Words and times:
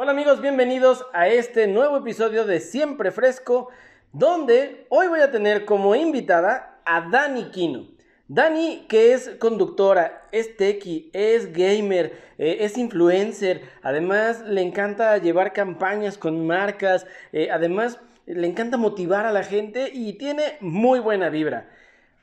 Hola 0.00 0.12
amigos, 0.12 0.40
bienvenidos 0.40 1.04
a 1.12 1.26
este 1.26 1.66
nuevo 1.66 1.96
episodio 1.96 2.44
de 2.44 2.60
Siempre 2.60 3.10
Fresco, 3.10 3.68
donde 4.12 4.86
hoy 4.90 5.08
voy 5.08 5.18
a 5.18 5.32
tener 5.32 5.64
como 5.64 5.92
invitada 5.96 6.78
a 6.84 7.00
Dani 7.10 7.50
Quino. 7.50 7.88
Dani, 8.28 8.86
que 8.88 9.12
es 9.12 9.28
conductora, 9.40 10.22
es 10.30 10.56
tequi, 10.56 11.10
es 11.12 11.52
gamer, 11.52 12.12
eh, 12.38 12.58
es 12.60 12.78
influencer, 12.78 13.62
además 13.82 14.40
le 14.46 14.62
encanta 14.62 15.18
llevar 15.18 15.52
campañas 15.52 16.16
con 16.16 16.46
marcas, 16.46 17.04
eh, 17.32 17.48
además 17.50 17.98
le 18.24 18.46
encanta 18.46 18.76
motivar 18.76 19.26
a 19.26 19.32
la 19.32 19.42
gente 19.42 19.90
y 19.92 20.12
tiene 20.12 20.58
muy 20.60 21.00
buena 21.00 21.28
vibra. 21.28 21.70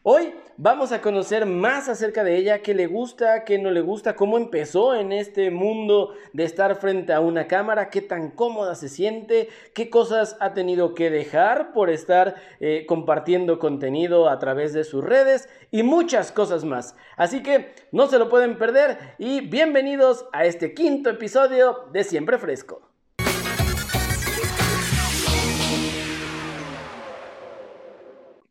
Hoy 0.08 0.36
vamos 0.56 0.92
a 0.92 1.02
conocer 1.02 1.48
más 1.48 1.90
acerca 1.90 2.24
de 2.24 2.38
ella, 2.38 2.62
qué 2.62 2.76
le 2.76 2.86
gusta, 2.86 3.44
qué 3.44 3.58
no 3.58 3.72
le 3.72 3.82
gusta, 3.82 4.16
cómo 4.16 4.38
empezó 4.38 4.94
en 4.94 5.12
este 5.12 5.50
mundo 5.50 6.14
de 6.32 6.44
estar 6.44 6.76
frente 6.76 7.12
a 7.12 7.22
una 7.22 7.48
cámara, 7.48 7.90
qué 7.90 8.04
tan 8.04 8.30
cómoda 8.30 8.76
se 8.76 8.88
siente, 8.88 9.50
qué 9.74 9.90
cosas 9.90 10.38
ha 10.42 10.54
tenido 10.54 10.94
que 10.94 11.10
dejar 11.10 11.74
por 11.74 11.90
estar 11.90 12.36
eh, 12.60 12.86
compartiendo 12.88 13.58
contenido 13.58 14.30
a 14.30 14.38
través 14.38 14.74
de 14.74 14.84
sus 14.84 15.04
redes 15.04 15.50
y 15.72 15.82
muchas 15.82 16.32
cosas 16.32 16.66
más. 16.66 16.96
Así 17.18 17.42
que 17.42 17.74
no 17.92 18.06
se 18.06 18.20
lo 18.20 18.30
pueden 18.30 18.60
perder 18.60 19.16
y 19.18 19.42
bienvenidos 19.42 20.28
a 20.34 20.46
este 20.46 20.76
quinto 20.76 21.10
episodio 21.10 21.86
de 21.92 22.04
Siempre 22.04 22.38
Fresco. 22.38 22.92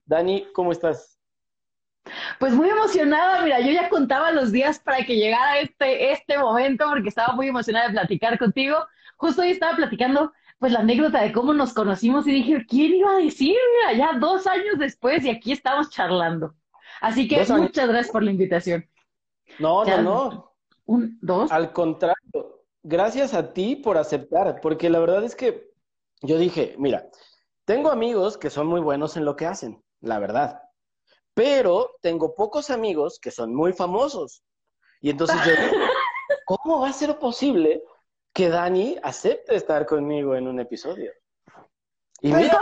Dani, 0.04 0.48
¿cómo 0.52 0.72
estás? 0.72 1.13
Pues 2.38 2.52
muy 2.52 2.68
emocionada, 2.68 3.42
mira, 3.42 3.60
yo 3.60 3.70
ya 3.72 3.88
contaba 3.88 4.32
los 4.32 4.52
días 4.52 4.78
para 4.78 5.04
que 5.04 5.16
llegara 5.16 5.58
este, 5.60 6.12
este 6.12 6.38
momento 6.38 6.86
porque 6.88 7.08
estaba 7.08 7.34
muy 7.34 7.48
emocionada 7.48 7.88
de 7.88 7.94
platicar 7.94 8.38
contigo. 8.38 8.76
Justo 9.16 9.42
hoy 9.42 9.50
estaba 9.50 9.76
platicando 9.76 10.32
pues 10.58 10.72
la 10.72 10.80
anécdota 10.80 11.22
de 11.22 11.32
cómo 11.32 11.52
nos 11.52 11.74
conocimos 11.74 12.26
y 12.26 12.32
dije, 12.32 12.64
¿quién 12.66 12.94
iba 12.94 13.12
a 13.12 13.18
decir? 13.18 13.56
Mira, 13.88 13.98
ya 13.98 14.18
dos 14.18 14.46
años 14.46 14.78
después 14.78 15.24
y 15.24 15.30
aquí 15.30 15.52
estamos 15.52 15.90
charlando. 15.90 16.54
Así 17.00 17.28
que 17.28 17.44
muchas 17.46 17.88
gracias 17.88 18.10
por 18.10 18.22
la 18.22 18.30
invitación. 18.30 18.88
No, 19.58 19.84
no, 19.84 20.02
no. 20.02 20.56
Un, 20.86 21.18
dos. 21.20 21.50
Al 21.52 21.72
contrario, 21.72 22.62
gracias 22.82 23.34
a 23.34 23.52
ti 23.52 23.76
por 23.76 23.98
aceptar, 23.98 24.60
porque 24.60 24.90
la 24.90 25.00
verdad 25.00 25.24
es 25.24 25.34
que 25.34 25.70
yo 26.22 26.38
dije, 26.38 26.74
mira, 26.78 27.08
tengo 27.64 27.90
amigos 27.90 28.38
que 28.38 28.50
son 28.50 28.66
muy 28.66 28.80
buenos 28.80 29.16
en 29.16 29.24
lo 29.24 29.36
que 29.36 29.46
hacen, 29.46 29.82
la 30.00 30.18
verdad. 30.18 30.62
Pero 31.34 31.96
tengo 32.00 32.34
pocos 32.34 32.70
amigos 32.70 33.18
que 33.18 33.30
son 33.30 33.54
muy 33.54 33.72
famosos. 33.72 34.42
Y 35.00 35.10
entonces 35.10 35.36
yo 35.44 35.50
digo, 35.50 35.84
¿cómo 36.46 36.80
va 36.80 36.88
a 36.88 36.92
ser 36.92 37.18
posible 37.18 37.82
que 38.32 38.48
Dani 38.48 38.96
acepte 39.02 39.54
estar 39.54 39.84
conmigo 39.86 40.34
en 40.34 40.48
un 40.48 40.60
episodio? 40.60 41.12
Y 42.20 42.32
mira, 42.32 42.58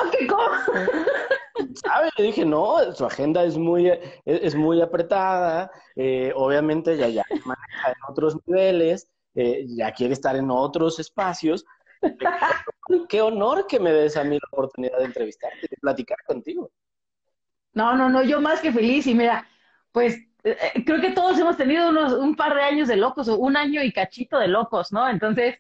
¿sabes? 1.75 2.11
Yo 2.17 2.25
dije, 2.25 2.45
no, 2.45 2.93
su 2.95 3.05
agenda 3.05 3.45
es 3.45 3.57
muy, 3.57 3.93
es, 4.25 4.55
muy 4.55 4.81
apretada, 4.81 5.71
eh, 5.95 6.33
obviamente 6.35 6.97
ya, 6.97 7.09
ya 7.09 7.23
maneja 7.45 7.89
en 7.89 7.95
otros 8.09 8.37
niveles, 8.47 9.09
eh, 9.35 9.65
ya 9.69 9.93
quiere 9.93 10.15
estar 10.15 10.37
en 10.37 10.51
otros 10.51 10.99
espacios. 10.99 11.65
Qué 13.09 13.23
honor 13.23 13.67
que 13.67 13.79
me 13.79 13.93
des 13.93 14.17
a 14.17 14.25
mí 14.25 14.35
la 14.37 14.49
oportunidad 14.51 14.99
de 14.99 15.05
entrevistarte, 15.05 15.69
de 15.71 15.77
platicar 15.81 16.19
contigo. 16.27 16.71
No, 17.75 17.97
no, 17.97 18.09
no, 18.09 18.23
yo 18.23 18.41
más 18.41 18.61
que 18.61 18.73
feliz 18.73 19.07
y 19.07 19.15
mira, 19.15 19.47
pues 19.93 20.17
eh, 20.45 20.57
eh, 20.75 20.85
creo 20.85 21.01
que 21.01 21.13
todos 21.13 21.39
hemos 21.39 21.57
tenido 21.57 21.89
unos, 21.89 22.13
un 22.13 22.35
par 22.35 22.55
de 22.55 22.63
años 22.63 22.89
de 22.89 22.97
locos 22.97 23.29
o 23.29 23.39
un 23.39 23.57
año 23.57 23.83
y 23.83 23.93
cachito 23.93 24.39
de 24.39 24.49
locos, 24.49 24.93
¿no? 24.93 25.09
Entonces, 25.09 25.57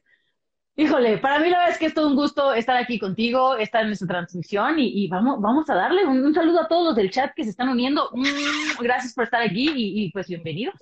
híjole, 0.76 1.18
para 1.18 1.38
mí 1.38 1.48
la 1.48 1.58
verdad 1.58 1.72
es 1.72 1.78
que 1.78 1.86
es 1.86 1.94
todo 1.94 2.08
un 2.08 2.16
gusto 2.16 2.52
estar 2.52 2.76
aquí 2.76 2.98
contigo, 2.98 3.56
estar 3.56 3.82
en 3.82 3.88
nuestra 3.88 4.08
transmisión 4.08 4.74
y, 4.78 5.08
vamos, 5.08 5.40
vamos 5.40 5.68
a 5.70 5.74
darle 5.74 6.04
un, 6.04 6.34
saludo 6.34 6.62
a 6.62 6.68
todos 6.68 6.88
los 6.88 6.96
del 6.96 7.10
chat 7.10 7.32
que 7.34 7.44
se 7.44 7.50
están 7.50 7.68
uniendo. 7.68 8.10
Mm, 8.12 8.82
gracias 8.82 9.14
por 9.14 9.24
estar 9.24 9.42
aquí 9.42 9.70
y, 9.74 10.10
pues 10.12 10.28
bienvenidos. 10.28 10.74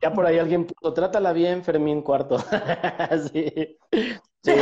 Ya 0.00 0.12
por 0.12 0.24
ahí 0.26 0.38
alguien 0.38 0.64
puso, 0.64 0.94
trátala 0.94 1.32
bien, 1.32 1.64
Fermín 1.64 2.02
Cuarto. 2.02 2.38
sí. 3.32 3.76
sí. 4.42 4.52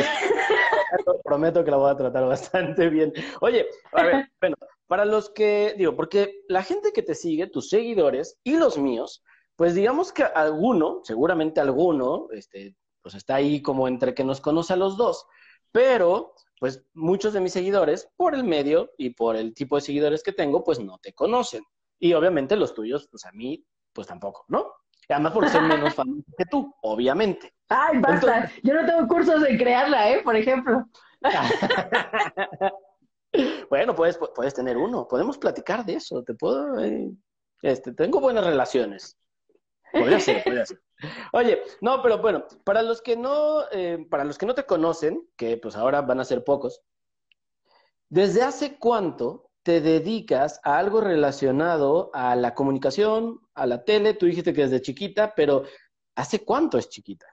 Prometo 1.22 1.62
que 1.62 1.70
la 1.70 1.76
voy 1.76 1.90
a 1.90 1.96
tratar 1.96 2.24
bastante 2.26 2.88
bien. 2.88 3.12
Oye, 3.40 3.66
a 3.92 4.02
ver, 4.02 4.30
bueno, 4.40 4.56
para 4.86 5.04
los 5.04 5.30
que, 5.30 5.74
digo, 5.76 5.96
porque 5.96 6.42
la 6.48 6.62
gente 6.62 6.92
que 6.92 7.02
te 7.02 7.14
sigue, 7.14 7.46
tus 7.48 7.68
seguidores 7.68 8.38
y 8.44 8.56
los 8.56 8.78
míos, 8.78 9.22
pues 9.56 9.74
digamos 9.74 10.12
que 10.12 10.22
alguno, 10.22 11.00
seguramente 11.04 11.60
alguno, 11.60 12.28
este, 12.32 12.76
pues 13.02 13.14
está 13.14 13.36
ahí 13.36 13.62
como 13.62 13.88
entre 13.88 14.14
que 14.14 14.24
nos 14.24 14.40
conoce 14.40 14.74
a 14.74 14.76
los 14.76 14.96
dos, 14.96 15.26
pero 15.72 16.34
pues 16.58 16.84
muchos 16.94 17.32
de 17.32 17.40
mis 17.40 17.52
seguidores, 17.52 18.08
por 18.16 18.34
el 18.34 18.44
medio 18.44 18.90
y 18.96 19.10
por 19.10 19.36
el 19.36 19.54
tipo 19.54 19.76
de 19.76 19.82
seguidores 19.82 20.22
que 20.22 20.32
tengo, 20.32 20.64
pues 20.64 20.80
no 20.80 20.98
te 20.98 21.12
conocen. 21.12 21.62
Y 21.98 22.14
obviamente 22.14 22.56
los 22.56 22.74
tuyos, 22.74 23.08
pues 23.10 23.24
a 23.26 23.32
mí, 23.32 23.64
pues 23.92 24.06
tampoco, 24.06 24.44
¿no? 24.48 24.72
Además 25.08 25.32
por 25.32 25.48
ser 25.48 25.62
menos 25.62 25.94
famoso 25.94 26.24
que 26.36 26.44
tú, 26.46 26.74
obviamente. 26.82 27.52
Ay, 27.68 27.98
basta. 27.98 28.50
Yo 28.62 28.74
no 28.74 28.86
tengo 28.86 29.06
cursos 29.06 29.42
de 29.42 29.56
crearla, 29.56 30.10
¿eh? 30.10 30.22
Por 30.22 30.36
ejemplo. 30.36 30.86
bueno, 33.70 33.94
puedes, 33.94 34.18
puedes 34.34 34.54
tener 34.54 34.76
uno. 34.76 35.06
Podemos 35.08 35.38
platicar 35.38 35.84
de 35.84 35.94
eso. 35.94 36.22
Te 36.22 36.34
puedo. 36.34 36.82
Eh, 36.82 37.10
este, 37.62 37.92
tengo 37.92 38.20
buenas 38.20 38.44
relaciones. 38.44 39.16
Podría 39.92 40.20
ser, 40.20 40.44
podría 40.44 40.66
ser. 40.66 40.80
Oye, 41.32 41.62
no, 41.80 42.02
pero 42.02 42.18
bueno, 42.18 42.46
para 42.64 42.82
los 42.82 43.02
que 43.02 43.16
no, 43.16 43.64
eh, 43.70 44.06
para 44.10 44.24
los 44.24 44.38
que 44.38 44.46
no 44.46 44.54
te 44.54 44.64
conocen, 44.64 45.26
que 45.36 45.56
pues 45.56 45.76
ahora 45.76 46.02
van 46.02 46.20
a 46.20 46.24
ser 46.24 46.44
pocos, 46.44 46.82
¿desde 48.08 48.42
hace 48.42 48.78
cuánto 48.78 49.50
te 49.62 49.80
dedicas 49.80 50.60
a 50.64 50.78
algo 50.78 51.00
relacionado 51.00 52.10
a 52.14 52.36
la 52.36 52.54
comunicación, 52.54 53.40
a 53.54 53.66
la 53.66 53.84
tele? 53.84 54.14
Tú 54.14 54.26
dijiste 54.26 54.52
que 54.52 54.62
desde 54.62 54.82
chiquita, 54.82 55.34
pero 55.34 55.64
¿hace 56.14 56.44
cuánto 56.44 56.78
es 56.78 56.88
chiquita? 56.88 57.26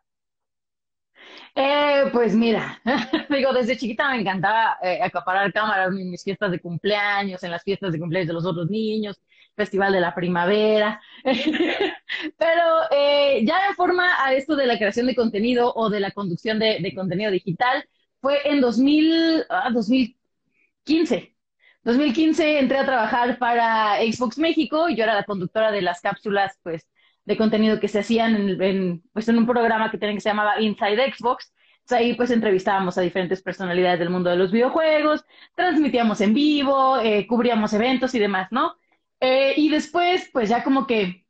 Eh, 1.55 2.05
pues 2.11 2.35
mira, 2.35 2.81
digo, 3.29 3.53
desde 3.53 3.77
chiquita 3.77 4.09
me 4.09 4.21
encantaba 4.21 4.77
eh, 4.81 4.99
acaparar 5.01 5.53
cámaras 5.53 5.89
en 5.89 6.09
mis 6.09 6.23
fiestas 6.23 6.51
de 6.51 6.59
cumpleaños, 6.59 7.44
en 7.44 7.51
las 7.51 7.63
fiestas 7.63 7.94
de 7.94 7.99
cumpleaños 7.99 8.27
de 8.27 8.33
los 8.33 8.45
otros 8.45 8.69
niños, 8.69 9.19
Festival 9.55 9.93
de 9.93 10.01
la 10.01 10.16
Primavera. 10.16 11.01
Pero 11.23 12.63
eh, 12.91 13.43
ya 13.45 13.67
en 13.67 13.75
forma 13.75 14.23
a 14.23 14.33
esto 14.33 14.55
de 14.55 14.66
la 14.66 14.77
creación 14.77 15.07
de 15.07 15.16
contenido 15.16 15.73
o 15.75 15.89
de 15.89 15.99
la 15.99 16.11
conducción 16.11 16.59
de, 16.59 16.91
contenido 16.95 17.31
digital 17.31 17.88
fue 18.19 18.39
en 18.45 18.61
2000, 18.61 19.45
2015. 19.73 21.35
2015 21.83 22.59
entré 22.59 22.77
a 22.77 22.85
trabajar 22.85 23.38
para 23.38 23.97
Xbox 23.97 24.38
México 24.38 24.89
y 24.89 24.95
yo 24.95 25.03
era 25.03 25.13
la 25.13 25.25
conductora 25.25 25.72
de 25.72 25.81
las 25.81 26.01
cápsulas, 26.01 26.57
pues, 26.63 26.88
de 27.25 27.38
contenido 27.38 27.79
que 27.79 27.88
se 27.88 28.00
hacían 28.00 28.61
en, 28.61 29.01
pues 29.13 29.28
en 29.29 29.38
un 29.38 29.47
programa 29.47 29.89
que, 29.91 30.00
que 30.00 30.19
se 30.19 30.29
llamaba 30.29 30.59
Inside 30.61 31.13
Xbox. 31.13 31.53
ahí 31.91 32.16
pues 32.16 32.31
entrevistábamos 32.31 32.97
a 32.97 33.01
diferentes 33.01 33.41
personalidades 33.41 34.00
del 34.00 34.09
mundo 34.09 34.29
de 34.29 34.38
los 34.38 34.51
videojuegos, 34.51 35.25
transmitíamos 35.56 36.22
en 36.22 36.34
vivo, 36.34 37.00
eh, 37.00 37.25
cubríamos 37.28 37.73
eventos 37.73 38.13
y 38.16 38.19
demás, 38.19 38.47
¿no? 38.51 38.75
Eh, 39.19 39.53
y 39.57 39.69
después 39.69 40.29
pues 40.34 40.50
ya 40.50 40.63
como 40.63 40.85
que 40.88 41.25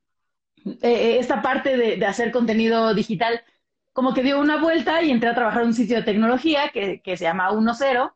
eh, 0.82 1.18
esta 1.20 1.42
parte 1.42 1.78
de, 1.78 1.98
de, 1.98 2.06
hacer 2.06 2.32
contenido 2.32 2.94
digital 2.94 3.42
como 3.92 4.14
que 4.14 4.24
dio 4.24 4.40
una 4.40 4.58
vuelta 4.58 5.04
y 5.04 5.12
entré 5.12 5.30
a 5.30 5.36
trabajar 5.36 5.62
en 5.62 5.68
un 5.70 5.74
sitio 5.74 5.98
de 5.98 6.04
tecnología 6.04 6.70
que, 6.70 7.02
que 7.02 7.18
se 7.18 7.26
llama 7.26 7.52
1.0 7.52 8.14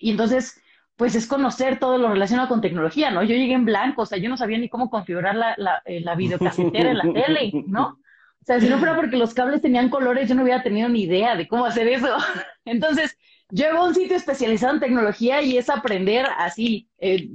y 0.00 0.10
entonces 0.10 0.60
pues 0.98 1.14
es 1.14 1.28
conocer 1.28 1.78
todo 1.78 1.96
lo 1.96 2.08
relacionado 2.08 2.48
con 2.48 2.60
tecnología, 2.60 3.12
¿no? 3.12 3.22
Yo 3.22 3.36
llegué 3.36 3.52
en 3.52 3.64
blanco, 3.64 4.02
o 4.02 4.06
sea, 4.06 4.18
yo 4.18 4.28
no 4.28 4.36
sabía 4.36 4.58
ni 4.58 4.68
cómo 4.68 4.90
configurar 4.90 5.36
la, 5.36 5.54
la, 5.56 5.80
eh, 5.84 6.00
la 6.00 6.16
videocasetera 6.16 6.90
en 6.90 6.98
la 6.98 7.04
tele, 7.14 7.52
¿no? 7.68 8.00
O 8.40 8.44
sea, 8.44 8.58
si 8.58 8.68
no 8.68 8.78
fuera 8.78 8.96
porque 8.96 9.16
los 9.16 9.32
cables 9.32 9.62
tenían 9.62 9.90
colores, 9.90 10.28
yo 10.28 10.34
no 10.34 10.42
hubiera 10.42 10.60
tenido 10.64 10.88
ni 10.88 11.02
idea 11.02 11.36
de 11.36 11.46
cómo 11.46 11.66
hacer 11.66 11.86
eso. 11.86 12.16
Entonces, 12.64 13.16
llego 13.48 13.78
a 13.78 13.84
un 13.84 13.94
sitio 13.94 14.16
especializado 14.16 14.74
en 14.74 14.80
tecnología 14.80 15.40
y 15.40 15.56
es 15.56 15.70
aprender 15.70 16.26
así, 16.36 16.88
eh, 16.98 17.28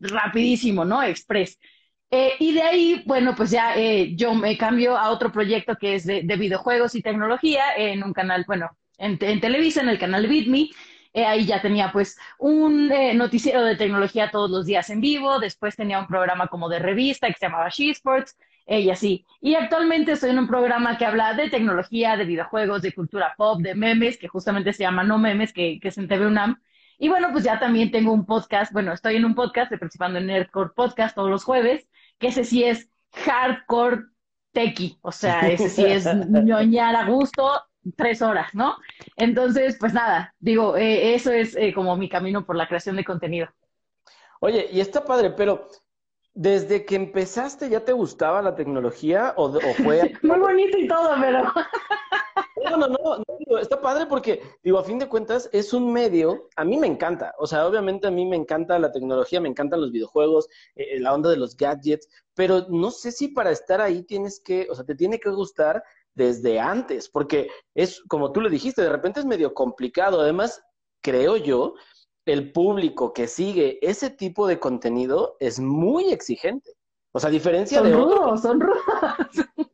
rapidísimo, 0.00 0.84
¿no? 0.84 1.00
Express. 1.00 1.56
Eh, 2.10 2.32
y 2.40 2.52
de 2.52 2.62
ahí, 2.62 3.04
bueno, 3.06 3.36
pues 3.36 3.52
ya 3.52 3.76
yo 4.16 4.34
me 4.34 4.58
cambio 4.58 4.96
a 4.96 5.10
otro 5.10 5.30
proyecto 5.30 5.76
que 5.76 5.94
es 5.94 6.04
de, 6.04 6.22
videojuegos 6.22 6.96
y 6.96 7.02
tecnología 7.02 7.62
en 7.76 8.02
un 8.02 8.12
canal, 8.12 8.44
bueno, 8.48 8.76
en, 8.98 9.18
en 9.20 9.40
Televisa, 9.40 9.82
en 9.82 9.88
el 9.88 10.00
canal 10.00 10.26
BitMe. 10.26 10.70
Eh, 11.14 11.24
ahí 11.24 11.46
ya 11.46 11.62
tenía 11.62 11.92
pues 11.92 12.18
un 12.38 12.90
eh, 12.92 13.14
noticiero 13.14 13.62
de 13.62 13.76
tecnología 13.76 14.30
todos 14.30 14.50
los 14.50 14.66
días 14.66 14.90
en 14.90 15.00
vivo, 15.00 15.38
después 15.38 15.76
tenía 15.76 16.00
un 16.00 16.08
programa 16.08 16.48
como 16.48 16.68
de 16.68 16.80
revista 16.80 17.28
que 17.28 17.34
se 17.34 17.46
llamaba 17.46 17.68
She 17.70 17.90
Sports, 17.90 18.36
eh, 18.66 18.80
y 18.80 18.90
así. 18.90 19.24
Y 19.40 19.54
actualmente 19.54 20.12
estoy 20.12 20.30
en 20.30 20.38
un 20.38 20.48
programa 20.48 20.98
que 20.98 21.04
habla 21.04 21.34
de 21.34 21.50
tecnología, 21.50 22.16
de 22.16 22.24
videojuegos, 22.24 22.82
de 22.82 22.92
cultura 22.92 23.34
pop, 23.36 23.60
de 23.60 23.74
memes, 23.74 24.18
que 24.18 24.28
justamente 24.28 24.72
se 24.72 24.82
llama 24.82 25.04
No 25.04 25.18
Memes, 25.18 25.52
que, 25.52 25.78
que 25.80 25.88
es 25.88 25.98
en 25.98 26.08
TV 26.08 26.26
UNAM. 26.26 26.60
Y 26.98 27.08
bueno, 27.08 27.28
pues 27.32 27.44
ya 27.44 27.58
también 27.58 27.90
tengo 27.90 28.12
un 28.12 28.24
podcast, 28.24 28.72
bueno, 28.72 28.92
estoy 28.92 29.16
en 29.16 29.24
un 29.24 29.34
podcast, 29.34 29.64
estoy 29.66 29.78
participando 29.78 30.18
en 30.18 30.26
Nerdcore 30.26 30.70
Podcast 30.74 31.14
todos 31.14 31.30
los 31.30 31.44
jueves, 31.44 31.88
que 32.18 32.28
ese 32.28 32.44
sí 32.44 32.64
es 32.64 32.88
hardcore 33.12 34.04
techie, 34.52 34.98
o 35.02 35.12
sea, 35.12 35.40
ese 35.48 35.68
sí 35.68 35.84
es 35.84 36.06
ñoñar 36.28 36.96
a 36.96 37.04
gusto, 37.06 37.50
tres 37.96 38.22
horas, 38.22 38.54
¿no? 38.54 38.76
Entonces, 39.16 39.76
pues 39.78 39.92
nada, 39.92 40.34
digo, 40.38 40.76
eh, 40.76 41.14
eso 41.14 41.32
es 41.32 41.56
eh, 41.56 41.72
como 41.74 41.96
mi 41.96 42.08
camino 42.08 42.44
por 42.44 42.56
la 42.56 42.68
creación 42.68 42.96
de 42.96 43.04
contenido. 43.04 43.48
Oye, 44.40 44.68
y 44.72 44.80
está 44.80 45.04
padre, 45.04 45.30
pero 45.30 45.68
¿desde 46.34 46.84
que 46.84 46.96
empezaste 46.96 47.68
ya 47.68 47.80
te 47.80 47.92
gustaba 47.92 48.42
la 48.42 48.56
tecnología 48.56 49.34
o, 49.36 49.44
o 49.44 49.74
fue... 49.82 50.12
Muy 50.22 50.38
bonito 50.38 50.78
y 50.78 50.88
todo, 50.88 51.14
pero... 51.20 51.44
No, 52.70 52.78
no, 52.78 52.88
no, 52.88 53.58
está 53.58 53.80
padre 53.80 54.06
porque, 54.06 54.40
digo, 54.62 54.78
a 54.78 54.84
fin 54.84 54.98
de 54.98 55.08
cuentas, 55.08 55.50
es 55.52 55.74
un 55.74 55.92
medio, 55.92 56.48
a 56.56 56.64
mí 56.64 56.78
me 56.78 56.86
encanta, 56.86 57.34
o 57.38 57.46
sea, 57.46 57.66
obviamente 57.66 58.06
a 58.06 58.10
mí 58.10 58.24
me 58.24 58.36
encanta 58.36 58.78
la 58.78 58.90
tecnología, 58.90 59.40
me 59.40 59.50
encantan 59.50 59.82
los 59.82 59.92
videojuegos, 59.92 60.48
eh, 60.74 60.98
la 60.98 61.12
onda 61.12 61.28
de 61.30 61.36
los 61.36 61.56
gadgets, 61.56 62.08
pero 62.34 62.66
no 62.68 62.90
sé 62.90 63.12
si 63.12 63.28
para 63.28 63.50
estar 63.50 63.80
ahí 63.80 64.02
tienes 64.02 64.40
que, 64.40 64.66
o 64.70 64.74
sea, 64.74 64.84
te 64.84 64.94
tiene 64.94 65.20
que 65.20 65.30
gustar 65.30 65.82
desde 66.14 66.60
antes, 66.60 67.08
porque 67.08 67.48
es, 67.74 68.02
como 68.08 68.32
tú 68.32 68.40
le 68.40 68.50
dijiste, 68.50 68.82
de 68.82 68.90
repente 68.90 69.20
es 69.20 69.26
medio 69.26 69.52
complicado, 69.52 70.20
además, 70.20 70.62
creo 71.02 71.36
yo, 71.36 71.74
el 72.26 72.52
público 72.52 73.12
que 73.12 73.26
sigue 73.26 73.78
ese 73.82 74.10
tipo 74.10 74.46
de 74.46 74.58
contenido 74.58 75.36
es 75.40 75.60
muy 75.60 76.10
exigente. 76.10 76.72
O 77.12 77.20
sea, 77.20 77.28
a 77.28 77.32
diferencia 77.32 77.82
de 77.82 77.94
otro. 77.94 78.36
Son 78.38 78.60
rudos. 78.60 78.76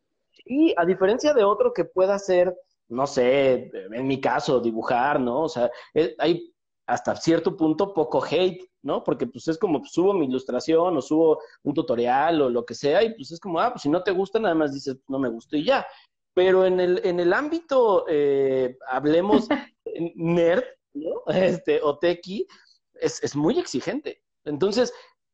Y 0.53 0.73
a 0.75 0.83
diferencia 0.83 1.33
de 1.33 1.45
otro 1.45 1.71
que 1.71 1.85
pueda 1.85 2.19
ser 2.19 2.53
no 2.91 3.07
sé, 3.07 3.71
en 3.93 4.05
mi 4.05 4.19
caso, 4.19 4.59
dibujar, 4.59 5.19
¿no? 5.19 5.43
O 5.43 5.49
sea, 5.49 5.71
eh, 5.93 6.13
hay 6.19 6.53
hasta 6.85 7.15
cierto 7.15 7.55
punto 7.55 7.93
poco 7.93 8.21
hate, 8.29 8.69
¿no? 8.83 9.01
Porque 9.01 9.25
pues 9.27 9.47
es 9.47 9.57
como 9.57 9.79
pues, 9.79 9.93
subo 9.93 10.13
mi 10.13 10.25
ilustración 10.25 10.97
o 10.97 11.01
subo 11.01 11.39
un 11.63 11.73
tutorial 11.73 12.41
o 12.41 12.49
lo 12.49 12.65
que 12.65 12.75
sea 12.75 13.01
y 13.01 13.15
pues 13.15 13.31
es 13.31 13.39
como, 13.39 13.61
ah, 13.61 13.71
pues 13.71 13.83
si 13.83 13.89
no 13.89 14.03
te 14.03 14.11
gusta, 14.11 14.39
nada 14.39 14.55
más 14.55 14.73
dices, 14.73 14.97
no 15.07 15.19
me 15.19 15.29
gustó 15.29 15.55
y 15.55 15.65
ya. 15.65 15.85
Pero 16.33 16.65
en 16.65 16.79
el, 16.79 17.01
en 17.03 17.19
el 17.19 17.33
ámbito, 17.33 18.05
eh, 18.07 18.77
hablemos 18.89 19.47
nerd, 20.15 20.63
¿no? 20.93 21.23
Este, 21.27 21.81
o 21.81 21.97
tequi, 21.97 22.47
es, 22.93 23.21
es 23.23 23.35
muy 23.35 23.59
exigente. 23.59 24.23
Entonces, 24.45 24.93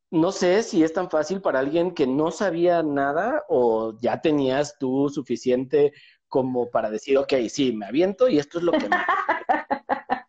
no 0.09 0.31
sé 0.31 0.63
si 0.63 0.83
es 0.83 0.93
tan 0.93 1.09
fácil 1.09 1.41
para 1.41 1.59
alguien 1.59 1.93
que 1.93 2.07
no 2.07 2.31
sabía 2.31 2.81
nada 2.81 3.43
o 3.49 3.97
ya 3.99 4.21
tenías 4.21 4.77
tú 4.79 5.09
suficiente 5.09 5.93
como 6.29 6.69
para 6.69 6.89
decir, 6.89 7.17
ok, 7.17 7.33
sí, 7.49 7.73
me 7.73 7.85
aviento 7.85 8.27
y 8.27 8.39
esto 8.39 8.57
es 8.59 8.63
lo 8.63 8.71
que 8.71 8.89
me... 8.89 8.97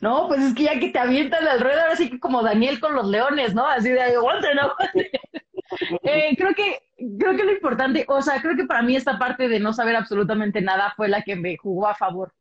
No, 0.00 0.26
pues 0.26 0.40
es 0.42 0.54
que 0.54 0.64
ya 0.64 0.78
que 0.78 0.88
te 0.88 0.98
avientan 0.98 1.46
al 1.46 1.60
ruedo, 1.60 1.80
ahora 1.80 1.96
sí 1.96 2.10
que 2.10 2.18
como 2.18 2.42
Daniel 2.42 2.80
con 2.80 2.94
los 2.94 3.06
leones, 3.06 3.54
¿no? 3.54 3.64
Así 3.64 3.88
de 3.88 4.02
aguante, 4.02 4.48
¿no? 4.54 4.72
eh, 6.02 6.34
creo 6.36 6.52
que, 6.54 6.78
creo 7.18 7.36
que 7.36 7.44
lo 7.44 7.52
importante, 7.52 8.04
o 8.08 8.22
sea, 8.22 8.40
creo 8.40 8.56
que 8.56 8.64
para 8.64 8.82
mí 8.82 8.96
esta 8.96 9.18
parte 9.18 9.48
de 9.48 9.60
no 9.60 9.72
saber 9.72 9.96
absolutamente 9.96 10.60
nada 10.60 10.92
fue 10.96 11.08
la 11.08 11.22
que 11.22 11.36
me 11.36 11.56
jugó 11.56 11.88
a 11.88 11.94
favor. 11.94 12.32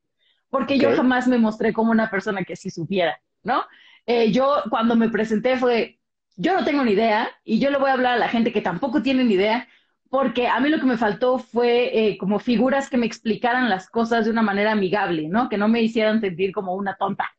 Porque 0.49 0.77
yo 0.77 0.93
jamás 0.95 1.27
me 1.27 1.37
mostré 1.37 1.71
como 1.71 1.91
una 1.91 2.09
persona 2.09 2.43
que 2.43 2.57
sí 2.57 2.69
supiera, 2.69 3.17
¿no? 3.43 3.63
Eh, 4.05 4.31
yo 4.31 4.63
cuando 4.69 4.95
me 4.95 5.09
presenté 5.09 5.57
fue, 5.57 5.99
yo 6.35 6.53
no 6.53 6.65
tengo 6.65 6.83
ni 6.83 6.91
idea 6.91 7.29
y 7.45 7.59
yo 7.59 7.69
le 7.69 7.77
voy 7.77 7.89
a 7.89 7.93
hablar 7.93 8.13
a 8.13 8.19
la 8.19 8.27
gente 8.27 8.51
que 8.51 8.61
tampoco 8.61 9.01
tiene 9.01 9.23
ni 9.23 9.35
idea 9.35 9.67
porque 10.11 10.49
a 10.49 10.59
mí 10.59 10.67
lo 10.67 10.77
que 10.77 10.85
me 10.85 10.97
faltó 10.97 11.39
fue 11.39 11.97
eh, 11.97 12.17
como 12.17 12.37
figuras 12.37 12.89
que 12.89 12.97
me 12.97 13.05
explicaran 13.05 13.69
las 13.69 13.89
cosas 13.89 14.25
de 14.25 14.31
una 14.31 14.41
manera 14.41 14.73
amigable, 14.73 15.29
¿no? 15.29 15.47
Que 15.47 15.57
no 15.57 15.69
me 15.69 15.81
hicieran 15.81 16.19
sentir 16.19 16.51
como 16.51 16.75
una 16.75 16.97
tonta. 16.97 17.31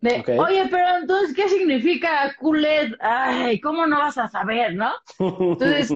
De, 0.00 0.24
oye, 0.36 0.66
pero 0.68 0.98
entonces, 1.00 1.34
¿qué 1.34 1.48
significa 1.48 2.34
QLED? 2.40 2.94
Ay, 3.00 3.60
¿cómo 3.60 3.86
no 3.86 3.98
vas 3.98 4.18
a 4.18 4.28
saber, 4.28 4.74
no? 4.74 4.92
Entonces, 5.18 5.94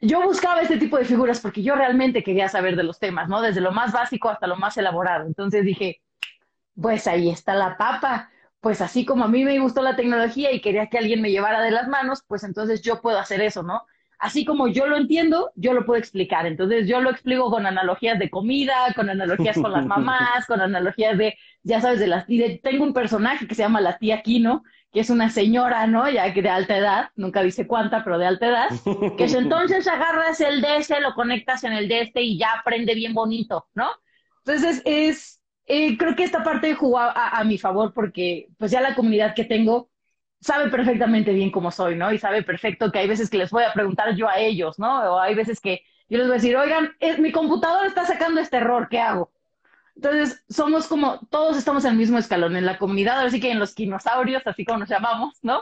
yo 0.00 0.22
buscaba 0.22 0.62
este 0.62 0.78
tipo 0.78 0.96
de 0.96 1.04
figuras 1.04 1.40
porque 1.40 1.62
yo 1.62 1.74
realmente 1.74 2.22
quería 2.22 2.48
saber 2.48 2.76
de 2.76 2.84
los 2.84 2.98
temas, 2.98 3.28
¿no? 3.28 3.42
Desde 3.42 3.60
lo 3.60 3.72
más 3.72 3.92
básico 3.92 4.28
hasta 4.28 4.46
lo 4.46 4.56
más 4.56 4.76
elaborado. 4.76 5.26
Entonces 5.26 5.64
dije, 5.64 6.00
pues 6.80 7.06
ahí 7.06 7.30
está 7.30 7.54
la 7.54 7.76
papa. 7.76 8.30
Pues 8.60 8.80
así 8.80 9.04
como 9.04 9.24
a 9.24 9.28
mí 9.28 9.44
me 9.44 9.58
gustó 9.58 9.82
la 9.82 9.96
tecnología 9.96 10.52
y 10.52 10.60
quería 10.60 10.88
que 10.88 10.98
alguien 10.98 11.22
me 11.22 11.30
llevara 11.30 11.62
de 11.62 11.70
las 11.70 11.88
manos, 11.88 12.22
pues 12.26 12.44
entonces 12.44 12.82
yo 12.82 13.00
puedo 13.00 13.18
hacer 13.18 13.40
eso, 13.40 13.62
¿no? 13.62 13.82
así 14.20 14.44
como 14.44 14.68
yo 14.68 14.86
lo 14.86 14.96
entiendo, 14.96 15.50
yo 15.56 15.72
lo 15.72 15.84
puedo 15.84 15.98
explicar. 15.98 16.46
Entonces 16.46 16.86
yo 16.86 17.00
lo 17.00 17.10
explico 17.10 17.50
con 17.50 17.66
analogías 17.66 18.18
de 18.18 18.30
comida, 18.30 18.74
con 18.94 19.10
analogías 19.10 19.56
con 19.56 19.72
las 19.72 19.86
mamás, 19.86 20.46
con 20.46 20.60
analogías 20.60 21.18
de, 21.18 21.36
ya 21.62 21.80
sabes, 21.80 22.00
de 22.00 22.06
las... 22.06 22.24
Y 22.28 22.58
tengo 22.58 22.84
un 22.84 22.92
personaje 22.94 23.46
que 23.46 23.54
se 23.54 23.62
llama 23.62 23.80
la 23.80 23.98
tía 23.98 24.22
Kino, 24.22 24.62
que 24.92 25.00
es 25.00 25.10
una 25.10 25.30
señora, 25.30 25.86
¿no? 25.86 26.08
Ya 26.10 26.32
que 26.32 26.42
de 26.42 26.48
alta 26.48 26.76
edad, 26.76 27.10
nunca 27.16 27.42
dice 27.42 27.66
cuánta, 27.66 28.02
pero 28.02 28.18
de 28.18 28.26
alta 28.26 28.46
edad, 28.48 28.68
que 29.16 29.28
si 29.28 29.36
entonces 29.36 29.86
agarras 29.86 30.40
el 30.40 30.60
de 30.60 30.78
ese, 30.78 31.00
lo 31.00 31.14
conectas 31.14 31.64
en 31.64 31.72
el 31.72 31.88
de 31.88 32.02
este 32.02 32.22
y 32.22 32.38
ya 32.38 32.52
aprende 32.60 32.94
bien 32.94 33.14
bonito, 33.14 33.68
¿no? 33.74 33.88
Entonces 34.44 34.82
es, 34.84 35.40
eh, 35.66 35.96
creo 35.96 36.16
que 36.16 36.24
esta 36.24 36.42
parte 36.42 36.74
jugó 36.74 36.98
a, 36.98 37.38
a 37.38 37.44
mi 37.44 37.58
favor 37.58 37.92
porque 37.92 38.48
pues 38.58 38.70
ya 38.70 38.80
la 38.80 38.94
comunidad 38.94 39.34
que 39.34 39.44
tengo 39.44 39.90
sabe 40.40 40.70
perfectamente 40.70 41.32
bien 41.32 41.50
cómo 41.50 41.70
soy, 41.70 41.96
¿no? 41.96 42.12
Y 42.12 42.18
sabe 42.18 42.42
perfecto 42.42 42.90
que 42.90 42.98
hay 42.98 43.08
veces 43.08 43.30
que 43.30 43.38
les 43.38 43.50
voy 43.50 43.64
a 43.64 43.72
preguntar 43.72 44.14
yo 44.16 44.28
a 44.28 44.38
ellos, 44.38 44.78
¿no? 44.78 45.14
O 45.14 45.20
hay 45.20 45.34
veces 45.34 45.60
que 45.60 45.82
yo 46.08 46.18
les 46.18 46.26
voy 46.26 46.34
a 46.34 46.40
decir, 46.40 46.56
oigan, 46.56 46.90
mi 47.18 47.30
computadora 47.30 47.86
está 47.86 48.04
sacando 48.04 48.40
este 48.40 48.56
error, 48.56 48.88
¿qué 48.90 48.98
hago? 48.98 49.30
Entonces, 50.02 50.42
somos 50.48 50.86
como, 50.86 51.20
todos 51.28 51.58
estamos 51.58 51.84
en 51.84 51.90
el 51.90 51.98
mismo 51.98 52.16
escalón, 52.16 52.56
en 52.56 52.64
la 52.64 52.78
comunidad, 52.78 53.20
así 53.20 53.38
que 53.38 53.50
en 53.50 53.58
los 53.58 53.74
dinosaurios, 53.74 54.42
así 54.46 54.64
como 54.64 54.78
nos 54.78 54.88
llamamos, 54.88 55.38
¿no? 55.42 55.60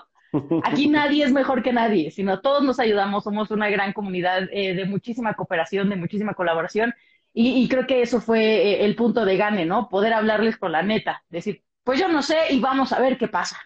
Aquí 0.62 0.88
nadie 0.88 1.24
es 1.24 1.32
mejor 1.32 1.60
que 1.60 1.72
nadie, 1.72 2.12
sino 2.12 2.40
todos 2.40 2.62
nos 2.62 2.78
ayudamos, 2.78 3.24
somos 3.24 3.50
una 3.50 3.68
gran 3.68 3.92
comunidad 3.92 4.44
eh, 4.52 4.74
de 4.74 4.84
muchísima 4.84 5.34
cooperación, 5.34 5.88
de 5.88 5.96
muchísima 5.96 6.34
colaboración, 6.34 6.94
y, 7.34 7.64
y 7.64 7.68
creo 7.68 7.84
que 7.88 8.00
eso 8.00 8.20
fue 8.20 8.40
eh, 8.40 8.84
el 8.84 8.94
punto 8.94 9.24
de 9.24 9.36
gane, 9.36 9.66
¿no? 9.66 9.88
Poder 9.88 10.12
hablarles 10.12 10.56
con 10.56 10.70
la 10.70 10.84
neta, 10.84 11.24
decir, 11.28 11.64
pues 11.82 11.98
yo 11.98 12.06
no 12.06 12.22
sé 12.22 12.36
y 12.50 12.60
vamos 12.60 12.92
a 12.92 13.00
ver 13.00 13.18
qué 13.18 13.26
pasa. 13.26 13.58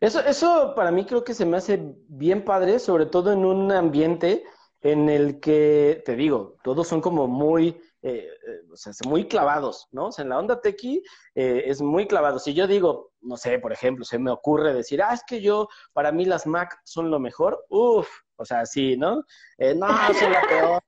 Eso, 0.00 0.18
eso 0.18 0.72
para 0.74 0.90
mí 0.90 1.04
creo 1.04 1.22
que 1.22 1.34
se 1.34 1.46
me 1.46 1.58
hace 1.58 1.80
bien 2.08 2.44
padre, 2.44 2.80
sobre 2.80 3.06
todo 3.06 3.32
en 3.32 3.44
un 3.44 3.70
ambiente 3.70 4.42
en 4.80 5.08
el 5.08 5.38
que, 5.38 6.02
te 6.04 6.16
digo, 6.16 6.56
todos 6.64 6.88
son 6.88 7.00
como 7.00 7.28
muy, 7.28 7.80
eh, 8.02 8.28
eh, 8.46 8.60
o 8.72 8.76
sea, 8.76 8.92
muy 9.06 9.26
clavados, 9.26 9.88
¿no? 9.90 10.08
O 10.08 10.20
en 10.20 10.28
la 10.28 10.38
onda 10.38 10.60
tequi 10.60 11.02
eh, 11.34 11.64
es 11.66 11.82
muy 11.82 12.06
clavado. 12.06 12.38
Si 12.38 12.54
yo 12.54 12.66
digo, 12.66 13.12
no 13.20 13.36
sé, 13.36 13.58
por 13.58 13.72
ejemplo, 13.72 14.04
se 14.04 14.18
me 14.18 14.30
ocurre 14.30 14.72
decir, 14.72 15.02
ah, 15.02 15.14
es 15.14 15.22
que 15.26 15.40
yo, 15.40 15.68
para 15.92 16.12
mí 16.12 16.24
las 16.24 16.46
Mac 16.46 16.78
son 16.84 17.10
lo 17.10 17.18
mejor, 17.18 17.64
uff, 17.68 18.08
o 18.36 18.44
sea, 18.44 18.66
sí, 18.66 18.96
¿no? 18.96 19.24
no, 19.58 20.14
son 20.14 20.32
la 20.32 20.42
peor. 20.48 20.82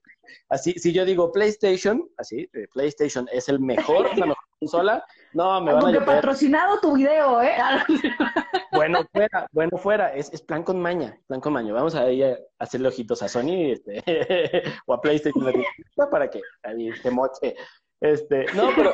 Así, 0.49 0.73
si 0.75 0.93
yo 0.93 1.05
digo 1.05 1.33
PlayStation, 1.33 2.09
así, 2.17 2.49
PlayStation 2.73 3.27
es 3.33 3.49
el 3.49 3.59
mejor, 3.59 4.17
la 4.17 4.27
mejor 4.27 4.50
consola, 4.61 5.05
no, 5.33 5.61
me 5.61 5.73
van 5.73 5.97
a 5.97 6.05
patrocinado 6.05 6.81
tu 6.81 6.95
video, 6.95 7.43
¿eh? 7.43 7.57
bueno 8.73 9.01
fuera, 9.11 9.47
bueno 9.53 9.79
fuera, 9.79 10.15
es, 10.15 10.33
es, 10.33 10.43
plan 10.43 10.63
con 10.63 10.81
maña, 10.81 11.19
plan 11.27 11.41
con 11.41 11.53
maña. 11.53 11.73
Vamos 11.73 11.95
a, 11.95 12.11
ir 12.11 12.25
a 12.25 12.37
hacerle 12.59 12.89
ojitos 12.89 13.23
a 13.23 13.29
Sony 13.29 13.73
este, 13.73 14.03
o 14.87 14.95
a 14.95 15.01
PlayStation 15.01 15.53
para 16.11 16.29
que 16.31 16.43
ahí 16.63 16.93
se 16.93 17.11
moche. 17.11 17.57
Este, 18.01 18.47
no, 18.55 18.71
pero 18.77 18.93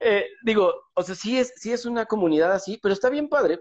eh, 0.00 0.26
digo, 0.44 0.72
o 0.94 1.02
sea, 1.02 1.14
sí 1.14 1.38
es, 1.38 1.52
sí 1.56 1.72
es 1.72 1.86
una 1.86 2.06
comunidad 2.06 2.52
así, 2.52 2.78
pero 2.82 2.92
está 2.92 3.08
bien 3.08 3.28
padre 3.28 3.60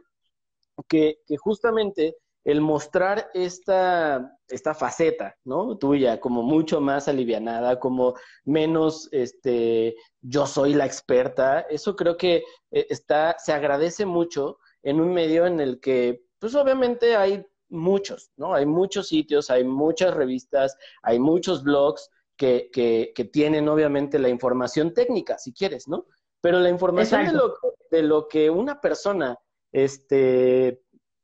que, 0.88 1.20
que 1.26 1.38
justamente 1.38 2.16
el 2.44 2.62
mostrar 2.62 3.30
esta, 3.34 4.38
esta 4.48 4.74
faceta, 4.74 5.38
¿no? 5.44 5.78
Tuya, 5.78 6.20
como 6.20 6.42
mucho 6.42 6.82
más 6.82 7.08
alivianada, 7.08 7.80
como 7.80 8.16
menos, 8.46 9.10
este, 9.12 9.96
yo 10.22 10.48
soy 10.48 10.74
la 10.74 10.86
experta, 10.86 11.62
eso 11.62 11.96
creo 11.96 12.18
que 12.18 12.44
eh, 12.72 12.88
está, 12.90 13.36
se 13.38 13.54
agradece 13.54 14.06
mucho 14.06 14.58
en 14.82 15.00
un 15.00 15.14
medio 15.14 15.46
en 15.46 15.60
el 15.60 15.80
que, 15.80 16.24
pues 16.40 16.56
obviamente 16.56 17.16
hay 17.16 17.46
muchos, 17.70 18.32
¿no? 18.36 18.54
Hay 18.54 18.66
muchos 18.66 19.08
sitios, 19.08 19.50
hay 19.50 19.64
muchas 19.64 20.14
revistas, 20.14 20.76
hay 21.04 21.20
muchos 21.20 21.64
blogs 21.64 22.10
que, 22.36 22.70
que, 22.74 23.14
que 23.16 23.26
tienen 23.26 23.70
obviamente 23.70 24.18
la 24.18 24.30
información 24.30 24.94
técnica, 24.94 25.38
si 25.38 25.54
quieres, 25.54 25.88
¿no? 25.88 26.08
Pero 26.42 26.60
la 26.60 26.70
información 26.70 27.26
de 27.26 27.34
lo, 27.34 27.56
de 27.92 28.02
lo 28.02 28.28
que 28.28 28.50
una 28.50 28.82
persona, 28.82 29.38
este, 29.72 30.82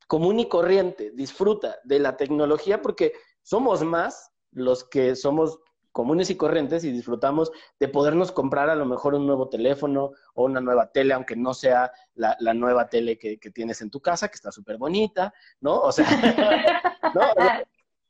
común 0.08 0.40
y 0.40 0.48
corriente 0.48 1.12
disfruta 1.12 1.78
de 1.84 2.00
la 2.00 2.18
tecnología 2.18 2.82
porque 2.82 3.14
somos 3.44 3.84
más 3.84 4.32
los 4.52 4.84
que 4.84 5.16
somos 5.16 5.60
comunes 5.98 6.30
y 6.30 6.38
corrientes 6.38 6.84
y 6.84 6.92
disfrutamos 6.92 7.52
de 7.80 7.88
podernos 7.88 8.32
comprar 8.32 8.70
a 8.70 8.76
lo 8.76 8.86
mejor 8.86 9.16
un 9.16 9.26
nuevo 9.26 9.50
teléfono 9.50 10.12
o 10.36 10.44
una 10.44 10.62
nueva 10.62 10.92
tele, 10.92 11.14
aunque 11.16 11.36
no 11.36 11.56
sea 11.56 11.92
la, 12.14 12.36
nueva 12.54 12.88
tele 12.88 13.18
que, 13.18 13.40
tienes 13.52 13.82
en 13.82 13.90
tu 13.90 14.00
casa, 14.00 14.28
que 14.28 14.36
está 14.36 14.52
súper 14.52 14.78
bonita, 14.78 15.34
¿no? 15.60 15.80
O 15.82 15.92
sea, 15.92 16.06
¿no? 17.16 17.24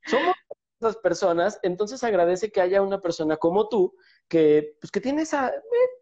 somos 0.06 0.36
esas 0.82 0.98
personas, 0.98 1.60
entonces 1.64 2.04
agradece 2.04 2.52
que 2.52 2.60
haya 2.60 2.82
una 2.82 3.00
persona 3.00 3.38
como 3.38 3.70
tú 3.70 3.96
que, 4.28 4.76
pues, 4.82 4.92
que 4.92 5.00
tiene 5.00 5.22
esa, 5.22 5.54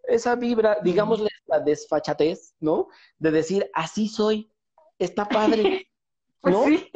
esa 0.07 0.35
vibra, 0.35 0.79
digámosle, 0.83 1.29
la 1.45 1.59
desfachatez, 1.59 2.55
¿no? 2.59 2.87
De 3.19 3.29
decir, 3.29 3.69
así 3.75 4.07
soy, 4.07 4.51
está 4.99 5.27
padre. 5.27 5.89
pues 6.41 6.55
sí. 6.65 6.91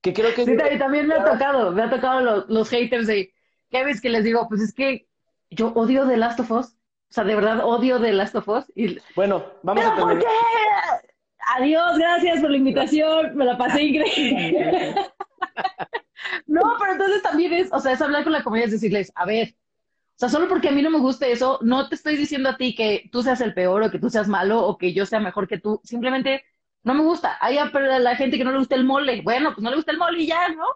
Que 0.00 0.12
creo 0.12 0.34
que... 0.34 0.44
Sí, 0.44 0.56
también 0.78 1.06
me 1.06 1.14
ha 1.14 1.24
tocado, 1.24 1.70
me 1.70 1.82
ha 1.82 1.90
tocado 1.90 2.20
los, 2.20 2.48
los 2.48 2.68
haters 2.68 3.06
de, 3.06 3.32
¿qué 3.70 3.84
ves 3.84 4.00
que 4.00 4.10
les 4.10 4.24
digo? 4.24 4.48
Pues 4.48 4.60
es 4.60 4.74
que 4.74 5.06
yo 5.50 5.68
odio 5.74 6.06
The 6.08 6.16
Last 6.16 6.40
of 6.40 6.50
Us. 6.50 6.66
O 6.66 7.14
sea, 7.14 7.24
de 7.24 7.34
verdad 7.34 7.64
odio 7.64 8.00
The 8.00 8.12
Last 8.12 8.34
of 8.34 8.48
Us. 8.48 8.64
Y... 8.74 8.98
Bueno, 9.14 9.44
vamos 9.62 9.84
a 9.84 9.94
terminar. 9.94 10.14
¿Por 10.14 10.18
qué? 10.18 11.08
Adiós, 11.56 11.98
gracias 11.98 12.40
por 12.40 12.50
la 12.50 12.56
invitación. 12.56 13.36
Me 13.36 13.44
la 13.44 13.58
pasé 13.58 13.82
increíble. 13.82 14.94
no, 16.46 16.62
pero 16.80 16.92
entonces 16.92 17.22
también 17.22 17.52
es, 17.52 17.72
o 17.72 17.80
sea, 17.80 17.92
es 17.92 18.02
hablar 18.02 18.24
con 18.24 18.32
la 18.32 18.42
comunidad, 18.42 18.66
es 18.66 18.72
decirles, 18.72 19.12
a 19.14 19.26
ver, 19.26 19.54
o 20.14 20.18
sea, 20.18 20.28
solo 20.28 20.48
porque 20.48 20.68
a 20.68 20.72
mí 20.72 20.82
no 20.82 20.90
me 20.90 21.00
guste 21.00 21.32
eso, 21.32 21.58
no 21.62 21.88
te 21.88 21.96
estoy 21.96 22.16
diciendo 22.16 22.48
a 22.48 22.56
ti 22.56 22.74
que 22.74 23.08
tú 23.10 23.22
seas 23.22 23.40
el 23.40 23.54
peor 23.54 23.82
o 23.82 23.90
que 23.90 23.98
tú 23.98 24.08
seas 24.08 24.28
malo 24.28 24.64
o 24.64 24.78
que 24.78 24.92
yo 24.92 25.04
sea 25.04 25.20
mejor 25.20 25.48
que 25.48 25.58
tú. 25.58 25.80
Simplemente 25.84 26.44
no 26.84 26.94
me 26.94 27.02
gusta. 27.02 27.38
Hay 27.40 27.58
a 27.58 27.70
la 27.98 28.16
gente 28.16 28.38
que 28.38 28.44
no 28.44 28.52
le 28.52 28.58
gusta 28.58 28.74
el 28.74 28.84
mole. 28.84 29.22
Bueno, 29.22 29.52
pues 29.54 29.62
no 29.62 29.70
le 29.70 29.76
gusta 29.76 29.92
el 29.92 29.98
mole 29.98 30.22
y 30.22 30.26
ya, 30.26 30.48
¿no? 30.48 30.66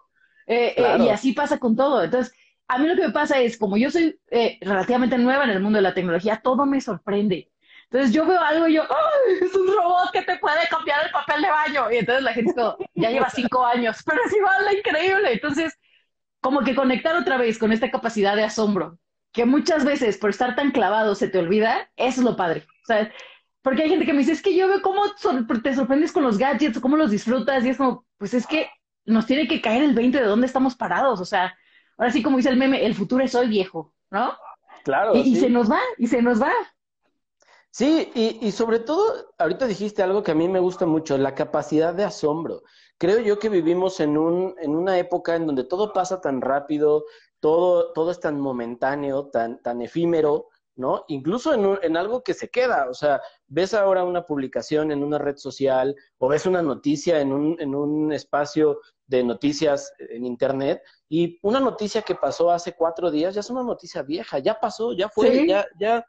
Eh, 0.45 0.73
eh, 0.77 0.97
y 1.01 1.09
así 1.09 1.33
pasa 1.33 1.59
con 1.59 1.75
todo. 1.75 2.03
Entonces, 2.03 2.33
a 2.67 2.77
mí 2.77 2.87
lo 2.87 2.95
que 2.95 3.07
me 3.07 3.13
pasa 3.13 3.39
es, 3.39 3.57
como 3.57 3.77
yo 3.77 3.91
soy 3.91 4.19
eh, 4.31 4.57
relativamente 4.61 5.17
nueva 5.17 5.43
en 5.43 5.51
el 5.51 5.59
mundo 5.59 5.77
de 5.77 5.83
la 5.83 5.93
tecnología, 5.93 6.41
todo 6.41 6.65
me 6.65 6.81
sorprende. 6.81 7.51
Entonces 7.89 8.13
yo 8.13 8.25
veo 8.25 8.39
algo 8.39 8.67
y 8.67 8.73
yo, 8.73 8.83
¡ay! 8.83 9.35
Es 9.41 9.55
un 9.55 9.67
robot 9.67 10.11
que 10.11 10.21
te 10.21 10.37
puede 10.39 10.67
copiar 10.69 11.05
el 11.05 11.11
papel 11.11 11.41
de 11.41 11.49
baño. 11.49 11.91
Y 11.91 11.97
entonces 11.97 12.23
la 12.23 12.33
gente 12.33 12.53
ya 12.95 13.09
lleva 13.09 13.29
cinco 13.29 13.65
años, 13.65 14.01
pero 14.05 14.19
es 14.25 14.33
igual 14.33 14.77
increíble. 14.77 15.33
Entonces, 15.33 15.73
como 16.41 16.61
que 16.61 16.75
conectar 16.75 17.15
otra 17.15 17.37
vez 17.37 17.57
con 17.57 17.71
esta 17.71 17.89
capacidad 17.89 18.35
de 18.35 18.43
asombro, 18.43 18.99
que 19.31 19.45
muchas 19.45 19.85
veces 19.85 20.17
por 20.17 20.29
estar 20.29 20.55
tan 20.55 20.71
clavado 20.71 21.15
se 21.15 21.29
te 21.29 21.39
olvida, 21.39 21.89
eso 21.95 22.21
es 22.21 22.25
lo 22.25 22.35
padre. 22.35 22.65
O 22.83 22.85
sea, 22.85 23.11
porque 23.67 23.83
hay 23.83 23.89
gente 23.89 24.05
que 24.05 24.13
me 24.13 24.19
dice, 24.19 24.31
es 24.31 24.41
que 24.41 24.55
yo 24.55 24.65
veo 24.69 24.81
cómo 24.81 25.01
te 25.61 25.75
sorprendes 25.75 26.13
con 26.13 26.23
los 26.23 26.37
gadgets, 26.37 26.79
cómo 26.79 26.95
los 26.95 27.11
disfrutas, 27.11 27.65
y 27.65 27.69
es 27.71 27.75
como, 27.75 28.05
pues 28.17 28.33
es 28.33 28.47
que 28.47 28.69
nos 29.03 29.25
tiene 29.25 29.45
que 29.45 29.59
caer 29.59 29.83
el 29.83 29.93
20 29.93 30.21
de 30.21 30.25
dónde 30.25 30.47
estamos 30.47 30.77
parados. 30.77 31.19
O 31.19 31.25
sea, 31.25 31.53
ahora 31.97 32.09
sí, 32.09 32.23
como 32.23 32.37
dice 32.37 32.47
el 32.47 32.55
meme, 32.55 32.85
el 32.85 32.95
futuro 32.95 33.25
es 33.25 33.35
hoy 33.35 33.49
viejo, 33.49 33.93
¿no? 34.09 34.31
Claro. 34.85 35.17
Y, 35.17 35.35
se 35.35 35.49
nos 35.49 35.69
va, 35.69 35.81
y 35.97 36.07
se 36.07 36.21
nos 36.21 36.41
va. 36.41 36.53
Sí, 37.69 38.09
y, 38.15 38.39
y, 38.47 38.53
sobre 38.53 38.79
todo, 38.79 39.33
ahorita 39.37 39.67
dijiste 39.67 40.01
algo 40.01 40.23
que 40.23 40.31
a 40.31 40.35
mí 40.35 40.47
me 40.47 40.61
gusta 40.61 40.85
mucho, 40.85 41.17
la 41.17 41.35
capacidad 41.35 41.93
de 41.93 42.05
asombro. 42.05 42.63
Creo 42.97 43.19
yo 43.19 43.37
que 43.37 43.49
vivimos 43.49 43.99
en, 43.99 44.17
un, 44.17 44.55
en 44.61 44.77
una 44.77 44.97
época 44.97 45.35
en 45.35 45.45
donde 45.45 45.65
todo 45.65 45.91
pasa 45.91 46.21
tan 46.21 46.39
rápido, 46.39 47.03
todo, 47.41 47.91
todo 47.91 48.11
es 48.11 48.21
tan 48.21 48.39
momentáneo, 48.39 49.25
tan, 49.25 49.61
tan 49.61 49.81
efímero, 49.81 50.47
¿no? 50.77 51.03
Incluso 51.07 51.53
en, 51.53 51.77
en, 51.81 51.97
algo 51.97 52.23
que 52.23 52.33
se 52.33 52.49
queda, 52.49 52.87
o 52.89 52.93
sea, 52.93 53.21
ves 53.47 53.73
ahora 53.73 54.03
una 54.03 54.25
publicación 54.25 54.91
en 54.91 55.03
una 55.03 55.17
red 55.17 55.35
social 55.35 55.95
o 56.19 56.29
ves 56.29 56.45
una 56.45 56.61
noticia 56.61 57.19
en 57.19 57.33
un, 57.33 57.57
en 57.59 57.75
un 57.75 58.13
espacio 58.13 58.79
de 59.07 59.23
noticias 59.23 59.91
en 59.97 60.25
Internet 60.25 60.81
y 61.09 61.39
una 61.41 61.59
noticia 61.59 62.03
que 62.03 62.15
pasó 62.15 62.51
hace 62.51 62.73
cuatro 62.73 63.09
días 63.09 63.33
ya 63.33 63.39
es 63.41 63.49
una 63.49 63.63
noticia 63.63 64.03
vieja, 64.03 64.39
ya 64.39 64.59
pasó, 64.59 64.93
ya 64.93 65.09
fue, 65.09 65.47
ya, 65.47 65.65
ya, 65.79 66.05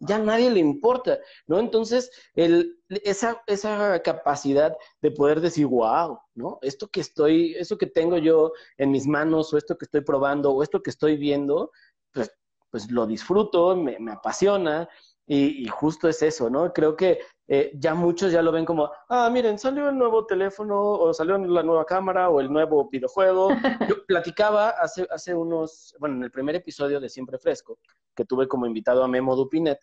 ya 0.00 0.18
nadie 0.18 0.50
le 0.50 0.60
importa, 0.60 1.18
¿no? 1.46 1.58
Entonces, 1.58 2.10
el, 2.34 2.78
esa, 2.88 3.42
esa 3.46 4.02
capacidad 4.02 4.76
de 5.00 5.10
poder 5.12 5.40
decir, 5.40 5.66
wow, 5.66 6.18
¿no? 6.34 6.58
Esto 6.62 6.88
que 6.88 7.00
estoy, 7.00 7.54
eso 7.54 7.78
que 7.78 7.86
tengo 7.86 8.18
yo 8.18 8.52
en 8.76 8.90
mis 8.90 9.06
manos, 9.06 9.52
o 9.52 9.58
esto 9.58 9.78
que 9.78 9.84
estoy 9.86 10.02
probando, 10.02 10.52
o 10.52 10.62
esto 10.62 10.82
que 10.82 10.90
estoy 10.90 11.16
viendo, 11.16 11.70
pues, 12.12 12.30
pues 12.70 12.90
lo 12.90 13.06
disfruto, 13.06 13.76
me, 13.76 13.98
me 13.98 14.12
apasiona, 14.12 14.88
y, 15.32 15.68
justo 15.68 16.08
es 16.08 16.22
eso, 16.22 16.50
¿no? 16.50 16.72
Creo 16.72 16.96
que 16.96 17.20
eh, 17.46 17.70
ya 17.74 17.94
muchos 17.94 18.32
ya 18.32 18.42
lo 18.42 18.50
ven 18.50 18.64
como, 18.64 18.90
ah, 19.08 19.30
miren, 19.30 19.60
salió 19.60 19.88
el 19.88 19.96
nuevo 19.96 20.26
teléfono, 20.26 20.76
o 20.76 21.14
salió 21.14 21.38
la 21.38 21.62
nueva 21.62 21.84
cámara, 21.84 22.28
o 22.30 22.40
el 22.40 22.52
nuevo 22.52 22.88
videojuego. 22.90 23.50
Yo 23.88 24.04
platicaba 24.06 24.70
hace, 24.70 25.06
hace 25.08 25.32
unos, 25.32 25.94
bueno, 26.00 26.16
en 26.16 26.24
el 26.24 26.32
primer 26.32 26.56
episodio 26.56 26.98
de 26.98 27.08
Siempre 27.08 27.38
Fresco, 27.38 27.78
que 28.16 28.24
tuve 28.24 28.48
como 28.48 28.66
invitado 28.66 29.04
a 29.04 29.08
Memo 29.08 29.36
Dupinet, 29.36 29.78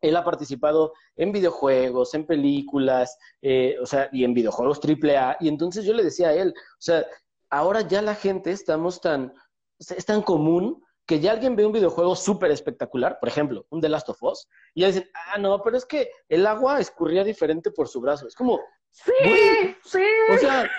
él 0.00 0.14
ha 0.14 0.22
participado 0.22 0.92
en 1.16 1.32
videojuegos, 1.32 2.14
en 2.14 2.24
películas, 2.24 3.18
eh, 3.40 3.76
o 3.82 3.86
sea, 3.86 4.08
y 4.12 4.22
en 4.22 4.32
videojuegos 4.32 4.78
AAA, 4.78 5.38
y 5.40 5.48
entonces 5.48 5.84
yo 5.84 5.92
le 5.92 6.04
decía 6.04 6.28
a 6.28 6.34
él, 6.34 6.54
o 6.56 6.80
sea, 6.80 7.04
ahora 7.50 7.80
ya 7.80 8.00
la 8.00 8.14
gente 8.14 8.52
estamos 8.52 9.00
tan, 9.00 9.34
es 9.80 10.06
tan 10.06 10.22
común 10.22 10.80
que 11.06 11.20
ya 11.20 11.32
alguien 11.32 11.56
ve 11.56 11.66
un 11.66 11.72
videojuego 11.72 12.14
súper 12.14 12.50
espectacular, 12.50 13.18
por 13.18 13.28
ejemplo, 13.28 13.66
un 13.70 13.80
The 13.80 13.88
Last 13.88 14.08
of 14.08 14.22
Us, 14.22 14.48
y 14.74 14.82
ya 14.82 14.86
dicen, 14.88 15.10
ah, 15.14 15.38
no, 15.38 15.62
pero 15.62 15.76
es 15.76 15.84
que 15.84 16.10
el 16.28 16.46
agua 16.46 16.80
escurría 16.80 17.24
diferente 17.24 17.70
por 17.70 17.88
su 17.88 18.00
brazo. 18.00 18.26
Es 18.26 18.34
como, 18.34 18.60
sí, 18.90 19.12
sí. 19.84 20.04
O 20.32 20.38
sea, 20.38 20.70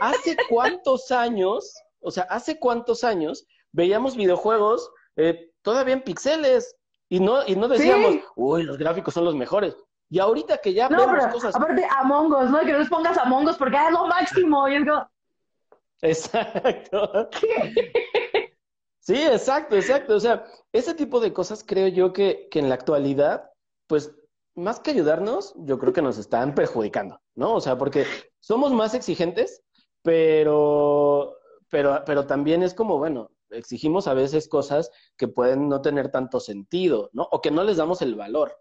¿hace 0.00 0.36
cuántos 0.48 1.10
años, 1.10 1.74
o 2.00 2.10
sea, 2.10 2.24
hace 2.24 2.58
cuántos 2.58 3.04
años 3.04 3.46
veíamos 3.72 4.16
videojuegos 4.16 4.90
eh, 5.16 5.50
todavía 5.62 5.94
en 5.94 6.02
pixeles 6.02 6.76
y 7.08 7.20
no, 7.20 7.46
y 7.46 7.54
no 7.54 7.68
decíamos, 7.68 8.16
uy, 8.36 8.62
los 8.62 8.78
gráficos 8.78 9.14
son 9.14 9.24
los 9.24 9.34
mejores. 9.34 9.76
Y 10.10 10.18
ahorita 10.18 10.58
que 10.58 10.72
ya 10.72 10.88
no, 10.88 11.06
vemos 11.06 11.26
cosas. 11.26 11.54
Aparte, 11.54 11.86
Among 11.98 12.32
Us, 12.32 12.50
¿no? 12.50 12.60
Que 12.60 12.72
no 12.72 12.78
les 12.78 12.88
pongas 12.88 13.18
Among 13.18 13.48
Us 13.48 13.56
porque 13.56 13.76
es 13.76 13.92
lo 13.92 14.06
máximo. 14.06 14.68
Y 14.68 14.76
es 14.76 14.84
como... 14.84 15.08
Exacto. 16.02 17.30
Sí, 19.04 19.20
exacto, 19.22 19.76
exacto. 19.76 20.16
O 20.16 20.20
sea, 20.20 20.46
ese 20.72 20.94
tipo 20.94 21.20
de 21.20 21.34
cosas 21.34 21.62
creo 21.66 21.88
yo 21.88 22.14
que, 22.14 22.48
que 22.50 22.58
en 22.58 22.70
la 22.70 22.74
actualidad, 22.74 23.50
pues 23.86 24.14
más 24.54 24.80
que 24.80 24.92
ayudarnos, 24.92 25.52
yo 25.58 25.78
creo 25.78 25.92
que 25.92 26.00
nos 26.00 26.16
están 26.16 26.54
perjudicando, 26.54 27.20
¿no? 27.34 27.54
O 27.54 27.60
sea, 27.60 27.76
porque 27.76 28.06
somos 28.40 28.72
más 28.72 28.94
exigentes, 28.94 29.62
pero, 30.02 31.36
pero, 31.68 32.02
pero 32.06 32.26
también 32.26 32.62
es 32.62 32.72
como, 32.72 32.96
bueno, 32.96 33.30
exigimos 33.50 34.08
a 34.08 34.14
veces 34.14 34.48
cosas 34.48 34.90
que 35.18 35.28
pueden 35.28 35.68
no 35.68 35.82
tener 35.82 36.10
tanto 36.10 36.40
sentido, 36.40 37.10
¿no? 37.12 37.24
O 37.30 37.42
que 37.42 37.50
no 37.50 37.62
les 37.62 37.76
damos 37.76 38.00
el 38.00 38.14
valor. 38.14 38.56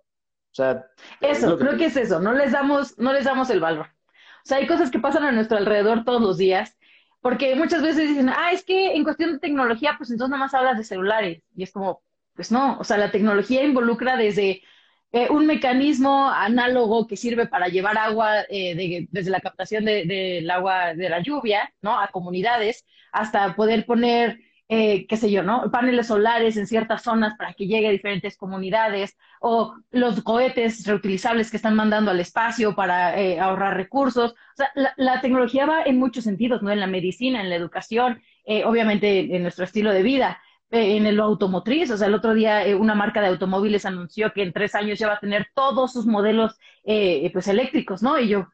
O 0.52 0.56
sea, 0.56 0.86
eso, 1.22 1.58
creo 1.58 1.78
que 1.78 1.86
es 1.86 1.96
eso, 1.96 2.20
no 2.20 2.34
les 2.34 2.52
damos, 2.52 2.98
no 2.98 3.14
les 3.14 3.24
damos 3.24 3.50
el 3.50 3.62
valor. 3.62 3.88
O 3.88 4.46
sea, 4.46 4.58
hay 4.58 4.68
cosas 4.68 4.92
que 4.92 5.00
pasan 5.00 5.24
a 5.24 5.32
nuestro 5.32 5.58
alrededor 5.58 6.04
todos 6.04 6.22
los 6.22 6.38
días 6.38 6.78
porque 7.24 7.56
muchas 7.56 7.82
veces 7.82 8.10
dicen, 8.10 8.30
ah, 8.30 8.52
es 8.52 8.66
que 8.66 8.96
en 8.96 9.06
cuestión 9.06 9.32
de 9.32 9.40
tecnología, 9.40 9.96
pues 9.98 10.12
entonces 10.12 10.30
nada 10.32 10.44
más 10.44 10.54
hablas 10.54 10.78
de 10.78 10.84
celulares. 10.84 11.42
Y 11.56 11.64
es 11.64 11.72
como, 11.72 12.04
pues 12.36 12.52
no, 12.52 12.78
o 12.80 12.84
sea, 12.84 12.98
la 12.98 13.12
tecnología 13.12 13.64
involucra 13.64 14.18
desde 14.18 14.62
eh, 15.14 15.30
un 15.30 15.46
mecanismo 15.48 16.30
análogo 16.30 17.08
que 17.08 17.16
sirve 17.16 17.48
para 17.48 17.70
llevar 17.70 17.98
agua 17.98 18.42
eh, 18.50 19.08
desde 19.10 19.32
la 19.32 19.40
captación 19.40 19.86
del 19.86 20.52
agua 20.52 20.96
de 20.96 21.10
la 21.10 21.22
lluvia, 21.22 21.74
¿no? 21.82 21.98
A 21.98 22.10
comunidades, 22.10 22.86
hasta 23.14 23.56
poder 23.56 23.86
poner 23.86 24.40
eh, 24.70 25.06
qué 25.08 25.18
sé 25.18 25.30
yo, 25.30 25.44
¿no? 25.44 25.70
Paneles 25.72 26.08
solares 26.08 26.56
en 26.58 26.68
ciertas 26.68 27.04
zonas 27.04 27.36
para 27.38 27.54
que 27.54 27.68
llegue 27.68 27.88
a 27.88 27.92
diferentes 27.92 28.38
comunidades, 28.38 29.18
o 29.42 29.76
los 29.92 30.24
cohetes 30.24 30.86
reutilizables 30.88 31.52
que 31.52 31.58
están 31.58 31.76
mandando 31.76 32.12
al 32.12 32.20
espacio 32.20 32.74
para 32.76 33.20
eh, 33.20 33.40
ahorrar 33.40 33.76
recursos. 33.76 34.32
O 34.32 34.56
sea, 34.56 34.72
la, 34.96 35.22
tecnología 35.22 35.66
va 35.66 35.84
en 35.84 36.00
muchos 36.00 36.24
sentidos, 36.24 36.64
¿no? 36.64 36.72
En 36.72 36.80
la 36.80 36.88
medicina, 36.88 37.42
en 37.42 37.50
la 37.50 37.56
educación, 37.56 38.22
eh, 38.46 38.64
obviamente 38.64 39.36
en 39.36 39.44
nuestro 39.44 39.66
estilo 39.66 39.92
de 39.92 40.04
vida, 40.04 40.42
en 40.72 41.06
el 41.06 41.20
automotriz. 41.20 41.92
O 41.92 41.98
sea, 41.98 42.08
el 42.08 42.16
otro 42.16 42.34
día 42.34 42.64
una 42.78 42.96
marca 42.96 43.22
de 43.22 43.28
automóviles 43.28 43.86
anunció 43.86 44.34
que 44.34 44.44
en 44.44 44.54
tres 44.54 44.76
años 44.76 44.98
ya 44.98 45.08
va 45.08 45.16
a 45.16 45.20
tener 45.20 45.48
todos 45.54 45.94
sus 45.94 46.06
modelos, 46.08 46.58
pues, 46.84 47.48
eléctricos, 47.48 48.02
¿no? 48.02 48.20
Y 48.20 48.30
yo, 48.30 48.48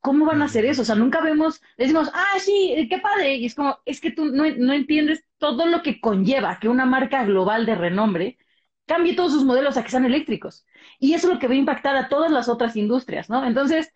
¿cómo 0.00 0.26
van 0.26 0.42
a 0.42 0.46
hacer 0.46 0.64
eso? 0.64 0.82
O 0.82 0.84
sea, 0.84 0.94
nunca 0.94 1.20
vemos, 1.20 1.60
decimos, 1.76 2.10
ah, 2.14 2.38
sí, 2.38 2.86
qué 2.88 2.98
padre. 2.98 3.34
Y 3.36 3.46
es 3.46 3.54
como, 3.54 3.78
es 3.84 4.00
que 4.00 4.10
tú 4.10 4.26
no, 4.26 4.44
no 4.56 4.72
entiendes 4.72 5.24
todo 5.40 5.66
lo 5.66 5.82
que 5.82 6.00
conlleva 6.00 6.60
que 6.60 6.68
una 6.68 6.86
marca 6.86 7.24
global 7.24 7.66
de 7.66 7.74
renombre 7.74 8.38
cambie 8.86 9.16
todos 9.16 9.32
sus 9.32 9.44
modelos 9.44 9.76
a 9.76 9.82
que 9.82 9.90
sean 9.90 10.04
eléctricos. 10.04 10.66
Y 11.00 11.14
eso 11.14 11.28
es 11.28 11.34
lo 11.34 11.40
que 11.40 11.48
va 11.48 11.54
a 11.54 11.56
impactar 11.56 11.96
a 11.96 12.08
todas 12.08 12.30
las 12.30 12.48
otras 12.48 12.76
industrias, 12.76 13.30
¿no? 13.30 13.44
Entonces, 13.44 13.92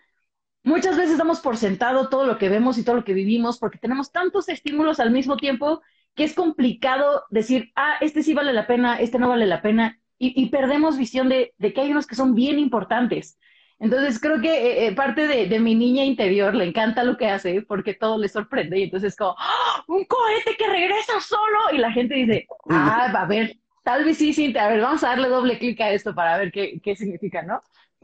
muchas 0.64 0.96
veces 0.96 1.18
damos 1.18 1.40
por 1.40 1.56
sentado 1.56 2.08
todo 2.08 2.26
lo 2.26 2.38
que 2.38 2.48
vemos 2.48 2.78
y 2.78 2.84
todo 2.84 2.96
lo 2.96 3.04
que 3.04 3.14
vivimos 3.14 3.58
porque 3.58 3.78
tenemos 3.78 4.10
tantos 4.12 4.48
estímulos 4.48 5.00
al 5.00 5.10
mismo 5.10 5.36
tiempo 5.36 5.82
que 6.14 6.24
es 6.24 6.34
complicado 6.34 7.24
decir, 7.30 7.72
ah, 7.76 7.96
este 8.00 8.22
sí 8.22 8.34
vale 8.34 8.52
la 8.52 8.66
pena, 8.66 9.00
este 9.00 9.18
no 9.18 9.28
vale 9.28 9.46
la 9.46 9.62
pena, 9.62 10.00
y, 10.16 10.48
perdemos 10.48 10.96
visión 10.96 11.28
de, 11.28 11.54
de, 11.58 11.74
que 11.74 11.82
hay 11.82 11.90
unos 11.90 12.06
que 12.06 12.14
son 12.14 12.34
bien 12.34 12.58
importantes. 12.58 13.38
Entonces 13.80 14.20
creo 14.20 14.40
que 14.40 14.48
eh, 14.48 14.86
eh, 14.86 14.94
parte 14.94 15.26
de, 15.26 15.60
mi 15.60 15.74
niña 15.74 16.04
interior 16.04 16.54
le 16.54 16.64
encanta 16.64 17.02
lo 17.02 17.16
que 17.16 17.28
hace 17.28 17.62
porque 17.62 17.94
todo 17.94 18.18
le 18.18 18.28
sorprende 18.28 18.78
y 18.78 18.84
entonces 18.84 19.12
es 19.12 19.16
como, 19.16 19.34
¡Ah! 19.38 19.84
un 19.88 20.04
cohete 20.04 20.56
que 20.56 20.66
regresa 20.66 21.20
solo 21.20 21.58
y 21.72 21.78
la 21.78 21.90
gente 21.90 22.14
dice, 22.14 22.46
ah, 22.70 23.12
a 23.14 23.26
ver, 23.26 23.56
tal 23.82 24.04
vez 24.04 24.16
sí, 24.18 24.32
sí, 24.32 24.56
a 24.56 24.68
ver, 24.68 24.80
vamos 24.80 25.02
a 25.02 25.08
darle 25.08 25.28
doble 25.28 25.58
clic 25.58 25.80
a 25.80 25.90
esto 25.90 26.14
para 26.14 26.38
ver 26.38 26.52
qué, 26.52 26.80
qué 26.82 26.94
significa, 26.94 27.42
¿no? 27.42 27.60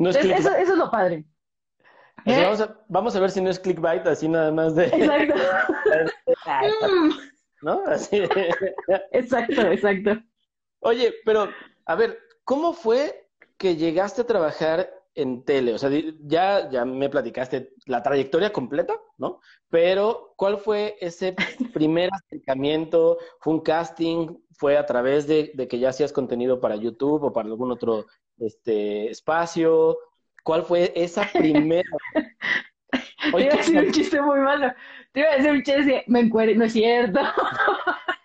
eso, 0.08 0.18
eso, 0.18 0.54
es 0.56 0.68
lo 0.68 0.90
padre. 0.90 1.24
¿Eh? 2.26 2.42
vamos, 2.42 2.60
a, 2.60 2.76
vamos, 2.88 3.16
a, 3.16 3.20
ver 3.20 3.30
si 3.30 3.40
no 3.40 3.48
es 3.48 3.58
clickbait, 3.58 4.06
así 4.06 4.28
nada 4.28 4.52
más 4.52 4.74
de... 4.74 4.86
Exacto. 4.86 5.34
¿No? 7.62 7.82
Así. 7.86 8.22
exacto, 9.12 9.62
exacto. 9.62 10.22
Oye, 10.80 11.14
pero, 11.24 11.48
a 11.86 11.94
ver, 11.94 12.18
¿cómo 12.44 12.72
fue 12.72 13.28
que 13.56 13.76
llegaste 13.76 14.22
a 14.22 14.26
trabajar 14.26 14.90
en 15.14 15.44
tele? 15.44 15.74
O 15.74 15.78
sea, 15.78 15.90
ya, 16.20 16.70
ya 16.70 16.84
me 16.84 17.08
platicaste 17.08 17.72
la 17.86 18.02
trayectoria 18.02 18.52
completa, 18.52 18.94
¿no? 19.18 19.40
Pero, 19.68 20.34
¿cuál 20.36 20.58
fue 20.58 20.96
ese 21.00 21.34
primer 21.74 22.10
acercamiento? 22.12 23.18
¿Fue 23.40 23.54
un 23.54 23.60
casting? 23.60 24.36
fue 24.60 24.76
a 24.76 24.84
través 24.84 25.26
de, 25.26 25.52
que 25.70 25.78
ya 25.78 25.88
hacías 25.88 26.12
contenido 26.12 26.60
para 26.60 26.76
YouTube 26.76 27.24
o 27.24 27.32
para 27.32 27.48
algún 27.48 27.72
otro 27.72 28.04
este, 28.36 29.10
espacio? 29.10 29.96
¿Cuál 30.44 30.64
fue 30.64 30.92
esa 30.94 31.26
primera? 31.32 31.88
Te 33.32 33.42
iba 33.42 33.54
a 33.54 33.56
decir 33.56 33.78
un 33.78 33.90
chiste 33.90 34.20
muy 34.20 34.38
malo. 34.40 34.70
Te 35.12 35.20
iba 35.20 35.30
a 35.30 35.36
decir 35.36 35.50
un 35.50 35.62
chiste, 35.62 36.04
me 36.08 36.20
encuentro, 36.20 36.58
no 36.58 36.66
es 36.66 36.74
cierto. 36.74 37.20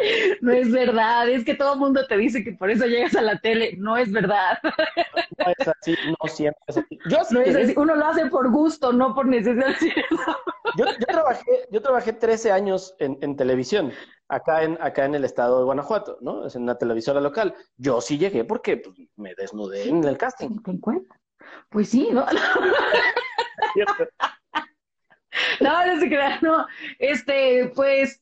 No 0.40 0.52
es 0.52 0.70
verdad, 0.70 1.28
es 1.28 1.44
que 1.44 1.54
todo 1.54 1.74
el 1.74 1.78
mundo 1.78 2.06
te 2.06 2.16
dice 2.16 2.44
que 2.44 2.52
por 2.52 2.70
eso 2.70 2.86
llegas 2.86 3.14
a 3.16 3.22
la 3.22 3.38
tele. 3.38 3.74
No 3.78 3.96
es 3.96 4.12
verdad. 4.12 4.58
No 4.62 5.52
es 5.58 5.68
así, 5.68 5.96
no 6.06 6.28
siempre 6.28 6.62
es 6.66 6.78
así. 6.78 6.98
Yo 7.08 7.18
no 7.30 7.40
es 7.40 7.56
así. 7.56 7.74
Uno 7.76 7.94
lo 7.94 8.06
hace 8.06 8.26
por 8.26 8.50
gusto, 8.50 8.92
no 8.92 9.14
por 9.14 9.26
necesidad. 9.26 9.74
Yo, 10.76 10.84
yo 10.84 11.06
trabajé, 11.06 11.66
yo 11.70 11.80
trabajé 11.80 12.12
13 12.12 12.52
años 12.52 12.94
en, 12.98 13.16
en, 13.22 13.36
televisión, 13.36 13.90
acá 14.28 14.62
en, 14.62 14.76
acá 14.82 15.06
en 15.06 15.14
el 15.14 15.24
estado 15.24 15.58
de 15.58 15.64
Guanajuato, 15.64 16.18
¿no? 16.20 16.46
Es 16.46 16.56
en 16.56 16.64
una 16.64 16.76
televisora 16.76 17.22
local. 17.22 17.54
Yo 17.78 18.02
sí 18.02 18.18
llegué 18.18 18.44
porque 18.44 18.76
pues, 18.76 18.94
me 19.16 19.34
desnudé 19.34 19.88
en 19.88 20.04
el 20.04 20.18
casting. 20.18 20.62
¿Te 20.62 20.72
encuentras? 20.72 21.18
Pues 21.70 21.88
sí, 21.88 22.10
¿no? 22.12 22.26
no, 25.60 25.86
no 25.86 26.00
se 26.00 26.06
crean, 26.06 26.38
no. 26.42 26.66
Este, 26.98 27.72
pues 27.74 28.20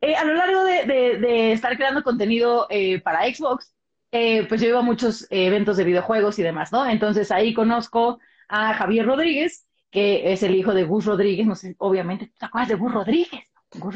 eh, 0.00 0.14
a 0.14 0.24
lo 0.24 0.34
largo 0.34 0.64
de, 0.64 1.52
estar 1.52 1.76
creando 1.76 2.02
contenido 2.02 2.66
eh, 2.68 3.00
para 3.00 3.24
Xbox, 3.24 3.72
eh, 4.12 4.46
pues 4.46 4.60
yo 4.60 4.68
iba 4.68 4.80
a 4.80 4.82
muchos 4.82 5.26
eventos 5.30 5.76
de 5.76 5.84
videojuegos 5.84 6.38
y 6.38 6.42
demás, 6.42 6.70
¿no? 6.70 6.86
Entonces 6.86 7.30
ahí 7.30 7.54
conozco 7.54 8.18
a 8.48 8.74
Javier 8.74 9.06
Rodríguez, 9.06 9.66
que 9.90 10.32
es 10.32 10.42
el 10.42 10.54
hijo 10.54 10.74
de 10.74 10.84
Gus 10.84 11.06
Rodríguez, 11.06 11.46
no 11.46 11.54
sé, 11.54 11.74
obviamente, 11.78 12.30
¿te 12.38 12.46
acuerdas 12.46 12.68
de 12.68 12.74
Gus 12.74 12.92
Rodríguez? 12.92 13.42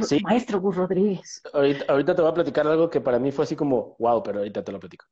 sí. 0.03 0.21
Maestro 0.21 0.61
Gus 0.61 0.77
Rodríguez. 0.77 1.43
Ahorita, 1.53 2.15
te 2.15 2.23
voy 2.23 2.31
a 2.31 2.35
platicar 2.35 2.67
algo 2.67 2.91
que 2.91 3.01
para 3.01 3.19
mí 3.19 3.31
fue 3.31 3.45
así 3.45 3.55
como, 3.55 3.97
wow, 3.99 4.23
pero 4.23 4.39
ahorita 4.39 4.65
te 4.65 4.73
lo 4.73 4.81
platico. 4.81 5.05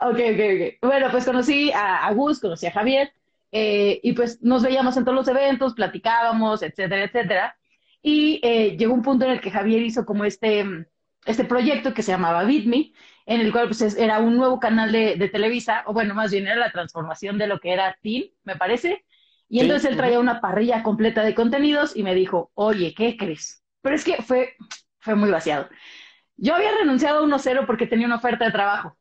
Ok, 0.00 0.16
ok, 0.16 0.18
ok. 0.20 0.88
Bueno, 0.88 1.08
pues 1.10 1.24
conocí 1.24 1.72
a, 1.72 2.06
a 2.06 2.12
Gus, 2.12 2.40
conocí 2.40 2.66
a 2.66 2.72
Javier, 2.72 3.12
y 3.50 4.12
pues 4.12 4.42
nos 4.42 4.62
veíamos 4.62 4.96
en 4.96 5.04
todos 5.04 5.16
los 5.16 5.28
eventos, 5.28 5.74
platicábamos, 5.74 6.62
etcétera, 6.62 7.04
etcétera. 7.04 7.56
Y 8.06 8.38
eh, 8.42 8.76
llegó 8.76 8.92
un 8.92 9.00
punto 9.00 9.24
en 9.24 9.30
el 9.30 9.40
que 9.40 9.50
Javier 9.50 9.80
hizo 9.80 10.04
como 10.04 10.26
este, 10.26 10.62
este 11.24 11.44
proyecto 11.46 11.94
que 11.94 12.02
se 12.02 12.12
llamaba 12.12 12.44
BitMe, 12.44 12.92
en 13.24 13.40
el 13.40 13.50
cual 13.50 13.68
pues, 13.68 13.80
era 13.96 14.18
un 14.18 14.36
nuevo 14.36 14.60
canal 14.60 14.92
de, 14.92 15.16
Televisa, 15.32 15.84
o 15.86 15.94
bueno, 15.94 16.14
más 16.14 16.30
bien 16.30 16.46
era 16.46 16.56
la 16.56 16.70
transformación 16.70 17.38
de 17.38 17.46
lo 17.46 17.60
que 17.60 17.72
era 17.72 17.96
TIN, 18.02 18.30
me 18.42 18.56
parece. 18.56 19.06
Y 19.48 19.60
entonces 19.60 19.90
él 19.90 19.96
traía 19.96 20.20
una 20.20 20.42
parrilla 20.42 20.82
completa 20.82 21.22
de 21.22 21.34
contenidos 21.34 21.96
y 21.96 22.02
me 22.02 22.14
dijo, 22.14 22.50
oye, 22.52 22.92
¿qué 22.94 23.16
crees? 23.16 23.64
Pero 23.80 23.96
es 23.96 24.04
que 24.04 24.20
fue, 24.22 24.54
fue 24.98 25.14
muy 25.14 25.30
vaciado. 25.30 25.70
Yo 26.36 26.56
había 26.56 26.72
renunciado 26.76 27.20
a 27.20 27.26
1-0 27.26 27.64
porque 27.64 27.86
tenía 27.86 28.04
una 28.04 28.16
oferta 28.16 28.44
de 28.44 28.52
trabajo. 28.52 28.98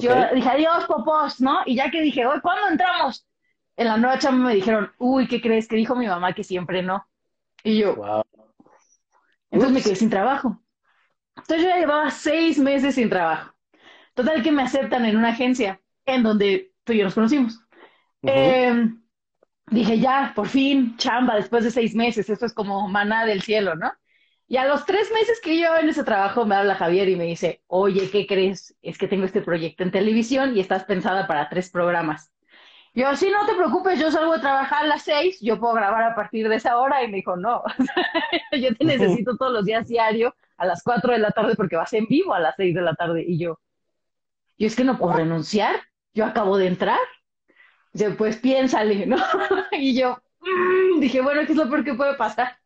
Yo 0.00 0.14
dije, 0.34 0.48
adiós, 0.48 0.86
popos, 0.86 1.38
¿no? 1.42 1.60
Y 1.66 1.74
ya 1.74 1.90
que 1.90 2.00
dije, 2.00 2.24
oye, 2.24 2.40
¿cuándo 2.40 2.66
entramos? 2.70 3.26
En 3.76 3.88
la 3.88 3.98
nueva 3.98 4.18
chamba 4.18 4.48
me 4.48 4.54
dijeron, 4.54 4.90
uy, 4.96 5.28
¿qué 5.28 5.42
crees? 5.42 5.68
Que 5.68 5.76
dijo 5.76 5.94
mi 5.94 6.06
mamá 6.06 6.32
que 6.32 6.44
siempre 6.44 6.82
no. 6.82 7.06
Y 7.64 7.78
yo, 7.78 8.24
entonces 9.50 9.74
me 9.74 9.82
quedé 9.82 9.96
sin 9.96 10.10
trabajo. 10.10 10.60
Entonces 11.36 11.62
yo 11.62 11.68
ya 11.68 11.78
llevaba 11.78 12.10
seis 12.10 12.58
meses 12.58 12.94
sin 12.94 13.08
trabajo. 13.08 13.54
Total 14.14 14.42
que 14.42 14.52
me 14.52 14.62
aceptan 14.62 15.04
en 15.06 15.16
una 15.16 15.30
agencia 15.30 15.80
en 16.04 16.22
donde 16.22 16.72
tú 16.84 16.92
y 16.92 16.98
yo 16.98 17.04
nos 17.04 17.14
conocimos. 17.14 17.60
Em, 18.22 19.02
dije, 19.66 19.98
ya, 19.98 20.32
por 20.34 20.48
fin, 20.48 20.96
chamba, 20.96 21.36
después 21.36 21.64
de 21.64 21.70
seis 21.70 21.94
meses, 21.94 22.28
esto 22.28 22.46
es 22.46 22.52
como 22.52 22.88
maná 22.88 23.24
del 23.24 23.42
cielo, 23.42 23.74
¿no? 23.74 23.92
Y 24.48 24.56
a 24.58 24.66
los 24.66 24.84
tres 24.84 25.10
meses 25.12 25.40
que 25.40 25.58
yo 25.58 25.74
en 25.76 25.88
ese 25.88 26.04
trabajo 26.04 26.44
me 26.44 26.54
habla 26.54 26.74
Javier 26.74 27.08
y 27.08 27.16
me 27.16 27.24
dice, 27.24 27.62
oye, 27.68 28.10
¿qué 28.10 28.26
crees? 28.26 28.76
Es 28.82 28.98
que 28.98 29.08
tengo 29.08 29.24
este 29.24 29.40
proyecto 29.40 29.82
en 29.82 29.90
televisión 29.90 30.56
y 30.56 30.60
estás 30.60 30.84
pensada 30.84 31.26
para 31.26 31.48
tres 31.48 31.70
programas. 31.70 32.31
Yo, 32.94 33.16
sí, 33.16 33.30
no 33.30 33.46
te 33.46 33.54
preocupes, 33.54 33.98
yo 33.98 34.10
salgo 34.10 34.34
a 34.34 34.40
trabajar 34.40 34.84
a 34.84 34.86
las 34.86 35.02
seis, 35.02 35.38
yo 35.40 35.58
puedo 35.58 35.72
grabar 35.72 36.02
a 36.02 36.14
partir 36.14 36.46
de 36.48 36.56
esa 36.56 36.76
hora. 36.76 37.02
Y 37.02 37.08
me 37.08 37.16
dijo, 37.18 37.36
no, 37.36 37.62
yo 38.60 38.74
te 38.74 38.84
necesito 38.84 39.36
todos 39.36 39.52
los 39.52 39.64
días 39.64 39.88
diario 39.88 40.34
a 40.58 40.66
las 40.66 40.82
cuatro 40.82 41.12
de 41.12 41.18
la 41.18 41.30
tarde 41.30 41.54
porque 41.56 41.76
vas 41.76 41.92
en 41.94 42.06
vivo 42.06 42.34
a 42.34 42.40
las 42.40 42.54
seis 42.56 42.74
de 42.74 42.82
la 42.82 42.94
tarde. 42.94 43.24
Y 43.26 43.38
yo, 43.38 43.58
yo 44.58 44.66
es 44.66 44.76
que 44.76 44.84
no 44.84 44.98
puedo 44.98 45.14
renunciar, 45.14 45.76
yo 46.12 46.26
acabo 46.26 46.58
de 46.58 46.66
entrar. 46.66 46.98
Dice, 47.94 48.10
pues 48.10 48.36
piénsale, 48.36 49.06
¿no? 49.06 49.16
y 49.72 49.94
yo, 49.98 50.22
mm", 50.40 51.00
dije, 51.00 51.22
bueno, 51.22 51.42
¿qué 51.46 51.52
es 51.52 51.58
lo 51.58 51.70
peor 51.70 51.84
que 51.84 51.94
puede 51.94 52.14
pasar? 52.14 52.58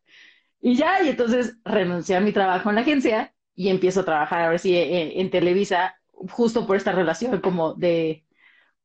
Y 0.59 0.75
ya, 0.75 1.01
y 1.03 1.09
entonces 1.09 1.57
renuncié 1.63 2.17
a 2.17 2.21
mi 2.21 2.33
trabajo 2.33 2.69
en 2.69 2.75
la 2.75 2.81
agencia 2.81 3.33
y 3.55 3.69
empiezo 3.69 4.01
a 4.01 4.05
trabajar 4.05 4.41
a 4.41 4.49
ver 4.49 4.59
si 4.59 4.75
en 4.75 5.29
Televisa, 5.29 5.95
justo 6.11 6.67
por 6.67 6.75
esta 6.75 6.91
relación 6.91 7.39
como 7.39 7.73
de 7.75 8.26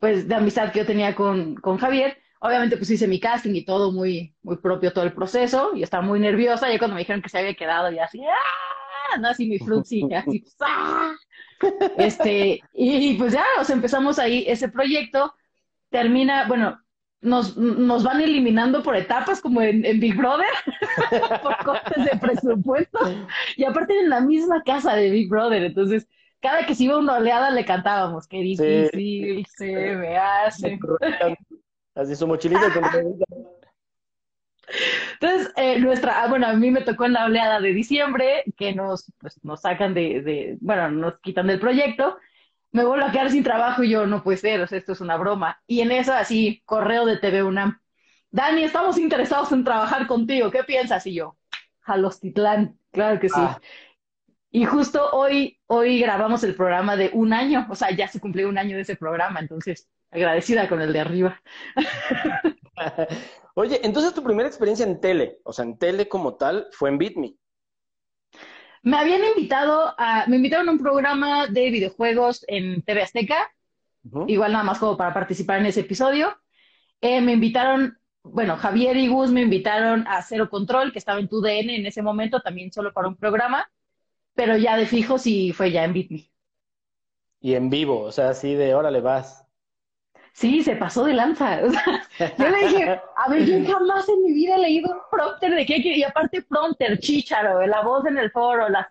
pues 0.03 0.27
de 0.27 0.35
amistad 0.35 0.73
que 0.73 0.81
yo 0.81 0.85
tenía 0.85 1.15
con, 1.15 1.55
con 1.55 1.79
Javier. 1.79 2.19
Obviamente 2.41 2.77
pues 2.77 2.91
hice 2.91 3.07
mi 3.07 3.21
casting 3.21 3.55
y 3.55 3.65
todo 3.65 3.93
muy, 3.93 4.35
muy 4.43 4.57
propio 4.57 4.93
todo 4.93 5.05
el 5.05 5.13
proceso 5.13 5.71
y 5.77 5.85
estaba 5.85 6.03
muy 6.03 6.19
nerviosa. 6.19 6.75
Y 6.75 6.79
cuando 6.79 6.97
me 6.97 7.03
dijeron 7.03 7.23
que 7.23 7.29
se 7.29 7.39
había 7.39 7.55
quedado 7.55 7.89
ya 7.93 8.07
así, 8.07 8.21
¡ah! 8.25 9.19
No, 9.21 9.29
así 9.29 9.47
mi 9.47 9.61
frutzi, 9.61 10.03
así, 10.13 10.41
pues, 10.41 10.57
¡ah! 10.61 11.15
Este, 11.99 12.61
y, 12.75 13.15
pues 13.15 13.33
ya, 13.33 13.45
o 13.61 13.65
sea, 13.65 13.77
empezamos 13.77 14.19
ahí 14.19 14.45
ese 14.49 14.69
proyecto. 14.69 15.37
Termina, 15.89 16.49
bueno, 16.49 16.81
nos, 17.21 17.57
nos 17.57 18.03
van 18.03 18.23
eliminando 18.23 18.83
por 18.83 18.97
etapas 18.97 19.41
como 19.41 19.63
en, 19.63 19.85
en 19.85 20.01
Big 20.01 20.17
Brother, 20.17 20.51
por 21.45 21.57
cortes 21.59 22.05
de 22.05 22.19
presupuesto. 22.19 22.99
Y 23.57 23.63
aparte 23.63 24.01
en 24.01 24.11
la 24.11 24.21
misma 24.21 24.65
casa 24.65 24.97
de 24.97 25.11
Big 25.11 25.29
Brother, 25.29 25.63
entonces 25.63 26.09
cada 26.43 26.67
que 26.67 26.75
se 26.75 26.85
iba 26.85 26.99
una 26.99 27.17
oleada 27.17 27.51
le 27.51 27.65
cantábamos, 27.65 28.27
qué 28.27 28.39
difícil 28.39 29.47
se 29.57 29.97
me 29.97 30.19
hace. 30.19 30.79
Así 31.95 32.17
su 32.17 32.27
mochilita 32.27 32.67
Entonces, 35.21 35.53
eh, 35.57 35.79
nuestra, 35.79 36.23
ah, 36.23 36.29
bueno, 36.29 36.47
a 36.47 36.55
mí 36.55 36.71
me 36.71 36.81
tocó 36.81 37.05
en 37.05 37.13
la 37.13 37.27
oleada 37.27 37.61
de 37.61 37.73
diciembre, 37.73 38.45
que 38.57 38.75
nos, 38.75 39.13
pues, 39.19 39.39
nos 39.45 39.61
sacan 39.61 39.93
de, 39.93 40.23
de, 40.23 40.57
bueno, 40.61 40.91
nos 40.91 41.21
quitan 41.21 41.47
del 41.47 41.61
proyecto, 41.61 42.17
me 42.71 42.85
vuelvo 42.85 43.05
a 43.05 43.13
quedar 43.13 43.31
sin 43.31 43.45
trabajo 43.45 43.83
y 43.83 43.91
yo, 43.91 44.07
no 44.07 44.23
puede 44.23 44.39
ser, 44.39 44.63
o 44.63 44.67
sea, 44.67 44.79
esto 44.79 44.93
es 44.93 45.01
una 45.01 45.17
broma. 45.17 45.63
Y 45.67 45.81
en 45.81 45.93
eso, 45.93 46.15
así, 46.15 46.63
correo 46.65 47.05
de 47.05 47.19
TV 47.19 47.43
UNAM. 47.43 47.81
Dani, 48.31 48.65
estamos 48.65 48.99
interesados 48.99 49.53
en 49.53 49.63
trabajar 49.63 50.07
contigo, 50.07 50.51
¿qué 50.51 50.65
piensas? 50.65 51.07
Y 51.07 51.15
yo, 51.15 51.37
Jalostitlán, 51.81 52.79
claro 52.91 53.21
que 53.21 53.29
sí. 53.29 53.35
Ah. 53.39 53.61
Y 54.55 54.67
justo 54.67 55.09
hoy, 55.13 55.59
hoy 55.67 55.99
grabamos 55.99 56.45
el 56.45 56.55
programa 56.55 56.95
de 56.95 57.09
un 57.15 57.33
año, 57.33 57.67
o 57.71 57.75
sea, 57.75 57.91
ya 57.91 58.07
se 58.07 58.21
cumplió 58.21 58.51
un 58.51 58.59
año 58.59 58.77
de 58.77 58.83
ese 58.83 58.97
programa, 58.97 59.41
entonces 59.41 59.89
agradecida 60.11 60.69
con 60.69 60.83
el 60.83 60.93
de 60.93 61.01
arriba. 61.01 61.41
Oye, 63.55 63.81
entonces 63.83 64.13
tu 64.13 64.23
primera 64.23 64.47
experiencia 64.47 64.85
en 64.85 65.01
tele, 65.01 65.39
o 65.45 65.55
sea, 65.55 65.65
en 65.65 65.79
tele 65.79 66.07
como 66.07 66.35
tal, 66.35 66.69
fue 66.73 66.91
en 66.91 66.99
BitMe. 66.99 67.35
Me 68.83 68.99
habían 68.99 69.25
invitado 69.25 69.95
a, 69.97 70.27
me 70.27 70.37
invitaron 70.37 70.69
a 70.69 70.73
un 70.73 70.79
programa 70.81 71.47
de 71.47 71.71
videojuegos 71.71 72.45
en 72.47 72.83
TV 72.83 73.05
Azteca, 73.05 73.51
igual 74.27 74.53
nada 74.53 74.65
más 74.65 74.79
como 74.79 74.99
para 74.99 75.15
participar 75.15 75.61
en 75.61 75.67
ese 75.67 75.81
episodio. 75.81 76.37
Eh, 77.01 77.23
me 77.23 77.33
invitaron, 77.33 77.97
bueno, 78.23 78.59
Javier 78.59 78.99
y 78.99 79.09
Gus 79.09 79.31
me 79.31 79.41
invitaron 79.41 80.07
a 80.07 80.21
Cero 80.21 80.51
Control, 80.51 80.93
que 80.93 80.99
estaba 80.99 81.21
en 81.21 81.29
TUDN 81.29 81.71
en 81.71 81.87
ese 81.87 82.03
momento, 82.03 82.41
también 82.41 82.71
solo 82.71 82.93
para 82.93 83.09
un 83.09 83.17
programa 83.17 83.67
pero 84.35 84.57
ya 84.57 84.77
de 84.77 84.87
fijo 84.87 85.19
sí 85.19 85.53
fue 85.53 85.71
ya 85.73 85.85
en 85.85 85.93
BitMe. 85.93 86.31
Y 87.41 87.55
en 87.55 87.71
vivo, 87.71 88.01
o 88.01 88.13
sea, 88.13 88.31
así 88.31 88.55
de 88.55 88.75
órale 88.75 89.01
vas. 89.01 89.47
Sí, 90.33 90.63
se 90.63 90.77
pasó 90.77 91.05
de 91.05 91.13
lanza. 91.13 91.61
yo 92.39 92.49
le 92.49 92.69
dije, 92.69 93.01
a 93.17 93.29
ver, 93.29 93.45
yo 93.45 93.73
jamás 93.73 94.09
en 94.09 94.23
mi 94.23 94.33
vida 94.33 94.55
he 94.57 94.61
leído 94.61 94.91
un 94.91 95.01
prompter 95.11 95.55
de 95.55 95.67
qué 95.67 95.77
y 95.77 96.03
aparte 96.03 96.43
prompter, 96.43 96.99
chicharo, 96.99 97.67
la 97.67 97.83
voz 97.83 98.07
en 98.07 98.17
el 98.17 98.31
foro, 98.31 98.69
las 98.69 98.89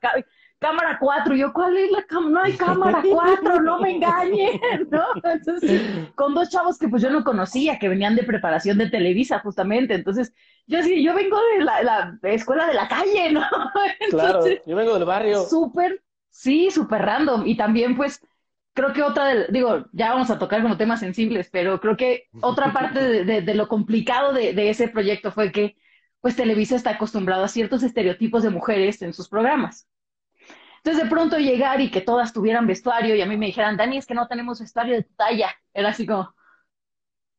cámara 0.61 0.97
4, 0.99 1.35
yo, 1.35 1.51
¿cuál 1.51 1.75
es 1.75 1.91
la 1.91 2.03
cámara? 2.03 2.29
No 2.31 2.43
hay 2.43 2.53
cámara 2.53 3.03
4, 3.11 3.61
no 3.63 3.79
me 3.79 3.95
engañen, 3.95 4.61
¿no? 4.91 5.03
Entonces, 5.23 5.81
con 6.13 6.35
dos 6.35 6.49
chavos 6.49 6.77
que 6.77 6.87
pues 6.87 7.01
yo 7.01 7.09
no 7.09 7.23
conocía, 7.23 7.79
que 7.79 7.89
venían 7.89 8.15
de 8.15 8.23
preparación 8.23 8.77
de 8.77 8.89
Televisa 8.89 9.39
justamente, 9.39 9.95
entonces, 9.95 10.33
yo 10.67 10.83
sí, 10.83 11.03
yo 11.03 11.15
vengo 11.15 11.37
de 11.57 11.63
la, 11.65 12.19
escuela 12.23 12.67
de 12.67 12.75
la 12.75 12.87
calle, 12.87 13.31
¿no? 13.31 13.41
claro, 14.11 14.45
yo 14.65 14.75
vengo 14.75 14.93
del 14.93 15.05
barrio. 15.05 15.43
Súper, 15.45 16.03
sí, 16.29 16.69
súper 16.69 17.01
random, 17.01 17.47
y 17.47 17.57
también 17.57 17.97
pues, 17.97 18.21
creo 18.75 18.93
que 18.93 19.01
otra, 19.01 19.25
de, 19.25 19.47
digo, 19.49 19.87
ya 19.93 20.13
vamos 20.13 20.29
a 20.29 20.37
tocar 20.37 20.61
como 20.61 20.77
temas 20.77 20.99
sensibles, 20.99 21.49
pero 21.51 21.79
creo 21.81 21.97
que 21.97 22.27
otra 22.39 22.71
parte 22.71 23.23
de, 23.23 23.55
lo 23.55 23.67
complicado 23.67 24.31
de, 24.31 24.53
de 24.53 24.69
ese 24.69 24.87
proyecto 24.87 25.31
fue 25.31 25.51
que, 25.51 25.75
pues 26.19 26.35
Televisa 26.35 26.75
está 26.75 26.91
acostumbrado 26.91 27.43
a 27.43 27.47
ciertos 27.47 27.81
estereotipos 27.81 28.43
de 28.43 28.51
mujeres 28.51 29.01
en 29.01 29.11
sus 29.11 29.27
programas. 29.27 29.87
Entonces 30.83 31.03
de 31.03 31.09
pronto 31.09 31.37
llegar 31.37 31.79
y 31.79 31.91
que 31.91 32.01
todas 32.01 32.33
tuvieran 32.33 32.65
vestuario 32.65 33.15
y 33.15 33.21
a 33.21 33.27
mí 33.27 33.37
me 33.37 33.45
dijeran, 33.45 33.77
Dani, 33.77 33.97
es 33.97 34.07
que 34.07 34.15
no 34.15 34.27
tenemos 34.27 34.59
vestuario 34.59 34.95
de 34.95 35.03
tu 35.03 35.13
talla. 35.15 35.53
Era 35.73 35.89
así 35.89 36.07
como, 36.07 36.33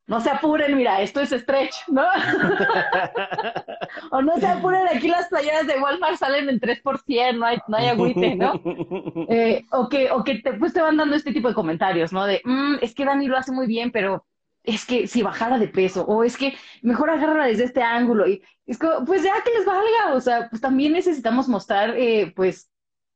no 0.07 0.21
se 0.21 0.31
apuren, 0.31 0.77
mira, 0.77 1.01
esto 1.01 1.21
es 1.21 1.31
stretch, 1.31 1.75
¿no? 1.89 2.03
o 4.11 4.23
no 4.23 4.37
se 4.37 4.47
apuren, 4.47 4.87
aquí 4.89 5.09
las 5.09 5.29
playeras 5.29 5.67
de 5.67 5.81
Walmart 5.81 6.19
salen 6.19 6.49
en 6.49 6.61
3%, 6.61 7.39
no 7.39 7.47
hay, 7.47 7.59
no 7.69 7.77
hay 7.77 7.87
agüite, 7.87 8.35
¿no? 8.35 8.61
Eh, 9.29 9.65
o 9.71 9.89
que, 9.89 10.11
o 10.11 10.25
que 10.25 10.37
te, 10.37 10.55
pues 10.55 10.73
te 10.73 10.83
van 10.83 10.97
dando 10.97 11.17
este 11.17 11.33
tipo 11.33 11.49
de 11.49 11.55
comentarios, 11.55 12.13
¿no? 12.13 12.27
De, 12.27 12.43
mm, 12.45 12.77
es 12.83 12.95
que 12.95 13.05
Dani 13.05 13.27
lo 13.27 13.39
hace 13.39 13.53
muy 13.53 13.67
bien, 13.67 13.91
pero 13.91 14.27
es 14.65 14.85
que 14.85 15.07
si 15.07 15.23
bajara 15.23 15.59
de 15.59 15.69
peso, 15.69 16.05
o 16.05 16.25
es 16.25 16.37
que 16.37 16.55
mejor 16.83 17.11
agárrala 17.11 17.47
desde 17.47 17.65
este 17.65 17.83
ángulo, 17.83 18.29
y 18.29 18.43
es 18.67 18.79
como, 18.79 19.05
pues 19.05 19.23
ya 19.23 19.33
que 19.45 19.51
les 19.51 19.65
valga, 19.65 20.15
o 20.15 20.21
sea, 20.21 20.49
pues 20.49 20.61
también 20.61 20.93
necesitamos 20.93 21.49
mostrar, 21.49 21.95
eh, 21.97 22.33
pues, 22.35 22.71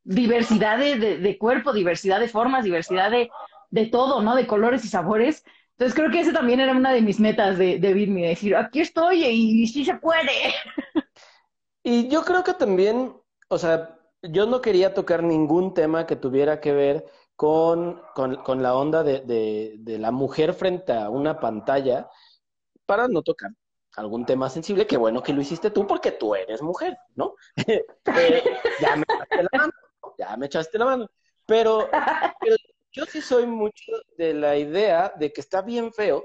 diversidad 0.06 0.78
de, 0.78 1.18
de, 1.18 1.38
cuerpo, 1.38 1.72
diversidad 1.72 2.20
de 2.20 2.28
formas, 2.28 2.64
diversidad 2.64 3.10
de, 3.10 3.28
de 3.70 3.86
todo, 3.86 4.22
¿no? 4.22 4.36
De 4.36 4.46
colores 4.46 4.84
y 4.84 4.88
sabores. 4.88 5.44
Entonces 5.72 5.94
creo 5.94 6.10
que 6.10 6.20
esa 6.20 6.32
también 6.32 6.60
era 6.60 6.72
una 6.72 6.92
de 6.92 7.02
mis 7.02 7.20
metas 7.20 7.58
de, 7.58 7.78
de 7.78 7.92
Bitme, 7.92 8.28
decir, 8.28 8.56
aquí 8.56 8.80
estoy 8.80 9.24
y, 9.24 9.66
sí 9.66 9.84
se 9.84 9.94
puede. 9.94 10.54
Y 11.82 12.08
yo 12.08 12.22
creo 12.22 12.42
que 12.42 12.54
también, 12.54 13.14
o 13.48 13.58
sea, 13.58 13.98
yo 14.22 14.46
no 14.46 14.60
quería 14.60 14.94
tocar 14.94 15.22
ningún 15.22 15.74
tema 15.74 16.06
que 16.06 16.16
tuviera 16.16 16.60
que 16.60 16.72
ver 16.72 17.06
con, 17.36 18.00
con, 18.14 18.62
la 18.62 18.74
onda 18.74 19.02
de, 19.02 19.76
la 19.86 20.10
mujer 20.10 20.54
frente 20.54 20.92
a 20.92 21.10
una 21.10 21.38
pantalla 21.38 22.08
para 22.86 23.06
no 23.06 23.22
tocar 23.22 23.50
algún 23.96 24.24
tema 24.26 24.50
sensible, 24.50 24.86
que 24.86 24.96
bueno 24.96 25.22
que 25.22 25.32
lo 25.32 25.40
hiciste 25.40 25.70
tú 25.70 25.86
porque 25.86 26.12
tú 26.12 26.34
eres 26.34 26.62
mujer, 26.62 26.96
¿no? 27.14 27.34
Eh, 27.66 28.42
ya 28.80 28.96
me 28.96 29.04
la 29.30 29.48
mano, 29.58 29.72
ya 30.18 30.36
me 30.36 30.46
echaste 30.46 30.78
la 30.78 30.84
mano. 30.84 31.10
Pero, 31.46 31.88
pero 32.40 32.56
yo 32.92 33.04
sí 33.06 33.20
soy 33.20 33.46
mucho 33.46 33.92
de 34.16 34.34
la 34.34 34.56
idea 34.56 35.12
de 35.18 35.32
que 35.32 35.40
está 35.40 35.62
bien 35.62 35.92
feo 35.92 36.24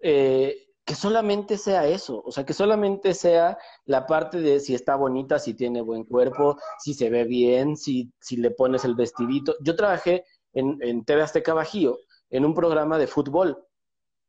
eh, 0.00 0.64
que 0.84 0.94
solamente 0.94 1.56
sea 1.56 1.86
eso, 1.86 2.22
o 2.24 2.30
sea, 2.30 2.44
que 2.44 2.52
solamente 2.52 3.14
sea 3.14 3.56
la 3.86 4.06
parte 4.06 4.40
de 4.40 4.60
si 4.60 4.74
está 4.74 4.96
bonita, 4.96 5.38
si 5.38 5.54
tiene 5.54 5.80
buen 5.80 6.04
cuerpo, 6.04 6.58
si 6.78 6.92
se 6.92 7.08
ve 7.08 7.24
bien, 7.24 7.76
si, 7.76 8.12
si 8.20 8.36
le 8.36 8.50
pones 8.50 8.84
el 8.84 8.94
vestidito. 8.94 9.56
Yo 9.60 9.76
trabajé 9.76 10.24
en, 10.52 10.76
en 10.82 11.04
TV 11.04 11.22
Azteca 11.22 11.54
Bajío 11.54 11.98
en 12.28 12.44
un 12.44 12.54
programa 12.54 12.98
de 12.98 13.06
fútbol, 13.06 13.66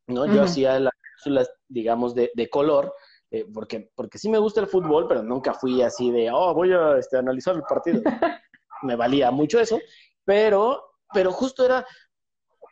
¿no? 0.08 0.26
Yo 0.28 0.44
hacía 0.44 0.80
las 0.80 0.94
cápsulas, 0.94 1.52
digamos, 1.68 2.16
de, 2.16 2.32
de 2.34 2.50
color, 2.50 2.94
eh, 3.32 3.46
porque, 3.54 3.92
porque 3.94 4.18
sí 4.18 4.30
me 4.30 4.38
gusta 4.38 4.62
el 4.62 4.68
fútbol, 4.68 5.08
pero 5.10 5.24
nunca 5.24 5.54
fui 5.54 5.82
así 5.82 6.10
de, 6.10 6.32
oh, 6.32 6.54
voy 6.54 6.72
a 6.72 6.98
este, 6.98 7.18
analizar 7.18 7.56
el 7.56 7.64
partido. 7.64 8.02
me 8.86 8.96
valía 8.96 9.32
mucho 9.32 9.60
eso, 9.60 9.80
pero 10.24 10.82
pero 11.14 11.32
justo 11.32 11.66
era, 11.66 11.86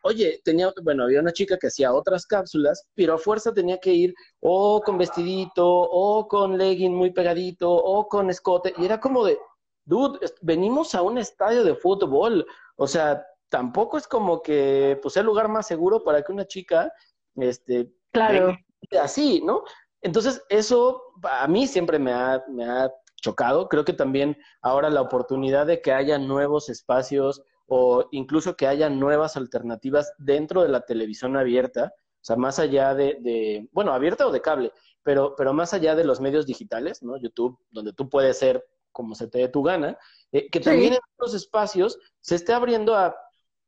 oye, 0.04 0.42
tenía, 0.44 0.72
bueno, 0.84 1.04
había 1.04 1.22
una 1.22 1.32
chica 1.32 1.58
que 1.58 1.68
hacía 1.68 1.94
otras 1.94 2.26
cápsulas, 2.26 2.86
pero 2.94 3.14
a 3.14 3.18
fuerza 3.18 3.54
tenía 3.54 3.80
que 3.80 3.94
ir 3.94 4.14
o 4.42 4.82
con 4.82 4.98
vestidito, 4.98 5.66
o 5.66 6.28
con 6.28 6.58
legging 6.58 6.94
muy 6.94 7.12
pegadito, 7.12 7.72
o 7.72 8.08
con 8.08 8.30
escote, 8.30 8.74
y 8.78 8.86
era 8.86 9.00
como 9.00 9.24
de, 9.24 9.40
dude, 9.86 10.20
venimos 10.42 10.94
a 10.96 11.02
un 11.02 11.18
estadio 11.18 11.64
de 11.64 11.76
fútbol, 11.76 12.46
o 12.76 12.88
sea, 12.88 13.26
tampoco 13.50 13.98
es 13.98 14.08
como 14.08 14.42
que, 14.42 15.00
pues, 15.02 15.16
el 15.18 15.26
lugar 15.26 15.48
más 15.48 15.68
seguro 15.68 16.04
para 16.04 16.22
que 16.22 16.32
una 16.32 16.46
chica, 16.46 16.92
este, 17.36 17.90
claro, 18.12 18.58
así, 19.02 19.42
¿no? 19.44 19.64
Entonces, 20.02 20.44
eso 20.50 21.02
a 21.24 21.48
mí 21.48 21.66
siempre 21.66 21.98
me 21.98 22.12
ha, 22.12 22.44
me 22.50 22.66
ha 22.66 22.92
chocado. 23.24 23.70
Creo 23.70 23.86
que 23.86 23.94
también 23.94 24.38
ahora 24.62 24.92
la 24.92 25.02
oportunidad 25.02 25.66
de 25.66 25.82
que 25.82 25.94
haya 25.94 26.20
nuevos 26.20 26.70
espacios 26.70 27.42
o 27.66 28.06
incluso 28.12 28.56
que 28.56 28.68
haya 28.68 28.90
nuevas 28.90 29.38
alternativas 29.38 30.14
dentro 30.20 30.62
de 30.62 30.70
la 30.70 30.82
televisión 30.82 31.36
abierta, 31.38 31.94
o 31.96 32.26
sea, 32.26 32.36
más 32.36 32.60
allá 32.60 32.94
de, 32.94 33.68
bueno, 33.72 33.94
abierta 33.94 34.28
o 34.28 34.32
de 34.32 34.42
cable, 34.42 34.72
pero, 35.02 35.36
pero 35.36 35.54
más 35.54 35.74
allá 35.74 35.96
de 35.96 36.04
los 36.04 36.20
medios 36.20 36.46
digitales, 36.46 37.02
¿no? 37.02 37.18
YouTube, 37.18 37.58
donde 37.72 37.94
tú 37.94 38.10
puedes 38.10 38.38
ser 38.38 38.64
como 38.92 39.16
se 39.16 39.28
te 39.28 39.40
dé 39.40 39.48
tu 39.48 39.64
gana, 39.64 39.98
eh, 40.32 40.50
que 40.52 40.60
también 40.60 40.94
en 40.94 41.00
otros 41.16 41.34
espacios 41.34 41.98
se 42.20 42.36
esté 42.36 42.54
abriendo 42.54 42.94
a, 42.96 43.16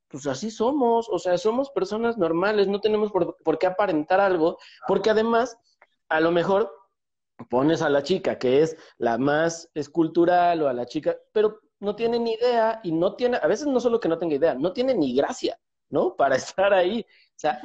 pues 0.08 0.28
así 0.28 0.52
somos, 0.52 1.10
o 1.10 1.18
sea, 1.18 1.38
somos 1.38 1.72
personas 1.72 2.18
normales, 2.18 2.68
no 2.68 2.80
tenemos 2.80 3.12
por, 3.12 3.36
por 3.44 3.58
qué 3.58 3.66
aparentar 3.66 4.20
algo, 4.20 4.60
porque 4.88 5.10
además, 5.10 5.58
a 6.10 6.20
lo 6.20 6.32
mejor 6.32 6.72
pones 7.50 7.82
a 7.82 7.90
la 7.90 8.04
chica 8.04 8.38
que 8.38 8.62
es 8.62 8.78
la 8.98 9.18
más 9.18 9.70
escultural 9.74 10.62
o 10.62 10.68
a 10.68 10.74
la 10.74 10.86
chica, 10.86 11.18
pero 11.32 11.60
no 11.80 11.96
tiene 11.96 12.20
ni 12.20 12.34
idea 12.34 12.80
y 12.84 12.92
no 12.92 13.16
tiene, 13.16 13.38
a 13.38 13.48
veces 13.48 13.68
no 13.68 13.80
solo 13.80 14.00
que 14.00 14.10
no 14.10 14.18
tenga 14.18 14.36
idea, 14.36 14.56
no 14.56 14.74
tiene 14.74 14.94
ni 14.94 15.16
gracia, 15.16 15.60
¿no? 15.90 16.16
Para 16.16 16.36
estar 16.36 16.74
ahí. 16.74 17.02
O 17.02 17.38
sea, 17.38 17.60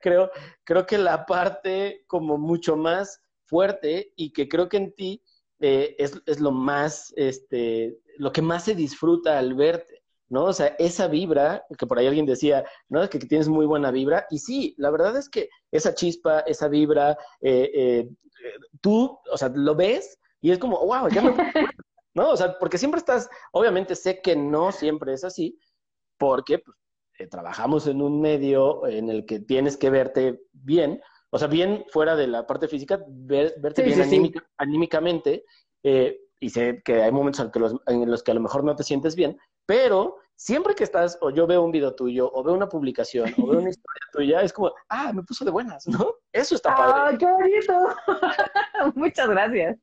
creo, 0.00 0.30
creo 0.64 0.86
que 0.86 0.98
la 0.98 1.24
parte 1.24 2.04
como 2.06 2.38
mucho 2.38 2.76
más 2.76 3.20
fuerte 3.46 4.12
y 4.16 4.32
que 4.32 4.48
creo 4.48 4.68
que 4.68 4.78
en 4.78 4.94
ti 4.94 5.22
eh, 5.60 5.94
es, 5.98 6.20
es, 6.26 6.40
lo 6.40 6.50
más, 6.50 7.12
este, 7.16 7.98
lo 8.18 8.32
que 8.32 8.42
más 8.42 8.64
se 8.64 8.74
disfruta 8.74 9.38
al 9.38 9.54
verte, 9.54 9.93
¿no? 10.28 10.44
O 10.44 10.52
sea, 10.52 10.74
esa 10.78 11.08
vibra, 11.08 11.64
que 11.78 11.86
por 11.86 11.98
ahí 11.98 12.06
alguien 12.06 12.26
decía, 12.26 12.64
¿no? 12.88 13.02
Es 13.02 13.10
que, 13.10 13.18
tienes 13.18 13.48
muy 13.48 13.66
buena 13.66 13.90
vibra. 13.90 14.26
Y 14.30 14.38
sí, 14.38 14.74
la 14.78 14.90
verdad 14.90 15.16
es 15.16 15.28
que 15.28 15.48
esa 15.70 15.94
chispa, 15.94 16.40
esa 16.40 16.68
vibra, 16.68 17.16
eh, 17.40 17.70
eh, 17.74 18.08
tú, 18.80 19.18
o 19.30 19.36
sea, 19.36 19.50
lo 19.54 19.74
ves 19.74 20.18
y 20.40 20.50
es 20.50 20.58
como, 20.58 20.78
wow, 20.84 21.08
ya 21.08 21.22
me, 21.22 21.34
¿no? 22.14 22.30
O 22.30 22.36
sea, 22.36 22.58
porque 22.58 22.78
siempre 22.78 22.98
estás, 22.98 23.28
obviamente 23.52 23.94
sé 23.94 24.20
que 24.22 24.36
no 24.36 24.72
siempre 24.72 25.12
es 25.12 25.24
así, 25.24 25.58
porque 26.18 26.58
pues, 26.58 26.76
eh, 27.18 27.26
trabajamos 27.26 27.86
en 27.86 28.02
un 28.02 28.20
medio 28.20 28.86
en 28.86 29.08
el 29.08 29.26
que 29.26 29.40
tienes 29.40 29.76
que 29.76 29.90
verte 29.90 30.40
bien, 30.52 31.00
o 31.30 31.38
sea, 31.38 31.48
bien 31.48 31.84
fuera 31.90 32.16
de 32.16 32.26
la 32.26 32.46
parte 32.46 32.68
física, 32.68 33.04
verte 33.06 33.82
bien 33.82 34.32
anímicamente, 34.58 35.44
eh, 35.82 36.20
y 36.40 36.50
sé 36.50 36.82
que 36.84 37.02
hay 37.02 37.10
momentos 37.10 37.40
en, 37.40 37.50
que 37.50 37.58
los, 37.58 37.74
en 37.86 38.10
los 38.10 38.22
que 38.22 38.30
a 38.30 38.34
lo 38.34 38.40
mejor 38.40 38.64
no 38.64 38.76
te 38.76 38.84
sientes 38.84 39.16
bien, 39.16 39.38
pero 39.66 40.18
siempre 40.36 40.74
que 40.74 40.84
estás, 40.84 41.18
o 41.20 41.30
yo 41.30 41.46
veo 41.46 41.62
un 41.62 41.72
video 41.72 41.94
tuyo, 41.94 42.30
o 42.32 42.42
veo 42.42 42.54
una 42.54 42.68
publicación, 42.68 43.32
o 43.38 43.46
veo 43.46 43.60
una 43.60 43.70
historia 43.70 44.02
tuya, 44.12 44.42
es 44.42 44.52
como, 44.52 44.72
ah, 44.88 45.12
me 45.12 45.22
puso 45.22 45.44
de 45.44 45.50
buenas, 45.50 45.86
¿no? 45.86 46.14
Eso 46.32 46.54
está 46.54 46.74
padre. 46.74 46.94
¡Ah, 46.96 47.18
qué 47.18 47.26
bonito! 47.26 47.72
Muchas 48.94 49.28
gracias 49.28 49.78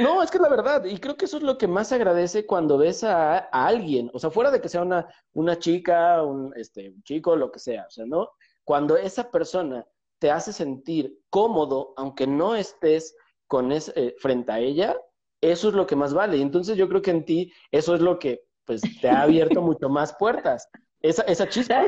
no, 0.00 0.22
es 0.22 0.30
que 0.30 0.36
es 0.38 0.42
la 0.42 0.48
verdad, 0.48 0.84
y 0.84 0.98
creo 0.98 1.16
que 1.16 1.24
eso 1.24 1.38
es 1.38 1.42
lo 1.42 1.58
que 1.58 1.66
más 1.66 1.92
agradece 1.92 2.46
cuando 2.46 2.78
ves 2.78 3.02
a, 3.02 3.38
alguien, 3.38 4.10
o 4.14 4.18
sea, 4.18 4.30
fuera 4.30 4.50
de 4.50 4.60
que 4.60 4.68
sea 4.68 4.82
una, 4.82 5.06
una 5.32 5.58
chica, 5.58 6.22
un, 6.22 6.52
este, 6.56 6.90
un 6.90 7.02
chico, 7.02 7.34
lo 7.34 7.50
que 7.50 7.58
sea, 7.58 7.86
o 7.88 7.90
sea, 7.90 8.06
¿no? 8.06 8.30
Cuando 8.64 8.96
esa 8.96 9.30
persona 9.30 9.84
te 10.20 10.30
hace 10.30 10.52
sentir 10.52 11.18
cómodo, 11.30 11.94
aunque 11.96 12.28
no 12.28 12.54
estés 12.54 13.16
con 13.48 13.72
ese, 13.72 13.92
eh, 13.96 14.14
frente 14.18 14.52
a 14.52 14.60
ella, 14.60 14.96
eso 15.40 15.68
es 15.68 15.74
lo 15.74 15.86
que 15.86 15.96
más 15.96 16.14
vale. 16.14 16.36
Y 16.36 16.42
entonces 16.42 16.76
yo 16.76 16.88
creo 16.88 17.02
que 17.02 17.10
en 17.10 17.24
ti 17.24 17.52
eso 17.72 17.96
es 17.96 18.00
lo 18.00 18.20
que 18.20 18.44
pues 18.64 18.82
te 19.00 19.08
ha 19.08 19.22
abierto 19.22 19.62
mucho 19.62 19.88
más 19.88 20.14
puertas. 20.14 20.68
Esa, 21.00 21.22
esa 21.22 21.48
chispa. 21.48 21.84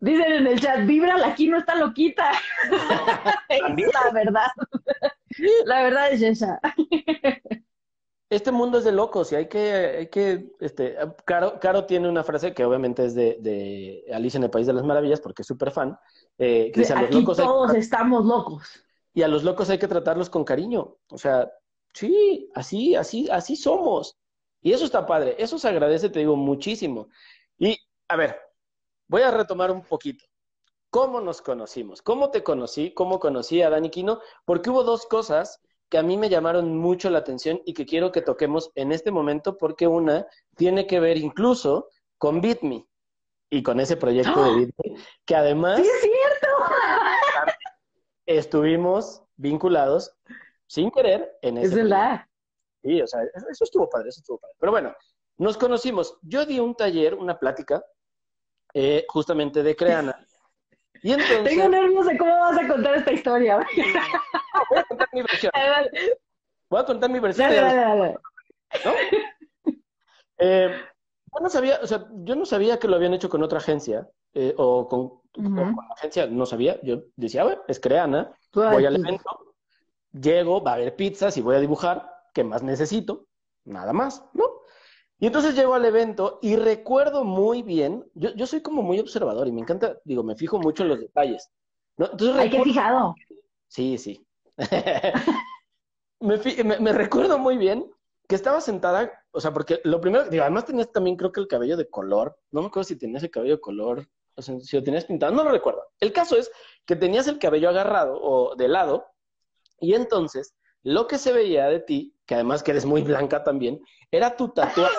Dicen 0.00 0.32
en 0.32 0.46
el 0.46 0.60
chat, 0.60 0.86
vibra, 0.86 1.16
aquí 1.26 1.48
no 1.48 1.58
está 1.58 1.74
loquita. 1.74 2.32
la 3.50 4.12
verdad. 4.12 4.46
La 5.66 5.82
verdad 5.82 6.12
es 6.12 6.22
esa. 6.22 6.58
Este 8.30 8.52
mundo 8.52 8.78
es 8.78 8.84
de 8.84 8.92
locos 8.92 9.32
y 9.32 9.34
hay 9.34 9.48
que, 9.48 9.72
hay 9.98 10.06
que, 10.06 10.52
este, 10.60 10.96
Caro, 11.24 11.58
Caro 11.58 11.84
tiene 11.86 12.08
una 12.08 12.22
frase 12.22 12.54
que 12.54 12.64
obviamente 12.64 13.04
es 13.04 13.16
de, 13.16 13.38
de 13.40 14.04
Alicia 14.12 14.38
en 14.38 14.44
el 14.44 14.50
País 14.50 14.68
de 14.68 14.72
las 14.72 14.84
Maravillas 14.84 15.20
porque 15.20 15.42
es 15.42 15.48
súper 15.48 15.72
fan. 15.72 15.98
Eh, 16.38 16.70
que 16.72 16.80
dice, 16.80 16.92
a 16.92 17.02
los 17.02 17.10
locos 17.10 17.36
todos 17.36 17.74
estamos 17.74 18.24
locos. 18.24 18.86
Y 19.12 19.22
a 19.22 19.28
los 19.28 19.42
locos 19.42 19.68
hay 19.68 19.78
que 19.78 19.88
tratarlos 19.88 20.30
con 20.30 20.44
cariño. 20.44 20.96
O 21.08 21.18
sea, 21.18 21.50
sí, 21.92 22.48
así, 22.54 22.94
así, 22.94 23.28
así 23.30 23.56
somos. 23.56 24.16
Y 24.62 24.72
eso 24.72 24.84
está 24.84 25.06
padre. 25.06 25.36
Eso 25.38 25.58
se 25.58 25.68
agradece, 25.68 26.10
te 26.10 26.20
digo, 26.20 26.36
muchísimo. 26.36 27.08
Y, 27.58 27.78
a 28.08 28.16
ver, 28.16 28.40
voy 29.08 29.22
a 29.22 29.30
retomar 29.30 29.70
un 29.70 29.82
poquito. 29.82 30.24
¿Cómo 30.90 31.20
nos 31.20 31.40
conocimos? 31.40 32.02
¿Cómo 32.02 32.30
te 32.30 32.42
conocí? 32.42 32.92
¿Cómo 32.92 33.20
conocí 33.20 33.62
a 33.62 33.70
Dani 33.70 33.90
Quino? 33.90 34.20
Porque 34.44 34.70
hubo 34.70 34.82
dos 34.82 35.06
cosas 35.06 35.60
que 35.88 35.98
a 35.98 36.02
mí 36.02 36.16
me 36.16 36.28
llamaron 36.28 36.76
mucho 36.76 37.10
la 37.10 37.18
atención 37.18 37.60
y 37.64 37.74
que 37.74 37.86
quiero 37.86 38.12
que 38.12 38.22
toquemos 38.22 38.70
en 38.74 38.92
este 38.92 39.10
momento, 39.10 39.56
porque 39.56 39.86
una 39.86 40.26
tiene 40.56 40.86
que 40.86 41.00
ver 41.00 41.16
incluso 41.16 41.88
con 42.18 42.40
BitMe 42.40 42.86
y 43.50 43.62
con 43.62 43.80
ese 43.80 43.96
proyecto 43.96 44.42
de 44.42 44.50
¡Ah! 44.50 44.54
BitMe, 44.54 45.04
que 45.24 45.36
además... 45.36 45.80
¡Sí 45.80 45.86
es 45.86 46.00
cierto! 46.00 46.48
Estuvimos 48.26 49.22
vinculados 49.36 50.12
sin 50.66 50.90
querer 50.90 51.36
en 51.42 51.58
ese 51.58 51.66
Es 51.66 51.74
verdad. 51.74 52.26
Sí, 52.82 53.00
o 53.00 53.06
sea, 53.06 53.20
eso 53.50 53.64
estuvo 53.64 53.88
padre, 53.88 54.08
eso 54.08 54.20
estuvo 54.20 54.38
padre. 54.38 54.54
Pero 54.58 54.72
bueno, 54.72 54.94
nos 55.38 55.56
conocimos. 55.56 56.18
Yo 56.22 56.46
di 56.46 56.58
un 56.60 56.74
taller, 56.74 57.14
una 57.14 57.38
plática, 57.38 57.84
eh, 58.74 59.04
justamente 59.08 59.62
de 59.62 59.76
Creana. 59.76 60.26
Y 61.02 61.12
entonces... 61.12 61.44
Tengo 61.44 61.68
nervios 61.68 62.06
de 62.06 62.18
cómo 62.18 62.38
vas 62.38 62.58
a 62.58 62.68
contar 62.68 62.96
esta 62.96 63.12
historia. 63.12 63.56
Voy 64.70 64.78
a 64.78 64.84
contar 64.84 65.08
mi 65.12 65.22
versión. 65.22 65.52
Voy 66.70 66.80
a 66.80 66.84
contar 66.84 67.10
mi 67.10 67.18
versión. 67.18 67.50
¿No? 68.84 68.92
Eh, 70.38 70.70
yo 71.32 71.40
no 71.40 71.48
sabía, 71.48 71.80
o 71.82 71.86
sea, 71.86 72.06
yo 72.12 72.34
no 72.34 72.46
sabía 72.46 72.78
que 72.78 72.88
lo 72.88 72.96
habían 72.96 73.14
hecho 73.14 73.28
con 73.28 73.42
otra 73.42 73.58
agencia. 73.58 74.08
eh, 74.34 74.54
o, 74.56 74.88
con, 74.88 75.20
con, 75.32 75.76
agencia, 75.96 76.26
no 76.26 76.46
sabía. 76.46 76.80
Yo 76.82 77.02
decía, 77.16 77.44
bueno, 77.44 77.62
es 77.68 77.80
Creana, 77.80 78.32
voy 78.52 78.84
al 78.84 78.96
evento, 78.96 79.54
llego, 80.12 80.62
va 80.62 80.72
a 80.72 80.74
haber 80.74 80.96
pizzas 80.96 81.36
y 81.36 81.40
voy 81.40 81.56
a 81.56 81.60
dibujar, 81.60 82.08
¿qué 82.32 82.44
más 82.44 82.62
necesito? 82.62 83.26
Nada 83.64 83.92
más, 83.92 84.24
¿no? 84.32 84.44
Y 85.18 85.26
entonces 85.26 85.54
llego 85.54 85.74
al 85.74 85.84
evento 85.84 86.38
y 86.40 86.56
recuerdo 86.56 87.24
muy 87.24 87.62
bien, 87.62 88.10
yo, 88.14 88.34
yo 88.34 88.46
soy 88.46 88.62
como 88.62 88.80
muy 88.80 88.98
observador 88.98 89.46
y 89.46 89.52
me 89.52 89.60
encanta, 89.60 89.98
digo, 90.04 90.22
me 90.22 90.34
fijo 90.34 90.58
mucho 90.58 90.82
en 90.82 90.88
los 90.88 91.00
detalles. 91.00 91.50
¿no? 91.98 92.06
Entonces, 92.10 92.36
Hay 92.36 92.48
que 92.48 92.62
fijado. 92.62 93.14
Sí, 93.68 93.98
sí. 93.98 94.26
me, 96.20 96.80
me, 96.80 96.92
recuerdo 96.92 97.38
muy 97.38 97.58
bien 97.58 97.90
que 98.26 98.34
estaba 98.34 98.62
sentada, 98.62 99.12
o 99.30 99.40
sea, 99.40 99.52
porque 99.52 99.80
lo 99.84 100.00
primero, 100.00 100.24
digo, 100.30 100.42
además 100.42 100.64
tenías 100.64 100.90
también 100.90 101.16
creo 101.16 101.32
que 101.32 101.40
el 101.40 101.48
cabello 101.48 101.76
de 101.76 101.90
color, 101.90 102.38
no 102.50 102.62
me 102.62 102.68
acuerdo 102.68 102.84
si 102.84 102.96
tenías 102.96 103.22
el 103.22 103.30
cabello 103.30 103.56
de 103.56 103.60
color, 103.60 104.08
o 104.36 104.42
sea, 104.42 104.58
si 104.60 104.76
lo 104.76 104.82
tenías 104.82 105.04
pintado, 105.04 105.34
no 105.34 105.44
lo 105.44 105.50
recuerdo. 105.50 105.82
El 105.98 106.12
caso 106.12 106.36
es 106.36 106.50
que 106.86 106.96
tenías 106.96 107.26
el 107.26 107.38
cabello 107.38 107.68
agarrado 107.68 108.18
o 108.22 108.56
de 108.56 108.68
lado, 108.68 109.04
y 109.80 109.94
entonces 109.94 110.54
lo 110.82 111.06
que 111.06 111.18
se 111.18 111.32
veía 111.32 111.66
de 111.66 111.80
ti, 111.80 112.14
que 112.26 112.34
además 112.34 112.62
que 112.62 112.70
eres 112.70 112.84
muy 112.84 113.02
blanca 113.02 113.42
también, 113.42 113.80
era 114.10 114.36
tu 114.36 114.48
tatuaje. 114.48 114.96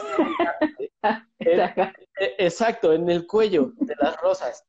E, 1.44 2.36
exacto, 2.38 2.94
en 2.94 3.10
el 3.10 3.26
cuello 3.26 3.72
de 3.78 3.96
las 4.00 4.16
rosas. 4.18 4.64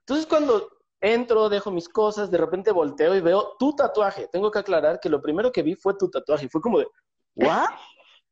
Entonces 0.00 0.26
cuando 0.26 0.68
entro, 1.00 1.48
dejo 1.48 1.70
mis 1.70 1.88
cosas, 1.88 2.30
de 2.30 2.38
repente 2.38 2.72
volteo 2.72 3.14
y 3.14 3.20
veo 3.20 3.54
tu 3.58 3.74
tatuaje. 3.74 4.28
Tengo 4.32 4.50
que 4.50 4.58
aclarar 4.58 4.98
que 4.98 5.08
lo 5.08 5.22
primero 5.22 5.52
que 5.52 5.62
vi 5.62 5.76
fue 5.76 5.94
tu 5.96 6.10
tatuaje. 6.10 6.48
Fue 6.48 6.60
como 6.60 6.80
de, 6.80 6.88
¿what? 7.36 7.68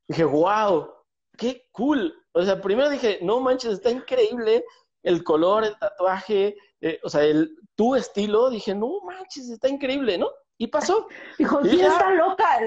Dije, 0.07 0.25
wow, 0.25 0.89
qué 1.37 1.67
cool. 1.71 2.13
O 2.33 2.43
sea, 2.43 2.61
primero 2.61 2.89
dije, 2.89 3.19
no 3.21 3.39
manches, 3.39 3.73
está 3.73 3.89
increíble 3.89 4.65
el 5.03 5.23
color, 5.23 5.63
el 5.63 5.77
tatuaje, 5.77 6.55
eh, 6.81 6.99
o 7.03 7.09
sea, 7.09 7.23
el, 7.23 7.55
tu 7.75 7.95
estilo. 7.95 8.49
Dije, 8.49 8.75
no 8.75 8.99
manches, 9.05 9.49
está 9.49 9.69
increíble, 9.69 10.17
¿no? 10.17 10.29
Y 10.57 10.67
pasó. 10.67 11.07
Dijo, 11.37 11.63
sí, 11.63 11.81
está 11.81 12.11
loca. 12.11 12.59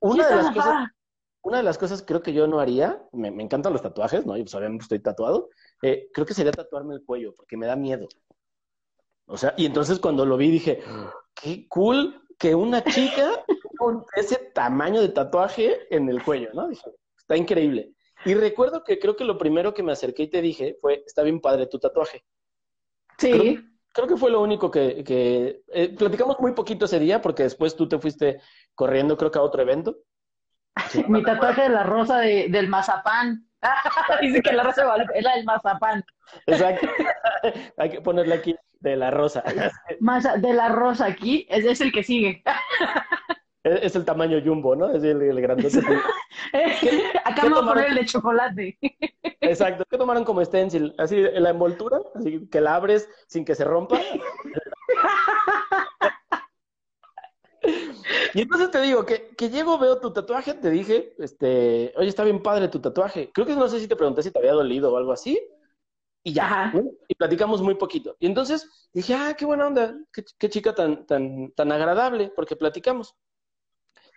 una 0.00 0.28
de 0.28 0.36
las 0.36 0.54
cosas, 0.54 0.88
una 1.42 1.56
de 1.58 1.62
las 1.62 1.78
cosas 1.78 2.02
creo 2.02 2.22
que 2.22 2.32
yo 2.32 2.46
no 2.46 2.60
haría, 2.60 3.02
me, 3.12 3.28
encantan 3.28 3.72
los 3.72 3.82
tatuajes, 3.82 4.26
¿no? 4.26 4.36
Yo 4.36 4.44
pues 4.44 4.54
obviamente 4.54 4.84
estoy 4.84 5.00
tatuado, 5.00 5.50
eh, 5.82 6.08
creo 6.12 6.26
que 6.26 6.34
sería 6.34 6.52
tatuarme 6.52 6.94
el 6.94 7.04
cuello, 7.04 7.34
porque 7.34 7.56
me 7.56 7.66
da 7.66 7.76
miedo. 7.76 8.08
O 9.26 9.36
sea, 9.36 9.54
y 9.56 9.66
entonces 9.66 10.00
cuando 10.00 10.24
lo 10.24 10.36
vi 10.36 10.50
dije, 10.50 10.82
qué 11.34 11.68
cool 11.68 12.26
que 12.38 12.54
una 12.54 12.82
chica 12.82 13.44
con 13.78 14.04
ese 14.16 14.36
tamaño 14.54 15.00
de 15.00 15.10
tatuaje 15.10 15.94
en 15.94 16.08
el 16.08 16.22
cuello, 16.22 16.50
¿no? 16.54 16.68
Dije, 16.68 16.90
está 17.16 17.36
increíble. 17.36 17.94
Y 18.24 18.34
recuerdo 18.34 18.84
que 18.84 18.98
creo 18.98 19.16
que 19.16 19.24
lo 19.24 19.38
primero 19.38 19.72
que 19.72 19.82
me 19.82 19.92
acerqué 19.92 20.24
y 20.24 20.30
te 20.30 20.42
dije 20.42 20.76
fue, 20.80 21.02
está 21.06 21.22
bien 21.22 21.40
padre 21.40 21.66
tu 21.66 21.78
tatuaje. 21.78 22.24
Sí 23.18 23.30
creo 23.40 23.69
que 23.92 24.16
fue 24.16 24.30
lo 24.30 24.40
único 24.40 24.70
que, 24.70 25.04
que 25.04 25.62
eh, 25.68 25.94
platicamos 25.96 26.38
muy 26.40 26.52
poquito 26.52 26.84
ese 26.84 26.98
día 26.98 27.20
porque 27.20 27.42
después 27.42 27.76
tú 27.76 27.88
te 27.88 27.98
fuiste 27.98 28.40
corriendo, 28.74 29.16
creo 29.16 29.30
que 29.30 29.38
a 29.38 29.42
otro 29.42 29.62
evento. 29.62 29.96
Mi 31.08 31.22
tatuaje 31.22 31.62
de 31.62 31.68
la 31.70 31.82
rosa 31.82 32.18
de, 32.18 32.48
del 32.48 32.68
mazapán. 32.68 33.46
Dice 34.20 34.40
que 34.42 34.52
la 34.52 34.62
rosa 34.62 34.94
es 35.14 35.22
la 35.22 35.36
del 35.36 35.44
mazapán. 35.44 36.04
Exacto. 36.46 36.88
Hay 37.76 37.90
que 37.90 38.00
ponerle 38.00 38.34
aquí 38.34 38.56
de 38.80 38.96
la 38.96 39.10
rosa. 39.10 39.42
de 39.42 40.52
la 40.54 40.68
rosa 40.68 41.06
aquí, 41.06 41.46
es, 41.50 41.64
es 41.64 41.80
el 41.80 41.92
que 41.92 42.02
sigue. 42.02 42.42
Es, 43.62 43.94
el 43.94 44.04
tamaño 44.06 44.40
jumbo, 44.42 44.74
¿no? 44.74 44.90
Es 44.90 45.02
el, 45.04 45.20
el 45.20 45.40
grandote. 45.40 45.78
Acá 47.24 47.42
vamos 47.42 47.62
a 47.62 47.66
poner 47.66 47.88
el 47.90 47.94
de 47.96 48.04
chocolate. 48.06 48.78
Exacto. 49.42 49.84
¿Qué 49.88 49.98
tomaron 49.98 50.24
como 50.24 50.42
stencil? 50.44 50.94
Así, 50.96 51.16
la 51.20 51.50
envoltura, 51.50 51.98
así 52.14 52.48
que 52.48 52.60
la 52.60 52.76
abres 52.76 53.08
sin 53.26 53.44
que 53.44 53.54
se 53.54 53.64
rompa. 53.64 54.00
Y 58.34 58.42
entonces 58.42 58.70
te 58.70 58.80
digo 58.80 59.04
que, 59.04 59.34
que 59.36 59.50
llego, 59.50 59.78
veo 59.78 60.00
tu 60.00 60.12
tatuaje, 60.12 60.54
te 60.54 60.70
dije, 60.70 61.14
este, 61.18 61.92
oye, 61.96 62.08
está 62.08 62.24
bien 62.24 62.42
padre 62.42 62.68
tu 62.68 62.80
tatuaje. 62.80 63.30
Creo 63.32 63.46
que 63.46 63.54
no 63.54 63.68
sé 63.68 63.80
si 63.80 63.88
te 63.88 63.96
pregunté 63.96 64.22
si 64.22 64.30
te 64.30 64.38
había 64.38 64.52
dolido 64.52 64.92
o 64.92 64.96
algo 64.96 65.12
así. 65.12 65.38
Y 66.22 66.32
ya, 66.32 66.72
y 67.08 67.14
platicamos 67.14 67.62
muy 67.62 67.74
poquito. 67.74 68.16
Y 68.18 68.26
entonces 68.26 68.90
dije, 68.92 69.14
ah, 69.14 69.34
qué 69.36 69.46
buena 69.46 69.66
onda, 69.66 69.96
qué, 70.12 70.22
qué 70.38 70.50
chica 70.50 70.74
tan, 70.74 71.06
tan, 71.06 71.50
tan 71.52 71.72
agradable, 71.72 72.30
porque 72.36 72.56
platicamos. 72.56 73.16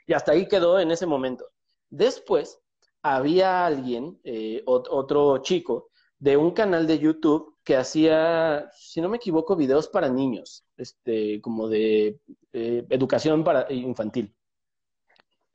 Y 0.06 0.14
hasta 0.14 0.34
ahí 0.34 0.48
quedó 0.48 0.80
en 0.80 0.92
ese 0.92 1.06
momento. 1.06 1.46
Después, 1.90 2.60
había 3.02 3.66
alguien, 3.66 4.20
eh, 4.24 4.64
otro 4.66 5.38
chico, 5.40 5.90
de 6.20 6.38
un 6.38 6.52
canal 6.52 6.88
de 6.88 7.00
YouTube 7.00 7.58
que 7.64 7.76
hacía, 7.76 8.70
si 8.74 9.02
no 9.02 9.10
me 9.10 9.18
equivoco, 9.18 9.56
videos 9.56 9.90
para 9.90 10.10
niños, 10.10 10.66
este, 10.78 11.42
como 11.42 11.68
de 11.68 12.20
eh, 12.54 12.86
educación 12.90 13.44
para 13.44 13.72
infantil. 13.72 14.34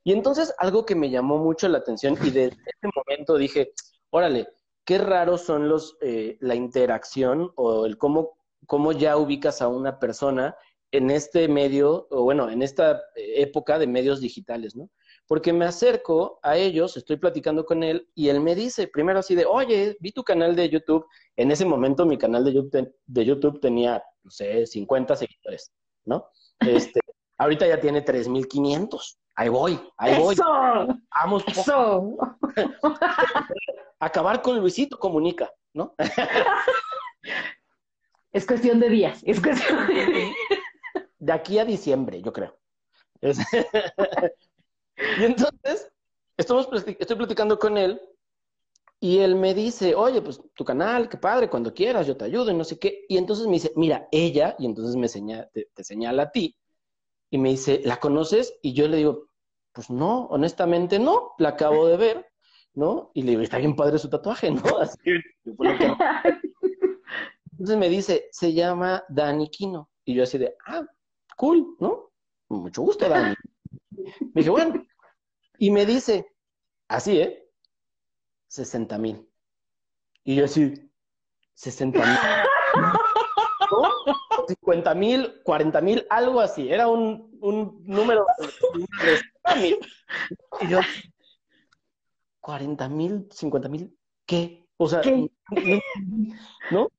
Y 0.03 0.13
entonces 0.13 0.53
algo 0.57 0.85
que 0.85 0.95
me 0.95 1.09
llamó 1.09 1.37
mucho 1.37 1.67
la 1.67 1.79
atención 1.79 2.15
y 2.23 2.29
desde 2.29 2.55
ese 2.65 2.89
momento 2.95 3.35
dije, 3.37 3.73
órale, 4.11 4.47
qué 4.85 4.97
raros 4.97 5.41
son 5.41 5.69
los, 5.69 5.97
eh, 6.01 6.37
la 6.39 6.55
interacción 6.55 7.51
o 7.55 7.85
el 7.85 7.97
cómo, 7.97 8.37
cómo 8.65 8.91
ya 8.91 9.17
ubicas 9.17 9.61
a 9.61 9.67
una 9.67 9.99
persona 9.99 10.55
en 10.91 11.11
este 11.11 11.47
medio, 11.47 12.07
o 12.09 12.23
bueno, 12.23 12.49
en 12.49 12.61
esta 12.61 13.01
época 13.15 13.77
de 13.77 13.87
medios 13.87 14.21
digitales, 14.21 14.75
¿no? 14.75 14.89
Porque 15.27 15.53
me 15.53 15.65
acerco 15.65 16.39
a 16.41 16.57
ellos, 16.57 16.97
estoy 16.97 17.17
platicando 17.17 17.65
con 17.65 17.83
él, 17.83 18.09
y 18.15 18.29
él 18.29 18.39
me 18.39 18.55
dice, 18.55 18.87
primero 18.87 19.19
así 19.19 19.35
de, 19.35 19.45
oye, 19.45 19.95
vi 19.99 20.11
tu 20.11 20.23
canal 20.23 20.55
de 20.55 20.69
YouTube. 20.69 21.05
En 21.35 21.51
ese 21.51 21.65
momento 21.65 22.05
mi 22.05 22.17
canal 22.17 22.43
de 22.43 22.53
YouTube, 22.53 22.91
de 23.05 23.25
YouTube 23.25 23.59
tenía, 23.59 24.03
no 24.23 24.31
sé, 24.31 24.65
50 24.65 25.15
seguidores, 25.15 25.71
¿no? 26.05 26.27
Este, 26.59 26.99
ahorita 27.37 27.67
ya 27.67 27.79
tiene 27.79 28.03
3.500. 28.03 29.17
Ahí 29.35 29.49
voy, 29.49 29.79
ahí 29.97 30.19
voy. 30.19 30.35
Vamos. 30.35 31.43
Eso. 31.47 32.17
Acabar 33.99 34.41
con 34.41 34.59
Luisito 34.59 34.97
comunica, 34.97 35.49
¿no? 35.73 35.93
es 38.33 38.47
cuestión 38.47 38.79
de 38.79 38.89
días, 38.89 39.21
es 39.25 39.39
cuestión 39.39 39.87
de 39.87 40.05
días 40.05 40.35
de 41.19 41.31
aquí 41.31 41.59
a 41.59 41.65
diciembre, 41.65 42.21
yo 42.21 42.33
creo. 42.33 42.57
y 45.19 45.23
entonces, 45.23 45.91
estamos, 46.37 46.69
estoy 46.73 47.17
platicando 47.17 47.59
con 47.59 47.77
él 47.77 48.01
y 49.01 49.19
él 49.19 49.35
me 49.35 49.53
dice, 49.53 49.95
oye, 49.95 50.21
pues 50.21 50.41
tu 50.55 50.65
canal, 50.65 51.07
qué 51.07 51.17
padre, 51.17 51.49
cuando 51.49 51.73
quieras, 51.73 52.05
yo 52.05 52.17
te 52.17 52.25
ayudo 52.25 52.51
y 52.51 52.53
no 52.53 52.65
sé 52.65 52.77
qué. 52.77 53.05
Y 53.07 53.17
entonces 53.17 53.45
me 53.47 53.53
dice, 53.53 53.71
mira, 53.75 54.09
ella, 54.11 54.55
y 54.59 54.65
entonces 54.65 54.95
me 54.97 55.07
señala, 55.07 55.49
te, 55.49 55.69
señala 55.83 56.23
a 56.23 56.31
ti, 56.31 56.57
y 57.29 57.37
me 57.37 57.49
dice, 57.49 57.81
¿la 57.85 57.97
conoces? 57.97 58.57
Y 58.61 58.73
yo 58.73 58.87
le 58.87 58.97
digo, 58.97 59.29
pues 59.71 59.89
no, 59.89 60.25
honestamente 60.25 60.99
no, 60.99 61.33
la 61.37 61.49
acabo 61.49 61.87
de 61.87 61.95
ver, 61.95 62.25
¿no? 62.73 63.11
Y 63.13 63.21
le 63.23 63.31
digo, 63.31 63.41
está 63.41 63.57
bien 63.57 63.75
padre 63.75 63.99
su 63.99 64.09
tatuaje, 64.09 64.51
¿no? 64.51 64.61
Así, 64.79 64.97
Entonces 67.51 67.77
me 67.77 67.89
dice, 67.89 68.27
se 68.31 68.53
llama 68.53 69.03
Dani 69.09 69.49
Kino. 69.49 69.89
Y 70.05 70.15
yo 70.15 70.23
así 70.23 70.37
de, 70.37 70.55
ah, 70.65 70.85
cool, 71.39 71.77
¿no? 71.79 72.11
Mucho 72.49 72.81
gusto, 72.81 73.07
Dani. 73.07 73.33
Me 73.91 74.41
dije, 74.41 74.49
bueno, 74.49 74.83
y 75.57 75.71
me 75.71 75.85
dice, 75.85 76.25
así, 76.89 77.19
¿eh? 77.19 77.49
60 78.47 78.97
mil. 78.97 79.25
Y 80.23 80.35
yo 80.35 80.45
así, 80.45 80.73
60 81.53 81.99
mil. 81.99 82.07
¿No? 83.71 83.89
50 84.47 84.95
mil, 84.95 85.41
40 85.43 85.81
mil, 85.81 86.05
algo 86.09 86.41
así. 86.41 86.69
Era 86.69 86.87
un, 86.87 87.37
un 87.41 87.83
número 87.85 88.25
de 89.55 89.79
Y 90.61 90.67
yo, 90.67 90.79
40 92.41 92.89
mil, 92.89 93.27
50 93.31 93.69
mil, 93.69 93.97
¿qué? 94.25 94.65
O 94.77 94.89
sea, 94.89 95.01
¿no? 96.71 96.89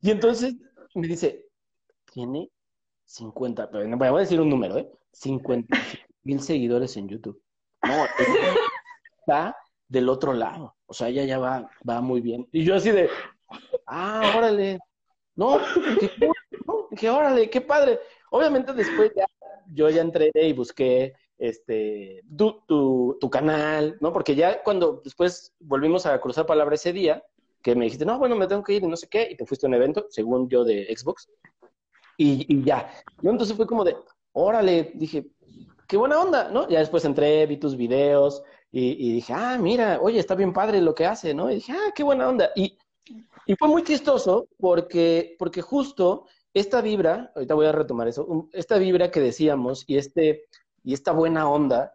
Y 0.00 0.10
entonces 0.10 0.54
me 0.94 1.06
dice, 1.08 1.46
tiene 2.12 2.50
50, 3.10 3.66
voy 3.66 4.06
a 4.06 4.12
decir 4.12 4.40
un 4.40 4.48
número, 4.48 4.78
¿eh? 4.78 4.88
50 5.12 5.76
mil 6.22 6.40
seguidores 6.40 6.96
en 6.96 7.08
YouTube. 7.08 7.42
No, 7.82 8.04
está 9.18 9.56
del 9.88 10.08
otro 10.08 10.32
lado. 10.32 10.76
O 10.86 10.94
sea, 10.94 11.08
ella 11.08 11.24
ya 11.24 11.38
va, 11.38 11.68
va 11.88 12.00
muy 12.00 12.20
bien. 12.20 12.48
Y 12.52 12.64
yo 12.64 12.76
así 12.76 12.92
de, 12.92 13.10
ah, 13.86 14.32
órale. 14.36 14.78
No, 15.34 15.58
que, 16.96 17.10
órale, 17.10 17.50
qué 17.50 17.60
padre. 17.60 17.98
Obviamente 18.30 18.72
después 18.72 19.10
ya, 19.16 19.26
yo 19.72 19.90
ya 19.90 20.02
entré 20.02 20.30
y 20.34 20.52
busqué 20.52 21.14
este 21.36 22.22
tu, 22.36 22.60
tu, 22.66 23.18
tu, 23.20 23.28
canal, 23.28 23.96
¿no? 24.00 24.12
Porque 24.12 24.36
ya 24.36 24.62
cuando 24.62 25.00
después 25.02 25.52
volvimos 25.58 26.06
a 26.06 26.20
cruzar 26.20 26.46
palabra 26.46 26.76
ese 26.76 26.92
día, 26.92 27.24
que 27.60 27.74
me 27.74 27.86
dijiste, 27.86 28.04
no, 28.04 28.18
bueno, 28.18 28.36
me 28.36 28.46
tengo 28.46 28.62
que 28.62 28.74
ir 28.74 28.84
y 28.84 28.86
no 28.86 28.96
sé 28.96 29.08
qué, 29.08 29.28
y 29.32 29.36
te 29.36 29.46
fuiste 29.46 29.66
a 29.66 29.68
un 29.68 29.74
evento, 29.74 30.06
según 30.10 30.48
yo, 30.48 30.64
de 30.64 30.86
Xbox 30.96 31.28
y, 32.22 32.62
ya. 32.64 32.90
¿no? 33.22 33.30
Entonces 33.30 33.56
fue 33.56 33.66
como 33.66 33.84
de, 33.84 33.96
órale, 34.32 34.92
dije, 34.94 35.30
qué 35.88 35.96
buena 35.96 36.20
onda, 36.20 36.50
¿no? 36.50 36.68
Ya 36.68 36.78
después 36.80 37.04
entré, 37.04 37.46
vi 37.46 37.56
tus 37.56 37.76
videos 37.76 38.42
y, 38.70 39.14
dije, 39.14 39.32
ah, 39.32 39.58
mira, 39.58 39.98
oye, 40.00 40.20
está 40.20 40.34
bien 40.34 40.52
padre 40.52 40.80
lo 40.80 40.94
que 40.94 41.06
hace, 41.06 41.34
¿no? 41.34 41.50
Y 41.50 41.56
dije, 41.56 41.72
ah, 41.72 41.92
qué 41.94 42.02
buena 42.02 42.28
onda. 42.28 42.50
Y 42.54 42.78
Y 43.46 43.56
fue 43.56 43.68
muy 43.68 43.82
chistoso 43.82 44.48
porque, 44.58 45.34
porque 45.38 45.62
justo 45.62 46.26
esta 46.54 46.80
vibra, 46.80 47.32
ahorita 47.34 47.54
voy 47.54 47.66
a 47.66 47.72
retomar 47.72 48.08
eso, 48.08 48.48
esta 48.52 48.78
vibra 48.78 49.10
que 49.10 49.20
decíamos 49.20 49.84
y, 49.86 49.96
este, 49.96 50.44
y 50.84 50.94
esta 50.94 51.12
buena 51.12 51.48
onda, 51.48 51.92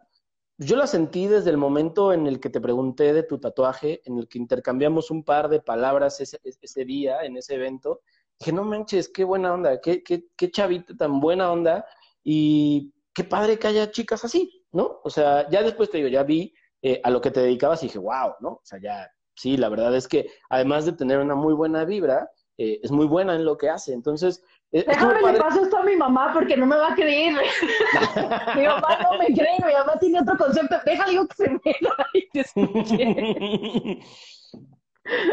yo 0.58 0.76
la 0.76 0.86
sentí 0.86 1.26
desde 1.26 1.50
el 1.50 1.58
momento 1.58 2.12
en 2.12 2.26
el 2.26 2.40
que 2.40 2.50
te 2.50 2.60
pregunté 2.60 3.12
de 3.12 3.22
tu 3.22 3.38
tatuaje, 3.38 4.00
en 4.06 4.18
el 4.18 4.28
que 4.28 4.38
intercambiamos 4.38 5.10
un 5.10 5.22
par 5.22 5.48
de 5.48 5.60
palabras 5.60 6.20
ese, 6.20 6.40
ese 6.42 6.84
día, 6.84 7.22
en 7.22 7.36
ese 7.36 7.54
evento. 7.54 8.00
Dije, 8.38 8.52
no 8.52 8.64
manches, 8.64 9.08
qué 9.08 9.24
buena 9.24 9.54
onda, 9.54 9.80
qué, 9.80 10.02
qué, 10.02 10.24
qué 10.36 10.50
chavita 10.50 10.94
tan 10.96 11.20
buena 11.20 11.50
onda 11.50 11.86
y 12.22 12.92
qué 13.14 13.24
padre 13.24 13.58
que 13.58 13.68
haya 13.68 13.90
chicas 13.90 14.24
así, 14.24 14.64
¿no? 14.72 15.00
O 15.04 15.10
sea, 15.10 15.48
ya 15.48 15.62
después 15.62 15.90
te 15.90 15.98
digo, 15.98 16.08
ya 16.08 16.22
vi 16.22 16.54
eh, 16.82 17.00
a 17.02 17.10
lo 17.10 17.20
que 17.20 17.30
te 17.30 17.40
dedicabas 17.40 17.82
y 17.82 17.86
dije, 17.86 17.98
wow, 17.98 18.34
¿no? 18.40 18.48
O 18.48 18.60
sea, 18.62 18.78
ya, 18.78 19.10
sí, 19.34 19.56
la 19.56 19.68
verdad 19.68 19.96
es 19.96 20.06
que 20.06 20.30
además 20.50 20.84
de 20.84 20.92
tener 20.92 21.18
una 21.18 21.34
muy 21.34 21.54
buena 21.54 21.84
vibra, 21.84 22.30
eh, 22.58 22.80
es 22.82 22.90
muy 22.90 23.06
buena 23.06 23.34
en 23.34 23.44
lo 23.44 23.56
que 23.56 23.70
hace. 23.70 23.92
Entonces, 23.92 24.42
eh, 24.72 24.84
Déjame 24.86 25.32
le 25.32 25.38
paso 25.38 25.62
esto 25.62 25.78
a 25.78 25.82
mi 25.84 25.96
mamá 25.96 26.32
porque 26.32 26.56
no 26.56 26.66
me 26.66 26.76
va 26.76 26.92
a 26.92 26.94
creer. 26.94 27.34
mi 28.56 28.66
mamá 28.66 28.98
no 29.02 29.18
me 29.18 29.26
cree, 29.26 29.58
mi 29.64 29.72
mamá 29.72 29.98
tiene 29.98 30.20
otro 30.20 30.36
concepto. 30.36 30.76
Déjale 30.84 31.26
que 31.28 31.34
se 31.34 31.48
vea 31.48 32.06
y 32.14 32.28
te 32.30 32.40
escuche. 32.40 34.00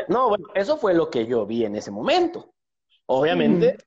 No, 0.07 0.29
bueno, 0.29 0.45
eso 0.53 0.77
fue 0.77 0.93
lo 0.93 1.09
que 1.09 1.25
yo 1.25 1.47
vi 1.47 1.65
en 1.65 1.75
ese 1.75 1.89
momento. 1.89 2.52
Obviamente, 3.07 3.77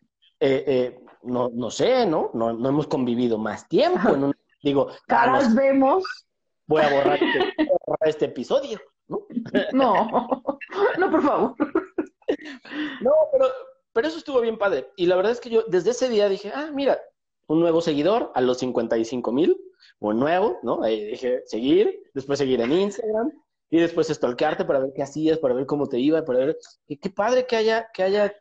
eh, 0.40 0.64
eh, 0.66 1.00
no, 1.22 1.50
no 1.52 1.70
sé, 1.70 2.06
¿no? 2.06 2.30
¿no? 2.34 2.52
No 2.52 2.68
hemos 2.68 2.86
convivido 2.86 3.38
más 3.38 3.68
tiempo. 3.68 4.14
En 4.14 4.24
un, 4.24 4.34
digo, 4.62 4.88
caras 5.06 5.54
vemos. 5.54 6.04
Voy 6.66 6.82
a 6.82 6.90
borrar 6.90 7.22
este, 7.22 7.38
voy 7.38 7.66
a 7.68 7.86
borrar 7.86 8.08
este 8.08 8.24
episodio, 8.26 8.80
¿no? 9.08 9.26
no, 9.72 10.28
no, 10.98 11.10
por 11.10 11.22
favor. 11.22 11.54
No, 13.00 13.12
pero 13.32 13.46
pero 13.96 14.08
eso 14.08 14.18
estuvo 14.18 14.42
bien 14.42 14.58
padre. 14.58 14.90
Y 14.96 15.06
la 15.06 15.16
verdad 15.16 15.32
es 15.32 15.40
que 15.40 15.48
yo 15.48 15.62
desde 15.68 15.92
ese 15.92 16.10
día 16.10 16.28
dije, 16.28 16.52
ah, 16.54 16.70
mira, 16.70 17.00
un 17.46 17.60
nuevo 17.60 17.80
seguidor 17.80 18.30
a 18.34 18.42
los 18.42 18.58
55 18.58 19.32
mil, 19.32 19.58
un 20.00 20.20
nuevo, 20.20 20.58
¿no? 20.62 20.82
Ahí 20.82 21.02
dije, 21.12 21.40
seguir, 21.46 22.02
después 22.12 22.38
seguir 22.38 22.60
en 22.60 22.72
Instagram 22.72 23.32
y 23.70 23.80
después 23.80 24.08
stalkearte 24.08 24.66
para 24.66 24.80
ver 24.80 24.92
qué 24.94 25.02
hacías, 25.02 25.38
para 25.38 25.54
ver 25.54 25.64
cómo 25.64 25.88
te 25.88 25.98
iba, 25.98 26.22
para 26.26 26.40
ver 26.40 26.58
qué, 26.86 26.98
qué 26.98 27.08
padre 27.08 27.46
que 27.46 27.56
haya, 27.56 27.88
que 27.94 28.02
haya 28.02 28.34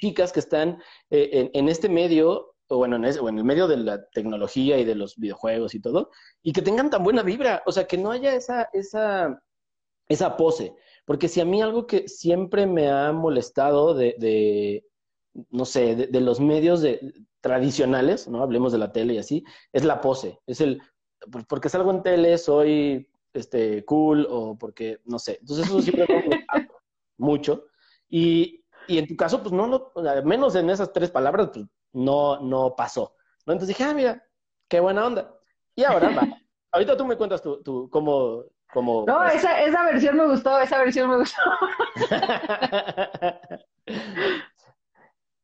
chicas 0.00 0.32
que 0.32 0.40
están 0.40 0.82
eh, 1.10 1.50
en, 1.52 1.68
este 1.68 1.88
medio, 1.88 2.54
o 2.68 2.78
bueno, 2.78 2.96
en, 2.96 3.04
o 3.04 3.28
en 3.28 3.38
el 3.38 3.44
medio 3.44 3.68
de 3.68 3.76
la 3.76 4.04
tecnología 4.10 4.78
y 4.78 4.84
de 4.84 4.94
los 4.94 5.16
videojuegos 5.16 5.74
y 5.74 5.80
todo, 5.80 6.10
y 6.42 6.52
que 6.52 6.62
tengan 6.62 6.90
tan 6.90 7.04
buena 7.04 7.22
vibra, 7.22 7.62
o 7.66 7.72
sea, 7.72 7.86
que 7.86 7.98
no 7.98 8.10
haya 8.10 8.34
esa, 8.34 8.68
esa, 8.72 9.42
esa 10.08 10.36
pose. 10.36 10.74
Porque 11.04 11.28
si 11.28 11.40
a 11.40 11.44
mí 11.44 11.60
algo 11.60 11.86
que 11.86 12.08
siempre 12.08 12.66
me 12.66 12.88
ha 12.88 13.12
molestado 13.12 13.94
de, 13.94 14.84
no 15.50 15.64
sé, 15.64 15.96
de, 15.96 16.20
los 16.20 16.40
medios 16.40 16.82
de, 16.82 17.14
tradicionales, 17.40 18.28
¿no? 18.28 18.42
Hablemos 18.42 18.72
de 18.72 18.78
la 18.78 18.92
tele 18.92 19.14
y 19.14 19.18
así, 19.18 19.44
es 19.72 19.84
la 19.84 20.00
pose, 20.00 20.38
es 20.46 20.60
el, 20.60 20.80
porque 21.48 21.68
salgo 21.68 21.90
en 21.90 22.02
tele, 22.02 22.38
soy 22.38 23.08
este, 23.32 23.84
cool 23.84 24.26
o 24.30 24.56
porque, 24.56 24.98
no 25.04 25.18
sé. 25.18 25.38
Entonces 25.40 25.66
eso 25.66 25.82
siempre 25.82 26.06
me 26.06 26.46
mucho. 27.18 27.66
Y, 28.08 28.59
y 28.90 28.98
en 28.98 29.06
tu 29.06 29.16
caso, 29.16 29.40
pues 29.40 29.52
no, 29.52 29.66
no, 29.66 29.92
menos 30.24 30.54
en 30.56 30.70
esas 30.70 30.92
tres 30.92 31.10
palabras, 31.10 31.50
pues 31.52 31.66
no, 31.92 32.40
no 32.40 32.74
pasó. 32.76 33.14
¿no? 33.46 33.52
Entonces 33.52 33.76
dije, 33.76 33.88
ah, 33.88 33.94
mira, 33.94 34.24
qué 34.68 34.80
buena 34.80 35.06
onda. 35.06 35.34
Y 35.74 35.84
ahora 35.84 36.10
va. 36.10 36.22
Ahorita 36.72 36.96
tú 36.96 37.04
me 37.04 37.16
cuentas 37.16 37.42
tú, 37.42 37.62
tú 37.62 37.88
cómo, 37.90 38.44
cómo... 38.72 39.04
No, 39.06 39.24
esa, 39.24 39.60
esa 39.62 39.84
versión 39.84 40.16
me 40.16 40.26
gustó, 40.26 40.58
esa 40.60 40.78
versión 40.78 41.10
me 41.10 41.16
gustó. 41.16 41.40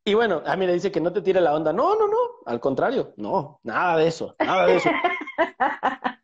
Y 0.09 0.15
bueno, 0.15 0.41
a 0.47 0.57
mí 0.57 0.69
le 0.69 0.75
dice 0.75 0.93
que 0.93 1.01
no 1.01 1.13
te 1.13 1.21
tire 1.21 1.41
la 1.41 1.53
onda. 1.53 1.73
No, 1.73 1.97
no, 1.97 2.07
no, 2.07 2.17
al 2.47 2.61
contrario, 2.61 3.13
no, 3.17 3.59
nada 3.65 3.97
de 3.97 4.07
eso, 4.07 4.37
nada 4.39 4.67
de 4.67 4.77
eso. 4.77 4.91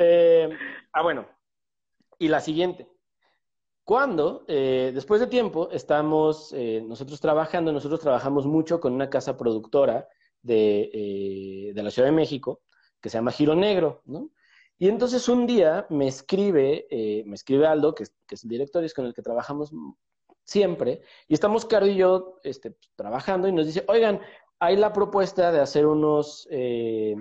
Eh, 0.00 0.48
ah, 0.92 1.02
bueno, 1.02 1.26
y 2.20 2.28
la 2.28 2.40
siguiente. 2.40 2.88
Cuando, 3.88 4.44
eh, 4.48 4.92
después 4.94 5.18
de 5.18 5.28
tiempo, 5.28 5.70
estamos 5.72 6.52
eh, 6.52 6.84
nosotros 6.86 7.22
trabajando, 7.22 7.72
nosotros 7.72 8.00
trabajamos 8.00 8.44
mucho 8.44 8.80
con 8.80 8.92
una 8.92 9.08
casa 9.08 9.34
productora 9.34 10.06
de, 10.42 11.72
de, 11.74 11.82
la 11.82 11.90
Ciudad 11.90 12.08
de 12.08 12.14
México, 12.14 12.60
que 13.00 13.08
se 13.08 13.16
llama 13.16 13.32
Giro 13.32 13.54
Negro, 13.54 14.02
¿no? 14.04 14.28
Y 14.76 14.88
entonces 14.88 15.26
un 15.30 15.46
día 15.46 15.86
me 15.88 16.06
escribe, 16.06 16.86
me 17.24 17.34
escribe 17.34 17.66
Aldo, 17.66 17.94
que, 17.94 18.02
es 18.02 18.44
el 18.44 18.50
director 18.50 18.82
y 18.82 18.86
es 18.86 18.92
con 18.92 19.06
el 19.06 19.14
que 19.14 19.22
trabajamos 19.22 19.72
siempre, 20.44 21.00
y 21.26 21.32
estamos 21.32 21.64
Caro 21.64 21.86
y 21.86 21.96
yo 21.96 22.36
este, 22.42 22.72
pues, 22.72 22.90
trabajando 22.94 23.48
y 23.48 23.52
nos 23.52 23.64
dice, 23.64 23.86
oigan, 23.88 24.20
hay 24.58 24.76
la 24.76 24.92
propuesta 24.92 25.50
de 25.50 25.60
hacer 25.60 25.86
unos, 25.86 26.46
eh, 26.50 27.16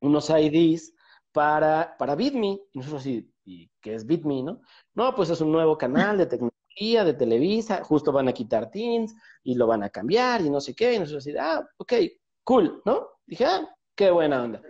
unos 0.00 0.30
IDs 0.30 0.94
para, 1.30 1.96
para 1.96 2.16
BitMe. 2.16 2.60
Y 2.72 2.78
nosotros 2.80 3.02
así, 3.02 3.32
¿y 3.46 3.70
qué 3.80 3.94
es 3.94 4.04
BitMe, 4.04 4.42
no? 4.42 4.60
No, 4.94 5.14
pues 5.14 5.30
es 5.30 5.40
un 5.40 5.52
nuevo 5.52 5.78
canal 5.78 6.18
de 6.18 6.26
tecnología, 6.26 7.04
de 7.04 7.14
Televisa, 7.14 7.82
justo 7.82 8.12
van 8.12 8.28
a 8.28 8.32
quitar 8.32 8.70
Teams 8.70 9.14
y 9.42 9.54
lo 9.54 9.66
van 9.66 9.82
a 9.82 9.88
cambiar 9.88 10.42
y 10.42 10.50
no 10.50 10.60
sé 10.60 10.74
qué. 10.74 10.94
Y 10.94 10.98
nosotros 10.98 11.26
así, 11.26 11.36
ah, 11.38 11.66
ok, 11.78 11.92
cool, 12.44 12.82
¿no? 12.84 13.08
Dije, 13.24 13.46
ah, 13.46 13.66
qué 13.94 14.10
buena 14.10 14.42
onda. 14.42 14.60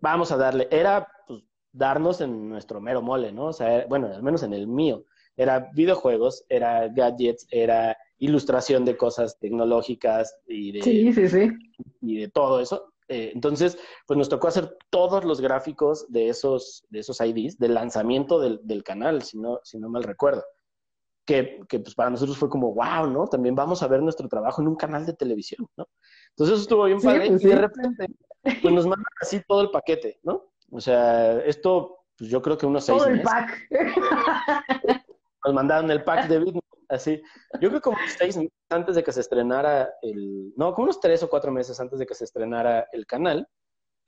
Vamos 0.00 0.32
a 0.32 0.36
darle. 0.36 0.68
Era, 0.70 1.06
pues, 1.26 1.42
darnos 1.72 2.20
en 2.20 2.48
nuestro 2.48 2.80
mero 2.80 3.02
mole, 3.02 3.32
¿no? 3.32 3.46
O 3.46 3.52
sea, 3.52 3.84
bueno, 3.88 4.06
al 4.06 4.22
menos 4.22 4.42
en 4.44 4.54
el 4.54 4.66
mío 4.66 5.04
era 5.36 5.70
videojuegos, 5.74 6.44
era 6.48 6.88
gadgets, 6.88 7.46
era 7.50 7.96
ilustración 8.18 8.84
de 8.84 8.96
cosas 8.96 9.38
tecnológicas 9.38 10.34
y 10.46 10.72
de, 10.72 10.80
Y 12.00 12.20
de 12.20 12.28
todo 12.28 12.60
eso. 12.60 12.94
Eh, 13.08 13.30
entonces, 13.34 13.78
pues 14.06 14.18
nos 14.18 14.28
tocó 14.28 14.48
hacer 14.48 14.76
todos 14.90 15.24
los 15.24 15.40
gráficos 15.40 16.06
de 16.08 16.28
esos, 16.28 16.84
de 16.90 17.00
esos 17.00 17.20
IDs, 17.20 17.58
del 17.58 17.74
lanzamiento 17.74 18.40
del, 18.40 18.60
del 18.64 18.82
canal, 18.82 19.22
si 19.22 19.38
no, 19.38 19.60
si 19.62 19.78
no 19.78 19.88
mal 19.88 20.02
recuerdo. 20.02 20.44
Que, 21.24 21.60
que, 21.68 21.80
pues 21.80 21.94
para 21.94 22.10
nosotros 22.10 22.38
fue 22.38 22.48
como, 22.48 22.72
wow, 22.72 23.08
¿no? 23.08 23.26
También 23.26 23.54
vamos 23.54 23.82
a 23.82 23.88
ver 23.88 24.00
nuestro 24.00 24.28
trabajo 24.28 24.62
en 24.62 24.68
un 24.68 24.76
canal 24.76 25.04
de 25.06 25.12
televisión, 25.12 25.66
¿no? 25.76 25.88
Entonces 26.30 26.54
eso 26.54 26.62
estuvo 26.62 26.84
bien 26.84 27.00
padre 27.00 27.28
pues 27.28 27.42
y 27.42 27.48
de 27.48 27.56
repente 27.56 28.06
pues 28.62 28.74
nos 28.74 28.86
mandan 28.86 29.12
así 29.20 29.42
todo 29.46 29.62
el 29.62 29.70
paquete, 29.70 30.20
¿no? 30.22 30.52
O 30.70 30.80
sea, 30.80 31.38
esto, 31.40 32.04
pues 32.16 32.30
yo 32.30 32.42
creo 32.42 32.56
que 32.56 32.66
unos 32.66 32.84
seis 32.84 32.98
Todo 32.98 33.08
el 33.08 33.22
pack. 33.22 33.68
nos 35.44 35.54
mandaron 35.54 35.90
el 35.90 36.04
pack 36.04 36.28
de 36.28 36.38
Bitcoin, 36.38 36.62
así. 36.88 37.22
Yo 37.60 37.68
creo 37.68 37.72
que 37.72 37.80
como 37.80 37.98
seis 38.18 38.36
meses 38.36 38.52
antes 38.70 38.96
de 38.96 39.04
que 39.04 39.12
se 39.12 39.20
estrenara 39.20 39.90
el, 40.02 40.52
no, 40.56 40.74
como 40.74 40.84
unos 40.84 41.00
tres 41.00 41.22
o 41.22 41.28
cuatro 41.28 41.52
meses 41.52 41.78
antes 41.80 41.98
de 41.98 42.06
que 42.06 42.14
se 42.14 42.24
estrenara 42.24 42.88
el 42.92 43.06
canal, 43.06 43.48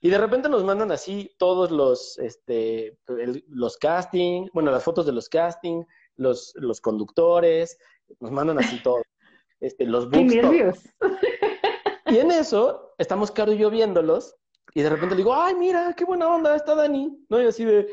y 0.00 0.10
de 0.10 0.18
repente 0.18 0.48
nos 0.48 0.64
mandan 0.64 0.92
así 0.92 1.34
todos 1.38 1.70
los, 1.70 2.18
este, 2.18 2.96
los 3.48 3.76
casting, 3.76 4.46
bueno, 4.52 4.70
las 4.70 4.84
fotos 4.84 5.06
de 5.06 5.12
los 5.12 5.28
casting, 5.28 5.82
los, 6.16 6.52
los 6.56 6.80
conductores, 6.80 7.78
nos 8.20 8.30
mandan 8.30 8.58
así 8.58 8.80
todo, 8.82 9.02
este, 9.60 9.84
los 9.84 10.08
books. 10.08 10.94
Y 12.06 12.18
en 12.18 12.30
eso, 12.30 12.94
estamos 12.96 13.30
Caro 13.30 13.52
y 13.52 13.58
yo 13.58 13.70
viéndolos, 13.70 14.36
y 14.74 14.82
de 14.82 14.90
repente 14.90 15.14
le 15.14 15.22
digo, 15.22 15.34
ay, 15.34 15.54
mira, 15.54 15.94
qué 15.96 16.04
buena 16.04 16.28
onda 16.28 16.54
está 16.54 16.74
Dani, 16.74 17.26
¿no? 17.28 17.42
Y 17.42 17.46
así 17.46 17.64
de, 17.64 17.88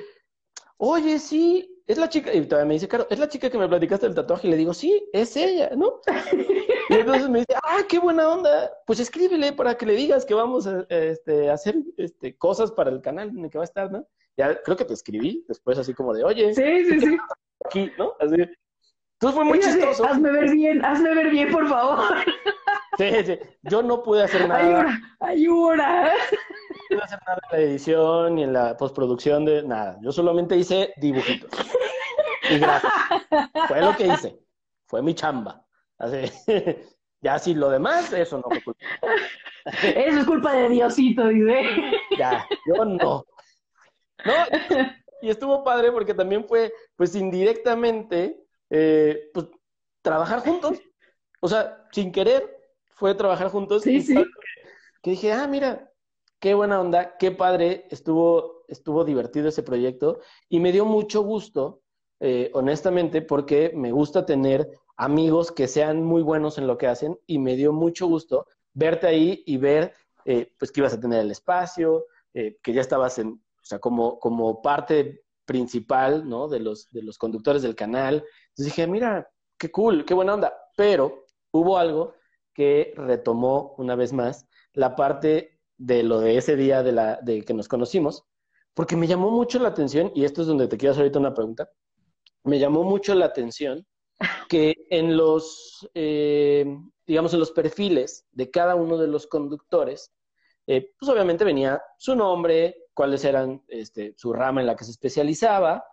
oye, 0.77 1.19
sí, 1.19 1.74
es 1.87 1.97
la 1.97 2.09
chica, 2.09 2.33
y 2.33 2.41
todavía 2.45 2.67
me 2.67 2.73
dice, 2.73 2.87
Caro, 2.87 3.07
es 3.09 3.19
la 3.19 3.29
chica 3.29 3.49
que 3.49 3.57
me 3.57 3.67
platicaste 3.67 4.07
del 4.07 4.15
tatuaje, 4.15 4.47
y 4.47 4.51
le 4.51 4.57
digo, 4.57 4.73
sí, 4.73 5.07
es 5.13 5.35
ella, 5.37 5.69
¿no? 5.75 6.01
y 6.89 6.93
entonces 6.93 7.29
me 7.29 7.39
dice, 7.39 7.53
ah, 7.63 7.81
qué 7.87 7.99
buena 7.99 8.29
onda, 8.29 8.71
pues 8.85 8.99
escríbele 8.99 9.53
para 9.53 9.75
que 9.75 9.85
le 9.85 9.93
digas 9.93 10.25
que 10.25 10.33
vamos 10.33 10.65
a 10.65 10.85
este, 10.89 11.49
hacer 11.49 11.75
este, 11.97 12.35
cosas 12.37 12.71
para 12.71 12.89
el 12.89 13.01
canal 13.01 13.29
en 13.29 13.45
el 13.45 13.49
que 13.51 13.57
va 13.57 13.63
a 13.63 13.65
estar, 13.65 13.91
¿no? 13.91 14.07
Ya 14.37 14.61
creo 14.63 14.75
que 14.75 14.85
te 14.85 14.93
escribí 14.93 15.45
después 15.47 15.77
así 15.77 15.93
como 15.93 16.13
de, 16.13 16.23
oye, 16.23 16.53
sí, 16.53 16.85
sí, 16.85 16.99
sí. 16.99 17.17
Aquí, 17.65 17.91
¿no? 17.97 18.13
Así. 18.19 18.35
Entonces 18.35 19.35
fue 19.35 19.45
muy 19.45 19.59
chistoso. 19.59 20.05
hazme 20.05 20.31
ver 20.31 20.51
bien, 20.51 20.83
hazme 20.83 21.15
ver 21.15 21.29
bien, 21.29 21.51
por 21.51 21.67
favor. 21.67 22.17
Sí, 22.97 23.09
sí. 23.25 23.39
Yo 23.63 23.81
no 23.81 24.03
pude 24.03 24.23
hacer 24.23 24.47
nada. 24.47 24.87
Ayuda, 25.19 26.11
ayuda 26.11 26.13
no 26.91 27.03
hacer 27.03 27.19
nada 27.25 27.39
en 27.51 27.57
la 27.57 27.65
edición 27.65 28.35
ni 28.35 28.43
en 28.43 28.53
la 28.53 28.77
postproducción 28.77 29.45
de 29.45 29.63
nada. 29.63 29.97
Yo 30.01 30.11
solamente 30.11 30.55
hice 30.55 30.93
dibujitos. 30.97 31.51
Y 32.49 32.59
gracias. 32.59 32.93
Fue 33.67 33.81
lo 33.81 33.95
que 33.95 34.07
hice. 34.07 34.39
Fue 34.85 35.01
mi 35.01 35.13
chamba. 35.13 35.65
Así. 35.97 36.31
Ya 37.21 37.39
si 37.39 37.55
lo 37.55 37.71
demás, 37.71 38.13
eso 38.13 38.37
no 38.37 38.43
fue 38.43 38.61
culpa. 38.61 38.85
Eso 39.81 40.19
es 40.19 40.25
culpa 40.25 40.53
de 40.53 40.69
Diosito, 40.69 41.27
dice. 41.29 41.63
Ya, 42.19 42.47
yo 42.67 42.85
no. 42.85 43.25
No, 44.23 44.33
y 45.23 45.29
estuvo 45.31 45.63
padre 45.63 45.91
porque 45.91 46.13
también 46.13 46.45
fue, 46.45 46.71
pues 46.95 47.15
indirectamente, 47.15 48.45
eh, 48.69 49.31
pues 49.33 49.47
trabajar 50.03 50.41
juntos. 50.41 50.79
O 51.41 51.47
sea, 51.47 51.83
sin 51.91 52.11
querer, 52.11 52.43
fue 52.93 53.15
trabajar 53.15 53.49
juntos. 53.49 53.81
Sí, 53.81 54.01
sí. 54.01 54.23
que 55.01 55.11
dije, 55.11 55.33
ah, 55.33 55.47
mira, 55.47 55.89
qué 56.39 56.53
buena 56.53 56.79
onda, 56.79 57.17
qué 57.17 57.31
padre, 57.31 57.87
estuvo, 57.89 58.63
estuvo 58.67 59.03
divertido 59.03 59.49
ese 59.49 59.63
proyecto 59.63 60.19
y 60.49 60.59
me 60.59 60.71
dio 60.71 60.85
mucho 60.85 61.21
gusto, 61.21 61.81
eh, 62.19 62.51
honestamente, 62.53 63.21
porque 63.21 63.71
me 63.75 63.91
gusta 63.91 64.25
tener 64.25 64.69
amigos 64.97 65.51
que 65.51 65.67
sean 65.67 66.03
muy 66.03 66.21
buenos 66.21 66.57
en 66.57 66.67
lo 66.67 66.77
que 66.77 66.87
hacen 66.87 67.19
y 67.25 67.39
me 67.39 67.55
dio 67.55 67.73
mucho 67.73 68.07
gusto 68.07 68.47
verte 68.73 69.07
ahí 69.07 69.43
y 69.45 69.57
ver 69.57 69.93
eh, 70.25 70.51
pues 70.57 70.71
que 70.71 70.81
ibas 70.81 70.93
a 70.93 70.99
tener 70.99 71.21
el 71.21 71.31
espacio, 71.31 72.05
eh, 72.33 72.57
que 72.61 72.73
ya 72.73 72.81
estabas 72.81 73.19
en, 73.19 73.29
o 73.29 73.65
sea, 73.65 73.79
como, 73.79 74.19
como 74.19 74.61
parte 74.61 75.23
principal, 75.45 76.27
¿no? 76.27 76.47
De 76.47 76.59
los, 76.59 76.89
de 76.91 77.03
los 77.03 77.17
conductores 77.17 77.61
del 77.61 77.75
canal. 77.75 78.15
Entonces 78.49 78.65
dije, 78.65 78.87
mira, 78.87 79.29
qué 79.57 79.71
cool, 79.71 80.05
qué 80.05 80.13
buena 80.13 80.33
onda. 80.33 80.53
Pero 80.75 81.25
hubo 81.51 81.77
algo 81.77 82.13
que 82.53 82.93
retomó 82.97 83.75
una 83.77 83.95
vez 83.95 84.13
más 84.13 84.47
la 84.73 84.95
parte 84.95 85.54
de 85.77 86.03
lo 86.03 86.19
de 86.19 86.37
ese 86.37 86.55
día 86.55 86.83
de, 86.83 86.91
la, 86.91 87.19
de 87.21 87.43
que 87.43 87.53
nos 87.53 87.67
conocimos, 87.67 88.23
porque 88.73 88.95
me 88.95 89.07
llamó 89.07 89.31
mucho 89.31 89.59
la 89.59 89.69
atención, 89.69 90.11
y 90.15 90.25
esto 90.25 90.41
es 90.41 90.47
donde 90.47 90.67
te 90.67 90.77
quiero 90.77 90.91
hacer 90.91 91.03
ahorita 91.03 91.19
una 91.19 91.33
pregunta, 91.33 91.69
me 92.43 92.59
llamó 92.59 92.83
mucho 92.83 93.15
la 93.15 93.25
atención 93.25 93.85
que 94.49 94.73
en 94.89 95.17
los, 95.17 95.89
eh, 95.93 96.65
digamos, 97.05 97.33
en 97.33 97.39
los 97.39 97.51
perfiles 97.51 98.25
de 98.31 98.49
cada 98.51 98.75
uno 98.75 98.97
de 98.97 99.07
los 99.07 99.27
conductores, 99.27 100.11
eh, 100.67 100.93
pues 100.97 101.09
obviamente 101.09 101.45
venía 101.45 101.81
su 101.97 102.15
nombre, 102.15 102.85
cuáles 102.93 103.23
eran 103.23 103.63
este, 103.67 104.13
su 104.17 104.33
rama 104.33 104.61
en 104.61 104.67
la 104.67 104.75
que 104.75 104.85
se 104.85 104.91
especializaba, 104.91 105.83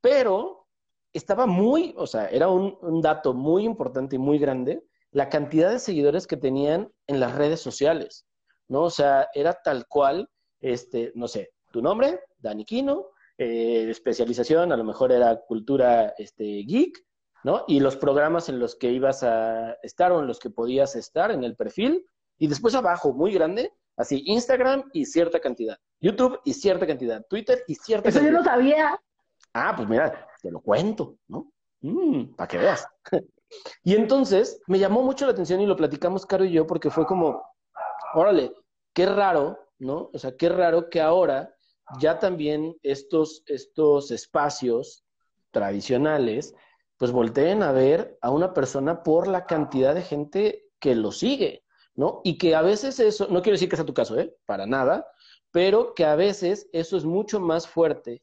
pero 0.00 0.66
estaba 1.12 1.46
muy, 1.46 1.94
o 1.96 2.06
sea, 2.06 2.26
era 2.28 2.48
un, 2.48 2.76
un 2.80 3.00
dato 3.00 3.34
muy 3.34 3.64
importante 3.64 4.16
y 4.16 4.18
muy 4.18 4.38
grande 4.38 4.82
la 5.12 5.28
cantidad 5.28 5.70
de 5.70 5.78
seguidores 5.78 6.26
que 6.26 6.36
tenían 6.36 6.92
en 7.06 7.20
las 7.20 7.34
redes 7.34 7.60
sociales, 7.60 8.26
¿no? 8.68 8.84
O 8.84 8.90
sea, 8.90 9.28
era 9.34 9.54
tal 9.54 9.86
cual, 9.86 10.28
este, 10.60 11.12
no 11.14 11.28
sé, 11.28 11.50
tu 11.70 11.82
nombre, 11.82 12.20
Dani 12.38 12.64
Quino, 12.64 13.08
eh, 13.38 13.88
especialización, 13.90 14.72
a 14.72 14.76
lo 14.76 14.84
mejor 14.84 15.12
era 15.12 15.40
cultura 15.46 16.14
este, 16.16 16.64
geek, 16.66 17.04
¿no? 17.44 17.64
Y 17.68 17.80
los 17.80 17.96
programas 17.96 18.48
en 18.48 18.58
los 18.58 18.76
que 18.76 18.90
ibas 18.90 19.22
a 19.22 19.74
estar 19.82 20.10
o 20.12 20.20
en 20.20 20.26
los 20.26 20.38
que 20.38 20.50
podías 20.50 20.96
estar 20.96 21.30
en 21.30 21.44
el 21.44 21.54
perfil. 21.54 22.04
Y 22.38 22.48
después 22.48 22.74
abajo, 22.74 23.12
muy 23.12 23.32
grande, 23.32 23.72
así, 23.96 24.22
Instagram 24.26 24.88
y 24.92 25.04
cierta 25.04 25.38
cantidad. 25.38 25.78
YouTube 26.00 26.40
y 26.44 26.54
cierta 26.54 26.86
cantidad. 26.86 27.24
Twitter 27.28 27.62
y 27.66 27.74
cierta 27.74 28.08
Eso 28.08 28.18
cantidad. 28.18 28.38
yo 28.38 28.44
no 28.44 28.44
sabía. 28.44 29.00
Ah, 29.52 29.74
pues 29.76 29.88
mira, 29.88 30.28
te 30.42 30.50
lo 30.50 30.60
cuento, 30.60 31.18
¿no? 31.28 31.52
Mm, 31.82 32.34
para 32.34 32.48
que 32.48 32.58
veas. 32.58 32.86
y 33.84 33.94
entonces 33.94 34.60
me 34.66 34.78
llamó 34.78 35.02
mucho 35.02 35.26
la 35.26 35.32
atención 35.32 35.60
y 35.60 35.66
lo 35.66 35.76
platicamos 35.76 36.26
Caro 36.26 36.44
y 36.44 36.52
yo 36.52 36.66
porque 36.66 36.90
fue 36.90 37.06
como, 37.06 37.42
órale, 38.14 38.52
qué 38.92 39.06
raro, 39.06 39.58
¿no? 39.78 40.10
O 40.12 40.18
sea, 40.18 40.36
qué 40.36 40.48
raro 40.48 40.88
que 40.90 41.00
ahora 41.00 41.54
ya 42.00 42.18
también 42.18 42.76
estos, 42.82 43.42
estos 43.46 44.10
espacios 44.10 45.04
tradicionales 45.50 46.54
pues 46.96 47.12
volteen 47.12 47.62
a 47.62 47.72
ver 47.72 48.18
a 48.22 48.30
una 48.30 48.54
persona 48.54 49.02
por 49.02 49.28
la 49.28 49.44
cantidad 49.44 49.94
de 49.94 50.02
gente 50.02 50.64
que 50.80 50.94
lo 50.94 51.12
sigue, 51.12 51.64
¿no? 51.94 52.20
Y 52.24 52.38
que 52.38 52.54
a 52.54 52.62
veces 52.62 52.98
eso, 53.00 53.28
no 53.28 53.42
quiero 53.42 53.54
decir 53.54 53.68
que 53.68 53.76
sea 53.76 53.84
tu 53.84 53.94
caso, 53.94 54.18
¿eh? 54.18 54.34
Para 54.46 54.66
nada, 54.66 55.06
pero 55.50 55.94
que 55.94 56.04
a 56.04 56.16
veces 56.16 56.68
eso 56.72 56.96
es 56.96 57.04
mucho 57.04 57.40
más 57.40 57.68
fuerte 57.68 58.22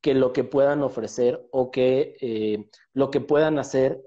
que 0.00 0.14
lo 0.14 0.32
que 0.32 0.44
puedan 0.44 0.82
ofrecer 0.82 1.46
o 1.52 1.70
que 1.70 2.16
eh, 2.20 2.68
lo 2.92 3.10
que 3.10 3.20
puedan 3.20 3.58
hacer 3.58 4.02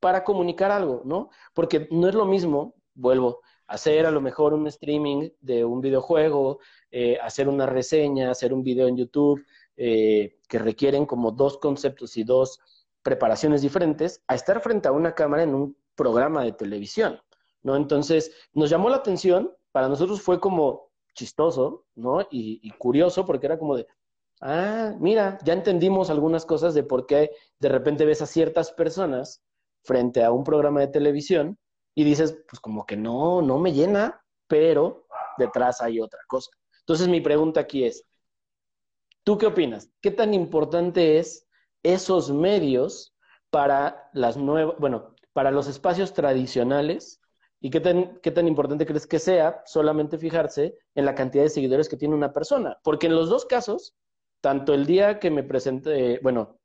para 0.00 0.24
comunicar 0.24 0.70
algo, 0.70 1.02
¿no? 1.04 1.30
Porque 1.54 1.88
no 1.90 2.08
es 2.08 2.14
lo 2.14 2.26
mismo, 2.26 2.74
vuelvo, 2.94 3.40
hacer 3.68 4.06
a 4.06 4.10
lo 4.10 4.20
mejor 4.20 4.54
un 4.54 4.66
streaming 4.66 5.28
de 5.40 5.64
un 5.64 5.80
videojuego, 5.80 6.58
eh, 6.90 7.18
hacer 7.22 7.48
una 7.48 7.66
reseña, 7.66 8.30
hacer 8.30 8.52
un 8.52 8.62
video 8.62 8.88
en 8.88 8.96
YouTube, 8.96 9.44
eh, 9.76 10.38
que 10.48 10.58
requieren 10.58 11.06
como 11.06 11.30
dos 11.30 11.58
conceptos 11.58 12.16
y 12.16 12.24
dos 12.24 12.58
preparaciones 13.02 13.62
diferentes 13.62 14.22
a 14.26 14.34
estar 14.34 14.60
frente 14.60 14.88
a 14.88 14.92
una 14.92 15.14
cámara 15.14 15.42
en 15.42 15.54
un 15.54 15.76
programa 15.94 16.42
de 16.42 16.52
televisión, 16.52 17.20
¿no? 17.62 17.76
Entonces, 17.76 18.32
nos 18.54 18.70
llamó 18.70 18.88
la 18.88 18.96
atención, 18.96 19.52
para 19.70 19.88
nosotros 19.88 20.22
fue 20.22 20.40
como 20.40 20.90
chistoso, 21.14 21.84
¿no? 21.94 22.22
Y, 22.22 22.60
y, 22.62 22.70
curioso, 22.70 23.26
porque 23.26 23.46
era 23.46 23.58
como 23.58 23.76
de, 23.76 23.86
ah, 24.40 24.94
mira, 24.98 25.38
ya 25.44 25.52
entendimos 25.52 26.10
algunas 26.10 26.46
cosas 26.46 26.74
de 26.74 26.84
por 26.84 27.06
qué 27.06 27.30
de 27.60 27.68
repente 27.68 28.06
ves 28.06 28.22
a 28.22 28.26
ciertas 28.26 28.72
personas 28.72 29.42
frente 29.82 30.24
a 30.24 30.32
un 30.32 30.44
programa 30.44 30.80
de 30.80 30.88
televisión 30.88 31.58
y 31.98 32.04
dices, 32.04 32.44
pues 32.48 32.60
como 32.60 32.86
que 32.86 32.96
no, 32.96 33.42
no 33.42 33.58
me 33.58 33.72
llena, 33.72 34.22
pero 34.46 35.08
detrás 35.36 35.82
hay 35.82 35.98
otra 35.98 36.20
cosa. 36.28 36.48
Entonces, 36.78 37.08
mi 37.08 37.20
pregunta 37.20 37.58
aquí 37.58 37.82
es, 37.82 38.06
¿tú 39.24 39.36
qué 39.36 39.46
opinas? 39.46 39.90
¿Qué 40.00 40.12
tan 40.12 40.32
importante 40.32 41.18
es 41.18 41.48
esos 41.82 42.30
medios 42.30 43.16
para 43.50 44.10
las 44.12 44.36
nuevas, 44.36 44.76
bueno, 44.78 45.16
para 45.32 45.50
los 45.50 45.66
espacios 45.66 46.14
tradicionales 46.14 47.20
y 47.60 47.68
qué 47.68 47.80
tan, 47.80 48.20
qué 48.20 48.30
tan 48.30 48.46
importante 48.46 48.86
crees 48.86 49.08
que 49.08 49.18
sea 49.18 49.60
solamente 49.66 50.18
fijarse 50.18 50.78
en 50.94 51.04
la 51.04 51.16
cantidad 51.16 51.42
de 51.42 51.50
seguidores 51.50 51.88
que 51.88 51.96
tiene 51.96 52.14
una 52.14 52.32
persona. 52.32 52.78
Porque 52.84 53.08
en 53.08 53.16
los 53.16 53.28
dos 53.28 53.44
casos, 53.44 53.96
tanto 54.40 54.72
el 54.72 54.86
día 54.86 55.18
que 55.18 55.32
me 55.32 55.42
presenté, 55.42 56.20
bueno, 56.22 56.60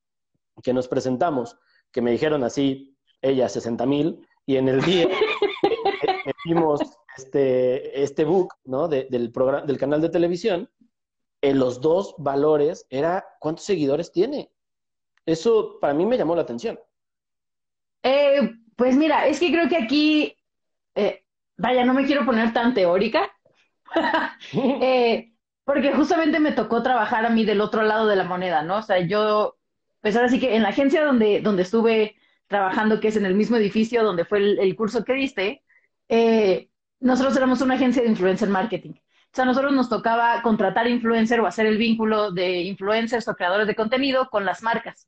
que 0.61 0.75
nos 0.75 0.87
presentamos, 0.87 1.57
que 1.91 2.03
me 2.03 2.11
dijeron 2.11 2.43
así, 2.43 2.95
ella 3.19 3.49
60 3.49 3.83
mil, 3.87 4.27
y 4.45 4.57
en 4.57 4.67
el 4.67 4.81
día 4.81 5.07
que 5.07 6.31
vimos 6.45 6.81
este, 7.17 8.03
este 8.03 8.25
book, 8.25 8.53
¿no? 8.65 8.87
De, 8.87 9.07
del, 9.09 9.31
programa, 9.31 9.65
del 9.65 9.77
canal 9.77 10.01
de 10.01 10.09
televisión, 10.09 10.69
en 11.41 11.59
los 11.59 11.81
dos 11.81 12.15
valores 12.17 12.85
era 12.89 13.25
cuántos 13.39 13.65
seguidores 13.65 14.11
tiene. 14.11 14.49
Eso 15.25 15.77
para 15.79 15.93
mí 15.93 16.05
me 16.05 16.17
llamó 16.17 16.35
la 16.35 16.41
atención. 16.41 16.79
Eh, 18.01 18.55
pues 18.75 18.95
mira, 18.95 19.27
es 19.27 19.39
que 19.39 19.51
creo 19.51 19.69
que 19.69 19.77
aquí, 19.77 20.37
eh, 20.95 21.23
vaya, 21.57 21.85
no 21.85 21.93
me 21.93 22.05
quiero 22.05 22.25
poner 22.25 22.51
tan 22.53 22.73
teórica, 22.73 23.31
eh, 24.53 25.33
porque 25.63 25.93
justamente 25.93 26.39
me 26.39 26.51
tocó 26.51 26.83
trabajar 26.83 27.25
a 27.25 27.29
mí 27.29 27.45
del 27.45 27.61
otro 27.61 27.83
lado 27.83 28.07
de 28.07 28.17
la 28.17 28.25
moneda, 28.25 28.63
¿no? 28.63 28.77
O 28.77 28.81
sea, 28.81 28.99
yo, 28.99 29.57
pues 30.01 30.15
ahora 30.15 30.27
sí 30.27 30.39
que 30.39 30.55
en 30.55 30.63
la 30.63 30.69
agencia 30.69 31.05
donde, 31.05 31.39
donde 31.39 31.63
estuve 31.63 32.15
trabajando, 32.53 32.99
que 32.99 33.07
es 33.07 33.17
en 33.17 33.25
el 33.25 33.33
mismo 33.33 33.57
edificio 33.57 34.03
donde 34.03 34.25
fue 34.25 34.37
el, 34.37 34.59
el 34.59 34.75
curso 34.75 35.03
que 35.03 35.13
diste, 35.13 35.63
eh, 36.07 36.69
nosotros 36.99 37.35
éramos 37.35 37.61
una 37.61 37.73
agencia 37.73 38.03
de 38.03 38.09
influencer 38.09 38.47
marketing. 38.47 38.91
O 38.91 39.35
sea, 39.35 39.43
a 39.43 39.47
nosotros 39.47 39.73
nos 39.73 39.89
tocaba 39.89 40.39
contratar 40.43 40.87
influencer 40.87 41.39
o 41.39 41.47
hacer 41.47 41.65
el 41.65 41.77
vínculo 41.77 42.31
de 42.31 42.61
influencers 42.61 43.27
o 43.27 43.33
creadores 43.35 43.65
de 43.65 43.75
contenido 43.75 44.29
con 44.29 44.45
las 44.45 44.61
marcas. 44.61 45.07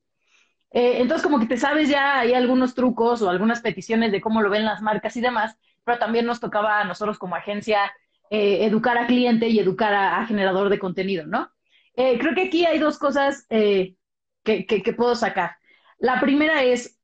Eh, 0.71 0.95
entonces, 1.01 1.21
como 1.23 1.39
que 1.39 1.45
te 1.45 1.57
sabes 1.57 1.87
ya, 1.87 2.19
hay 2.21 2.33
algunos 2.33 2.73
trucos 2.73 3.21
o 3.21 3.29
algunas 3.29 3.61
peticiones 3.61 4.11
de 4.11 4.21
cómo 4.21 4.41
lo 4.41 4.49
ven 4.49 4.65
las 4.65 4.81
marcas 4.81 5.15
y 5.15 5.21
demás, 5.21 5.55
pero 5.83 5.99
también 5.99 6.25
nos 6.25 6.39
tocaba 6.39 6.81
a 6.81 6.83
nosotros 6.83 7.19
como 7.19 7.35
agencia 7.35 7.93
eh, 8.31 8.65
educar 8.65 8.97
a 8.97 9.05
cliente 9.05 9.47
y 9.47 9.59
educar 9.59 9.93
a, 9.93 10.19
a 10.19 10.25
generador 10.25 10.69
de 10.69 10.79
contenido, 10.79 11.27
¿no? 11.27 11.51
Eh, 11.95 12.17
creo 12.17 12.33
que 12.33 12.47
aquí 12.47 12.65
hay 12.65 12.79
dos 12.79 12.97
cosas 12.97 13.45
que, 13.47 13.95
que, 14.43 14.65
que 14.65 14.93
puedo 14.93 15.15
sacar. 15.15 15.51
La 15.99 16.19
primera 16.19 16.63
es, 16.63 16.94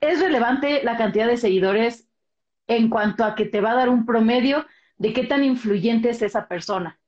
es 0.00 0.20
relevante 0.20 0.82
la 0.82 0.96
cantidad 0.96 1.26
de 1.26 1.36
seguidores 1.36 2.08
en 2.66 2.88
cuanto 2.88 3.24
a 3.24 3.34
que 3.34 3.46
te 3.46 3.60
va 3.60 3.72
a 3.72 3.76
dar 3.76 3.88
un 3.88 4.06
promedio 4.06 4.66
de 4.96 5.12
qué 5.12 5.24
tan 5.24 5.44
influyente 5.44 6.10
es 6.10 6.22
esa 6.22 6.46
persona. 6.46 6.98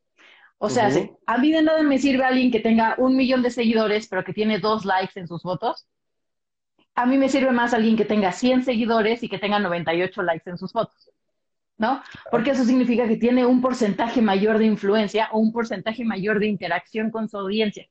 O 0.58 0.70
sea, 0.70 0.88
uh 0.88 0.92
-huh. 0.92 1.18
a 1.26 1.38
mí 1.38 1.52
de 1.52 1.62
nada 1.62 1.82
me 1.82 1.98
sirve 1.98 2.24
alguien 2.24 2.50
que 2.50 2.60
tenga 2.60 2.94
un 2.98 3.16
millón 3.16 3.42
de 3.42 3.50
seguidores, 3.50 4.06
pero 4.08 4.24
que 4.24 4.32
tiene 4.32 4.58
dos 4.58 4.84
likes 4.84 5.18
en 5.18 5.26
sus 5.26 5.42
fotos. 5.42 5.88
A 6.94 7.06
mí 7.06 7.16
me 7.18 7.28
sirve 7.28 7.50
más 7.50 7.74
alguien 7.74 7.96
que 7.96 8.04
tenga 8.04 8.32
100 8.32 8.64
seguidores 8.64 9.22
y 9.22 9.28
que 9.28 9.38
tenga 9.38 9.58
98 9.58 10.22
likes 10.22 10.48
en 10.50 10.58
sus 10.58 10.72
fotos. 10.72 11.10
¿No? 11.78 12.02
Porque 12.30 12.50
eso 12.50 12.64
significa 12.64 13.08
que 13.08 13.16
tiene 13.16 13.44
un 13.44 13.60
porcentaje 13.60 14.22
mayor 14.22 14.58
de 14.58 14.66
influencia 14.66 15.28
o 15.32 15.38
un 15.40 15.52
porcentaje 15.52 16.04
mayor 16.04 16.38
de 16.38 16.46
interacción 16.46 17.10
con 17.10 17.28
su 17.28 17.38
audiencia. 17.38 17.88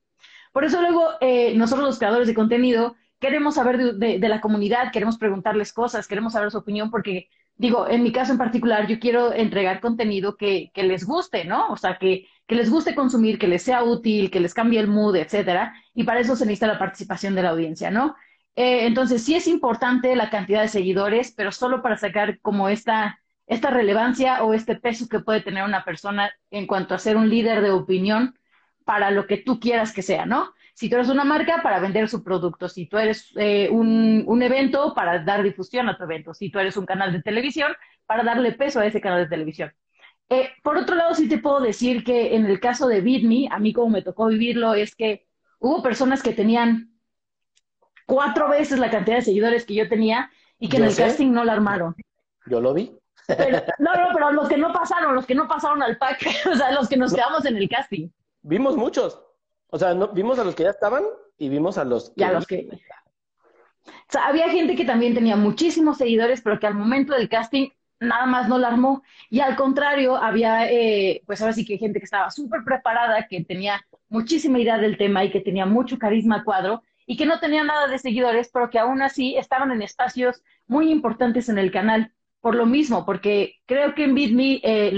Por 0.54 0.64
eso 0.64 0.80
luego 0.82 1.10
eh, 1.20 1.54
nosotros 1.56 1.88
los 1.88 2.00
creadores 2.00 2.28
de 2.28 2.34
contenido 2.36 2.96
queremos 3.22 3.56
saber 3.56 3.96
de, 3.96 4.20
la 4.28 4.42
comunidad, 4.42 4.92
queremos 4.92 5.18
preguntarles 5.18 5.72
cosas, 5.72 6.08
queremos 6.08 6.34
saber 6.34 6.50
su 6.50 6.58
opinión, 6.58 6.90
porque 6.90 7.30
digo, 7.56 7.88
en 7.88 8.02
mi 8.02 8.12
caso 8.12 8.32
en 8.32 8.40
particular, 8.40 8.88
yo 8.88 9.00
quiero 9.00 9.32
entregar 9.32 9.80
contenido 9.80 10.36
que, 10.36 10.72
que 10.74 10.82
les 10.82 11.06
guste, 11.06 11.46
¿no? 11.46 11.70
O 11.70 11.78
sea, 11.78 11.98
que, 12.00 12.26
les 12.48 12.70
guste 12.70 12.96
consumir, 12.96 13.40
que 13.40 13.48
les 13.48 13.62
sea 13.62 13.84
útil, 13.84 14.30
que 14.30 14.42
les 14.42 14.54
cambie 14.54 14.80
el 14.80 14.88
mood, 14.88 15.16
etcétera. 15.16 15.74
Y 15.94 16.04
para 16.04 16.20
eso 16.20 16.36
se 16.36 16.46
necesita 16.46 16.68
la 16.68 16.80
participación 16.80 17.34
de 17.34 17.44
la 17.44 17.52
audiencia, 17.52 17.92
¿no? 17.92 18.16
Eh, 18.56 18.88
entonces, 18.88 19.24
sí 19.24 19.36
es 19.36 19.48
importante 19.48 20.16
la 20.18 20.30
cantidad 20.30 20.62
de 20.62 20.68
seguidores, 20.68 21.34
pero 21.38 21.54
solo 21.54 21.82
para 21.82 21.96
sacar 21.96 22.40
como 22.42 22.68
esta 22.68 23.20
relevancia 23.48 24.44
o 24.44 24.54
este 24.54 24.76
peso 24.76 25.08
que 25.08 25.20
puede 25.20 25.42
tener 25.42 25.64
una 25.64 25.86
persona 25.86 26.32
en 26.50 26.68
cuanto 26.68 26.96
a 26.96 27.00
ser 27.00 27.16
un 27.16 27.30
líder 27.30 27.62
de 27.62 27.72
opinión 27.72 28.36
para 28.84 29.12
lo 29.12 29.28
que 29.28 29.38
tú 29.38 29.60
quieras 29.60 29.94
que 29.94 30.02
sea, 30.02 30.26
¿no? 30.26 30.52
Si 30.82 30.90
tú 30.90 30.96
eres 30.96 31.10
una 31.10 31.24
marca, 31.24 31.62
para 31.62 31.80
vender 31.80 32.10
su 32.10 32.24
producto. 32.24 32.68
Si 32.68 32.88
tú 32.88 32.98
eres 32.98 33.32
eh, 33.36 33.70
un, 33.70 34.24
un, 34.26 34.42
evento, 34.42 34.96
para 34.96 35.24
dar 35.24 35.44
difusión 35.44 35.88
a 35.88 35.96
tu 35.96 36.06
evento. 36.06 36.34
Si 36.34 36.50
tú 36.50 36.58
eres 36.58 36.76
un 36.76 36.88
canal 36.88 37.14
de 37.14 37.22
televisión, 37.22 37.72
para 38.08 38.24
darle 38.24 38.54
peso 38.54 38.80
a 38.80 38.88
ese 38.88 39.00
canal 39.00 39.20
de 39.20 39.30
televisión. 39.30 39.72
Eh, 40.28 40.50
por 40.64 40.78
otro 40.78 40.96
lado, 40.96 41.14
sí 41.14 41.30
te 41.30 41.38
puedo 41.38 41.60
decir 41.60 42.04
que 42.04 42.36
en 42.36 42.48
el 42.48 42.60
caso 42.60 42.88
de 42.88 43.02
BitMe, 43.02 43.48
a 43.52 43.60
mí 43.60 43.74
como 43.74 43.92
me 43.92 44.02
tocó 44.02 44.26
vivirlo, 44.26 44.74
es 44.74 44.96
que 44.96 45.28
hubo 45.60 45.84
personas 45.84 46.24
que 46.24 46.34
tenían 46.34 46.96
cuatro 48.08 48.50
veces 48.50 48.80
la 48.80 48.90
cantidad 48.90 49.18
de 49.18 49.22
seguidores 49.22 49.68
que 49.68 49.76
yo 49.76 49.88
tenía 49.88 50.32
y 50.58 50.68
que 50.68 50.78
en 50.78 50.86
el 50.86 50.96
casting 50.96 51.32
no 51.32 51.44
la 51.44 51.54
armaron. 51.54 51.96
Yo 52.48 52.60
lo 52.60 52.74
vi. 52.74 52.92
no, 53.78 53.94
no, 53.94 54.10
pero 54.16 54.32
los 54.32 54.50
que 54.50 54.58
no 54.58 54.74
pasaron, 54.74 55.14
los 55.14 55.28
que 55.28 55.36
no 55.36 55.48
pasaron 55.48 55.84
al 55.84 56.00
pack, 56.00 56.26
o 56.52 56.56
sea, 56.56 56.72
los 56.72 56.90
que 56.90 56.98
nos 56.98 57.14
quedamos 57.14 57.46
en 57.46 57.58
el 57.58 57.70
casting. 57.70 58.10
Vimos 58.42 58.76
muchos. 58.76 59.22
O 59.72 59.80
sea, 59.80 59.94
no, 59.94 60.10
vimos 60.10 60.38
a 60.38 60.44
los 60.44 60.54
que 60.54 60.64
ya 60.64 60.70
estaban 60.70 61.04
y 61.38 61.50
vimos 61.50 61.78
a 61.78 61.86
los 61.86 62.10
que... 62.10 62.16
Ya 62.18 62.32
los 62.32 62.46
que... 62.46 62.68
O 62.72 64.12
sea, 64.12 64.28
había 64.28 64.50
gente 64.50 64.76
que 64.76 64.86
también 64.86 65.16
tenía 65.16 65.36
muchísimos 65.38 65.98
seguidores, 65.98 66.42
pero 66.42 66.60
que 66.60 66.68
al 66.68 66.76
momento 66.76 67.14
del 67.14 67.30
casting 67.30 67.70
nada 68.00 68.26
más 68.26 68.50
no 68.50 68.58
la 68.58 68.68
armó. 68.68 69.02
Y 69.30 69.40
al 69.40 69.56
contrario, 69.56 70.18
había, 70.18 70.70
eh, 70.70 71.24
pues 71.26 71.42
ahora 71.42 71.54
sí 71.54 71.66
que 71.66 71.78
gente 71.78 72.00
que 72.00 72.06
estaba 72.06 72.30
súper 72.30 72.64
preparada, 72.66 73.28
que 73.28 73.44
tenía 73.46 73.82
muchísima 74.10 74.60
idea 74.60 74.78
del 74.78 74.98
tema 74.98 75.24
y 75.24 75.32
que 75.32 75.40
tenía 75.40 75.66
mucho 75.66 75.98
carisma 75.98 76.44
cuadro 76.44 76.84
y 77.06 77.16
que 77.16 77.26
no 77.26 77.40
tenía 77.40 77.64
nada 77.64 77.88
de 77.88 77.98
seguidores, 77.98 78.50
pero 78.54 78.70
que 78.70 78.80
aún 78.80 79.02
así 79.02 79.38
estaban 79.38 79.72
en 79.72 79.82
espacios 79.82 80.44
muy 80.68 80.92
importantes 80.92 81.48
en 81.48 81.58
el 81.58 81.72
canal. 81.72 82.12
Por 82.42 82.56
lo 82.56 82.66
mismo, 82.66 83.06
porque 83.06 83.62
creo 83.68 83.94
que 83.94 84.06
en 84.06 84.16
BitMe 84.16 84.62
eh, 84.64 84.92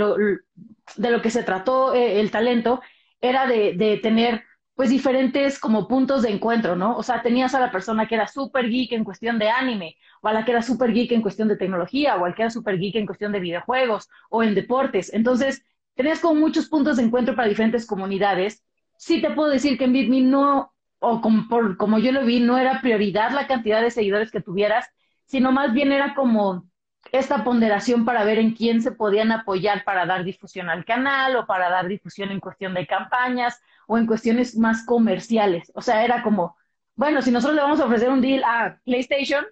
de 0.95 1.11
lo 1.11 1.21
que 1.21 1.29
se 1.29 1.43
trató 1.43 1.93
eh, 1.93 2.21
el 2.21 2.31
talento 2.31 2.81
era 3.19 3.47
de, 3.47 3.73
de 3.73 3.97
tener 3.97 4.43
pues 4.75 4.89
diferentes 4.89 5.59
como 5.59 5.87
puntos 5.87 6.23
de 6.23 6.31
encuentro, 6.31 6.75
¿no? 6.75 6.97
O 6.97 7.03
sea, 7.03 7.21
tenías 7.21 7.53
a 7.53 7.59
la 7.59 7.71
persona 7.71 8.07
que 8.07 8.15
era 8.15 8.27
súper 8.27 8.69
geek 8.69 8.93
en 8.93 9.03
cuestión 9.03 9.37
de 9.37 9.49
anime, 9.49 9.97
o 10.21 10.27
a 10.27 10.33
la 10.33 10.45
que 10.45 10.51
era 10.51 10.61
súper 10.63 10.93
geek 10.93 11.11
en 11.11 11.21
cuestión 11.21 11.47
de 11.47 11.57
tecnología, 11.57 12.15
o 12.17 12.25
al 12.25 12.33
que 12.33 12.41
era 12.43 12.51
súper 12.51 12.79
geek 12.79 12.95
en 12.95 13.05
cuestión 13.05 13.31
de 13.31 13.39
videojuegos 13.39 14.09
o 14.29 14.41
en 14.41 14.55
deportes. 14.55 15.13
Entonces, 15.13 15.63
tenías 15.95 16.19
como 16.19 16.39
muchos 16.39 16.69
puntos 16.69 16.97
de 16.97 17.03
encuentro 17.03 17.35
para 17.35 17.47
diferentes 17.47 17.85
comunidades. 17.85 18.63
Sí 18.97 19.21
te 19.21 19.31
puedo 19.31 19.49
decir 19.49 19.77
que 19.77 19.85
en 19.85 19.93
BitMe 19.93 20.21
no, 20.21 20.73
o 20.99 21.21
como, 21.21 21.47
como 21.77 21.99
yo 21.99 22.11
lo 22.11 22.25
vi, 22.25 22.39
no 22.39 22.57
era 22.57 22.81
prioridad 22.81 23.31
la 23.31 23.47
cantidad 23.47 23.81
de 23.81 23.91
seguidores 23.91 24.31
que 24.31 24.41
tuvieras, 24.41 24.87
sino 25.25 25.51
más 25.51 25.73
bien 25.73 25.91
era 25.91 26.15
como 26.15 26.67
esta 27.11 27.43
ponderación 27.43 28.05
para 28.05 28.23
ver 28.23 28.39
en 28.39 28.55
quién 28.55 28.81
se 28.81 28.91
podían 28.91 29.31
apoyar 29.31 29.83
para 29.83 30.05
dar 30.05 30.23
difusión 30.23 30.69
al 30.69 30.85
canal 30.85 31.35
o 31.35 31.45
para 31.45 31.69
dar 31.69 31.87
difusión 31.87 32.31
en 32.31 32.39
cuestión 32.39 32.73
de 32.73 32.87
campañas 32.87 33.61
o 33.93 33.97
en 33.99 34.07
cuestiones 34.07 34.57
más 34.57 34.83
comerciales. 34.87 35.71
O 35.75 35.81
sea, 35.83 36.03
era 36.03 36.23
como, 36.23 36.57
bueno, 36.95 37.21
si 37.21 37.29
nosotros 37.29 37.55
le 37.55 37.61
vamos 37.61 37.79
a 37.79 37.85
ofrecer 37.85 38.09
un 38.09 38.21
deal 38.21 38.43
a 38.43 38.79
PlayStation, 38.83 39.45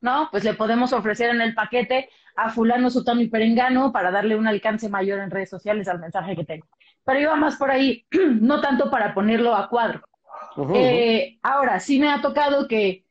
¿no? 0.00 0.28
Pues 0.30 0.44
le 0.44 0.54
podemos 0.54 0.94
ofrecer 0.94 1.28
en 1.28 1.42
el 1.42 1.54
paquete 1.54 2.08
a 2.34 2.48
fulano, 2.48 2.88
sutano 2.88 3.20
y 3.20 3.28
perengano 3.28 3.92
para 3.92 4.10
darle 4.10 4.34
un 4.34 4.46
alcance 4.46 4.88
mayor 4.88 5.20
en 5.20 5.30
redes 5.30 5.50
sociales 5.50 5.88
al 5.88 6.00
mensaje 6.00 6.34
que 6.34 6.44
tengo. 6.44 6.66
Pero 7.04 7.20
iba 7.20 7.36
más 7.36 7.56
por 7.56 7.70
ahí, 7.70 8.06
no 8.40 8.62
tanto 8.62 8.90
para 8.90 9.12
ponerlo 9.12 9.54
a 9.54 9.68
cuadro. 9.68 10.00
Eh, 10.74 11.38
ahora, 11.42 11.78
sí 11.78 12.00
me 12.00 12.08
ha 12.08 12.22
tocado 12.22 12.68
que, 12.68 13.04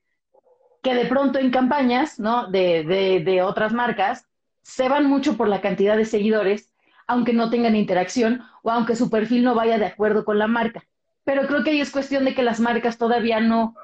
que 0.82 0.95
de 0.95 1.05
pronto 1.05 1.38
en 1.38 1.51
campañas, 1.51 2.19
¿no? 2.19 2.47
De, 2.47 2.84
de, 2.84 3.19
de 3.19 3.43
otras 3.43 3.71
marcas, 3.71 4.27
se 4.63 4.89
van 4.89 5.05
mucho 5.05 5.38
por 5.38 5.47
la 5.47 5.61
cantidad 5.61 5.95
de 5.95 6.05
seguidores 6.05 6.70
aunque 7.12 7.34
no 7.34 7.49
tengan 7.49 7.76
interacción 7.76 8.41
o 8.64 8.72
aunque 8.72 8.95
su 8.95 9.09
perfil 9.09 9.43
no 9.43 9.53
vaya 9.53 9.78
de 9.78 9.86
acuerdo 9.86 10.24
con 10.24 10.39
la 10.39 10.47
marca. 10.47 10.82
Pero 11.26 11.45
creo 11.45 11.62
que 11.62 11.72
ahí 11.72 11.82
es 11.82 11.91
cuestión 11.91 12.24
de 12.24 12.34
que 12.34 12.41
las 12.41 12.62
marcas 12.62 12.97
todavía 12.97 13.41
no, 13.41 13.76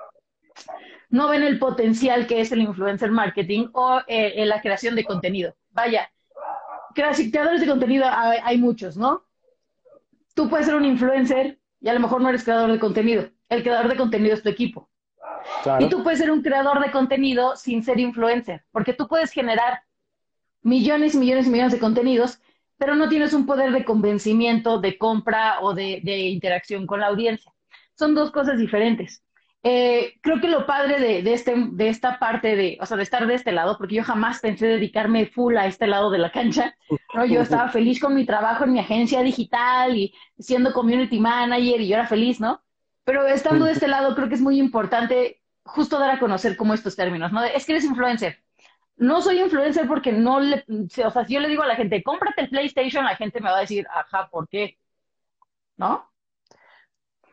no 1.09 1.27
ven 1.27 1.43
el 1.43 1.59
potencial 1.59 2.25
que 2.25 2.39
es 2.39 2.53
el 2.53 2.61
influencer 2.61 3.11
marketing 3.11 3.67
o 3.73 3.99
eh, 4.07 4.45
la 4.45 4.61
creación 4.61 4.95
de 4.95 5.03
contenido. 5.03 5.53
Vaya, 5.71 6.09
creadores 6.93 7.59
de 7.59 7.67
contenido 7.67 8.05
hay, 8.09 8.57
muchos, 8.57 8.95
¿no? 8.95 9.25
Tú 10.33 10.49
puedes 10.49 10.65
ser 10.65 10.75
un 10.75 10.85
influencer 10.85 11.59
y 11.81 11.89
a 11.89 11.93
lo 11.93 11.99
mejor 11.99 12.21
no 12.21 12.29
eres 12.29 12.45
creador 12.45 12.71
de 12.71 12.79
contenido. 12.79 13.29
El 13.49 13.61
creador 13.61 13.89
de 13.89 13.97
contenido 13.97 14.35
es 14.35 14.41
tu 14.41 14.49
equipo. 14.49 14.89
Y 15.79 15.89
tú 15.89 16.01
puedes 16.01 16.19
ser 16.19 16.31
un 16.31 16.41
creador 16.41 16.79
de 16.79 16.91
contenido 16.91 17.57
sin 17.57 17.83
ser 17.83 17.99
influencer, 17.99 18.63
porque 18.71 18.93
tú 18.93 19.07
puedes 19.09 19.31
generar 19.31 19.81
millones 20.61 21.13
y 21.13 21.17
millones 21.17 21.47
y 21.47 21.49
millones 21.49 21.73
de 21.73 21.79
contenidos 21.79 22.39
pero 22.77 22.95
no 22.95 23.09
tienes 23.09 23.33
un 23.33 23.45
poder 23.45 23.71
de 23.71 23.83
convencimiento, 23.83 24.79
de 24.79 24.97
compra 24.97 25.59
o 25.61 25.73
de, 25.73 25.99
interacción 26.29 26.85
con 26.85 26.99
la 26.99 27.07
audiencia. 27.07 27.51
Son 27.97 28.13
dos 28.13 28.31
cosas 28.31 28.59
diferentes. 28.59 29.23
Eh, 29.63 30.13
creo 30.21 30.39
que 30.39 30.47
lo 30.47 30.65
padre 30.65 31.21
de, 31.23 31.33
este, 31.33 31.55
de 31.71 31.89
esta 31.89 32.19
parte 32.19 32.55
de, 32.55 32.77
o 32.79 32.85
sea, 32.85 32.95
de 32.95 33.03
estar 33.03 33.25
de 33.25 33.33
este 33.33 33.51
lado, 33.51 33.77
porque 33.77 33.95
yo 33.95 34.03
jamás 34.03 34.39
pensé 34.39 34.67
dedicarme 34.67 35.25
full 35.25 35.57
a 35.57 35.65
este 35.65 35.87
lado 35.87 36.11
de 36.11 36.19
la 36.19 36.31
cancha, 36.31 36.75
¿no? 37.13 37.25
Yo 37.25 37.41
estaba 37.41 37.69
feliz 37.69 37.99
con 37.99 38.13
mi 38.13 38.25
trabajo 38.25 38.63
en 38.63 38.73
mi 38.73 38.79
agencia 38.79 39.23
digital 39.23 39.97
y 39.97 40.13
siendo 40.37 40.71
community 40.71 41.19
manager 41.19 41.81
y 41.81 41.87
yo 41.87 41.95
era 41.95 42.07
feliz, 42.07 42.39
¿no? 42.39 42.61
Pero 43.03 43.25
estando 43.25 43.65
de 43.65 43.71
este 43.71 43.87
lado, 43.87 44.15
creo 44.15 44.29
que 44.29 44.35
es 44.35 44.41
muy 44.41 44.59
importante 44.59 45.41
justo 45.63 45.99
dar 45.99 46.11
a 46.11 46.19
conocer 46.19 46.55
como 46.55 46.73
estos 46.73 46.95
términos, 46.95 47.31
¿no? 47.31 47.43
Es 47.43 47.65
que 47.65 47.73
eres 47.73 47.83
influencer 47.83 48.43
no 48.97 49.21
soy 49.21 49.39
influencer 49.39 49.87
porque 49.87 50.11
no 50.11 50.39
le, 50.39 50.65
o 50.67 51.09
sea, 51.09 51.25
si 51.25 51.33
yo 51.33 51.39
le 51.39 51.47
digo 51.47 51.63
a 51.63 51.67
la 51.67 51.75
gente, 51.75 52.03
cómprate 52.03 52.41
el 52.41 52.49
PlayStation, 52.49 53.05
la 53.05 53.15
gente 53.15 53.39
me 53.39 53.49
va 53.49 53.57
a 53.57 53.61
decir, 53.61 53.85
ajá, 53.89 54.27
¿por 54.29 54.47
qué? 54.49 54.77
¿No? 55.77 56.09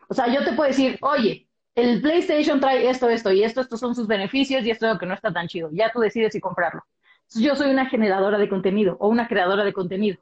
O 0.07 0.13
sea, 0.13 0.27
yo 0.27 0.43
te 0.43 0.53
puedo 0.53 0.69
decir, 0.69 0.97
oye, 1.01 1.47
el 1.73 2.01
PlayStation 2.01 2.59
trae 2.59 2.87
esto, 2.89 3.09
esto 3.09 3.31
y 3.31 3.43
esto, 3.43 3.61
estos 3.61 3.79
son 3.79 3.95
sus 3.95 4.07
beneficios 4.07 4.63
y 4.63 4.69
esto 4.69 4.85
es 4.85 4.93
lo 4.93 4.99
que 4.99 5.07
no 5.07 5.15
está 5.15 5.33
tan 5.33 5.47
chido. 5.47 5.69
Ya 5.73 5.91
tú 5.91 5.99
decides 5.99 6.33
si 6.33 6.39
comprarlo. 6.39 6.83
yo 7.33 7.55
soy 7.55 7.71
una 7.71 7.87
generadora 7.87 8.37
de 8.37 8.47
contenido 8.47 8.97
o 8.99 9.07
una 9.09 9.27
creadora 9.27 9.63
de 9.63 9.73
contenido. 9.73 10.19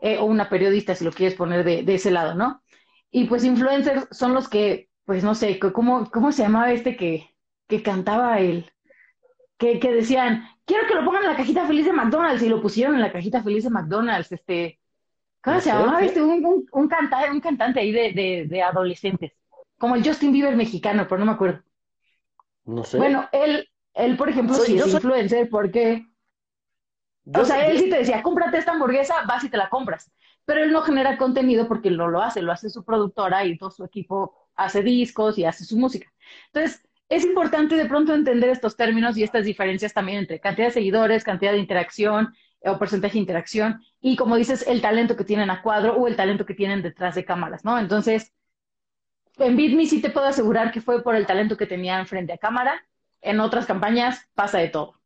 Eh, 0.00 0.18
o 0.18 0.24
una 0.24 0.48
periodista, 0.48 0.94
si 0.94 1.04
lo 1.04 1.10
quieres 1.10 1.34
poner 1.34 1.64
de, 1.64 1.94
ese 1.94 2.12
lado, 2.12 2.34
¿no? 2.34 2.62
Y 3.10 3.24
pues 3.24 3.44
influencers 3.44 4.06
son 4.12 4.32
los 4.32 4.48
que, 4.48 4.88
pues 5.04 5.24
no 5.24 5.34
sé, 5.34 5.58
¿cómo, 5.58 6.08
cómo 6.12 6.30
se 6.30 6.42
llamaba 6.42 6.72
este 6.72 6.96
que, 6.96 7.28
que 7.66 7.82
cantaba 7.82 8.38
el, 8.38 8.70
que, 9.80 9.92
decían, 9.92 10.48
quiero 10.64 10.86
que 10.86 10.94
lo 10.94 11.04
pongan 11.04 11.22
en 11.22 11.30
la 11.30 11.36
cajita 11.36 11.66
feliz 11.66 11.86
de 11.86 11.92
McDonald's, 11.92 12.42
y 12.42 12.48
lo 12.48 12.60
pusieron 12.60 12.94
en 12.94 13.00
la 13.00 13.12
cajita 13.12 13.42
feliz 13.42 13.64
de 13.64 13.70
McDonald's, 13.70 14.32
este, 14.32 14.80
¿cómo 15.42 15.60
se 15.60 15.70
llamaba? 15.70 16.02
Este, 16.02 16.22
un, 16.22 16.66
un, 16.70 16.88
cantante, 16.88 17.30
un 17.30 17.40
cantante 17.40 17.80
ahí 17.80 17.92
de, 17.92 18.46
de, 18.48 18.62
adolescentes, 18.62 19.32
como 19.78 19.96
el 19.96 20.06
Justin 20.06 20.32
Bieber 20.32 20.56
mexicano, 20.56 21.06
pero 21.08 21.18
no 21.18 21.26
me 21.26 21.32
acuerdo. 21.32 21.62
No 22.64 22.84
sé. 22.84 22.98
Bueno, 22.98 23.28
él, 23.32 23.68
él 23.94 24.16
por 24.16 24.28
ejemplo, 24.28 24.54
sí 24.56 24.78
es 24.78 24.86
influencer 24.86 25.48
porque... 25.48 26.06
o 27.34 27.44
sea, 27.44 27.66
él 27.66 27.78
sí 27.78 27.90
te 27.90 27.98
decía, 27.98 28.22
cómprate 28.22 28.58
esta 28.58 28.72
hamburguesa, 28.72 29.24
vas 29.26 29.44
y 29.44 29.48
te 29.48 29.56
la 29.56 29.68
compras. 29.68 30.10
Pero 30.46 30.62
él 30.62 30.72
no 30.72 30.82
genera 30.82 31.16
contenido 31.16 31.66
porque 31.68 31.88
él 31.88 31.96
no 31.96 32.08
lo 32.08 32.20
hace, 32.20 32.42
lo 32.42 32.52
hace 32.52 32.68
su 32.68 32.84
productora 32.84 33.44
y 33.44 33.56
todo 33.56 33.70
su 33.70 33.84
equipo 33.84 34.34
hace 34.56 34.82
discos 34.82 35.38
y 35.38 35.44
hace 35.44 35.64
su 35.64 35.76
música. 35.76 36.12
Entonces, 36.52 36.83
es 37.08 37.24
importante 37.24 37.76
de 37.76 37.86
pronto 37.86 38.14
entender 38.14 38.50
estos 38.50 38.76
términos 38.76 39.16
y 39.16 39.22
estas 39.22 39.44
diferencias 39.44 39.92
también 39.92 40.18
entre 40.18 40.40
cantidad 40.40 40.68
de 40.68 40.72
seguidores, 40.72 41.24
cantidad 41.24 41.52
de 41.52 41.58
interacción 41.58 42.34
eh, 42.60 42.70
o 42.70 42.78
porcentaje 42.78 43.14
de 43.14 43.20
interacción 43.20 43.82
y, 44.00 44.16
como 44.16 44.36
dices, 44.36 44.66
el 44.66 44.80
talento 44.80 45.16
que 45.16 45.24
tienen 45.24 45.50
a 45.50 45.62
cuadro 45.62 45.96
o 45.96 46.08
el 46.08 46.16
talento 46.16 46.46
que 46.46 46.54
tienen 46.54 46.82
detrás 46.82 47.14
de 47.14 47.24
cámaras, 47.24 47.64
¿no? 47.64 47.78
Entonces, 47.78 48.32
en 49.38 49.56
BitMe 49.56 49.86
sí 49.86 50.00
te 50.00 50.10
puedo 50.10 50.26
asegurar 50.26 50.72
que 50.72 50.80
fue 50.80 51.02
por 51.02 51.16
el 51.16 51.26
talento 51.26 51.56
que 51.56 51.66
tenían 51.66 52.06
frente 52.06 52.32
a 52.32 52.38
cámara. 52.38 52.84
En 53.20 53.40
otras 53.40 53.66
campañas 53.66 54.28
pasa 54.34 54.58
de 54.58 54.68
todo. 54.68 55.00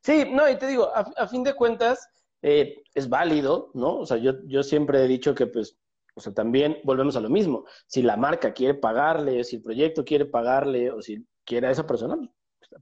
Sí, 0.00 0.26
no, 0.30 0.48
y 0.48 0.56
te 0.56 0.66
digo, 0.66 0.90
a, 0.94 1.26
fin 1.26 1.42
de 1.42 1.54
cuentas, 1.54 2.08
eh, 2.42 2.82
es 2.94 3.08
válido, 3.08 3.70
¿no? 3.74 3.96
O 3.96 4.06
sea, 4.06 4.18
yo, 4.18 4.34
yo 4.44 4.62
siempre 4.62 5.02
he 5.02 5.08
dicho 5.08 5.34
que 5.34 5.46
pues 5.46 5.78
o 6.14 6.20
sea, 6.20 6.32
también 6.32 6.78
volvemos 6.84 7.16
a 7.16 7.20
lo 7.20 7.28
mismo. 7.28 7.64
Si 7.86 8.02
la 8.02 8.16
marca 8.16 8.52
quiere 8.52 8.74
pagarle, 8.74 9.44
si 9.44 9.56
el 9.56 9.62
proyecto 9.62 10.04
quiere 10.04 10.26
pagarle, 10.26 10.90
o 10.90 11.02
si 11.02 11.26
quiere 11.44 11.66
a 11.66 11.70
esa 11.70 11.86
persona, 11.86 12.16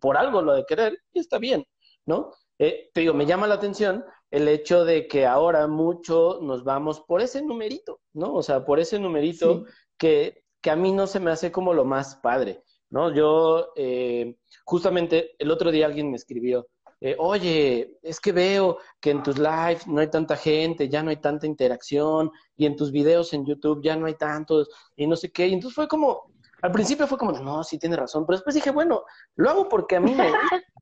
por 0.00 0.16
algo 0.16 0.42
lo 0.42 0.54
de 0.54 0.64
querer, 0.64 0.98
está 1.14 1.38
bien, 1.38 1.64
¿no? 2.06 2.32
Eh, 2.58 2.90
te 2.92 3.00
digo, 3.00 3.14
me 3.14 3.26
llama 3.26 3.46
la 3.46 3.54
atención 3.54 4.04
el 4.30 4.48
hecho 4.48 4.84
de 4.84 5.08
que 5.08 5.26
ahora 5.26 5.66
mucho 5.66 6.38
nos 6.42 6.64
vamos 6.64 7.00
por 7.00 7.20
ese 7.20 7.42
numerito, 7.42 8.00
¿no? 8.12 8.34
O 8.34 8.42
sea, 8.42 8.64
por 8.64 8.78
ese 8.78 8.98
numerito 8.98 9.64
que, 9.98 10.44
que 10.60 10.70
a 10.70 10.76
mí 10.76 10.92
no 10.92 11.06
se 11.06 11.20
me 11.20 11.30
hace 11.30 11.50
como 11.50 11.74
lo 11.74 11.84
más 11.84 12.16
padre, 12.16 12.62
¿no? 12.90 13.12
Yo, 13.14 13.72
eh, 13.76 14.36
justamente 14.64 15.34
el 15.38 15.50
otro 15.50 15.70
día 15.70 15.86
alguien 15.86 16.10
me 16.10 16.16
escribió, 16.16 16.68
eh, 17.04 17.16
oye, 17.18 17.98
es 18.00 18.20
que 18.20 18.30
veo 18.30 18.78
que 19.00 19.10
en 19.10 19.24
tus 19.24 19.36
lives 19.36 19.88
no 19.88 20.00
hay 20.00 20.08
tanta 20.08 20.36
gente, 20.36 20.88
ya 20.88 21.02
no 21.02 21.10
hay 21.10 21.16
tanta 21.16 21.48
interacción, 21.48 22.30
y 22.56 22.64
en 22.64 22.76
tus 22.76 22.92
videos 22.92 23.32
en 23.32 23.44
YouTube 23.44 23.82
ya 23.82 23.96
no 23.96 24.06
hay 24.06 24.14
tantos, 24.14 24.68
y 24.94 25.08
no 25.08 25.16
sé 25.16 25.32
qué. 25.32 25.48
Y 25.48 25.54
entonces 25.54 25.74
fue 25.74 25.88
como, 25.88 26.30
al 26.62 26.70
principio 26.70 27.08
fue 27.08 27.18
como, 27.18 27.32
no, 27.32 27.64
sí 27.64 27.76
tiene 27.76 27.96
razón, 27.96 28.24
pero 28.24 28.36
después 28.36 28.54
dije, 28.54 28.70
bueno, 28.70 29.02
lo 29.34 29.50
hago 29.50 29.68
porque 29.68 29.96
a 29.96 30.00
mí 30.00 30.14
me 30.14 30.30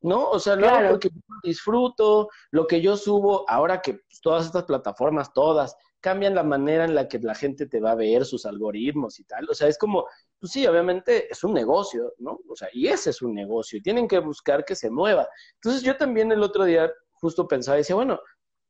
¿no? 0.00 0.30
O 0.30 0.38
sea, 0.38 0.56
lo 0.56 0.70
hago 0.70 0.88
porque 0.92 1.10
disfruto, 1.42 2.30
lo 2.50 2.66
que 2.66 2.80
yo 2.80 2.96
subo, 2.96 3.44
ahora 3.46 3.82
que 3.82 3.92
pues, 3.94 4.22
todas 4.22 4.46
estas 4.46 4.64
plataformas, 4.64 5.34
todas, 5.34 5.76
cambian 6.00 6.34
la 6.34 6.42
manera 6.42 6.84
en 6.84 6.94
la 6.94 7.08
que 7.08 7.18
la 7.18 7.34
gente 7.34 7.66
te 7.66 7.80
va 7.80 7.92
a 7.92 7.96
ver, 7.96 8.24
sus 8.24 8.46
algoritmos 8.46 9.18
y 9.18 9.24
tal. 9.24 9.48
O 9.50 9.54
sea, 9.54 9.68
es 9.68 9.78
como, 9.78 10.06
pues 10.38 10.52
sí, 10.52 10.66
obviamente 10.66 11.30
es 11.30 11.42
un 11.44 11.54
negocio, 11.54 12.14
¿no? 12.18 12.40
O 12.48 12.56
sea, 12.56 12.68
y 12.72 12.88
ese 12.88 13.10
es 13.10 13.22
un 13.22 13.34
negocio, 13.34 13.78
y 13.78 13.82
tienen 13.82 14.06
que 14.06 14.18
buscar 14.18 14.64
que 14.64 14.76
se 14.76 14.90
mueva. 14.90 15.28
Entonces 15.54 15.82
yo 15.82 15.96
también 15.96 16.30
el 16.32 16.42
otro 16.42 16.64
día 16.64 16.90
justo 17.12 17.48
pensaba 17.48 17.76
y 17.76 17.80
decía, 17.80 17.96
bueno, 17.96 18.20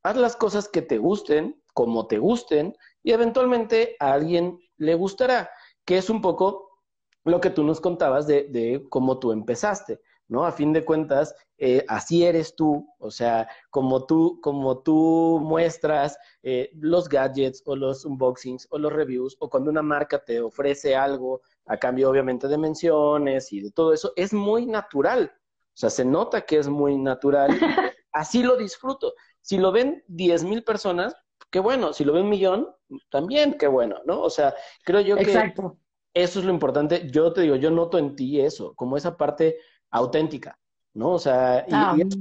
haz 0.02 0.16
las 0.16 0.36
cosas 0.36 0.68
que 0.68 0.82
te 0.82 0.98
gusten, 0.98 1.62
como 1.74 2.06
te 2.06 2.18
gusten, 2.18 2.74
y 3.02 3.12
eventualmente 3.12 3.96
a 4.00 4.12
alguien 4.12 4.58
le 4.78 4.94
gustará, 4.94 5.50
que 5.84 5.98
es 5.98 6.08
un 6.10 6.22
poco 6.22 6.80
lo 7.24 7.40
que 7.40 7.50
tú 7.50 7.62
nos 7.62 7.80
contabas 7.80 8.26
de, 8.26 8.44
de 8.44 8.86
cómo 8.88 9.18
tú 9.18 9.32
empezaste. 9.32 10.00
¿No? 10.28 10.44
A 10.44 10.52
fin 10.52 10.72
de 10.72 10.84
cuentas, 10.84 11.34
eh, 11.56 11.84
así 11.88 12.24
eres 12.24 12.54
tú, 12.54 12.88
o 12.98 13.10
sea, 13.10 13.48
como 13.70 14.06
tú, 14.06 14.38
como 14.40 14.82
tú 14.82 15.40
muestras 15.42 16.16
eh, 16.42 16.70
los 16.74 17.08
gadgets 17.08 17.62
o 17.66 17.74
los 17.74 18.04
unboxings 18.04 18.68
o 18.70 18.78
los 18.78 18.92
reviews, 18.92 19.36
o 19.40 19.48
cuando 19.50 19.70
una 19.70 19.82
marca 19.82 20.22
te 20.22 20.40
ofrece 20.40 20.94
algo 20.94 21.40
a 21.66 21.76
cambio 21.76 22.10
obviamente 22.10 22.46
de 22.46 22.58
menciones 22.58 23.52
y 23.52 23.60
de 23.60 23.70
todo 23.72 23.92
eso, 23.92 24.12
es 24.16 24.32
muy 24.32 24.66
natural. 24.66 25.32
O 25.34 25.80
sea, 25.80 25.90
se 25.90 26.04
nota 26.04 26.42
que 26.42 26.58
es 26.58 26.68
muy 26.68 26.96
natural. 26.96 27.50
Así 28.12 28.42
lo 28.42 28.56
disfruto. 28.56 29.14
Si 29.40 29.58
lo 29.58 29.70
ven 29.72 30.02
diez 30.08 30.42
mil 30.44 30.64
personas, 30.64 31.14
qué 31.50 31.60
bueno. 31.60 31.92
Si 31.92 32.04
lo 32.04 32.12
ven 32.12 32.24
un 32.24 32.30
millón, 32.30 32.68
también 33.10 33.56
qué 33.58 33.66
bueno, 33.66 34.00
¿no? 34.04 34.20
O 34.20 34.30
sea, 34.30 34.54
creo 34.84 35.00
yo 35.00 35.16
que 35.16 35.22
Exacto. 35.22 35.78
eso 36.14 36.40
es 36.40 36.44
lo 36.44 36.52
importante. 36.52 37.08
Yo 37.10 37.32
te 37.32 37.42
digo, 37.42 37.56
yo 37.56 37.70
noto 37.70 37.98
en 37.98 38.16
ti 38.16 38.40
eso, 38.40 38.74
como 38.74 38.96
esa 38.96 39.16
parte 39.16 39.58
auténtica, 39.90 40.58
¿no? 40.94 41.12
O 41.12 41.18
sea, 41.18 41.64
y, 41.66 41.72
Ah, 41.72 41.94
y 41.96 42.02
eso, 42.02 42.18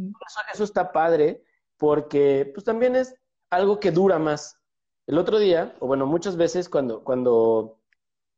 eso 0.53 0.63
está 0.63 0.91
padre 0.91 1.43
porque 1.77 2.49
pues 2.53 2.63
también 2.63 2.95
es 2.95 3.15
algo 3.49 3.79
que 3.79 3.91
dura 3.91 4.19
más. 4.19 4.59
El 5.05 5.17
otro 5.17 5.39
día, 5.39 5.75
o 5.79 5.87
bueno, 5.87 6.05
muchas 6.05 6.35
veces 6.35 6.67
cuando, 6.69 7.03
cuando, 7.03 7.79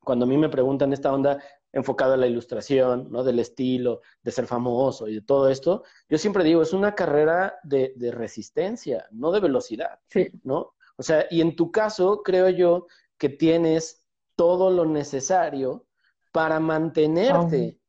cuando 0.04 0.26
a 0.26 0.28
mí 0.28 0.38
me 0.38 0.50
preguntan 0.50 0.94
esta 0.94 1.12
onda 1.12 1.42
enfocada 1.72 2.16
a 2.16 2.18
la 2.18 2.28
ilustración, 2.28 3.12
¿no? 3.12 3.24
Del 3.24 3.40
estilo, 3.40 4.02
de 4.24 4.32
ser 4.32 4.48
famoso 4.48 5.08
y 5.08 5.16
de 5.16 5.22
todo 5.22 5.50
esto, 5.50 5.84
yo 6.10 6.18
siempre 6.18 6.44
digo, 6.44 6.62
es 6.62 6.74
una 6.74 6.96
carrera 6.96 7.60
de, 7.64 7.94
de 7.96 8.12
resistencia, 8.12 9.08
no 9.12 9.32
de 9.32 9.40
velocidad. 9.40 10.00
sí. 10.08 10.30
¿no? 10.44 10.74
O 10.98 11.04
sea, 11.04 11.26
y 11.30 11.40
en 11.40 11.56
tu 11.56 11.72
caso, 11.72 12.24
creo 12.24 12.50
yo 12.50 12.88
que 13.18 13.30
tienes 13.30 14.06
todo 14.36 14.70
lo 14.70 14.86
necesario 14.86 15.86
para 16.34 16.60
mantenerte 16.60 17.58
en 17.58 17.80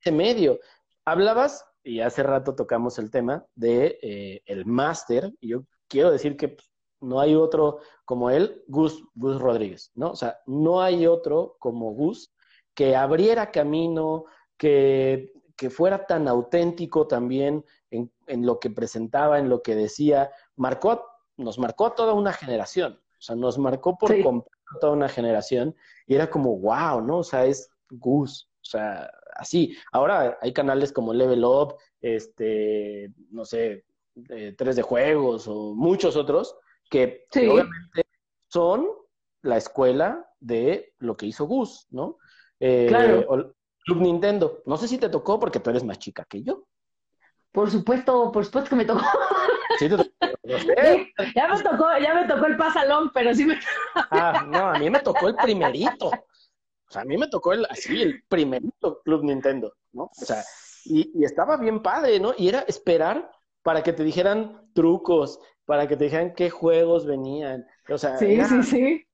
ese 0.00 0.12
medio. 0.12 0.60
Hablabas, 1.04 1.64
y 1.82 2.00
hace 2.00 2.22
rato 2.22 2.54
tocamos 2.54 2.98
el 2.98 3.10
tema, 3.10 3.44
de 3.54 3.98
eh, 4.02 4.42
el 4.46 4.66
máster, 4.66 5.32
y 5.40 5.48
yo 5.48 5.64
quiero 5.88 6.10
decir 6.10 6.36
que 6.36 6.48
pues, 6.48 6.70
no 7.00 7.20
hay 7.20 7.34
otro 7.34 7.78
como 8.04 8.30
él, 8.30 8.62
Gus, 8.68 9.02
Gus 9.14 9.40
Rodríguez, 9.40 9.90
¿no? 9.94 10.10
O 10.10 10.16
sea, 10.16 10.38
no 10.46 10.82
hay 10.82 11.06
otro 11.06 11.56
como 11.58 11.92
Gus 11.92 12.32
que 12.74 12.94
abriera 12.94 13.50
camino, 13.50 14.24
que, 14.56 15.32
que 15.56 15.70
fuera 15.70 16.06
tan 16.06 16.28
auténtico 16.28 17.06
también 17.06 17.64
en, 17.90 18.12
en 18.26 18.44
lo 18.46 18.60
que 18.60 18.70
presentaba, 18.70 19.38
en 19.38 19.48
lo 19.48 19.62
que 19.62 19.74
decía, 19.74 20.30
marcó 20.56 21.06
nos 21.38 21.58
marcó 21.58 21.86
a 21.86 21.94
toda 21.94 22.12
una 22.12 22.34
generación, 22.34 23.00
o 23.18 23.22
sea, 23.22 23.34
nos 23.34 23.58
marcó 23.58 23.96
por 23.96 24.10
Sí. 24.10 24.22
completo 24.22 24.50
a 24.76 24.78
toda 24.78 24.92
una 24.92 25.08
generación 25.08 25.74
y 26.06 26.14
era 26.14 26.28
como, 26.28 26.58
wow, 26.58 27.00
¿no? 27.00 27.18
O 27.18 27.24
sea, 27.24 27.46
es 27.46 27.70
Gus, 27.88 28.50
o 28.56 28.64
sea, 28.64 29.10
así. 29.40 29.76
Ahora 29.92 30.38
hay 30.40 30.52
canales 30.52 30.92
como 30.92 31.14
Level 31.14 31.44
Up, 31.44 31.76
este, 32.00 33.12
no 33.30 33.44
sé, 33.44 33.84
eh, 34.28 34.54
3 34.56 34.76
de 34.76 34.82
juegos 34.82 35.48
o 35.48 35.74
muchos 35.74 36.16
otros 36.16 36.56
que, 36.90 37.26
obviamente 37.34 38.06
son 38.48 38.86
la 39.42 39.56
escuela 39.56 40.28
de 40.40 40.92
lo 40.98 41.16
que 41.16 41.26
hizo 41.26 41.46
Gus, 41.46 41.86
¿no? 41.90 42.18
Eh, 42.58 42.86
Claro. 42.88 43.24
o 43.28 43.54
Club 43.84 44.02
Nintendo. 44.02 44.62
No 44.66 44.76
sé 44.76 44.88
si 44.88 44.98
te 44.98 45.08
tocó 45.08 45.38
porque 45.38 45.60
tú 45.60 45.70
eres 45.70 45.84
más 45.84 45.98
chica 45.98 46.24
que 46.28 46.42
yo. 46.42 46.64
Por 47.52 47.70
supuesto, 47.70 48.30
por 48.30 48.44
supuesto 48.44 48.70
que 48.70 48.76
me 48.76 48.84
tocó. 48.84 49.00
Sí, 49.78 49.88
te 49.88 49.96
tocó. 49.96 50.10
Ya 51.34 51.48
me 51.48 51.62
tocó, 51.62 51.86
ya 52.02 52.14
me 52.14 52.26
tocó 52.26 52.46
el 52.46 52.56
pasalón, 52.56 53.10
pero 53.14 53.32
sí 53.34 53.46
me 53.46 53.58
Ah, 54.10 54.44
no, 54.46 54.66
a 54.66 54.78
mí 54.78 54.90
me 54.90 54.98
tocó 54.98 55.28
el 55.28 55.36
primerito. 55.36 56.10
O 56.90 56.92
sea, 56.92 57.02
a 57.02 57.04
mí 57.04 57.16
me 57.16 57.28
tocó 57.28 57.52
el, 57.52 57.64
así, 57.70 58.02
el 58.02 58.22
primerito 58.28 59.00
Club 59.04 59.24
Nintendo, 59.24 59.72
¿no? 59.92 60.04
O 60.04 60.10
sea, 60.14 60.42
y, 60.84 61.10
y 61.20 61.24
estaba 61.24 61.56
bien 61.56 61.82
padre, 61.82 62.20
¿no? 62.20 62.34
Y 62.36 62.48
era 62.48 62.60
esperar 62.62 63.30
para 63.62 63.82
que 63.82 63.92
te 63.92 64.02
dijeran 64.04 64.70
trucos, 64.74 65.38
para 65.64 65.86
que 65.88 65.96
te 65.96 66.04
dijeran 66.04 66.34
qué 66.34 66.50
juegos 66.50 67.06
venían. 67.06 67.66
O 67.88 67.98
sea, 67.98 68.18
Sí, 68.18 68.26
era, 68.34 68.48
sí, 68.48 68.62
sí. 68.62 69.06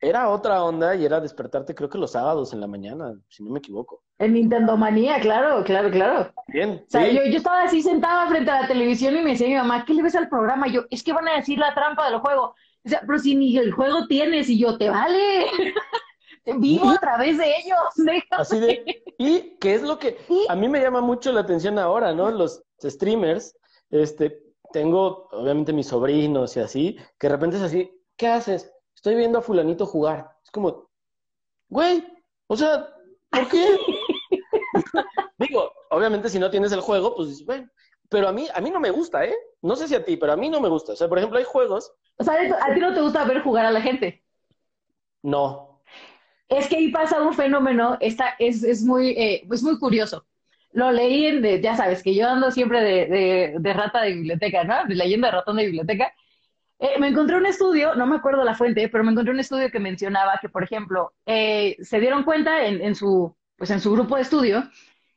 era 0.00 0.28
otra 0.30 0.62
onda 0.64 0.94
y 0.94 1.04
era 1.04 1.20
despertarte, 1.20 1.74
creo 1.74 1.88
que 1.88 1.98
los 1.98 2.12
sábados 2.12 2.52
en 2.52 2.60
la 2.60 2.66
mañana, 2.68 3.14
si 3.28 3.42
no 3.42 3.50
me 3.50 3.58
equivoco. 3.58 4.02
En 4.18 4.34
Nintendo 4.34 4.76
Manía, 4.76 5.20
claro, 5.20 5.64
claro, 5.64 5.90
claro. 5.90 6.32
Bien, 6.46 6.86
O 6.86 6.90
sea, 6.90 7.08
sí. 7.08 7.14
yo, 7.14 7.24
yo 7.24 7.36
estaba 7.38 7.62
así 7.64 7.82
sentada 7.82 8.28
frente 8.28 8.50
a 8.50 8.62
la 8.62 8.68
televisión 8.68 9.16
y 9.16 9.22
me 9.22 9.30
decía 9.30 9.48
mi 9.48 9.54
mamá, 9.56 9.84
¿qué 9.84 9.94
le 9.94 10.02
ves 10.02 10.14
al 10.14 10.28
programa? 10.28 10.68
Y 10.68 10.72
yo, 10.72 10.82
es 10.90 11.02
que 11.02 11.12
van 11.12 11.28
a 11.28 11.36
decir 11.36 11.58
la 11.58 11.74
trampa 11.74 12.08
del 12.10 12.20
juego. 12.20 12.54
O 12.84 12.88
sea, 12.88 13.02
pero 13.06 13.18
si 13.18 13.34
ni 13.34 13.56
el 13.58 13.72
juego 13.72 14.06
tienes, 14.06 14.48
y 14.50 14.58
yo, 14.58 14.78
te 14.78 14.90
vale. 14.90 15.46
Vivo 16.46 16.90
a 16.90 16.98
través 16.98 17.38
de 17.38 17.56
ellos. 17.56 17.78
déjame. 17.96 18.24
Así 18.30 18.60
de, 18.60 19.02
y 19.18 19.56
qué 19.58 19.74
es 19.74 19.82
lo 19.82 19.98
que 19.98 20.18
a 20.48 20.54
mí 20.54 20.68
me 20.68 20.80
llama 20.80 21.00
mucho 21.00 21.32
la 21.32 21.40
atención 21.40 21.78
ahora, 21.78 22.12
¿no? 22.12 22.30
Los 22.30 22.62
streamers, 22.82 23.56
este, 23.90 24.42
tengo 24.72 25.28
obviamente 25.30 25.72
mis 25.72 25.86
sobrinos 25.86 26.56
y 26.56 26.60
así, 26.60 26.98
que 27.18 27.28
de 27.28 27.34
repente 27.34 27.56
es 27.56 27.62
así, 27.62 27.90
¿qué 28.16 28.28
haces? 28.28 28.72
Estoy 28.94 29.14
viendo 29.14 29.38
a 29.38 29.42
fulanito 29.42 29.86
jugar. 29.86 30.30
Es 30.42 30.50
como, 30.50 30.90
güey, 31.68 32.04
o 32.46 32.56
sea, 32.56 32.88
¿por 33.30 33.48
qué? 33.48 33.78
Digo, 35.38 35.72
obviamente 35.90 36.28
si 36.28 36.38
no 36.38 36.50
tienes 36.50 36.72
el 36.72 36.80
juego, 36.80 37.14
pues 37.14 37.28
dices, 37.30 37.46
bueno, 37.46 37.68
pero 38.08 38.28
a 38.28 38.32
mí, 38.32 38.46
a 38.54 38.60
mí 38.60 38.70
no 38.70 38.80
me 38.80 38.90
gusta, 38.90 39.24
¿eh? 39.24 39.34
No 39.62 39.76
sé 39.76 39.88
si 39.88 39.94
a 39.94 40.04
ti, 40.04 40.16
pero 40.16 40.32
a 40.32 40.36
mí 40.36 40.48
no 40.48 40.60
me 40.60 40.68
gusta. 40.68 40.92
O 40.92 40.96
sea, 40.96 41.08
por 41.08 41.18
ejemplo, 41.18 41.38
hay 41.38 41.44
juegos, 41.44 41.92
O 42.18 42.24
sea, 42.24 42.34
a 42.34 42.74
ti 42.74 42.80
no 42.80 42.92
te 42.92 43.00
gusta 43.00 43.24
ver 43.24 43.42
jugar 43.42 43.66
a 43.66 43.70
la 43.70 43.80
gente. 43.80 44.22
no, 45.22 45.73
Es 46.48 46.68
que 46.68 46.76
ahí 46.76 46.90
pasa 46.90 47.22
un 47.22 47.34
fenómeno, 47.34 47.96
esta, 48.00 48.34
es, 48.38 48.62
es, 48.62 48.82
muy, 48.84 49.10
eh, 49.10 49.46
es 49.50 49.62
muy 49.62 49.78
curioso. 49.78 50.26
Lo 50.72 50.92
leí 50.92 51.26
en, 51.26 51.42
de- 51.42 51.60
ya 51.60 51.76
sabes, 51.76 52.02
que 52.02 52.14
yo 52.14 52.28
ando 52.28 52.50
siempre 52.50 52.80
de, 52.82 53.06
de, 53.06 53.54
de 53.58 53.72
rata 53.72 54.02
de 54.02 54.12
biblioteca, 54.14 54.64
¿no? 54.64 54.84
De 54.86 54.94
leyenda 54.94 55.28
de 55.28 55.32
ratón 55.32 55.56
de 55.56 55.64
biblioteca. 55.66 56.12
Eh, 56.78 56.98
me 57.00 57.08
encontré 57.08 57.36
un 57.36 57.46
estudio, 57.46 57.94
no 57.94 58.06
me 58.06 58.16
acuerdo 58.16 58.44
la 58.44 58.54
fuente, 58.54 58.88
pero 58.88 59.04
me 59.04 59.12
encontré 59.12 59.32
un 59.32 59.40
estudio 59.40 59.70
que 59.70 59.80
mencionaba 59.80 60.38
que, 60.40 60.48
por 60.48 60.64
ejemplo, 60.64 61.14
eh, 61.26 61.76
se 61.80 62.00
dieron 62.00 62.24
cuenta 62.24 62.66
en, 62.66 62.82
en 62.82 62.94
su, 62.94 63.36
pues 63.56 63.70
en 63.70 63.80
su 63.80 63.92
grupo 63.92 64.16
de 64.16 64.22
estudio 64.22 64.64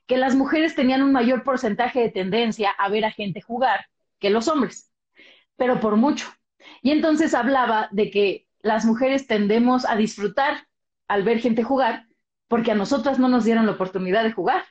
que 0.07 0.17
las 0.17 0.36
mujeres 0.36 0.75
tenían 0.75 1.03
un 1.03 1.11
mayor 1.11 1.43
porcentaje 1.43 1.99
de 2.01 2.09
tendencia 2.11 2.71
a 2.71 2.89
ver 2.89 3.05
a 3.05 3.11
gente 3.11 3.41
jugar 3.41 3.88
que 4.19 4.30
los 4.30 4.47
hombres, 4.47 4.91
pero 5.57 5.80
por 5.80 5.95
mucho. 5.97 6.28
Y 6.82 6.91
entonces 6.91 7.34
hablaba 7.34 7.89
de 7.91 8.09
que 8.11 8.47
las 8.61 8.86
mujeres 8.86 9.28
tendemos 9.28 9.86
a 9.86 9.95
disfrutar 9.95 10.67
al 11.08 11.24
ver 11.24 11.39
gente 11.39 11.64
jugar 11.64 12.08
porque 12.47 12.72
a 12.72 12.76
nosotras 12.76 13.20
no 13.20 13.30
nos 13.30 13.45
dieron 13.45 13.66
la 13.66 13.74
oportunidad 13.74 14.24
de 14.24 14.32
jugar. 14.32 14.64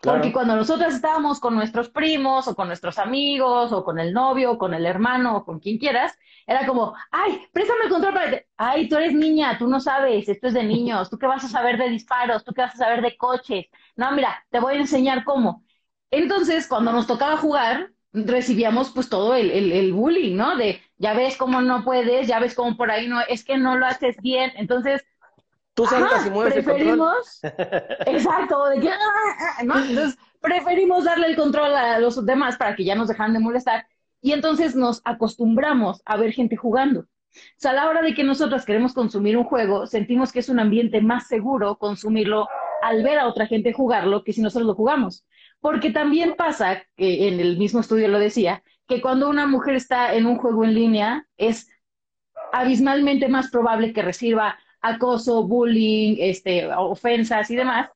claro. 0.00 0.20
Porque 0.22 0.32
cuando 0.32 0.54
nosotras 0.56 0.94
estábamos 0.94 1.40
con 1.40 1.54
nuestros 1.56 1.90
primos 1.90 2.46
o 2.48 2.54
con 2.54 2.68
nuestros 2.68 2.98
amigos 2.98 3.72
o 3.72 3.84
con 3.84 3.98
el 3.98 4.12
novio 4.12 4.52
o 4.52 4.58
con 4.58 4.72
el 4.72 4.86
hermano 4.86 5.36
o 5.38 5.44
con 5.44 5.58
quien 5.58 5.76
quieras, 5.78 6.16
era 6.46 6.66
como, 6.66 6.94
ay, 7.10 7.46
préstame 7.52 7.84
el 7.84 7.90
control 7.90 8.14
para... 8.14 8.30
que 8.30 8.36
te-". 8.38 8.48
Ay, 8.56 8.88
tú 8.88 8.96
eres 8.96 9.12
niña, 9.14 9.58
tú 9.58 9.66
no 9.68 9.80
sabes, 9.80 10.28
esto 10.28 10.46
es 10.48 10.54
de 10.54 10.62
niños, 10.64 11.10
tú 11.10 11.18
qué 11.18 11.26
vas 11.26 11.44
a 11.44 11.48
saber 11.48 11.78
de 11.78 11.88
disparos, 11.90 12.44
tú 12.44 12.52
qué 12.54 12.62
vas 12.62 12.74
a 12.74 12.78
saber 12.78 13.02
de 13.02 13.16
coches. 13.16 13.66
No, 13.96 14.12
mira, 14.12 14.44
te 14.50 14.60
voy 14.60 14.74
a 14.76 14.78
enseñar 14.80 15.24
cómo. 15.24 15.64
Entonces, 16.10 16.66
cuando 16.68 16.92
nos 16.92 17.06
tocaba 17.06 17.36
jugar, 17.36 17.90
recibíamos 18.26 18.90
pues 18.90 19.08
todo 19.08 19.34
el, 19.34 19.50
el, 19.50 19.72
el 19.72 19.92
bullying, 19.92 20.36
¿no? 20.36 20.56
De, 20.56 20.80
ya 20.98 21.14
ves 21.14 21.36
cómo 21.36 21.60
no 21.60 21.84
puedes, 21.84 22.26
ya 22.26 22.40
ves 22.40 22.54
cómo 22.54 22.76
por 22.76 22.90
ahí 22.90 23.08
no, 23.08 23.20
es 23.28 23.44
que 23.44 23.56
no 23.58 23.76
lo 23.76 23.86
haces 23.86 24.16
bien. 24.22 24.52
Entonces, 24.56 25.04
Tú 25.74 25.86
saltas 25.86 26.12
Ajá, 26.20 26.28
y 26.28 26.30
mueves 26.30 26.56
el 26.56 26.64
control. 26.64 26.76
preferimos, 26.76 27.40
exacto, 28.06 28.64
de 28.68 28.80
que, 28.80 28.90
"Ah", 28.90 29.62
¿no? 29.64 29.78
Entonces, 29.78 30.18
preferimos 30.40 31.04
darle 31.04 31.28
el 31.28 31.36
control 31.36 31.72
a 31.74 31.98
los 32.00 32.24
demás 32.26 32.56
para 32.56 32.74
que 32.74 32.84
ya 32.84 32.96
nos 32.96 33.08
dejaran 33.08 33.32
de 33.32 33.38
molestar 33.38 33.86
y 34.20 34.32
entonces 34.32 34.74
nos 34.74 35.00
acostumbramos 35.04 36.02
a 36.04 36.16
ver 36.16 36.32
gente 36.32 36.56
jugando. 36.56 37.00
O 37.02 37.06
sea, 37.58 37.70
a 37.70 37.74
la 37.74 37.88
hora 37.88 38.02
de 38.02 38.14
que 38.14 38.24
nosotros 38.24 38.64
queremos 38.64 38.92
consumir 38.92 39.36
un 39.36 39.44
juego, 39.44 39.86
sentimos 39.86 40.32
que 40.32 40.40
es 40.40 40.48
un 40.48 40.58
ambiente 40.58 41.00
más 41.00 41.28
seguro 41.28 41.76
consumirlo 41.78 42.48
al 42.82 43.02
ver 43.04 43.18
a 43.18 43.28
otra 43.28 43.46
gente 43.46 43.72
jugarlo 43.72 44.24
que 44.24 44.32
si 44.32 44.40
nosotros 44.42 44.66
lo 44.66 44.74
jugamos. 44.74 45.24
Porque 45.60 45.90
también 45.90 46.34
pasa, 46.36 46.82
que 46.96 47.28
en 47.28 47.40
el 47.40 47.58
mismo 47.58 47.80
estudio 47.80 48.08
lo 48.08 48.18
decía, 48.18 48.62
que 48.86 49.00
cuando 49.00 49.28
una 49.28 49.46
mujer 49.46 49.74
está 49.74 50.14
en 50.14 50.26
un 50.26 50.38
juego 50.38 50.64
en 50.64 50.74
línea 50.74 51.26
es 51.36 51.68
abismalmente 52.52 53.28
más 53.28 53.50
probable 53.50 53.92
que 53.92 54.02
reciba 54.02 54.58
acoso, 54.80 55.46
bullying, 55.46 56.16
este, 56.18 56.72
ofensas 56.74 57.50
y 57.50 57.56
demás, 57.56 57.90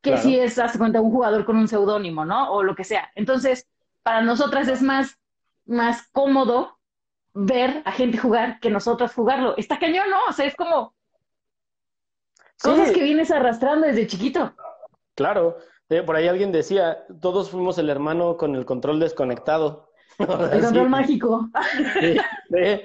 que 0.00 0.10
Claro. 0.10 0.22
si 0.22 0.38
es, 0.38 0.56
de 0.56 0.78
cuenta, 0.78 1.00
un 1.00 1.10
jugador 1.10 1.44
con 1.44 1.56
un 1.56 1.68
seudónimo, 1.68 2.24
¿no? 2.24 2.52
O 2.52 2.62
lo 2.62 2.74
que 2.74 2.84
sea. 2.84 3.10
Entonces, 3.14 3.68
para 4.02 4.22
nosotras 4.22 4.68
es 4.68 4.82
más, 4.82 5.18
más 5.64 6.08
cómodo 6.12 6.78
ver 7.34 7.82
a 7.84 7.92
gente 7.92 8.18
jugar 8.18 8.58
que 8.60 8.70
nosotras 8.70 9.14
jugarlo. 9.14 9.56
Está 9.56 9.78
cañón, 9.78 10.10
¿no? 10.10 10.18
O 10.28 10.32
sea, 10.32 10.46
es 10.46 10.56
como 10.56 10.94
cosas 12.60 12.90
que 12.92 13.02
vienes 13.02 13.30
arrastrando 13.30 13.86
desde 13.86 14.06
chiquito. 14.06 14.54
Claro, 15.14 15.56
eh, 15.92 16.02
por 16.02 16.16
ahí 16.16 16.28
alguien 16.28 16.52
decía, 16.52 17.04
todos 17.20 17.50
fuimos 17.50 17.78
el 17.78 17.90
hermano 17.90 18.36
con 18.36 18.54
el 18.56 18.64
control 18.64 19.00
desconectado. 19.00 19.90
El 20.18 20.60
control 20.62 20.84
Sí, 20.84 20.90
mágico. 20.90 21.48
sí, 22.00 22.16
sí. 22.50 22.80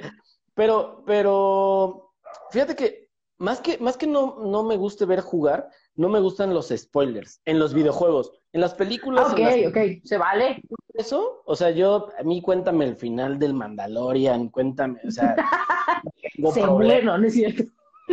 Pero, 0.54 1.04
pero, 1.06 2.14
fíjate 2.52 2.76
que 2.76 3.10
más 3.38 3.60
que, 3.62 3.78
más 3.78 3.98
que 3.98 4.08
no, 4.08 4.38
no 4.40 4.64
me 4.64 4.78
guste 4.78 5.06
ver 5.06 5.20
jugar, 5.22 5.70
no 5.96 6.10
me 6.10 6.20
gustan 6.20 6.54
los 6.54 6.70
spoilers 6.76 7.42
en 7.46 7.60
los 7.60 7.74
videojuegos. 7.74 8.32
En 8.54 8.62
las 8.62 8.74
películas. 8.74 9.32
Ok, 9.34 9.40
ok, 9.68 9.78
se 10.04 10.18
vale. 10.18 10.62
Eso, 10.94 11.44
o 11.46 11.56
sea, 11.56 11.70
yo, 11.72 12.10
a 12.18 12.24
mí 12.24 12.42
cuéntame 12.42 12.86
el 12.86 12.96
final 12.96 13.38
del 13.38 13.54
Mandalorian, 13.54 14.50
cuéntame, 14.50 15.00
o 15.08 15.12
sea. 15.12 15.36
tengo 16.36 16.52
se 16.54 17.04
no 17.04 17.16
es 17.26 17.34
cierto. 17.34 17.64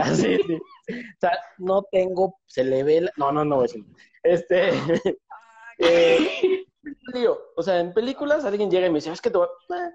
Así, 0.01 0.37
sí. 0.47 0.55
O 0.57 1.21
sea, 1.21 1.39
no 1.59 1.83
tengo, 1.91 2.37
se 2.47 2.65
le 2.65 2.83
ve, 2.83 3.03
la... 3.03 3.11
no, 3.17 3.33
no, 3.33 3.45
no, 3.45 3.65
eso. 3.65 3.79
Este, 4.25 4.71
eh, 5.79 6.67
o 7.57 7.63
sea, 7.63 7.79
en 7.81 7.93
películas 7.93 8.45
alguien 8.45 8.71
llega 8.71 8.87
y 8.87 8.91
me 8.91 8.97
dice, 8.97 9.13
es 9.13 9.21
que 9.21 9.31
te 9.31 9.39
eh, 9.39 9.91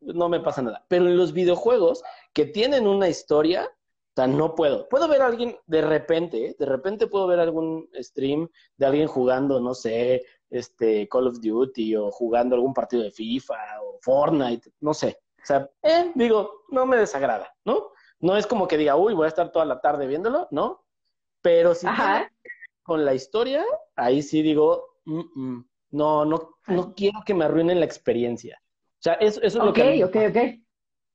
no 0.00 0.28
me 0.28 0.40
pasa 0.40 0.62
nada. 0.62 0.84
Pero 0.88 1.06
en 1.06 1.16
los 1.16 1.32
videojuegos 1.32 2.02
que 2.32 2.46
tienen 2.46 2.86
una 2.86 3.08
historia, 3.08 3.64
o 3.66 4.14
sea, 4.14 4.26
no 4.26 4.54
puedo. 4.54 4.88
Puedo 4.88 5.08
ver 5.08 5.22
a 5.22 5.26
alguien 5.26 5.56
de 5.66 5.82
repente, 5.82 6.46
¿eh? 6.46 6.56
de 6.58 6.66
repente 6.66 7.06
puedo 7.06 7.26
ver 7.26 7.38
algún 7.38 7.88
stream 8.00 8.48
de 8.76 8.86
alguien 8.86 9.08
jugando, 9.08 9.60
no 9.60 9.74
sé, 9.74 10.24
este 10.50 11.08
Call 11.08 11.26
of 11.28 11.40
Duty 11.40 11.96
o 11.96 12.10
jugando 12.10 12.54
algún 12.54 12.72
partido 12.72 13.02
de 13.02 13.10
FIFA 13.10 13.56
o 13.82 13.98
Fortnite, 14.00 14.70
no 14.80 14.94
sé. 14.94 15.20
O 15.42 15.46
sea, 15.46 15.70
eh, 15.82 16.12
digo, 16.14 16.64
no 16.70 16.86
me 16.86 16.96
desagrada, 16.96 17.52
¿no? 17.64 17.90
No 18.18 18.36
es 18.36 18.46
como 18.46 18.66
que 18.66 18.78
diga, 18.78 18.96
uy, 18.96 19.14
voy 19.14 19.26
a 19.26 19.28
estar 19.28 19.52
toda 19.52 19.64
la 19.64 19.80
tarde 19.80 20.06
viéndolo, 20.06 20.48
¿no? 20.50 20.84
Pero 21.42 21.74
si 21.74 21.86
con 22.86 23.04
la 23.04 23.14
historia, 23.14 23.64
ahí 23.96 24.22
sí 24.22 24.42
digo, 24.42 25.00
no, 25.90 26.24
no, 26.24 26.50
no 26.68 26.94
quiero 26.94 27.20
que 27.26 27.34
me 27.34 27.44
arruinen 27.44 27.80
la 27.80 27.86
experiencia. 27.86 28.58
O 28.62 29.02
sea, 29.02 29.14
eso, 29.14 29.42
eso 29.42 29.58
es 29.58 29.64
lo 29.64 29.72
que... 29.72 30.04
Ok, 30.04 30.14
ok, 30.14 30.22
ok. 30.30 30.38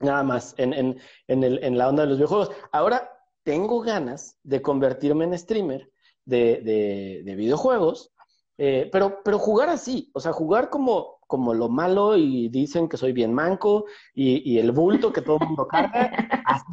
Nada 0.01 0.23
más, 0.23 0.53
en, 0.57 0.73
en, 0.73 0.99
en, 1.27 1.43
el, 1.43 1.63
en 1.63 1.77
la 1.77 1.87
onda 1.87 2.03
de 2.03 2.09
los 2.09 2.17
videojuegos. 2.17 2.51
Ahora, 2.71 3.09
tengo 3.43 3.79
ganas 3.81 4.37
de 4.43 4.61
convertirme 4.61 5.25
en 5.25 5.37
streamer 5.37 5.89
de, 6.25 6.61
de, 6.61 7.21
de 7.23 7.35
videojuegos, 7.35 8.11
eh, 8.57 8.89
pero, 8.91 9.21
pero 9.23 9.39
jugar 9.39 9.69
así, 9.69 10.11
o 10.13 10.19
sea, 10.19 10.33
jugar 10.33 10.69
como, 10.69 11.19
como 11.25 11.53
lo 11.53 11.69
malo 11.69 12.17
y 12.17 12.49
dicen 12.49 12.89
que 12.89 12.97
soy 12.97 13.13
bien 13.13 13.33
manco 13.33 13.85
y, 14.13 14.51
y 14.51 14.59
el 14.59 14.71
bulto 14.71 15.13
que 15.13 15.21
todo 15.21 15.37
el 15.39 15.47
mundo 15.47 15.67
carga, 15.67 16.11
así 16.45 16.65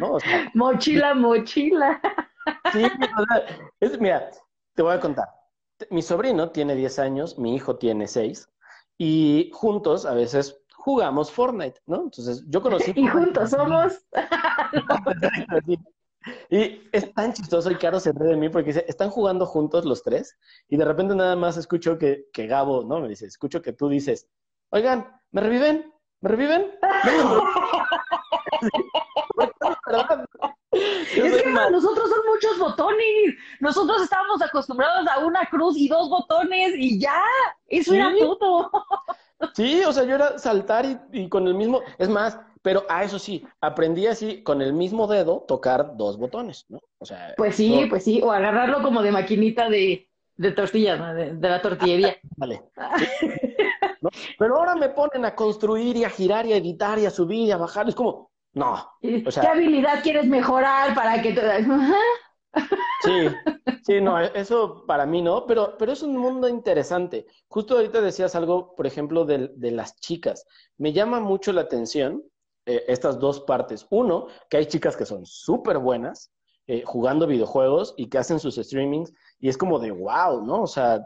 ¿no? 0.00 0.16
mochila, 0.54 1.14
mochila. 1.14 2.00
Sí, 2.72 2.86
es, 3.80 4.00
mira, 4.00 4.30
te 4.74 4.82
voy 4.82 4.94
a 4.94 5.00
contar. 5.00 5.28
Mi 5.90 6.02
sobrino 6.02 6.50
tiene 6.50 6.74
10 6.74 6.98
años, 6.98 7.38
mi 7.38 7.54
hijo 7.54 7.76
tiene 7.76 8.06
6, 8.06 8.48
y 8.98 9.50
juntos 9.52 10.06
a 10.06 10.14
veces 10.14 10.58
jugamos 10.76 11.30
Fortnite, 11.30 11.80
¿no? 11.86 12.02
Entonces, 12.02 12.44
yo 12.48 12.62
conocí... 12.62 12.92
Y 12.96 13.06
juntos 13.06 13.50
somos... 13.50 14.04
Y 16.50 16.88
es 16.92 17.12
tan 17.14 17.32
chistoso 17.32 17.68
y 17.68 17.74
Caro 17.74 17.98
se 17.98 18.12
ríe 18.12 18.28
de 18.28 18.36
mí 18.36 18.48
porque 18.48 18.68
dice, 18.68 18.84
están 18.86 19.10
jugando 19.10 19.44
juntos 19.44 19.84
los 19.84 20.04
tres 20.04 20.38
y 20.68 20.76
de 20.76 20.84
repente 20.84 21.16
nada 21.16 21.34
más 21.34 21.56
escucho 21.56 21.98
que, 21.98 22.26
que 22.32 22.46
Gabo, 22.46 22.84
¿no? 22.84 23.00
Me 23.00 23.08
dice, 23.08 23.26
escucho 23.26 23.60
que 23.60 23.72
tú 23.72 23.88
dices, 23.88 24.28
oigan, 24.70 25.20
¿me 25.32 25.40
reviven? 25.40 25.92
¿Me 26.20 26.30
reviven? 26.30 26.78
es 31.14 31.42
que 31.42 31.50
nosotros 31.50 32.08
son 32.08 32.18
muchos 32.32 32.58
botones. 32.58 33.34
Nosotros 33.60 34.02
estábamos 34.02 34.40
acostumbrados 34.40 35.06
a 35.06 35.24
una 35.24 35.44
cruz 35.46 35.76
y 35.76 35.88
dos 35.88 36.08
botones 36.08 36.74
y 36.76 36.98
ya. 36.98 37.22
Eso 37.68 37.94
era 37.94 38.12
todo. 38.40 38.70
sí, 39.54 39.82
o 39.84 39.92
sea, 39.92 40.04
yo 40.04 40.14
era 40.14 40.38
saltar 40.38 40.86
y, 40.86 40.98
y, 41.12 41.28
con 41.28 41.46
el 41.46 41.54
mismo. 41.54 41.82
Es 41.98 42.08
más, 42.08 42.38
pero 42.62 42.84
a 42.88 43.04
eso 43.04 43.18
sí, 43.18 43.44
aprendí 43.60 44.06
así 44.06 44.42
con 44.42 44.62
el 44.62 44.72
mismo 44.72 45.06
dedo 45.06 45.44
tocar 45.46 45.96
dos 45.96 46.16
botones, 46.16 46.64
¿no? 46.68 46.80
O 46.98 47.04
sea. 47.04 47.34
Pues 47.36 47.56
sí, 47.56 47.86
pues 47.90 48.04
sí. 48.04 48.20
O 48.22 48.32
agarrarlo 48.32 48.82
como 48.82 49.02
de 49.02 49.12
maquinita 49.12 49.68
de, 49.68 50.08
de 50.36 50.52
tortillas, 50.52 50.98
¿no? 50.98 51.14
de, 51.14 51.34
de, 51.34 51.48
la 51.48 51.60
tortillería. 51.60 52.16
Vale. 52.36 52.62
Pero 54.38 54.56
ahora 54.56 54.74
me 54.74 54.88
ponen 54.88 55.24
a 55.24 55.34
construir 55.34 55.96
y 55.96 56.04
a 56.04 56.10
girar 56.10 56.46
y 56.46 56.54
a 56.54 56.56
editar 56.56 56.98
y 56.98 57.06
a 57.06 57.10
subir 57.10 57.46
y 57.46 57.50
a 57.50 57.56
bajar. 57.56 57.88
Es 57.88 57.94
como, 57.94 58.31
no. 58.54 58.90
¿Qué 59.00 59.46
habilidad 59.46 60.02
quieres 60.02 60.26
mejorar 60.26 60.94
para 60.94 61.20
que 61.22 61.32
te... 61.32 61.42
Sí, 63.02 63.28
sí, 63.82 64.00
no, 64.00 64.20
eso 64.20 64.84
para 64.86 65.06
mí 65.06 65.22
no, 65.22 65.46
pero, 65.46 65.74
pero 65.78 65.92
es 65.92 66.02
un 66.02 66.16
mundo 66.16 66.48
interesante. 66.48 67.26
Justo 67.48 67.76
ahorita 67.76 68.00
decías 68.02 68.34
algo, 68.36 68.76
por 68.76 68.86
ejemplo, 68.86 69.24
de, 69.24 69.50
de 69.56 69.70
las 69.70 69.96
chicas. 69.96 70.46
Me 70.76 70.92
llama 70.92 71.18
mucho 71.18 71.52
la 71.52 71.62
atención 71.62 72.22
eh, 72.66 72.84
estas 72.86 73.18
dos 73.18 73.40
partes. 73.40 73.86
Uno, 73.90 74.28
que 74.48 74.58
hay 74.58 74.66
chicas 74.66 74.96
que 74.96 75.06
son 75.06 75.26
súper 75.26 75.78
buenas 75.78 76.30
eh, 76.68 76.84
jugando 76.86 77.26
videojuegos 77.26 77.92
y 77.96 78.08
que 78.08 78.18
hacen 78.18 78.38
sus 78.38 78.54
streamings 78.54 79.12
y 79.40 79.48
es 79.48 79.58
como 79.58 79.80
de 79.80 79.90
wow, 79.90 80.46
¿no? 80.46 80.62
O 80.62 80.66
sea, 80.68 81.04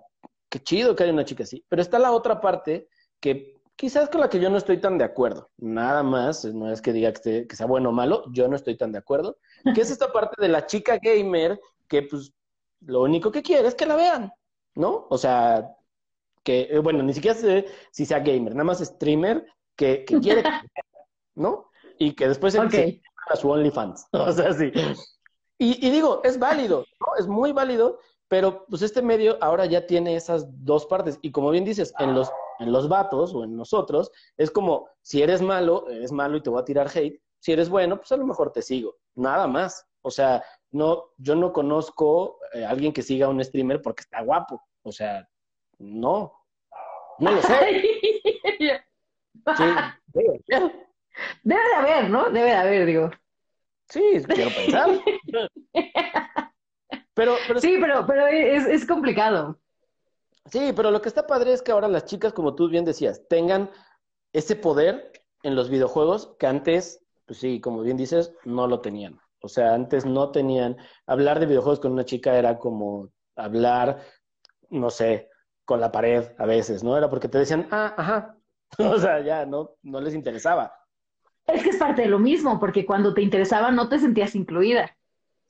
qué 0.50 0.58
chido 0.58 0.94
que 0.94 1.04
haya 1.04 1.14
una 1.14 1.24
chica 1.24 1.44
así. 1.44 1.64
Pero 1.68 1.80
está 1.80 1.98
la 1.98 2.12
otra 2.12 2.42
parte 2.42 2.88
que 3.20 3.55
quizás 3.76 4.08
con 4.08 4.22
la 4.22 4.28
que 4.28 4.40
yo 4.40 4.50
no 4.50 4.56
estoy 4.56 4.80
tan 4.80 4.98
de 4.98 5.04
acuerdo. 5.04 5.50
Nada 5.58 6.02
más, 6.02 6.44
no 6.46 6.72
es 6.72 6.80
que 6.80 6.92
diga 6.92 7.12
que, 7.12 7.46
sea 7.50 7.66
bueno 7.66 7.90
o 7.90 7.92
malo, 7.92 8.24
yo 8.32 8.48
no 8.48 8.56
estoy 8.56 8.76
tan 8.76 8.90
de 8.90 8.98
acuerdo. 8.98 9.38
Que 9.74 9.82
es 9.82 9.90
esta 9.90 10.12
parte 10.12 10.40
de 10.40 10.48
la 10.48 10.66
chica 10.66 10.98
gamer 11.00 11.60
que 11.86 12.02
pues 12.02 12.32
lo 12.80 13.02
único 13.02 13.30
que 13.30 13.42
quiere 13.42 13.68
es 13.68 13.74
que 13.74 13.86
la 13.86 13.96
vean, 13.96 14.32
¿no? 14.74 15.06
O 15.10 15.18
sea, 15.18 15.70
que, 16.42 16.68
eh, 16.70 16.78
bueno, 16.78 17.02
ni 17.02 17.14
siquiera 17.14 17.36
sé 17.36 17.66
si 17.90 18.06
sea 18.06 18.20
gamer, 18.20 18.52
nada 18.52 18.64
más 18.64 18.78
streamer 18.78 19.46
que, 19.76 20.04
que 20.04 20.18
quiere, 20.20 20.42
¿no? 21.34 21.70
Y 21.98 22.14
que 22.14 22.28
después 22.28 22.54
se, 22.54 23.00
a 23.28 23.36
su 23.36 23.50
OnlyFans, 23.50 24.06
o 24.12 24.32
sea, 24.32 24.52
sí. 24.52 24.72
Y, 25.58 25.86
y 25.86 25.90
digo, 25.90 26.20
es 26.24 26.38
válido, 26.38 26.84
¿no? 27.00 27.16
Es 27.18 27.26
muy 27.26 27.52
válido, 27.52 27.98
pero 28.28 28.66
pues 28.68 28.82
este 28.82 29.02
medio 29.02 29.38
ahora 29.40 29.66
ya 29.66 29.86
tiene 29.86 30.16
esas 30.16 30.46
dos 30.64 30.86
partes. 30.86 31.18
Y 31.22 31.30
como 31.30 31.50
bien 31.50 31.64
dices, 31.64 31.94
en 31.98 32.14
los, 32.14 32.30
en 32.58 32.72
los 32.72 32.88
vatos 32.88 33.34
o 33.34 33.44
en 33.44 33.56
nosotros, 33.56 34.10
es 34.36 34.50
como, 34.50 34.88
si 35.02 35.22
eres 35.22 35.42
malo, 35.42 35.88
eres 35.88 36.12
malo 36.12 36.36
y 36.36 36.42
te 36.42 36.50
voy 36.50 36.60
a 36.60 36.64
tirar 36.64 36.88
hate. 36.92 37.20
Si 37.38 37.52
eres 37.52 37.68
bueno, 37.68 37.96
pues 37.98 38.10
a 38.12 38.16
lo 38.16 38.26
mejor 38.26 38.52
te 38.52 38.62
sigo. 38.62 38.96
Nada 39.14 39.46
más. 39.46 39.86
O 40.02 40.10
sea, 40.10 40.42
no, 40.70 41.12
yo 41.18 41.34
no 41.34 41.52
conozco 41.52 42.38
a 42.52 42.58
eh, 42.58 42.64
alguien 42.64 42.92
que 42.92 43.02
siga 43.02 43.26
a 43.26 43.30
un 43.30 43.42
streamer 43.42 43.82
porque 43.82 44.02
está 44.02 44.22
guapo. 44.22 44.62
O 44.82 44.92
sea, 44.92 45.28
no. 45.78 46.32
No 47.18 47.30
lo 47.32 47.42
sé. 47.42 47.82
sí, 49.56 49.64
debe, 50.12 50.42
debe 51.42 51.60
de 51.60 51.74
haber, 51.76 52.10
¿no? 52.10 52.24
Debe 52.30 52.50
de 52.50 52.54
haber, 52.54 52.86
digo. 52.86 53.10
Sí, 53.88 54.02
quiero 54.26 54.50
pensar. 54.50 54.90
Pero, 57.16 57.34
sí, 57.62 57.78
pero, 57.80 58.06
pero 58.06 58.26
es, 58.26 58.66
es 58.66 58.86
complicado. 58.86 59.58
Sí, 60.50 60.74
pero 60.76 60.90
lo 60.90 61.00
que 61.00 61.08
está 61.08 61.26
padre 61.26 61.54
es 61.54 61.62
que 61.62 61.72
ahora 61.72 61.88
las 61.88 62.04
chicas, 62.04 62.34
como 62.34 62.54
tú 62.54 62.68
bien 62.68 62.84
decías, 62.84 63.26
tengan 63.26 63.70
ese 64.34 64.54
poder 64.54 65.12
en 65.42 65.56
los 65.56 65.70
videojuegos 65.70 66.36
que 66.38 66.46
antes, 66.46 67.02
pues 67.24 67.38
sí, 67.38 67.58
como 67.58 67.80
bien 67.80 67.96
dices, 67.96 68.34
no 68.44 68.66
lo 68.66 68.80
tenían. 68.80 69.18
O 69.40 69.48
sea, 69.48 69.72
antes 69.72 70.04
no 70.04 70.30
tenían. 70.30 70.76
Hablar 71.06 71.40
de 71.40 71.46
videojuegos 71.46 71.80
con 71.80 71.92
una 71.92 72.04
chica 72.04 72.36
era 72.36 72.58
como 72.58 73.10
hablar, 73.34 74.02
no 74.68 74.90
sé, 74.90 75.30
con 75.64 75.80
la 75.80 75.90
pared 75.90 76.32
a 76.36 76.44
veces, 76.44 76.84
¿no? 76.84 76.98
Era 76.98 77.08
porque 77.08 77.28
te 77.28 77.38
decían, 77.38 77.66
ah, 77.70 77.94
ajá. 77.96 78.36
o 78.78 78.98
sea, 78.98 79.20
ya 79.20 79.46
no, 79.46 79.70
no 79.82 80.02
les 80.02 80.14
interesaba. 80.14 80.70
Es 81.46 81.62
que 81.62 81.70
es 81.70 81.76
parte 81.78 82.02
de 82.02 82.08
lo 82.08 82.18
mismo, 82.18 82.60
porque 82.60 82.84
cuando 82.84 83.14
te 83.14 83.22
interesaba 83.22 83.70
no 83.70 83.88
te 83.88 83.98
sentías 83.98 84.34
incluida. 84.34 84.95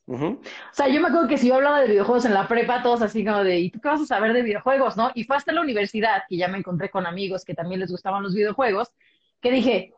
O 0.09 0.39
sea, 0.73 0.89
yo 0.89 1.01
me 1.01 1.09
acuerdo 1.09 1.27
que 1.27 1.37
si 1.37 1.49
yo 1.49 1.57
hablaba 1.57 1.81
de 1.81 1.89
videojuegos 1.89 2.25
en 2.27 2.35
la 2.35 2.47
prepa, 2.47 2.83
todos 2.83 3.03
así 3.03 3.25
como 3.25 3.43
de, 3.43 3.59
¿y 3.59 3.71
tú 3.71 3.81
qué 3.81 3.89
vas 3.89 4.01
a 4.01 4.07
saber 4.07 4.33
de 4.33 4.43
videojuegos, 4.43 4.97
no? 4.97 5.11
Y 5.15 5.25
fue 5.25 5.37
hasta 5.37 5.53
la 5.53 5.61
universidad 5.61 6.23
que 6.29 6.37
ya 6.37 6.47
me 6.49 6.59
encontré 6.59 6.91
con 6.91 7.07
amigos 7.07 7.45
que 7.45 7.55
también 7.55 7.81
les 7.81 7.91
gustaban 7.91 8.23
los 8.23 8.35
videojuegos, 8.35 8.93
que 9.41 9.51
dije, 9.51 9.95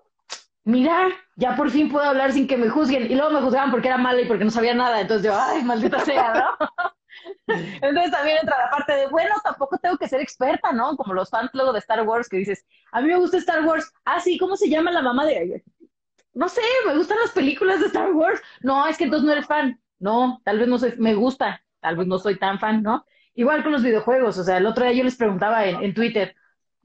mira, 0.64 1.08
ya 1.36 1.56
por 1.56 1.70
fin 1.70 1.90
puedo 1.90 2.04
hablar 2.06 2.32
sin 2.32 2.46
que 2.46 2.56
me 2.56 2.68
juzguen. 2.68 3.10
Y 3.10 3.14
luego 3.14 3.30
me 3.30 3.40
juzgaban 3.40 3.70
porque 3.70 3.88
era 3.88 3.98
mala 3.98 4.20
y 4.20 4.26
porque 4.26 4.44
no 4.44 4.50
sabía 4.50 4.74
nada. 4.74 5.00
Entonces 5.00 5.26
yo, 5.26 5.38
ay, 5.38 5.62
maldita 5.62 6.00
sea, 6.00 6.34
¿no? 6.34 6.92
Entonces 7.46 8.10
también 8.10 8.38
entra 8.40 8.56
la 8.58 8.70
parte 8.70 8.92
de, 8.94 9.06
bueno, 9.08 9.34
tampoco 9.44 9.78
tengo 9.78 9.96
que 9.98 10.08
ser 10.08 10.20
experta, 10.20 10.72
¿no? 10.72 10.96
Como 10.96 11.14
los 11.14 11.30
fans 11.30 11.50
luego 11.52 11.72
de 11.72 11.80
Star 11.80 12.06
Wars 12.06 12.28
que 12.28 12.38
dices, 12.38 12.64
a 12.92 13.00
mí 13.00 13.08
me 13.08 13.16
gusta 13.16 13.38
Star 13.38 13.64
Wars. 13.64 13.90
Ah, 14.04 14.20
sí, 14.20 14.38
¿cómo 14.38 14.56
se 14.56 14.68
llama 14.68 14.90
la 14.90 15.02
mamá 15.02 15.26
de...? 15.26 15.64
No 16.34 16.48
sé, 16.48 16.62
me 16.86 16.96
gustan 16.96 17.18
las 17.20 17.32
películas 17.32 17.80
de 17.80 17.86
Star 17.86 18.12
Wars. 18.12 18.40
No, 18.60 18.86
es 18.86 18.96
que 18.96 19.04
entonces 19.04 19.26
no 19.26 19.32
eres 19.32 19.46
fan. 19.46 19.80
No, 19.98 20.40
tal 20.44 20.58
vez 20.58 20.68
no 20.68 20.78
soy, 20.78 20.94
me 20.98 21.14
gusta, 21.14 21.62
tal 21.80 21.96
vez 21.96 22.06
no 22.06 22.18
soy 22.18 22.38
tan 22.38 22.58
fan, 22.58 22.82
¿no? 22.82 23.04
Igual 23.34 23.62
con 23.62 23.72
los 23.72 23.82
videojuegos, 23.82 24.38
o 24.38 24.44
sea, 24.44 24.58
el 24.58 24.66
otro 24.66 24.84
día 24.84 24.94
yo 24.94 25.04
les 25.04 25.16
preguntaba 25.16 25.66
en, 25.66 25.94
Twitter, 25.94 26.34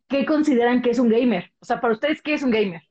¿qué 0.08 0.26
consideran 0.26 0.82
que 0.82 0.92
es 0.92 1.00
un 1.00 1.10
gamer? 1.10 1.52
O 1.60 1.66
sea, 1.66 1.82
para 1.82 1.94
ustedes, 1.94 2.22
¿qué 2.22 2.36
es 2.36 2.44
un 2.44 2.52
gamer? 2.52 2.82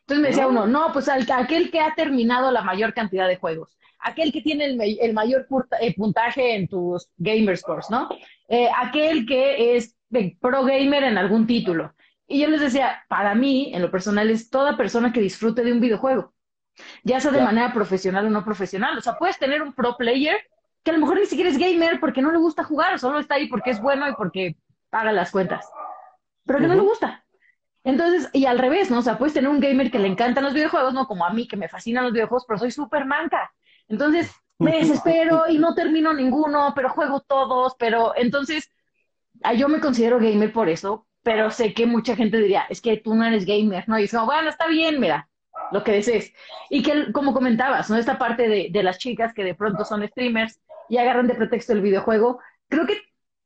Entonces 0.00 0.22
me 0.22 0.28
decía 0.28 0.46
uno, 0.46 0.66
no, 0.66 0.92
pues 0.92 1.08
aquel 1.08 1.70
que 1.70 1.80
ha 1.80 1.94
terminado 1.94 2.50
la 2.50 2.62
mayor 2.62 2.94
cantidad 2.94 3.26
de 3.26 3.36
juegos, 3.36 3.76
aquel 3.98 4.32
que 4.32 4.42
tiene 4.42 4.66
el, 4.66 5.14
mayor 5.14 5.46
eh, 5.80 5.94
puntaje 5.94 6.54
en 6.54 6.68
tus 6.68 7.08
gamer 7.16 7.56
scores, 7.56 7.90
¿no? 7.90 8.08
Eh, 8.48 8.68
aquel 8.76 9.26
que 9.26 9.76
es 9.76 9.96
pro 10.40 10.64
gamer 10.64 11.04
en 11.04 11.18
algún 11.18 11.46
título. 11.46 11.94
Y 12.28 12.40
yo 12.40 12.48
les 12.48 12.60
decía, 12.60 13.04
para 13.08 13.34
mí, 13.34 13.70
en 13.74 13.82
lo 13.82 13.90
personal, 13.90 14.30
es 14.30 14.50
toda 14.50 14.76
persona 14.76 15.12
que 15.12 15.20
disfrute 15.20 15.64
de 15.64 15.72
un 15.72 15.80
videojuego 15.80 16.35
ya 17.04 17.20
sea 17.20 17.30
de 17.30 17.42
manera 17.42 17.72
profesional 17.72 18.26
o 18.26 18.30
no 18.30 18.44
profesional. 18.44 18.96
O 18.96 19.00
sea, 19.00 19.16
puedes 19.16 19.38
tener 19.38 19.62
un 19.62 19.72
pro 19.72 19.96
player 19.96 20.36
que 20.82 20.90
a 20.90 20.94
lo 20.94 21.00
mejor 21.00 21.18
ni 21.18 21.26
siquiera 21.26 21.50
es 21.50 21.58
gamer 21.58 21.98
porque 22.00 22.22
no 22.22 22.30
le 22.30 22.38
gusta 22.38 22.64
jugar, 22.64 22.98
solo 22.98 23.18
está 23.18 23.34
ahí 23.34 23.48
porque 23.48 23.70
es 23.70 23.80
bueno 23.80 24.08
y 24.08 24.14
porque 24.14 24.56
paga 24.88 25.12
las 25.12 25.30
cuentas, 25.30 25.68
pero 26.44 26.60
que 26.60 26.68
no 26.68 26.74
le 26.74 26.80
gusta. 26.80 27.24
Entonces, 27.82 28.28
y 28.32 28.46
al 28.46 28.58
revés, 28.58 28.90
¿no? 28.90 28.98
O 28.98 29.02
sea, 29.02 29.16
puedes 29.16 29.34
tener 29.34 29.48
un 29.48 29.60
gamer 29.60 29.90
que 29.90 29.98
le 29.98 30.08
encantan 30.08 30.42
los 30.42 30.54
videojuegos, 30.54 30.92
¿no? 30.92 31.06
Como 31.06 31.24
a 31.24 31.30
mí, 31.30 31.46
que 31.46 31.56
me 31.56 31.68
fascinan 31.68 32.04
los 32.04 32.12
videojuegos, 32.12 32.44
pero 32.46 32.58
soy 32.58 32.72
súper 32.72 33.04
manca. 33.04 33.52
Entonces, 33.88 34.32
me 34.58 34.78
desespero 34.78 35.44
y 35.48 35.58
no 35.58 35.74
termino 35.74 36.12
ninguno, 36.12 36.72
pero 36.74 36.88
juego 36.88 37.20
todos, 37.20 37.74
pero 37.78 38.12
entonces, 38.16 38.72
ah, 39.42 39.54
yo 39.54 39.68
me 39.68 39.80
considero 39.80 40.18
gamer 40.18 40.52
por 40.52 40.68
eso, 40.68 41.06
pero 41.22 41.50
sé 41.50 41.74
que 41.74 41.86
mucha 41.86 42.16
gente 42.16 42.38
diría, 42.38 42.64
es 42.68 42.80
que 42.80 42.96
tú 42.96 43.14
no 43.14 43.24
eres 43.24 43.44
gamer, 43.44 43.88
¿no? 43.88 43.98
Y 43.98 44.04
es 44.04 44.12
como, 44.12 44.26
bueno, 44.26 44.48
está 44.48 44.66
bien, 44.66 44.98
mira, 44.98 45.28
lo 45.72 45.82
que 45.84 45.92
desees. 45.92 46.32
Y 46.70 46.82
que, 46.82 47.12
como 47.12 47.32
comentabas, 47.32 47.90
¿no? 47.90 47.96
Esta 47.96 48.18
parte 48.18 48.48
de, 48.48 48.68
de 48.70 48.82
las 48.82 48.98
chicas 48.98 49.32
que 49.34 49.44
de 49.44 49.54
pronto 49.54 49.84
son 49.84 50.06
streamers 50.06 50.60
y 50.88 50.98
agarran 50.98 51.26
de 51.26 51.34
pretexto 51.34 51.72
el 51.72 51.80
videojuego, 51.80 52.38
creo 52.68 52.86
que 52.86 53.00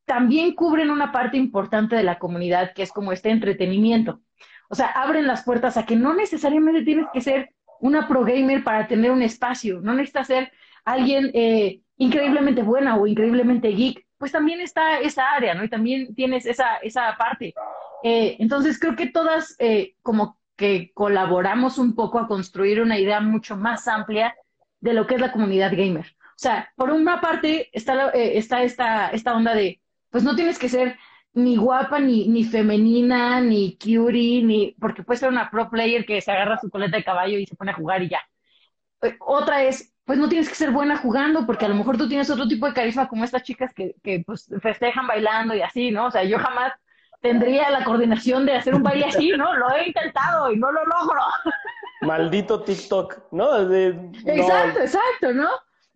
también 0.04 0.54
cubren 0.54 0.90
una 0.90 1.12
parte 1.12 1.36
importante 1.36 1.94
de 1.94 2.02
la 2.02 2.18
comunidad, 2.18 2.72
que 2.74 2.82
es 2.82 2.92
como 2.92 3.12
este 3.12 3.30
entretenimiento. 3.30 4.20
O 4.68 4.74
sea, 4.74 4.88
abren 4.88 5.26
las 5.26 5.44
puertas 5.44 5.76
a 5.76 5.86
que 5.86 5.96
no 5.96 6.14
necesariamente 6.14 6.82
tienes 6.82 7.06
que 7.12 7.20
ser 7.20 7.50
una 7.80 8.08
pro 8.08 8.24
gamer 8.24 8.64
para 8.64 8.86
tener 8.86 9.10
un 9.10 9.22
espacio, 9.22 9.80
no 9.80 9.94
necesitas 9.94 10.26
ser 10.26 10.52
alguien 10.84 11.30
eh, 11.32 11.80
increíblemente 11.96 12.62
buena 12.62 12.96
o 12.96 13.06
increíblemente 13.06 13.68
geek, 13.68 14.04
pues 14.18 14.32
también 14.32 14.60
está 14.60 14.98
esa 14.98 15.30
área, 15.30 15.54
¿no? 15.54 15.64
Y 15.64 15.68
también 15.68 16.14
tienes 16.14 16.44
esa, 16.44 16.76
esa 16.78 17.14
parte. 17.16 17.54
Eh, 18.02 18.36
entonces 18.38 18.78
creo 18.80 18.96
que 18.96 19.06
todas 19.06 19.54
eh, 19.58 19.94
como 20.02 20.39
que 20.60 20.92
colaboramos 20.92 21.78
un 21.78 21.94
poco 21.94 22.18
a 22.18 22.28
construir 22.28 22.82
una 22.82 22.98
idea 22.98 23.18
mucho 23.22 23.56
más 23.56 23.88
amplia 23.88 24.36
de 24.80 24.92
lo 24.92 25.06
que 25.06 25.14
es 25.14 25.20
la 25.22 25.32
comunidad 25.32 25.72
gamer. 25.74 26.04
O 26.20 26.36
sea, 26.36 26.70
por 26.76 26.90
una 26.90 27.18
parte 27.22 27.70
está, 27.72 28.10
está 28.10 28.62
esta, 28.62 29.34
onda 29.34 29.54
de, 29.54 29.80
pues 30.10 30.22
no 30.22 30.36
tienes 30.36 30.58
que 30.58 30.68
ser 30.68 30.98
ni 31.32 31.56
guapa, 31.56 31.98
ni, 31.98 32.28
ni 32.28 32.44
femenina, 32.44 33.40
ni 33.40 33.78
cutie, 33.78 34.42
ni, 34.42 34.76
porque 34.78 35.02
puede 35.02 35.20
ser 35.20 35.30
una 35.30 35.50
pro 35.50 35.70
player 35.70 36.04
que 36.04 36.20
se 36.20 36.30
agarra 36.30 36.58
su 36.60 36.68
coleta 36.68 36.98
de 36.98 37.04
caballo 37.04 37.38
y 37.38 37.46
se 37.46 37.56
pone 37.56 37.70
a 37.70 37.74
jugar 37.74 38.02
y 38.02 38.10
ya. 38.10 38.20
Eh, 39.00 39.16
otra 39.20 39.64
es, 39.64 39.94
pues 40.04 40.18
no 40.18 40.28
tienes 40.28 40.50
que 40.50 40.54
ser 40.56 40.72
buena 40.72 40.98
jugando, 40.98 41.46
porque 41.46 41.64
a 41.64 41.68
lo 41.68 41.74
mejor 41.74 41.96
tú 41.96 42.06
tienes 42.06 42.28
otro 42.28 42.46
tipo 42.46 42.66
de 42.66 42.74
carisma 42.74 43.08
como 43.08 43.24
estas 43.24 43.44
chicas 43.44 43.72
que, 43.72 43.94
que 44.02 44.22
pues 44.26 44.46
festejan 44.60 45.06
bailando 45.06 45.54
y 45.54 45.62
así, 45.62 45.90
¿no? 45.90 46.08
O 46.08 46.10
sea, 46.10 46.22
yo 46.24 46.38
jamás 46.38 46.74
tendría 47.20 47.70
la 47.70 47.84
coordinación 47.84 48.46
de 48.46 48.54
hacer 48.54 48.74
un 48.74 48.82
baile 48.82 49.06
así, 49.06 49.30
¿no? 49.30 49.54
Lo 49.54 49.70
he 49.74 49.88
intentado 49.88 50.52
y 50.52 50.56
no 50.56 50.72
lo 50.72 50.84
logro. 50.84 51.20
Maldito 52.02 52.62
TikTok, 52.62 53.32
¿no? 53.32 53.56
exacto, 53.56 54.80
exacto, 54.80 55.32
¿no? 55.34 55.48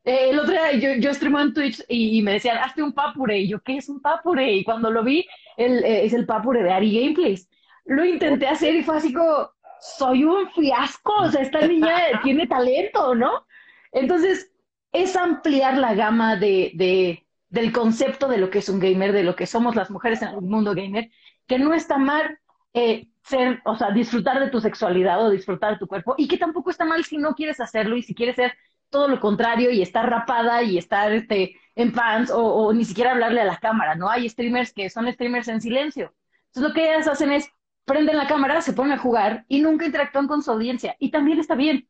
Eh, 0.05 0.31
el 0.31 0.39
otro 0.39 0.53
día 0.53 0.73
yo, 0.73 1.11
yo 1.13 1.41
en 1.41 1.55
Twitch 1.55 1.83
y, 1.89 2.21
me 2.21 2.35
decían, 2.35 2.59
hazte 2.59 2.83
un 2.83 2.93
papure. 2.93 3.39
Y 3.39 3.49
yo, 3.49 3.61
¿qué 3.61 3.79
es 3.79 3.89
un 3.89 4.01
papure? 4.03 4.53
Y 4.53 4.65
cuando 4.65 4.91
lo 4.91 5.03
vi, 5.03 5.27
el, 5.57 5.83
eh, 5.83 6.05
es 6.05 6.13
el 6.13 6.27
papure 6.27 6.63
de 6.63 6.73
Ari 6.73 7.01
Gameplays. 7.01 7.49
Lo 7.87 8.05
intenté 8.05 8.47
hacer 8.47 8.75
y 8.75 8.83
fue 8.83 8.99
así 8.99 9.13
como, 9.13 9.51
soy 9.81 10.25
un 10.25 10.51
fiasco. 10.51 11.15
O 11.23 11.31
sea, 11.31 11.41
esta 11.41 11.67
niña 11.67 11.97
tiene 12.23 12.47
talento, 12.47 13.15
¿no? 13.15 13.47
Entonces, 13.93 14.53
es 14.93 15.17
ampliar 15.17 15.79
la 15.79 15.95
gama 15.95 16.37
de, 16.37 16.73
de, 16.75 17.24
del 17.55 17.73
concepto 17.73 18.27
de 18.27 18.39
lo 18.39 18.51
que 18.51 18.59
es 18.59 18.69
un 18.69 18.81
gamer, 18.81 19.13
de 19.13 19.23
lo 19.23 19.37
que 19.37 19.47
somos 19.47 19.77
las 19.77 19.89
mujeres 19.89 20.21
en 20.23 20.29
el 20.31 20.41
mundo 20.41 20.75
gamer, 20.75 21.09
que 21.47 21.57
no 21.57 21.73
está 21.73 21.99
mal 21.99 22.41
eh, 22.73 23.07
ser, 23.23 23.63
o 23.65 23.77
sea, 23.77 23.93
disfrutar 23.93 24.41
de 24.41 24.51
tu 24.51 24.61
sexualidad 24.61 25.25
o 25.25 25.31
disfrutar 25.31 25.75
de 25.75 25.79
tu 25.79 25.87
cuerpo, 25.87 26.17
y 26.19 26.27
que 26.27 26.37
tampoco 26.37 26.71
está 26.71 26.85
mal 26.85 27.05
si 27.05 27.17
no 27.17 27.37
quieres 27.37 27.61
hacerlo 27.61 27.97
y 27.97 28.03
si 28.03 28.13
quieres 28.13 28.35
ser 28.35 28.55
todo 28.91 29.07
lo 29.07 29.21
contrario 29.21 29.71
y 29.71 29.83
estar 29.83 30.11
rapada 30.11 30.65
y 30.65 30.79
estar 30.79 31.13
este, 31.13 31.55
en 31.77 31.93
pants 31.93 32.33
o, 32.35 32.73
ni 32.73 32.85
siquiera 32.85 33.13
hablarle 33.13 33.41
a 33.41 33.45
la 33.45 33.59
cámara, 33.59 33.95
¿no? 33.95 34.11
Hay 34.11 34.29
streamers 34.29 34.73
que 34.73 34.91
son 34.91 35.11
streamers 35.13 35.47
en 35.47 35.61
silencio. 35.61 36.13
Entonces 36.47 36.71
lo 36.71 36.75
que 36.75 36.93
ellas 36.93 37.07
hacen 37.07 37.31
es 37.31 37.49
prenden 37.85 38.17
la 38.17 38.27
cámara, 38.27 38.63
se 38.63 38.73
ponen 38.73 38.95
a 38.95 38.99
jugar 38.99 39.45
y 39.47 39.61
nunca 39.61 39.87
interactúan 39.87 40.27
con 40.27 40.43
su 40.43 40.51
audiencia. 40.51 40.97
Y 40.99 41.13
también 41.13 41.39
está 41.39 41.55
bien. 41.55 41.89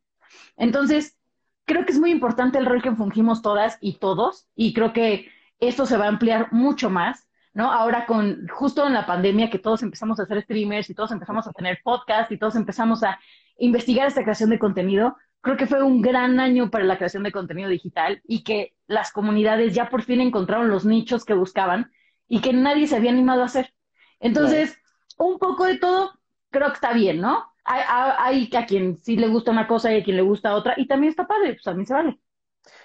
Entonces, 0.56 1.16
creo 1.64 1.86
que 1.86 1.92
es 1.92 1.98
muy 1.98 2.10
importante 2.10 2.58
el 2.58 2.66
rol 2.66 2.82
que 2.82 2.92
fungimos 2.92 3.40
todas 3.40 3.78
y 3.80 3.94
todos 3.94 4.46
y 4.54 4.74
creo 4.74 4.92
que 4.92 5.30
esto 5.60 5.86
se 5.86 5.96
va 5.96 6.06
a 6.06 6.08
ampliar 6.08 6.52
mucho 6.52 6.90
más. 6.90 7.28
¿no? 7.54 7.70
Ahora 7.70 8.04
con 8.04 8.48
justo 8.48 8.86
en 8.86 8.94
la 8.94 9.06
pandemia 9.06 9.48
que 9.48 9.60
todos 9.60 9.82
empezamos 9.82 10.18
a 10.18 10.24
hacer 10.24 10.42
streamers 10.42 10.90
y 10.90 10.94
todos 10.94 11.12
empezamos 11.12 11.46
a 11.46 11.52
tener 11.52 11.78
podcast 11.84 12.32
y 12.32 12.38
todos 12.38 12.56
empezamos 12.56 13.04
a 13.04 13.18
investigar 13.58 14.08
esta 14.08 14.22
creación 14.22 14.50
de 14.50 14.58
contenido, 14.58 15.16
creo 15.40 15.56
que 15.56 15.66
fue 15.66 15.82
un 15.82 16.00
gran 16.02 16.40
año 16.40 16.70
para 16.70 16.84
la 16.84 16.96
creación 16.96 17.22
de 17.22 17.32
contenido 17.32 17.68
digital 17.68 18.20
y 18.26 18.42
que 18.42 18.74
las 18.86 19.12
comunidades 19.12 19.74
ya 19.74 19.88
por 19.88 20.02
fin 20.02 20.20
encontraron 20.20 20.68
los 20.68 20.84
nichos 20.84 21.24
que 21.24 21.34
buscaban 21.34 21.92
y 22.26 22.40
que 22.40 22.52
nadie 22.52 22.86
se 22.86 22.96
había 22.96 23.10
animado 23.10 23.42
a 23.42 23.46
hacer. 23.46 23.72
Entonces, 24.20 24.76
un 25.18 25.38
poco 25.38 25.64
de 25.66 25.78
todo 25.78 26.12
creo 26.50 26.68
que 26.68 26.74
está 26.74 26.92
bien, 26.92 27.20
¿no? 27.20 27.44
Hay, 27.64 28.50
a 28.54 28.66
quien 28.66 28.96
sí 28.98 29.16
le 29.16 29.28
gusta 29.28 29.50
una 29.50 29.66
cosa 29.66 29.92
y 29.92 30.00
a 30.00 30.04
quien 30.04 30.16
le 30.16 30.22
gusta 30.22 30.54
otra 30.54 30.74
y 30.76 30.86
también 30.86 31.10
está 31.10 31.26
padre, 31.26 31.54
pues 31.54 31.66
a 31.66 31.74
mí 31.74 31.84
se 31.86 31.94
vale. 31.94 32.18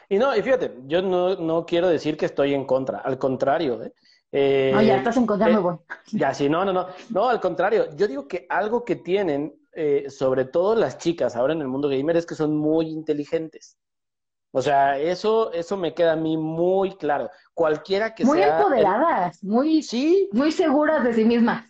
Y 0.10 0.18
no, 0.18 0.36
y 0.36 0.42
fíjate, 0.42 0.74
yo 0.88 1.02
no, 1.02 1.36
no 1.36 1.66
quiero 1.66 1.88
decir 1.88 2.18
que 2.18 2.26
estoy 2.26 2.54
en 2.54 2.66
contra, 2.66 3.00
al 3.00 3.20
contrario, 3.20 3.84
¿eh? 3.84 3.94
eh 4.32 4.72
no, 4.74 4.82
ya 4.82 4.98
estás 4.98 5.18
en 5.18 5.28
contra, 5.28 5.48
me 5.48 5.60
voy. 5.60 5.78
Ya, 6.12 6.34
sí, 6.34 6.50
no, 6.50 6.66
no, 6.66 6.74
no. 6.74 6.88
No, 7.12 7.30
al 7.30 7.40
contrario, 7.40 7.96
yo 7.96 8.08
digo 8.08 8.28
que 8.28 8.48
algo 8.50 8.84
que 8.84 8.96
tienen 8.96 9.54
eh, 9.74 10.10
sobre 10.10 10.46
todo 10.46 10.76
las 10.76 10.98
chicas 10.98 11.36
ahora 11.36 11.54
en 11.54 11.62
el 11.62 11.68
mundo 11.68 11.90
gamer, 11.90 12.18
es 12.18 12.26
que 12.26 12.36
son 12.36 12.58
muy 12.58 12.90
inteligentes. 12.90 13.78
O 14.52 14.62
sea, 14.62 14.98
eso, 14.98 15.54
eso 15.54 15.78
me 15.78 15.94
queda 15.94 16.14
a 16.14 16.16
mí 16.16 16.36
muy 16.38 16.96
claro. 16.96 17.30
Cualquiera 17.54 18.16
que 18.16 18.26
muy 18.26 18.40
sea. 18.40 18.56
Muy 18.56 18.62
empoderadas, 18.64 19.44
muy, 19.44 19.84
sí, 19.84 20.28
muy 20.32 20.52
seguras 20.52 21.04
de 21.04 21.14
sí 21.14 21.24
mismas. 21.24 21.66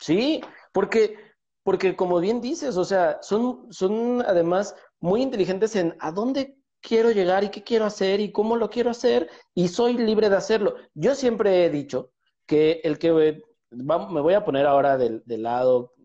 Sí, 0.00 0.42
porque, 0.72 1.16
porque 1.62 1.94
como 1.94 2.18
bien 2.18 2.40
dices, 2.40 2.76
o 2.76 2.84
sea, 2.84 3.18
son, 3.22 3.72
son 3.72 4.22
además 4.26 4.74
muy 4.98 5.22
inteligentes 5.22 5.76
en 5.76 5.96
a 6.00 6.10
dónde 6.10 6.58
quiero 6.86 7.10
llegar 7.10 7.42
y 7.42 7.50
qué 7.50 7.64
quiero 7.64 7.84
hacer 7.84 8.20
y 8.20 8.30
cómo 8.30 8.56
lo 8.56 8.70
quiero 8.70 8.90
hacer 8.90 9.28
y 9.54 9.68
soy 9.68 9.94
libre 9.94 10.30
de 10.30 10.36
hacerlo. 10.36 10.76
Yo 10.94 11.16
siempre 11.16 11.64
he 11.64 11.70
dicho 11.70 12.12
que 12.46 12.80
el 12.84 12.98
que 12.98 13.42
me 13.72 14.20
voy 14.20 14.34
a 14.34 14.44
poner 14.44 14.66
ahora 14.66 14.96
del, 14.96 15.22
del 15.26 15.42
lado 15.42 15.96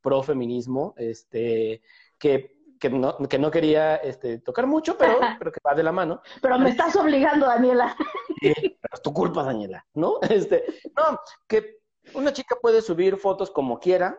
pro-feminismo, 0.00 0.94
este, 0.96 1.82
que, 2.18 2.56
que, 2.80 2.90
no, 2.90 3.16
que 3.28 3.38
no 3.38 3.50
quería 3.50 3.96
este, 3.96 4.38
tocar 4.38 4.66
mucho, 4.66 4.96
pero, 4.96 5.18
pero 5.38 5.52
que 5.52 5.60
va 5.64 5.74
de 5.74 5.82
la 5.82 5.92
mano. 5.92 6.22
Pero 6.40 6.58
me 6.58 6.70
estás 6.70 6.96
obligando, 6.96 7.46
Daniela. 7.46 7.96
es 8.40 9.02
tu 9.02 9.12
culpa, 9.12 9.42
Daniela, 9.42 9.86
¿no? 9.94 10.18
Este, 10.30 10.64
no, 10.96 11.18
que 11.46 11.78
una 12.14 12.32
chica 12.32 12.56
puede 12.60 12.82
subir 12.82 13.16
fotos 13.16 13.50
como 13.50 13.78
quiera, 13.78 14.18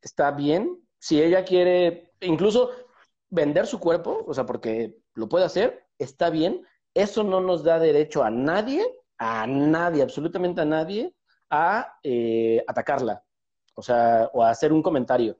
está 0.00 0.30
bien. 0.30 0.78
Si 0.98 1.22
ella 1.22 1.44
quiere, 1.44 2.12
incluso 2.20 2.70
vender 3.28 3.66
su 3.66 3.80
cuerpo, 3.80 4.24
o 4.26 4.34
sea, 4.34 4.46
porque 4.46 5.01
lo 5.14 5.28
puede 5.28 5.44
hacer, 5.44 5.86
está 5.98 6.30
bien. 6.30 6.66
Eso 6.94 7.24
no 7.24 7.40
nos 7.40 7.64
da 7.64 7.78
derecho 7.78 8.22
a 8.22 8.30
nadie, 8.30 8.84
a 9.18 9.46
nadie, 9.46 10.02
absolutamente 10.02 10.60
a 10.60 10.64
nadie, 10.64 11.14
a 11.50 11.98
eh, 12.02 12.62
atacarla 12.66 13.22
o 13.74 13.82
sea, 13.82 14.30
o 14.32 14.44
hacer 14.44 14.72
un 14.72 14.82
comentario. 14.82 15.36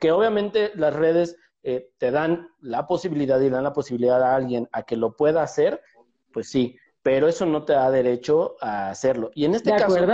Que 0.00 0.12
obviamente 0.12 0.72
las 0.74 0.94
redes 0.94 1.36
eh, 1.62 1.90
te 1.98 2.10
dan 2.10 2.48
la 2.60 2.86
posibilidad 2.86 3.40
y 3.40 3.50
dan 3.50 3.64
la 3.64 3.72
posibilidad 3.72 4.22
a 4.22 4.34
alguien 4.34 4.68
a 4.72 4.82
que 4.82 4.96
lo 4.96 5.16
pueda 5.16 5.42
hacer, 5.42 5.80
pues 6.32 6.48
sí, 6.48 6.76
pero 7.02 7.28
eso 7.28 7.46
no 7.46 7.64
te 7.64 7.72
da 7.72 7.90
derecho 7.90 8.56
a 8.60 8.90
hacerlo. 8.90 9.30
Y 9.34 9.44
en 9.44 9.54
este 9.54 9.70
caso, 9.76 10.06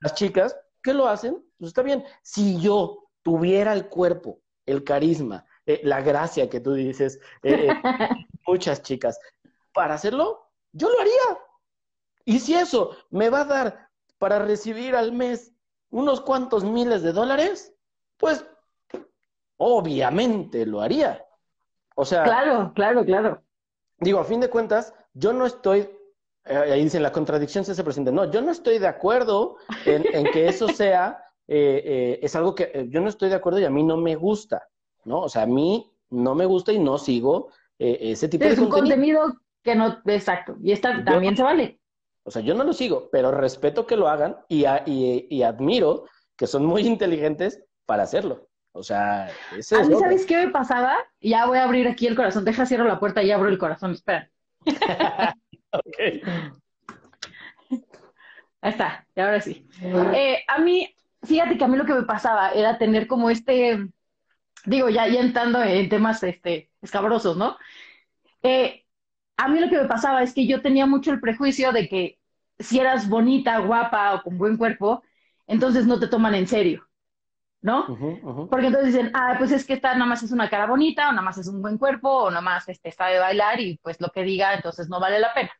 las 0.00 0.14
chicas 0.14 0.56
que 0.82 0.94
lo 0.94 1.08
hacen, 1.08 1.44
pues 1.58 1.68
está 1.68 1.82
bien. 1.82 2.04
Si 2.22 2.60
yo 2.60 3.10
tuviera 3.22 3.72
el 3.72 3.88
cuerpo, 3.88 4.40
el 4.64 4.84
carisma, 4.84 5.44
eh, 5.66 5.80
la 5.82 6.00
gracia 6.00 6.48
que 6.48 6.60
tú 6.60 6.72
dices, 6.72 7.20
eh, 7.42 7.68
muchas 8.48 8.82
chicas, 8.82 9.20
para 9.72 9.94
hacerlo, 9.94 10.50
yo 10.72 10.88
lo 10.88 11.00
haría. 11.00 11.38
Y 12.24 12.40
si 12.40 12.54
eso 12.54 12.96
me 13.10 13.28
va 13.30 13.42
a 13.42 13.44
dar 13.44 13.88
para 14.18 14.38
recibir 14.38 14.96
al 14.96 15.12
mes 15.12 15.52
unos 15.90 16.20
cuantos 16.20 16.64
miles 16.64 17.02
de 17.02 17.12
dólares, 17.12 17.74
pues 18.16 18.44
obviamente 19.56 20.66
lo 20.66 20.80
haría. 20.80 21.24
O 21.94 22.04
sea. 22.04 22.24
Claro, 22.24 22.72
claro, 22.74 23.04
claro. 23.04 23.42
Digo, 23.98 24.20
a 24.20 24.24
fin 24.24 24.40
de 24.40 24.50
cuentas, 24.50 24.94
yo 25.14 25.32
no 25.32 25.46
estoy. 25.46 25.88
Eh, 26.44 26.56
ahí 26.56 26.84
dicen, 26.84 27.02
la 27.02 27.12
contradicción 27.12 27.64
se 27.64 27.72
hace 27.72 27.84
presente. 27.84 28.12
No, 28.12 28.30
yo 28.30 28.40
no 28.40 28.52
estoy 28.52 28.78
de 28.78 28.86
acuerdo 28.86 29.56
en, 29.84 30.24
que 30.32 30.48
eso 30.48 30.68
sea. 30.68 31.22
Eh, 31.50 31.82
eh, 31.84 32.18
es 32.22 32.36
algo 32.36 32.54
que 32.54 32.88
yo 32.90 33.00
no 33.00 33.08
estoy 33.08 33.30
de 33.30 33.36
acuerdo 33.36 33.58
y 33.58 33.64
a 33.64 33.70
mí 33.70 33.82
no 33.82 33.96
me 33.96 34.16
gusta, 34.16 34.68
¿no? 35.04 35.22
O 35.22 35.28
sea, 35.30 35.42
a 35.42 35.46
mí 35.46 35.90
no 36.10 36.34
me 36.34 36.44
gusta 36.44 36.72
y 36.72 36.78
no 36.78 36.98
sigo 36.98 37.48
ese 37.78 38.28
tipo 38.28 38.44
de 38.44 38.56
contenido. 38.56 38.68
Es 38.68 38.74
un 38.74 38.80
contenido 38.80 39.40
que 39.62 39.74
no, 39.74 40.00
exacto, 40.06 40.56
y 40.62 40.72
está, 40.72 41.04
también 41.04 41.36
se 41.36 41.42
vale. 41.42 41.80
O 42.24 42.30
sea, 42.30 42.42
yo 42.42 42.54
no 42.54 42.64
lo 42.64 42.74
sigo, 42.74 43.08
pero 43.10 43.30
respeto 43.30 43.86
que 43.86 43.96
lo 43.96 44.08
hagan 44.08 44.36
y, 44.48 44.66
y, 44.86 45.42
admiro 45.42 46.04
que 46.36 46.46
son 46.46 46.66
muy 46.66 46.86
inteligentes 46.86 47.64
para 47.86 48.02
hacerlo. 48.02 48.48
O 48.72 48.82
sea, 48.82 49.30
ese 49.56 49.76
A 49.76 49.84
mí, 49.84 49.94
¿sabes 49.94 50.26
qué 50.26 50.44
me 50.44 50.52
pasaba? 50.52 50.94
Ya 51.20 51.46
voy 51.46 51.56
a 51.56 51.64
abrir 51.64 51.88
aquí 51.88 52.06
el 52.06 52.14
corazón. 52.14 52.44
Deja, 52.44 52.66
cierro 52.66 52.84
la 52.84 53.00
puerta 53.00 53.22
y 53.22 53.30
abro 53.30 53.48
el 53.48 53.56
corazón. 53.56 53.92
Espera. 53.92 54.30
ok. 55.72 55.98
Ahí 58.60 58.72
está, 58.72 59.06
y 59.14 59.20
ahora 59.20 59.40
sí. 59.40 59.66
Eh, 59.80 60.42
a 60.48 60.58
mí, 60.58 60.94
fíjate 61.22 61.56
que 61.56 61.64
a 61.64 61.68
mí 61.68 61.76
lo 61.76 61.86
que 61.86 61.94
me 61.94 62.02
pasaba 62.02 62.50
era 62.50 62.76
tener 62.76 63.06
como 63.06 63.30
este, 63.30 63.88
digo, 64.66 64.88
ya, 64.88 65.06
ya 65.08 65.20
entrando 65.20 65.62
en 65.62 65.88
temas 65.88 66.22
este, 66.24 66.67
escabrosos, 66.82 67.36
¿no? 67.36 67.56
Eh, 68.42 68.84
a 69.36 69.48
mí 69.48 69.60
lo 69.60 69.68
que 69.68 69.78
me 69.78 69.88
pasaba 69.88 70.22
es 70.22 70.34
que 70.34 70.46
yo 70.46 70.62
tenía 70.62 70.86
mucho 70.86 71.12
el 71.12 71.20
prejuicio 71.20 71.72
de 71.72 71.88
que 71.88 72.18
si 72.58 72.80
eras 72.80 73.08
bonita, 73.08 73.58
guapa 73.58 74.14
o 74.14 74.22
con 74.22 74.38
buen 74.38 74.56
cuerpo, 74.56 75.02
entonces 75.46 75.86
no 75.86 75.98
te 76.00 76.08
toman 76.08 76.34
en 76.34 76.46
serio, 76.48 76.86
¿no? 77.60 77.94
Porque 78.48 78.66
entonces 78.66 78.94
dicen, 78.94 79.10
ah, 79.14 79.36
pues 79.38 79.52
es 79.52 79.64
que 79.64 79.74
esta 79.74 79.92
nada 79.94 80.06
más 80.06 80.22
es 80.22 80.32
una 80.32 80.50
cara 80.50 80.66
bonita, 80.66 81.08
o 81.08 81.12
nada 81.12 81.22
más 81.22 81.38
es 81.38 81.48
un 81.48 81.62
buen 81.62 81.78
cuerpo, 81.78 82.08
o 82.24 82.30
nada 82.30 82.40
más 82.42 82.68
este, 82.68 82.90
sabe 82.92 83.18
bailar 83.18 83.60
y 83.60 83.78
pues 83.82 84.00
lo 84.00 84.08
que 84.10 84.22
diga, 84.22 84.54
entonces 84.54 84.88
no 84.88 85.00
vale 85.00 85.20
la 85.20 85.34
pena. 85.34 85.50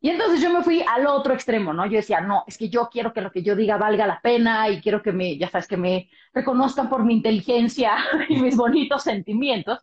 Y 0.00 0.10
entonces 0.10 0.40
yo 0.42 0.50
me 0.52 0.64
fui 0.64 0.82
al 0.82 1.06
otro 1.06 1.32
extremo, 1.32 1.72
¿no? 1.72 1.86
Yo 1.86 1.92
decía, 1.92 2.20
no, 2.20 2.42
es 2.48 2.58
que 2.58 2.68
yo 2.68 2.88
quiero 2.90 3.12
que 3.12 3.20
lo 3.20 3.30
que 3.30 3.42
yo 3.44 3.54
diga 3.54 3.76
valga 3.76 4.04
la 4.04 4.20
pena 4.20 4.68
y 4.68 4.80
quiero 4.80 5.00
que 5.00 5.12
me, 5.12 5.38
ya 5.38 5.48
sabes, 5.48 5.68
que 5.68 5.76
me 5.76 6.10
reconozcan 6.34 6.88
por 6.88 7.04
mi 7.04 7.14
inteligencia 7.14 7.96
y 8.28 8.36
mis 8.40 8.56
bonitos 8.56 9.04
sentimientos. 9.04 9.78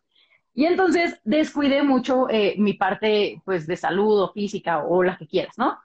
Y 0.59 0.65
entonces 0.65 1.19
descuidé 1.23 1.83
mucho 1.83 2.29
eh, 2.29 2.55
mi 2.57 2.73
parte, 2.73 3.41
pues, 3.45 3.65
de 3.65 3.77
salud 3.77 4.23
o 4.23 4.33
física 4.33 4.79
o 4.83 5.03
la 5.03 5.17
que 5.17 5.27
quieras, 5.27 5.57
¿no? 5.57 5.77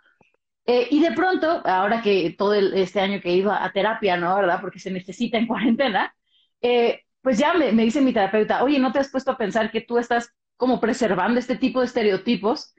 Eh, 0.66 0.88
y 0.90 1.00
de 1.00 1.12
pronto, 1.12 1.62
ahora 1.64 2.02
que 2.02 2.34
todo 2.36 2.54
este 2.54 3.00
año 3.00 3.20
que 3.20 3.30
he 3.30 3.36
ido 3.36 3.52
a, 3.52 3.70
terapia, 3.72 4.16
¿no? 4.16 4.34
¿Verdad? 4.34 4.60
Porque 4.60 4.80
se 4.80 4.90
necesita 4.90 5.38
en 5.38 5.46
cuarentena, 5.52 6.12
eh, 6.60 7.02
pues 7.22 7.38
ya 7.38 7.54
me, 7.54 7.70
me 7.72 7.84
dice 7.84 8.00
mi 8.00 8.12
terapeuta, 8.12 8.64
oye, 8.64 8.78
¿no 8.80 8.90
te 8.92 8.98
has 8.98 9.10
puesto 9.10 9.30
a 9.30 9.38
pensar 9.38 9.70
que 9.70 9.80
tú 9.80 9.98
estás 9.98 10.34
como 10.56 10.80
preservando 10.80 11.38
este 11.38 11.56
tipo 11.56 11.80
de 11.80 11.86
estereotipos? 11.86 12.74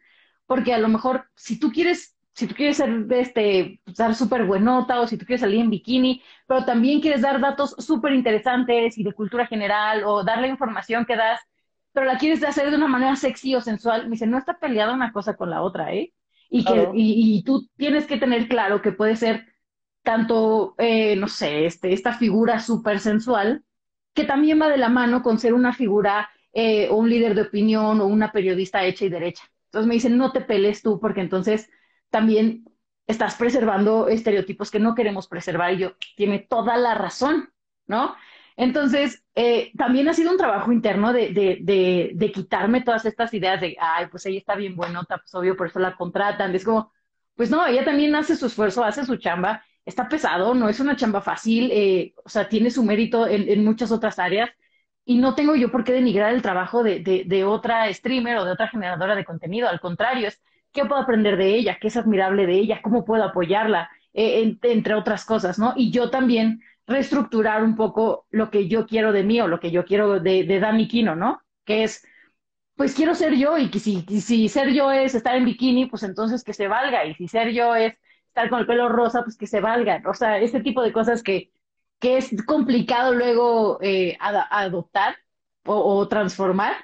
porque 0.45 0.73
a 0.73 0.77
lo 0.77 0.87
mejor 0.87 1.29
si 1.35 1.59
tú 1.59 1.71
quieres, 1.71 2.15
si 2.33 2.47
tú 2.47 2.55
quieres 2.55 2.77
ser, 2.77 3.05
este, 3.11 3.81
ser 3.93 4.15
súper 4.15 4.45
buenota 4.45 4.99
o 4.99 5.07
si 5.07 5.17
tú 5.17 5.25
quieres 5.25 5.41
salir 5.41 5.61
en 5.61 5.69
bikini, 5.69 6.21
pero 6.47 6.65
también 6.65 7.01
quieres 7.01 7.21
dar 7.21 7.39
datos 7.39 7.75
súper 7.79 8.13
interesantes 8.13 8.97
y 8.97 9.03
de 9.03 9.13
cultura 9.13 9.47
general 9.47 10.03
o 10.05 10.23
dar 10.23 10.39
la 10.39 10.47
información 10.47 11.05
que 11.05 11.15
das, 11.15 11.41
pero 11.95 12.07
la 12.07 12.17
quieres 12.17 12.43
hacer 12.43 12.69
de 12.69 12.75
una 12.75 12.89
manera 12.89 13.15
sexy 13.15 13.55
o 13.55 13.61
sensual, 13.61 14.03
me 14.03 14.11
dice, 14.11 14.27
no 14.27 14.37
está 14.37 14.59
peleada 14.59 14.93
una 14.93 15.13
cosa 15.13 15.37
con 15.37 15.49
la 15.49 15.61
otra, 15.61 15.93
¿eh? 15.93 16.13
Y, 16.49 16.65
que, 16.65 16.89
y, 16.93 17.41
tú 17.43 17.69
tienes 17.77 18.05
que 18.05 18.17
tener 18.17 18.49
claro 18.49 18.81
que 18.81 18.91
puede 18.91 19.15
ser 19.15 19.45
tanto, 20.03 20.75
eh, 20.77 21.15
no 21.15 21.29
sé, 21.29 21.65
este, 21.65 21.93
esta 21.93 22.13
figura 22.13 22.59
súper 22.59 22.99
sensual, 22.99 23.63
que 24.13 24.25
también 24.25 24.61
va 24.61 24.67
de 24.67 24.77
la 24.77 24.89
mano 24.89 25.23
con 25.23 25.39
ser 25.39 25.53
una 25.53 25.71
figura 25.71 26.29
eh, 26.51 26.89
o 26.89 26.97
un 26.97 27.09
líder 27.09 27.33
de 27.33 27.43
opinión 27.43 28.01
o 28.01 28.07
una 28.07 28.33
periodista 28.33 28.83
hecha 28.83 29.05
y 29.05 29.09
derecha. 29.09 29.43
Entonces 29.67 29.87
me 29.87 29.93
dicen, 29.93 30.17
no 30.17 30.33
te 30.33 30.41
peles 30.41 30.81
tú, 30.81 30.99
porque 30.99 31.21
entonces 31.21 31.69
también 32.09 32.65
estás 33.07 33.35
preservando 33.35 34.09
estereotipos 34.09 34.69
que 34.69 34.79
no 34.79 34.95
queremos 34.95 35.29
preservar. 35.29 35.73
Y 35.73 35.77
yo, 35.77 35.93
tiene 36.17 36.39
toda 36.39 36.75
la 36.75 36.93
razón, 36.93 37.53
¿no? 37.87 38.15
Entonces, 38.57 39.23
eh, 39.35 39.71
también 39.77 40.07
ha 40.07 40.13
sido 40.13 40.31
un 40.31 40.37
trabajo 40.37 40.71
interno 40.71 41.11
de, 41.11 41.29
de, 41.31 42.11
de, 42.13 42.31
quitarme 42.31 42.81
todas 42.81 43.05
estas 43.05 43.33
ideas 43.33 43.59
de, 43.59 43.75
ay, 43.79 44.07
pues 44.09 44.25
ella 44.25 44.37
está 44.37 44.55
bien 44.55 44.75
buenota, 44.75 45.17
pues 45.17 45.33
obvio, 45.35 45.57
por 45.57 45.67
eso 45.67 45.79
la 45.79 45.95
contratan. 45.95 46.55
Es 46.55 46.63
como, 46.63 46.91
pues 47.35 47.49
no, 47.51 47.65
ella 47.65 47.83
también 47.83 48.15
hace 48.15 48.35
su 48.35 48.45
esfuerzo, 48.45 48.83
hace 48.83 49.05
su 49.05 49.17
chamba, 49.17 49.63
está 49.85 50.07
pesado, 50.07 50.53
no 50.53 50.69
es 50.69 50.79
una 50.79 50.95
chamba 50.95 51.21
fácil, 51.21 51.69
eh, 51.71 52.13
o 52.23 52.29
sea, 52.29 52.47
tiene 52.47 52.71
su 52.71 52.83
mérito 52.83 53.27
en, 53.27 53.49
en, 53.49 53.63
muchas 53.65 53.91
otras 53.91 54.19
áreas 54.19 54.49
y 55.05 55.17
no 55.17 55.35
tengo 55.35 55.55
yo 55.55 55.71
por 55.71 55.83
qué 55.83 55.93
denigrar 55.93 56.33
el 56.33 56.41
trabajo 56.41 56.83
de, 56.83 57.43
otra 57.45 57.93
streamer 57.93 58.37
o 58.37 58.45
de 58.45 58.51
otra 58.51 58.67
generadora 58.69 59.15
de 59.15 59.25
contenido. 59.25 59.69
Al 59.69 59.79
contrario, 59.79 60.27
es 60.27 60.41
qué 60.71 60.85
puedo 60.85 61.01
aprender 61.01 61.37
de 61.37 61.55
ella, 61.55 61.77
qué 61.79 61.87
es 61.89 61.97
admirable 61.97 62.47
de 62.47 62.53
ella, 62.53 62.81
cómo 62.81 63.05
puedo 63.05 63.23
apoyarla, 63.23 63.89
eh, 64.13 64.57
entre 64.63 64.95
otras 64.95 65.25
cosas, 65.25 65.59
¿no? 65.59 65.73
Y 65.75 65.91
yo 65.91 66.09
también 66.09 66.61
reestructurar 66.88 67.63
un 67.63 67.75
poco 67.75 68.27
lo 68.29 68.51
que 68.51 68.67
yo 68.67 68.86
quiero 68.86 69.11
de 69.11 69.23
mí 69.23 69.41
o 69.41 69.47
lo 69.47 69.59
que 69.59 69.71
yo 69.71 69.86
quiero 69.86 70.19
de, 70.19 70.43
de 70.43 70.59
Dani 70.59 70.88
Kino, 70.88 71.15
¿no? 71.15 71.41
Que 71.65 71.83
es, 71.83 72.05
pues 72.75 72.95
quiero 72.95 73.15
ser 73.15 73.36
yo 73.36 73.57
y 73.57 73.71
que 73.71 73.79
si, 73.79 74.01
si 74.21 74.49
ser 74.49 74.73
yo 74.73 74.91
es 74.91 75.15
estar 75.15 75.36
en 75.36 75.45
bikini, 75.45 75.88
pues 75.88 76.03
entonces 76.03 76.43
que 76.43 76.53
se 76.53 76.67
valga. 76.67 77.05
Y 77.05 77.15
si 77.15 77.27
ser 77.27 77.51
yo 77.51 77.75
es 77.75 77.95
estar 78.27 78.49
con 78.49 78.59
el 78.59 78.67
pelo 78.67 78.89
rosa, 78.89 79.23
pues 79.23 79.38
que 79.38 79.47
se 79.47 79.61
valga. 79.61 80.01
O 80.07 80.13
sea, 80.13 80.39
este 80.39 80.61
tipo 80.61 80.81
de 80.83 80.93
cosas 80.93 81.23
que, 81.23 81.51
que 81.99 82.17
es 82.17 82.36
complicado 82.45 83.13
luego 83.13 83.79
eh, 83.81 84.17
adoptar 84.19 85.17
o, 85.65 86.07
transformar, 86.07 86.75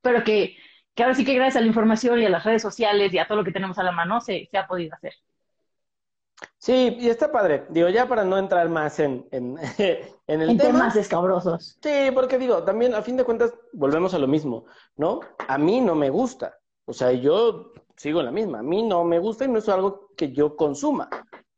pero 0.00 0.24
que, 0.24 0.56
que, 0.94 1.02
ahora 1.02 1.14
sí 1.14 1.24
que 1.24 1.34
gracias 1.34 1.56
a 1.56 1.60
la 1.60 1.66
información 1.66 2.20
y 2.20 2.26
a 2.26 2.30
las 2.30 2.44
redes 2.44 2.62
sociales 2.62 3.12
y 3.12 3.18
a 3.18 3.26
todo 3.26 3.38
lo 3.38 3.44
que 3.44 3.52
tenemos 3.52 3.78
a 3.78 3.82
la 3.82 3.92
mano 3.92 4.20
se 4.20 4.48
ha 4.54 4.66
podido 4.66 4.94
hacer. 4.94 5.14
Sí, 6.62 6.96
y 7.00 7.08
está 7.08 7.32
padre. 7.32 7.66
Digo, 7.70 7.88
ya 7.88 8.06
para 8.06 8.24
no 8.24 8.38
entrar 8.38 8.68
más 8.68 9.00
en, 9.00 9.26
en, 9.32 9.58
en 10.28 10.40
el 10.40 10.50
en 10.50 10.58
tema. 10.58 10.78
temas 10.78 10.94
escabrosos. 10.94 11.76
Sí, 11.82 12.12
porque 12.14 12.38
digo, 12.38 12.62
también 12.62 12.94
a 12.94 13.02
fin 13.02 13.16
de 13.16 13.24
cuentas 13.24 13.52
volvemos 13.72 14.14
a 14.14 14.20
lo 14.20 14.28
mismo, 14.28 14.66
¿no? 14.94 15.18
A 15.48 15.58
mí 15.58 15.80
no 15.80 15.96
me 15.96 16.08
gusta. 16.08 16.56
O 16.84 16.92
sea, 16.92 17.10
yo 17.10 17.72
sigo 17.96 18.20
en 18.20 18.26
la 18.26 18.30
misma. 18.30 18.60
A 18.60 18.62
mí 18.62 18.84
no 18.84 19.02
me 19.02 19.18
gusta 19.18 19.44
y 19.44 19.48
no 19.48 19.58
es 19.58 19.68
algo 19.68 20.10
que 20.16 20.30
yo 20.30 20.54
consuma, 20.54 21.10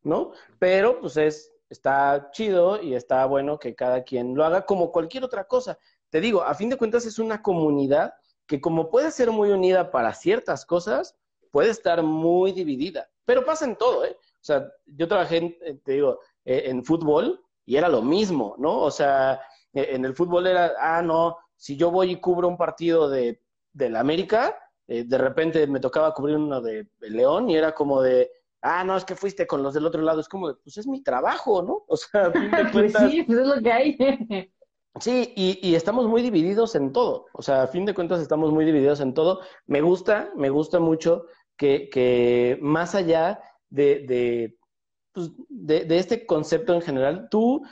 ¿no? 0.05 0.33
Pero 0.59 0.99
pues 1.01 1.19
es 1.19 1.53
está 1.69 2.31
chido 2.31 2.81
y 2.81 2.95
está 2.95 3.27
bueno 3.27 3.59
que 3.59 3.75
cada 3.75 4.05
quien 4.05 4.35
lo 4.35 4.43
haga 4.43 4.65
como 4.65 4.91
cualquier 4.91 5.23
otra 5.25 5.45
cosa. 5.45 5.79
Te 6.09 6.23
digo, 6.23 6.43
a 6.43 6.55
fin 6.55 6.71
de 6.71 6.79
cuentas 6.79 7.05
es 7.05 7.19
una 7.19 7.43
comunidad 7.43 8.15
que 8.47 8.59
como 8.59 8.89
puede 8.89 9.11
ser 9.11 9.31
muy 9.31 9.51
unida 9.51 9.91
para 9.91 10.15
ciertas 10.15 10.65
cosas, 10.65 11.15
puede 11.51 11.69
estar 11.69 12.03
muy 12.03 12.53
dividida. 12.53 13.11
Pero 13.27 13.45
pasa 13.45 13.67
en 13.67 13.77
todo, 13.77 14.07
¿eh? 14.07 14.17
O 14.45 14.47
sea, 14.47 14.71
yo 14.85 15.09
trabajé, 15.09 15.39
en, 15.39 15.57
eh, 15.63 15.81
te 15.83 15.93
digo, 15.93 16.21
eh, 16.45 16.65
en 16.67 16.85
fútbol 16.85 17.43
y 17.65 17.77
era 17.77 17.89
lo 17.89 18.03
mismo, 18.03 18.55
¿no? 18.59 18.79
O 18.79 18.91
sea, 18.91 19.41
e, 19.73 19.95
en 19.95 20.05
el 20.05 20.15
fútbol 20.15 20.47
era, 20.47 20.75
ah, 20.79 21.01
no, 21.01 21.39
si 21.57 21.79
yo 21.79 21.91
voy 21.91 22.11
y 22.11 22.21
cubro 22.21 22.47
un 22.47 22.59
partido 22.59 23.09
de, 23.09 23.41
la 23.73 24.01
América, 24.01 24.55
eh, 24.87 25.05
de 25.05 25.17
repente 25.17 25.67
me 25.67 25.81
tocaba 25.81 26.13
cubrir 26.13 26.37
uno 26.37 26.61
de 26.61 26.87
León 27.01 27.49
y 27.49 27.57
era 27.57 27.75
como 27.75 28.03
de, 28.03 28.31
ah, 28.61 28.85
no, 28.85 28.99
es 28.99 29.07
que 29.07 29.17
fuiste 29.17 29.47
con 29.47 29.63
los 29.63 29.73
del 29.73 29.87
otro 29.87 30.03
lado, 30.03 30.21
es 30.21 30.29
como, 30.29 30.55
pues 30.63 30.77
es 30.77 30.87
mi 30.87 31.03
trabajo, 31.03 31.63
¿no? 31.63 31.85
O 31.89 31.97
sea, 31.97 32.31
pues 32.71 32.93
sí, 32.93 33.23
pues 33.23 33.39
es 33.39 33.47
lo 33.47 33.63
que 33.63 33.73
hay. 33.73 33.97
sí, 35.01 35.33
y, 35.35 35.75
estamos 35.75 36.07
muy 36.07 36.21
divididos 36.21 36.75
en 36.75 36.93
todo, 36.93 37.29
o 37.33 37.41
sea, 37.41 37.63
a 37.63 37.67
fin 37.67 37.87
de 37.87 37.95
cuentas 37.95 38.21
estamos 38.21 38.53
muy 38.53 38.67
divididos 38.67 39.01
en 39.01 39.15
todo. 39.15 39.41
Me 39.65 39.81
gusta, 39.81 40.31
me 40.37 40.51
gusta 40.51 40.81
mucho 40.81 41.25
que, 41.57 41.89
que 41.89 42.59
más 42.61 42.95
allá 42.95 43.41
de, 43.71 44.05
de, 44.07 44.59
pues, 45.13 45.31
de, 45.49 45.85
de 45.85 45.99
este 45.99 46.27
concepto 46.27 46.75
en 46.75 46.83
general, 46.83 47.29
tú 47.31 47.63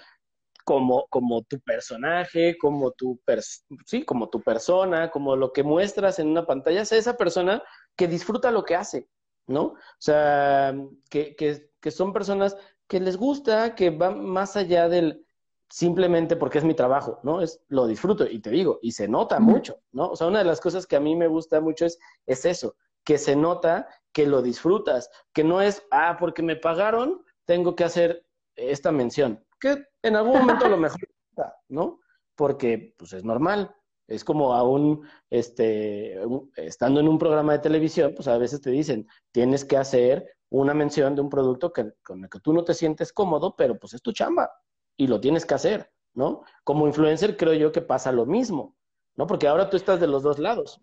como, 0.64 1.07
como 1.09 1.43
tu 1.43 1.59
personaje, 1.61 2.57
como 2.59 2.93
tu, 2.93 3.20
sí, 3.84 4.05
como 4.05 4.28
tu 4.28 4.40
persona, 4.40 5.11
como 5.11 5.36
lo 5.36 5.53
que 5.53 5.62
muestras 5.62 6.18
en 6.18 6.28
una 6.28 6.47
pantalla, 6.47 6.84
sea 6.84 6.99
esa 6.99 7.16
persona 7.16 7.62
que 7.97 8.09
disfruta 8.09 8.51
lo 8.51 8.64
que 8.64 8.76
hace, 8.76 9.09
¿no? 9.47 9.62
O 9.62 9.76
sea, 9.99 10.74
que, 11.11 11.34
que, 11.36 11.70
que 11.80 11.90
son 11.90 12.12
personas 12.12 12.57
que 12.86 13.01
les 13.01 13.16
gusta, 13.16 13.74
que 13.74 13.90
van 13.90 14.24
más 14.24 14.57
allá 14.57 14.88
del 14.88 15.26
simplemente 15.68 16.36
porque 16.36 16.59
es 16.59 16.64
mi 16.64 16.74
trabajo, 16.74 17.18
¿no? 17.22 17.40
Es 17.40 17.64
lo 17.68 17.86
disfruto 17.86 18.26
y 18.26 18.40
te 18.40 18.51
digo, 18.51 18.78
y 18.82 18.93
se 18.93 19.09
nota 19.09 19.40
mucho, 19.40 19.80
¿no? 19.93 20.11
O 20.11 20.16
sea, 20.16 20.26
una 20.26 20.40
de 20.40 20.45
las 20.45 20.61
cosas 20.61 20.86
que 20.86 20.97
a 20.97 21.01
mí 21.01 21.16
me 21.16 21.28
gusta 21.28 21.61
mucho 21.62 21.86
es, 21.86 21.99
es 22.26 22.45
eso, 22.45 22.76
que 23.05 23.19
se 23.19 23.37
nota 23.37 23.89
que 24.13 24.27
lo 24.27 24.43
disfrutas, 24.43 25.11
que 25.33 25.45
no 25.45 25.61
es, 25.61 25.83
ah, 25.91 26.17
porque 26.19 26.43
me 26.43 26.57
pagaron, 26.57 27.25
tengo 27.47 27.75
que 27.75 27.85
hacer 27.85 28.27
esta 28.55 28.93
mención, 28.93 29.45
que 29.61 29.85
en 30.03 30.17
algún 30.17 30.39
momento 30.39 30.69
lo 30.69 30.77
mejor, 30.77 31.01
¿no? 31.69 32.01
Porque 32.35 32.95
pues 32.99 33.13
es 33.13 33.25
normal, 33.25 33.75
es 34.07 34.25
como 34.25 34.53
aún, 34.53 35.07
este, 35.31 36.21
estando 36.57 37.01
en 37.01 37.09
un 37.09 37.19
programa 37.19 37.53
de 37.53 37.61
televisión, 37.61 38.13
pues 38.15 38.29
a 38.29 38.39
veces 38.39 38.61
te 38.61 38.71
dicen, 38.71 39.07
tienes 39.33 39.65
que 39.65 39.77
hacer 39.77 40.29
una 40.51 40.75
mención 40.75 41.15
de 41.15 41.23
un 41.23 41.31
producto 41.31 41.73
que, 41.73 41.93
con 42.03 42.25
el 42.25 42.29
que 42.29 42.41
tú 42.41 42.53
no 42.53 42.65
te 42.65 42.75
sientes 42.75 43.13
cómodo, 43.13 43.57
pero 43.57 43.79
pues 43.79 43.95
es 43.95 44.03
tu 44.03 44.13
chamba 44.13 44.51
y 44.97 45.07
lo 45.07 45.21
tienes 45.21 45.47
que 45.47 45.55
hacer, 45.55 45.91
¿no? 46.15 46.43
Como 46.65 46.87
influencer 46.87 47.37
creo 47.37 47.55
yo 47.55 47.73
que 47.73 47.81
pasa 47.81 48.13
lo 48.13 48.27
mismo, 48.27 48.77
¿no? 49.17 49.27
Porque 49.27 49.49
ahora 49.49 49.71
tú 49.71 49.79
estás 49.79 49.99
de 49.99 50.09
los 50.09 50.23
dos 50.23 50.39
lados. 50.39 50.79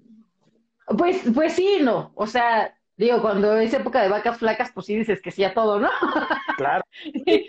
Pues, 0.98 1.22
pues 1.34 1.54
sí, 1.54 1.80
no. 1.82 2.12
O 2.16 2.28
sea, 2.28 2.74
Digo, 3.00 3.22
cuando 3.22 3.58
es 3.58 3.74
época 3.74 4.02
de 4.02 4.10
vacas 4.10 4.40
flacas, 4.40 4.74
pues 4.74 4.86
sí 4.86 4.98
dices 4.98 5.22
que 5.22 5.32
sí 5.32 5.42
a 5.46 5.54
todo, 5.54 5.80
¿no? 5.80 5.90
Claro. 6.58 6.84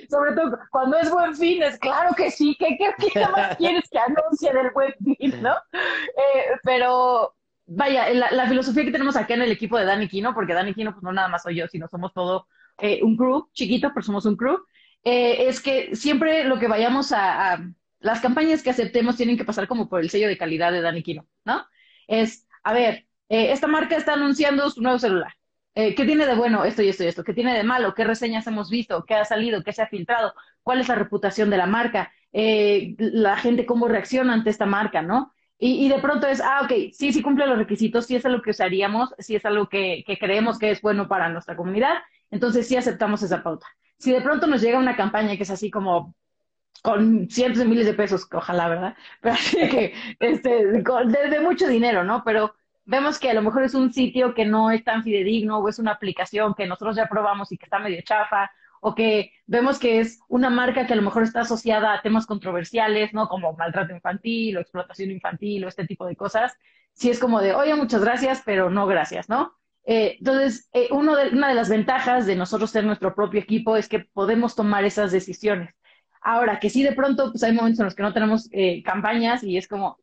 sobre 0.09 0.33
todo 0.37 0.57
cuando 0.71 0.97
es 0.97 1.11
buen 1.11 1.35
fin, 1.35 1.65
es 1.65 1.77
claro 1.81 2.15
que 2.15 2.31
sí. 2.31 2.57
¿Qué, 2.57 2.79
qué, 2.79 3.21
más 3.21 3.57
quieres 3.59 3.83
que 3.91 3.99
anuncie 3.99 4.53
del 4.53 4.71
buen 4.71 4.95
fin, 5.03 5.43
no? 5.43 5.53
Eh, 5.73 6.57
pero 6.63 7.35
vaya, 7.67 8.09
la, 8.15 8.47
filosofía 8.47 8.85
que 8.85 8.93
tenemos 8.93 9.17
acá 9.17 9.35
en 9.35 9.43
el 9.43 9.51
equipo 9.51 9.77
de 9.77 9.87
Dani 9.87 10.07
Kino, 10.07 10.33
porque 10.33 10.55
Dani 10.55 10.73
Kino, 10.73 10.93
pues 10.93 11.03
no 11.03 11.13
nada 11.13 11.27
más 11.27 11.43
soy 11.43 11.57
yo, 11.57 11.67
sino 11.67 11.89
somos 11.89 12.15
todo 12.15 12.47
eh, 12.79 13.01
un 13.03 13.17
crew 13.17 13.51
chiquito, 13.53 13.91
pero 13.93 14.07
somos 14.07 14.27
un 14.27 14.37
crew, 14.37 14.57
eh, 15.03 15.49
es 15.49 15.61
que 15.61 15.97
siempre 15.97 16.45
lo 16.45 16.61
que 16.61 16.69
vayamos 16.69 17.11
a, 17.11 17.55
a, 17.55 17.61
Las 17.99 18.21
campañas 18.21 18.63
que 18.63 18.71
aceptemos 18.71 19.17
tienen 19.17 19.37
que 19.37 19.45
pasar 19.45 19.67
como 19.67 19.89
por 19.89 20.01
el 20.01 20.11
sello 20.11 20.29
de 20.29 20.39
calidad 20.39 20.71
de 20.71 20.81
Dani 20.81 21.03
Kino, 21.03 21.27
¿no? 21.45 21.67
Es, 22.07 22.47
a 22.63 22.73
ver, 22.73 23.09
esta 23.31 23.67
marca 23.67 23.97
está 23.97 24.15
anunciando 24.15 24.69
su 24.71 24.83
nuevo 24.83 24.99
celular 24.99 25.33
Eh, 25.75 25.95
¿Qué 25.95 26.05
tiene 26.05 26.27
de 26.27 26.35
bueno 26.35 26.65
esto 26.65 26.83
y 26.83 26.89
esto 26.89 27.05
y 27.05 27.07
esto? 27.07 27.25
¿Qué 27.25 27.33
tiene 27.33 27.55
de 27.57 27.63
malo? 27.63 27.95
¿Qué 27.95 28.05
reseñas 28.05 28.47
hemos 28.49 28.71
visto? 28.71 29.05
¿Qué 29.07 29.15
ha 29.15 29.25
salido? 29.25 29.63
¿Qué 29.63 29.73
se 29.73 29.83
ha 29.83 29.87
filtrado? 29.89 30.35
¿Cuál 30.63 30.81
es 30.81 30.89
la 30.89 30.97
reputación 30.97 31.49
de 31.51 31.57
la 31.57 31.67
marca? 31.67 32.13
Eh, 32.33 32.97
la 32.99 33.37
gente 33.37 33.67
cómo 33.67 33.89
reacciona 33.89 34.35
ante 34.35 34.51
esta 34.51 34.67
marca, 34.67 35.03
¿no? 35.03 35.33
Y, 35.63 35.89
de 35.91 35.99
pronto 36.01 36.27
es, 36.27 36.41
ah, 36.41 36.63
ok, 36.65 36.91
sí, 36.93 37.13
sí 37.13 37.23
cumple 37.23 37.47
los 37.47 37.59
requisitos, 37.59 38.07
sí 38.07 38.17
es 38.17 38.25
algo 38.25 38.41
que 38.43 38.51
usaríamos, 38.51 39.15
sí 39.19 39.37
es 39.37 39.45
algo 39.45 39.69
que, 39.69 40.05
que 40.07 40.19
creemos 40.19 40.59
que 40.59 40.71
es 40.71 40.81
bueno 40.81 41.07
para 41.07 41.29
nuestra 41.29 41.55
comunidad, 41.55 41.99
entonces 42.31 42.67
sí 42.67 42.77
aceptamos 42.77 43.23
esa 43.23 43.43
pauta. 43.43 43.67
Si 43.99 44.11
de 44.11 44.23
pronto 44.23 44.47
nos 44.47 44.63
llega 44.63 44.79
una 44.79 44.97
campaña 44.97 45.37
que 45.37 45.43
es 45.43 45.51
así 45.51 45.71
como 45.71 46.15
con 46.83 47.29
cientos 47.31 47.59
de 47.59 47.67
miles 47.67 47.87
de 47.87 47.95
pesos, 47.95 48.27
ojalá, 48.33 48.69
¿verdad? 48.69 48.97
Pero 49.21 49.35
así 49.35 49.57
que, 49.69 49.95
este, 50.21 50.67
de 50.67 51.41
mucho 51.41 51.69
dinero, 51.69 52.05
¿no? 52.05 52.23
Pero 52.25 52.55
vemos 52.85 53.19
que 53.19 53.31
a 53.31 53.35
lo 53.35 53.43
mejor 53.43 53.65
es 53.65 53.75
un 53.75 53.93
sitio 53.93 54.35
que 54.35 54.45
no 54.45 54.71
es 54.71 54.85
tan 54.85 55.03
fidedigno 55.03 55.59
o 55.59 55.69
es 55.69 55.79
una 55.79 55.93
aplicación 55.93 56.55
que 56.55 56.67
nosotros 56.67 56.97
ya 56.97 57.09
probamos 57.09 57.53
y 57.53 57.59
que 57.59 57.67
está 57.67 57.79
medio 57.79 58.01
chafa 58.03 58.51
o 58.81 58.95
que 58.95 59.33
vemos 59.47 59.79
que 59.79 60.01
es 60.01 60.21
una 60.29 60.51
marca 60.51 60.87
que 60.87 60.95
a 60.95 60.97
lo 60.97 61.03
mejor 61.03 61.23
está 61.23 61.43
asociada 61.43 61.93
a 61.93 62.03
temas 62.03 62.27
controversiales, 62.27 63.13
¿no? 63.13 63.29
Como 63.29 63.53
maltrato 63.53 63.93
infantil 63.95 64.57
o 64.57 64.61
explotación 64.61 65.11
infantil 65.11 65.65
o 65.65 65.69
este 65.69 65.87
tipo 65.87 66.07
de 66.07 66.17
cosas, 66.17 66.57
si 66.93 67.11
es 67.11 67.19
como 67.19 67.41
de, 67.41 67.55
oye, 67.55 67.75
muchas 67.75 68.03
gracias, 68.03 68.43
pero 68.45 68.71
no 68.71 68.87
gracias, 68.87 69.29
¿no? 69.29 69.55
Eh, 69.85 70.17
entonces, 70.19 70.69
eh, 70.73 70.89
uno 70.91 71.17
de, 71.17 71.31
una 71.31 71.49
de 71.49 71.55
las 71.55 71.69
ventajas 71.69 72.27
de 72.27 72.37
nosotros 72.37 72.71
ser 72.71 72.85
nuestro 72.85 73.15
propio 73.15 73.41
equipo 73.41 73.77
es 73.77 73.89
que 73.89 74.01
podemos 74.01 74.55
tomar 74.55 74.85
esas 74.85 75.13
decisiones. 75.13 75.75
Ahora, 76.23 76.59
que 76.59 76.71
sí 76.71 76.83
de 76.83 76.93
pronto, 76.93 77.31
pues 77.31 77.43
hay 77.43 77.53
momentos 77.53 77.81
en 77.81 77.87
los 77.87 77.95
que 77.95 78.03
no 78.03 78.13
tenemos 78.13 78.49
eh, 78.53 78.83
campañas 78.83 79.43
y 79.43 79.57
es 79.57 79.67
como, 79.69 79.99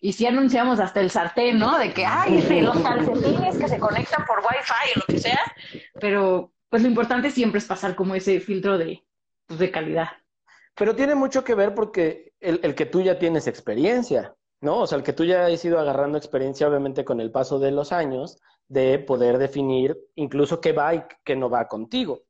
y 0.00 0.12
si 0.12 0.26
anunciamos 0.26 0.80
hasta 0.80 1.00
el 1.00 1.10
sartén, 1.10 1.58
¿no? 1.58 1.78
De 1.78 1.92
que, 1.92 2.04
ay, 2.04 2.60
los 2.60 2.78
calcetines 2.78 3.58
que 3.58 3.68
se 3.68 3.78
conectan 3.78 4.24
por 4.26 4.38
Wi-Fi 4.38 4.92
o 4.96 4.98
lo 5.00 5.06
que 5.06 5.18
sea, 5.18 5.40
pero 6.00 6.52
pues 6.68 6.82
lo 6.82 6.88
importante 6.88 7.30
siempre 7.30 7.58
es 7.58 7.64
pasar 7.64 7.94
como 7.94 8.14
ese 8.14 8.40
filtro 8.40 8.78
de, 8.78 9.04
pues, 9.46 9.58
de 9.58 9.70
calidad. 9.70 10.08
Pero 10.74 10.94
tiene 10.94 11.14
mucho 11.14 11.42
que 11.42 11.54
ver 11.54 11.74
porque 11.74 12.32
el, 12.40 12.60
el, 12.62 12.74
que 12.74 12.86
tú 12.86 13.00
ya 13.02 13.18
tienes 13.18 13.46
experiencia, 13.46 14.34
¿no? 14.60 14.78
O 14.78 14.86
sea, 14.86 14.98
el 14.98 15.04
que 15.04 15.12
tú 15.12 15.24
ya 15.24 15.46
has 15.46 15.64
ido 15.64 15.80
agarrando 15.80 16.18
experiencia, 16.18 16.68
obviamente, 16.68 17.04
con 17.04 17.20
el 17.20 17.32
paso 17.32 17.58
de 17.58 17.72
los 17.72 17.90
años, 17.90 18.38
de 18.68 18.98
poder 18.98 19.38
definir 19.38 19.98
incluso 20.14 20.60
qué 20.60 20.72
va 20.72 20.94
y 20.94 21.02
qué 21.24 21.34
no 21.34 21.50
va 21.50 21.66
contigo. 21.66 22.22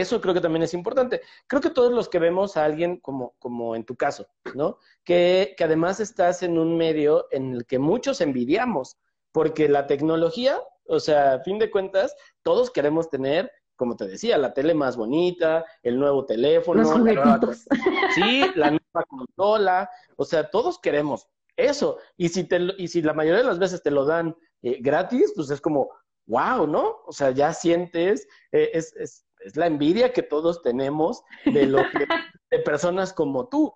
Eso 0.00 0.20
creo 0.20 0.34
que 0.34 0.40
también 0.40 0.62
es 0.62 0.74
importante. 0.74 1.20
Creo 1.46 1.62
que 1.62 1.70
todos 1.70 1.92
los 1.92 2.08
que 2.08 2.18
vemos 2.18 2.56
a 2.56 2.64
alguien 2.64 2.98
como, 2.98 3.34
como 3.38 3.76
en 3.76 3.84
tu 3.84 3.96
caso, 3.96 4.26
¿no? 4.54 4.78
Que, 5.04 5.54
que 5.56 5.64
además 5.64 6.00
estás 6.00 6.42
en 6.42 6.58
un 6.58 6.76
medio 6.76 7.26
en 7.30 7.54
el 7.54 7.66
que 7.66 7.78
muchos 7.78 8.20
envidiamos, 8.20 8.96
porque 9.32 9.68
la 9.68 9.86
tecnología, 9.86 10.60
o 10.86 11.00
sea, 11.00 11.34
a 11.34 11.40
fin 11.40 11.58
de 11.58 11.70
cuentas, 11.70 12.14
todos 12.42 12.70
queremos 12.70 13.10
tener 13.10 13.50
como 13.76 13.96
te 13.96 14.06
decía, 14.06 14.38
la 14.38 14.54
tele 14.54 14.72
más 14.72 14.96
bonita, 14.96 15.64
el 15.82 15.98
nuevo 15.98 16.24
teléfono, 16.24 16.82
Los 16.82 16.90
la 16.90 16.98
nueva, 16.98 17.40
sí, 18.14 18.44
la 18.54 18.70
nueva 18.70 19.04
consola, 19.08 19.90
o 20.16 20.24
sea, 20.24 20.48
todos 20.48 20.78
queremos 20.78 21.28
eso. 21.56 21.98
Y 22.16 22.28
si, 22.28 22.44
te, 22.44 22.58
y 22.78 22.88
si 22.88 23.02
la 23.02 23.14
mayoría 23.14 23.40
de 23.40 23.48
las 23.48 23.58
veces 23.58 23.82
te 23.82 23.90
lo 23.90 24.04
dan 24.04 24.36
eh, 24.62 24.78
gratis, 24.80 25.32
pues 25.34 25.50
es 25.50 25.60
como, 25.60 25.90
wow, 26.26 26.66
¿no? 26.66 26.98
O 27.06 27.12
sea, 27.12 27.30
ya 27.30 27.52
sientes, 27.52 28.26
eh, 28.52 28.70
es, 28.72 28.94
es, 28.96 29.26
es, 29.44 29.56
la 29.56 29.66
envidia 29.66 30.12
que 30.12 30.22
todos 30.22 30.62
tenemos 30.62 31.22
de, 31.44 31.66
lo 31.66 31.78
que, 31.78 32.06
de 32.50 32.58
personas 32.60 33.12
como 33.12 33.48
tú, 33.48 33.74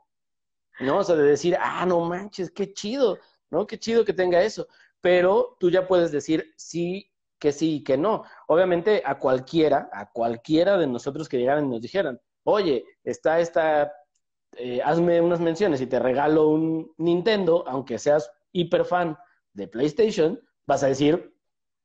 ¿no? 0.80 0.98
O 0.98 1.04
sea, 1.04 1.16
de 1.16 1.24
decir, 1.24 1.56
ah, 1.60 1.84
no 1.86 2.00
manches, 2.00 2.50
qué 2.50 2.72
chido, 2.72 3.18
¿no? 3.50 3.66
Qué 3.66 3.78
chido 3.78 4.04
que 4.04 4.12
tenga 4.12 4.42
eso. 4.42 4.66
Pero 5.00 5.56
tú 5.60 5.70
ya 5.70 5.86
puedes 5.86 6.10
decir, 6.10 6.52
sí, 6.56 7.10
que 7.38 7.52
sí 7.52 7.76
y 7.76 7.84
que 7.84 7.96
no. 7.96 8.24
Obviamente 8.48 9.02
a 9.04 9.18
cualquiera, 9.18 9.88
a 9.92 10.10
cualquiera 10.10 10.76
de 10.76 10.86
nosotros 10.86 11.28
que 11.28 11.38
llegaran 11.38 11.66
y 11.66 11.68
nos 11.68 11.82
dijeran, 11.82 12.20
oye, 12.44 12.84
está 13.04 13.40
esta, 13.40 13.92
eh, 14.56 14.80
hazme 14.82 15.20
unas 15.20 15.40
menciones 15.40 15.80
y 15.80 15.86
te 15.86 15.98
regalo 15.98 16.48
un 16.48 16.92
Nintendo, 16.98 17.64
aunque 17.66 17.98
seas 17.98 18.30
hiper 18.52 18.84
fan 18.84 19.16
de 19.52 19.68
PlayStation, 19.68 20.40
vas 20.66 20.82
a 20.82 20.88
decir, 20.88 21.34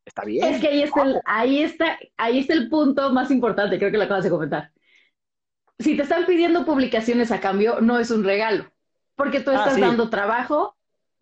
está 0.05 0.23
bien. 0.23 0.53
Es 0.53 0.61
que 0.61 0.67
ahí 0.67 0.83
está, 0.83 1.01
el, 1.03 1.21
ahí 1.25 1.63
está, 1.63 1.99
ahí 2.17 2.39
está 2.39 2.53
el 2.53 2.69
punto 2.69 3.11
más 3.11 3.31
importante, 3.31 3.77
creo 3.77 3.91
que 3.91 3.97
lo 3.97 4.03
acabas 4.03 4.23
de 4.23 4.29
comentar. 4.29 4.71
Si 5.79 5.95
te 5.95 6.03
están 6.03 6.25
pidiendo 6.25 6.65
publicaciones 6.65 7.31
a 7.31 7.39
cambio, 7.39 7.81
no 7.81 7.99
es 7.99 8.11
un 8.11 8.23
regalo, 8.23 8.71
porque 9.15 9.39
tú 9.39 9.51
estás 9.51 9.73
ah, 9.73 9.75
sí. 9.75 9.81
dando 9.81 10.09
trabajo 10.09 10.77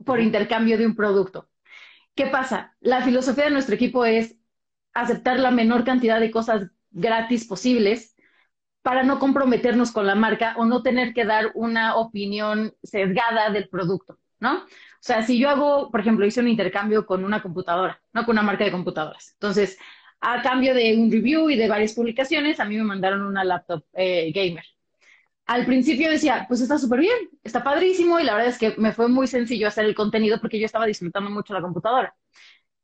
por 0.05 0.19
intercambio 0.19 0.77
de 0.77 0.85
un 0.85 0.95
producto. 0.95 1.49
¿Qué 2.15 2.27
pasa? 2.27 2.75
La 2.81 3.01
filosofía 3.01 3.45
de 3.45 3.51
nuestro 3.51 3.75
equipo 3.75 4.05
es 4.05 4.35
aceptar 4.93 5.39
la 5.39 5.51
menor 5.51 5.83
cantidad 5.83 6.19
de 6.19 6.31
cosas 6.31 6.67
gratis 6.91 7.45
posibles 7.45 8.15
para 8.81 9.03
no 9.03 9.19
comprometernos 9.19 9.91
con 9.91 10.07
la 10.07 10.15
marca 10.15 10.55
o 10.57 10.65
no 10.65 10.81
tener 10.81 11.13
que 11.13 11.25
dar 11.25 11.51
una 11.53 11.95
opinión 11.95 12.73
sesgada 12.83 13.51
del 13.51 13.69
producto, 13.69 14.19
¿no? 14.39 14.65
O 15.01 15.03
sea, 15.03 15.23
si 15.23 15.39
yo 15.39 15.49
hago, 15.49 15.89
por 15.89 15.99
ejemplo, 16.01 16.27
hice 16.27 16.41
un 16.41 16.47
intercambio 16.47 17.07
con 17.07 17.23
una 17.25 17.41
computadora, 17.41 17.99
no 18.13 18.23
con 18.23 18.33
una 18.33 18.43
marca 18.43 18.63
de 18.65 18.71
computadoras. 18.71 19.31
Entonces, 19.33 19.79
a 20.19 20.43
cambio 20.43 20.75
de 20.75 20.95
un 20.95 21.11
review 21.11 21.49
y 21.49 21.55
de 21.57 21.67
varias 21.67 21.93
publicaciones, 21.93 22.59
a 22.59 22.65
mí 22.65 22.77
me 22.77 22.83
mandaron 22.83 23.23
una 23.23 23.43
laptop 23.43 23.83
eh, 23.93 24.31
gamer. 24.31 24.63
Al 25.47 25.65
principio 25.65 26.09
decía, 26.09 26.45
pues 26.47 26.61
está 26.61 26.77
súper 26.77 26.99
bien, 26.99 27.17
está 27.43 27.63
padrísimo 27.63 28.19
y 28.19 28.23
la 28.23 28.33
verdad 28.35 28.49
es 28.49 28.59
que 28.59 28.75
me 28.77 28.93
fue 28.93 29.09
muy 29.09 29.25
sencillo 29.27 29.67
hacer 29.67 29.85
el 29.85 29.95
contenido 29.95 30.39
porque 30.39 30.59
yo 30.59 30.65
estaba 30.67 30.85
disfrutando 30.85 31.31
mucho 31.31 31.53
la 31.53 31.61
computadora. 31.61 32.15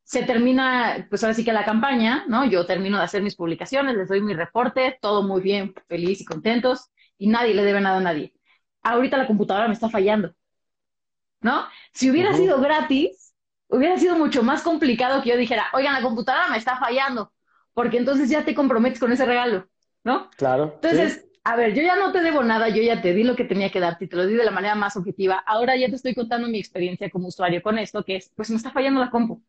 Se 0.03 0.23
termina, 0.23 1.05
pues 1.09 1.23
ahora 1.23 1.35
sí 1.35 1.45
que 1.45 1.53
la 1.53 1.65
campaña, 1.65 2.25
¿no? 2.27 2.45
Yo 2.45 2.65
termino 2.65 2.97
de 2.97 3.03
hacer 3.03 3.21
mis 3.21 3.35
publicaciones, 3.35 3.95
les 3.95 4.09
doy 4.09 4.21
mi 4.21 4.33
reporte, 4.33 4.97
todo 5.01 5.21
muy 5.23 5.41
bien, 5.41 5.73
feliz 5.87 6.21
y 6.21 6.25
contentos 6.25 6.89
y 7.17 7.27
nadie 7.27 7.53
le 7.53 7.63
debe 7.63 7.81
nada 7.81 7.97
a 7.97 8.01
nadie. 8.01 8.33
Ahorita 8.83 9.17
la 9.17 9.27
computadora 9.27 9.67
me 9.67 9.73
está 9.75 9.89
fallando, 9.89 10.33
¿no? 11.47 11.65
Si 11.93 12.11
hubiera 12.11 12.31
uh 12.31 12.33
-huh. 12.33 12.37
sido 12.37 12.61
gratis, 12.61 13.33
hubiera 13.69 13.97
sido 13.97 14.15
mucho 14.17 14.43
más 14.43 14.61
complicado 14.61 15.21
que 15.21 15.29
yo 15.29 15.37
dijera, 15.37 15.67
oigan, 15.73 15.93
la 15.93 16.01
computadora 16.01 16.49
me 16.49 16.57
está 16.57 16.77
fallando, 16.77 17.31
porque 17.73 17.97
entonces 17.97 18.29
ya 18.29 18.43
te 18.43 18.53
comprometes 18.53 18.99
con 18.99 19.11
ese 19.11 19.25
regalo, 19.25 19.67
¿no? 20.03 20.29
Claro. 20.31 20.73
Entonces, 20.75 21.13
sí 21.13 21.27
a 21.49 21.55
ver, 21.55 21.73
yo 21.73 21.81
ya 21.81 21.95
no 21.95 22.11
te 22.11 22.19
debo 22.19 22.43
nada, 22.43 22.67
yo 22.67 22.83
ya 22.83 23.01
te 23.01 23.13
di 23.13 23.23
lo 23.23 23.37
que 23.37 23.45
tenía 23.45 23.71
que 23.71 23.79
darte 23.79 24.03
y 24.03 24.09
te 24.09 24.17
lo 24.17 24.27
di 24.27 24.33
de 24.33 24.43
la 24.43 24.51
manera 24.51 24.75
más 24.75 24.97
objetiva. 24.97 25.41
Ahora 25.47 25.77
ya 25.77 25.87
te 25.87 25.95
estoy 25.95 26.13
contando 26.13 26.49
mi 26.49 26.59
experiencia 26.59 27.09
como 27.09 27.29
usuario 27.29 27.61
con 27.61 27.77
esto, 27.77 28.03
que 28.03 28.17
es, 28.17 28.29
pues 28.35 28.49
me 28.49 28.57
está 28.57 28.71
fallando 28.71 28.99
la 28.99 29.09
compu. 29.09 29.41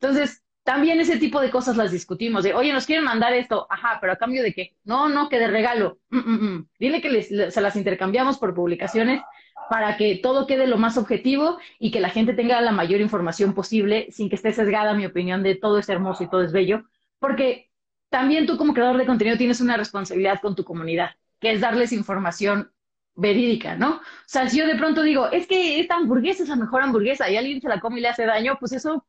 Entonces, 0.00 0.42
también 0.64 1.00
ese 1.00 1.16
tipo 1.16 1.40
de 1.40 1.50
cosas 1.50 1.76
las 1.76 1.92
discutimos, 1.92 2.42
de, 2.42 2.54
oye, 2.54 2.72
nos 2.72 2.86
quieren 2.86 3.04
mandar 3.04 3.34
esto, 3.34 3.68
ajá, 3.70 3.98
pero 4.00 4.14
a 4.14 4.16
cambio 4.16 4.42
de 4.42 4.52
qué? 4.52 4.76
No, 4.82 5.08
no, 5.08 5.28
que 5.28 5.38
de 5.38 5.46
regalo. 5.46 6.00
Mm, 6.10 6.18
mm, 6.18 6.44
mm. 6.44 6.68
Dile 6.80 7.00
que 7.00 7.08
les, 7.08 7.28
se 7.28 7.60
las 7.60 7.76
intercambiamos 7.76 8.36
por 8.38 8.52
publicaciones 8.52 9.22
para 9.68 9.96
que 9.96 10.16
todo 10.22 10.46
quede 10.46 10.66
lo 10.66 10.78
más 10.78 10.96
objetivo 10.98 11.58
y 11.78 11.90
que 11.90 12.00
la 12.00 12.10
gente 12.10 12.34
tenga 12.34 12.60
la 12.60 12.72
mayor 12.72 13.00
información 13.00 13.54
posible 13.54 14.08
sin 14.10 14.28
que 14.28 14.36
esté 14.36 14.52
sesgada 14.52 14.94
mi 14.94 15.06
opinión 15.06 15.42
de 15.42 15.54
todo 15.54 15.78
es 15.78 15.88
hermoso 15.88 16.24
y 16.24 16.30
todo 16.30 16.42
es 16.42 16.52
bello, 16.52 16.84
porque 17.18 17.70
también 18.10 18.46
tú 18.46 18.56
como 18.56 18.74
creador 18.74 18.96
de 18.96 19.06
contenido 19.06 19.36
tienes 19.36 19.60
una 19.60 19.76
responsabilidad 19.76 20.40
con 20.40 20.54
tu 20.54 20.64
comunidad 20.64 21.10
que 21.40 21.52
es 21.52 21.60
darles 21.60 21.92
información 21.92 22.72
verídica, 23.14 23.76
¿no? 23.76 23.96
O 23.96 24.00
sea, 24.26 24.48
si 24.48 24.58
yo 24.58 24.66
de 24.66 24.76
pronto 24.76 25.02
digo, 25.02 25.30
es 25.30 25.46
que 25.46 25.80
esta 25.80 25.96
hamburguesa 25.96 26.42
es 26.42 26.48
la 26.48 26.56
mejor 26.56 26.82
hamburguesa 26.82 27.28
y 27.30 27.36
alguien 27.36 27.60
se 27.60 27.68
la 27.68 27.80
come 27.80 27.98
y 27.98 28.02
le 28.02 28.08
hace 28.08 28.26
daño, 28.26 28.56
pues 28.58 28.72
eso 28.72 29.06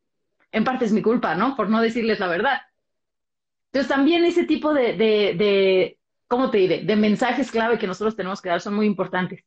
en 0.52 0.64
parte 0.64 0.86
es 0.86 0.92
mi 0.94 1.02
culpa, 1.02 1.36
¿no? 1.36 1.56
Por 1.56 1.70
no 1.70 1.82
decirles 1.82 2.20
la 2.20 2.28
verdad. 2.28 2.62
Entonces 3.72 3.90
también 3.90 4.26
ese 4.26 4.46
tipo 4.46 4.74
de, 4.74 4.94
de, 4.94 5.36
de 5.38 6.00
¿cómo 6.28 6.50
te 6.50 6.58
diré? 6.58 6.84
De 6.84 6.96
mensajes 6.96 7.52
clave 7.52 7.78
que 7.78 7.88
nosotros 7.88 8.16
tenemos 8.16 8.42
que 8.42 8.50
dar 8.50 8.62
son 8.62 8.76
muy 8.76 8.86
importantes. 8.86 9.44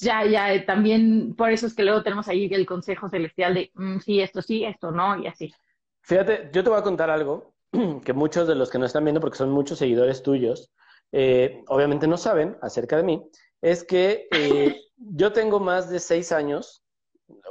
Ya, 0.00 0.24
ya, 0.24 0.52
eh, 0.52 0.60
también 0.60 1.34
por 1.36 1.50
eso 1.50 1.66
es 1.66 1.74
que 1.74 1.84
luego 1.84 2.02
tenemos 2.02 2.26
ahí 2.28 2.48
el 2.52 2.66
consejo 2.66 3.08
celestial 3.08 3.54
de, 3.54 3.70
mm, 3.74 3.98
sí, 3.98 4.20
esto 4.20 4.42
sí, 4.42 4.64
esto 4.64 4.90
no, 4.90 5.18
y 5.22 5.26
así. 5.26 5.52
Fíjate, 6.02 6.50
yo 6.52 6.64
te 6.64 6.70
voy 6.70 6.78
a 6.78 6.82
contar 6.82 7.10
algo 7.10 7.54
que 8.04 8.12
muchos 8.12 8.48
de 8.48 8.54
los 8.54 8.70
que 8.70 8.78
nos 8.78 8.88
están 8.88 9.04
viendo, 9.04 9.20
porque 9.20 9.38
son 9.38 9.50
muchos 9.50 9.78
seguidores 9.78 10.22
tuyos, 10.22 10.72
eh, 11.12 11.62
obviamente 11.68 12.06
no 12.08 12.16
saben 12.16 12.56
acerca 12.60 12.96
de 12.96 13.04
mí, 13.04 13.22
es 13.62 13.84
que 13.84 14.28
eh, 14.32 14.80
yo 14.96 15.32
tengo 15.32 15.60
más 15.60 15.88
de 15.88 16.00
seis 16.00 16.32
años, 16.32 16.84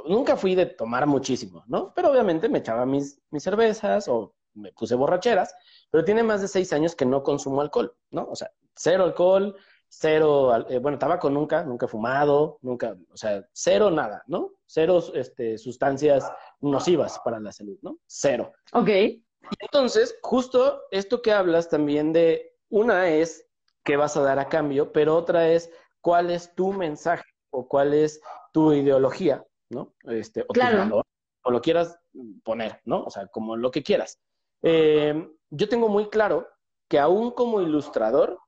nunca 0.06 0.36
fui 0.36 0.54
de 0.54 0.66
tomar 0.66 1.06
muchísimo, 1.06 1.64
¿no? 1.66 1.92
Pero 1.94 2.10
obviamente 2.10 2.48
me 2.48 2.58
echaba 2.58 2.84
mis, 2.86 3.20
mis 3.30 3.42
cervezas 3.42 4.06
o 4.08 4.34
me 4.54 4.72
puse 4.72 4.94
borracheras, 4.94 5.54
pero 5.90 6.04
tiene 6.04 6.22
más 6.22 6.40
de 6.40 6.48
seis 6.48 6.72
años 6.72 6.94
que 6.94 7.06
no 7.06 7.22
consumo 7.22 7.60
alcohol, 7.60 7.96
¿no? 8.10 8.28
O 8.30 8.36
sea, 8.36 8.50
cero 8.76 9.04
alcohol, 9.04 9.56
cero, 9.98 10.66
eh, 10.68 10.78
bueno, 10.78 10.98
tabaco 10.98 11.30
nunca, 11.30 11.62
nunca 11.62 11.86
he 11.86 11.88
fumado, 11.88 12.58
nunca, 12.62 12.96
o 13.12 13.16
sea, 13.16 13.46
cero 13.52 13.90
nada, 13.90 14.22
¿no? 14.26 14.52
Cero 14.66 15.02
este, 15.14 15.56
sustancias 15.58 16.30
nocivas 16.60 17.20
para 17.24 17.38
la 17.38 17.52
salud, 17.52 17.78
¿no? 17.82 17.98
Cero. 18.06 18.52
Ok. 18.72 18.88
Y 18.88 19.22
entonces, 19.60 20.16
justo 20.22 20.82
esto 20.90 21.22
que 21.22 21.32
hablas 21.32 21.68
también 21.68 22.12
de, 22.12 22.54
una 22.70 23.08
es 23.08 23.46
qué 23.84 23.96
vas 23.96 24.16
a 24.16 24.22
dar 24.22 24.38
a 24.38 24.48
cambio, 24.48 24.92
pero 24.92 25.16
otra 25.16 25.48
es 25.48 25.70
cuál 26.00 26.30
es 26.30 26.54
tu 26.54 26.72
mensaje 26.72 27.24
o 27.50 27.68
cuál 27.68 27.94
es 27.94 28.20
tu 28.52 28.72
ideología, 28.72 29.44
¿no? 29.70 29.94
Este, 30.04 30.42
o 30.42 30.48
claro. 30.48 30.76
tu 30.76 30.82
valor, 30.82 31.04
o 31.44 31.50
lo 31.50 31.60
quieras 31.60 31.98
poner, 32.42 32.80
¿no? 32.84 33.04
O 33.04 33.10
sea, 33.10 33.28
como 33.28 33.56
lo 33.56 33.70
que 33.70 33.82
quieras. 33.82 34.20
eh, 34.62 35.28
yo 35.50 35.68
tengo 35.68 35.88
muy 35.88 36.08
claro 36.08 36.48
que 36.88 36.98
aún 36.98 37.30
como 37.30 37.60
ilustrador, 37.60 38.40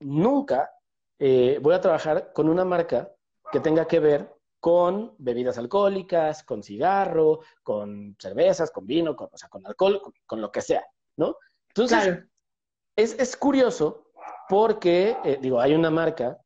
nunca 0.00 0.70
eh, 1.18 1.58
voy 1.62 1.74
a 1.74 1.80
trabajar 1.80 2.32
con 2.32 2.48
una 2.48 2.64
marca 2.64 3.12
que 3.52 3.60
tenga 3.60 3.86
que 3.86 4.00
ver 4.00 4.34
con 4.60 5.14
bebidas 5.18 5.58
alcohólicas, 5.58 6.42
con 6.42 6.62
cigarro, 6.62 7.40
con 7.62 8.16
cervezas, 8.18 8.70
con 8.70 8.86
vino, 8.86 9.14
con, 9.14 9.28
o 9.30 9.36
sea, 9.36 9.48
con 9.48 9.66
alcohol, 9.66 10.00
con, 10.26 10.40
lo 10.40 10.50
que 10.50 10.62
sea, 10.62 10.82
¿no? 11.16 11.36
Entonces, 11.68 12.24
es, 12.96 13.36
curioso 13.36 14.10
porque, 14.48 15.16
eh, 15.24 15.38
digo, 15.40 15.60
hay 15.60 15.74
una 15.74 15.90
marca 15.90 16.38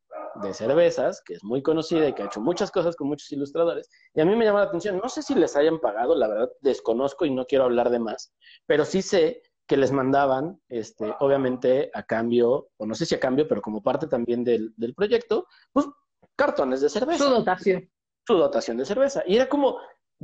de 0.42 0.52
cervezas 0.52 1.22
que 1.24 1.34
es 1.34 1.44
muy 1.44 1.62
conocida 1.62 2.08
y 2.08 2.12
que 2.12 2.22
ha 2.22 2.26
hecho 2.26 2.40
muchas 2.40 2.70
cosas 2.70 2.96
con 2.96 3.08
muchos 3.08 3.30
ilustradores, 3.32 3.88
y 4.14 4.20
a 4.20 4.24
mí 4.24 4.34
me 4.34 4.44
llama 4.44 4.60
la 4.60 4.66
atención, 4.66 4.98
no 5.02 5.08
sé 5.08 5.22
si 5.22 5.34
les 5.34 5.56
hayan 5.56 5.78
pagado, 5.78 6.14
la 6.14 6.28
verdad 6.28 6.50
desconozco 6.60 7.24
y 7.24 7.30
no 7.30 7.46
quiero 7.46 7.64
hablar 7.64 7.90
de 7.90 7.98
más, 7.98 8.32
pero 8.66 8.84
sí 8.84 9.02
sé 9.02 9.42
que 9.68 9.76
les 9.76 9.92
mandaban, 9.92 10.60
este, 10.70 11.14
obviamente 11.20 11.90
a 11.92 12.02
cambio, 12.02 12.70
o 12.78 12.86
no 12.86 12.94
sé 12.94 13.04
si 13.04 13.14
a 13.14 13.20
cambio, 13.20 13.46
pero 13.46 13.60
como 13.60 13.82
parte 13.82 14.06
también 14.06 14.42
del, 14.42 14.72
del 14.76 14.94
proyecto, 14.94 15.46
pues 15.72 15.86
cartones 16.34 16.80
de 16.80 16.88
cerveza. 16.88 17.24
Su 17.24 17.30
dotación. 17.30 17.90
Su 18.26 18.34
dotación 18.34 18.78
de 18.78 18.86
cerveza. 18.86 19.22
Y 19.26 19.36
era 19.36 19.46
como, 19.46 19.76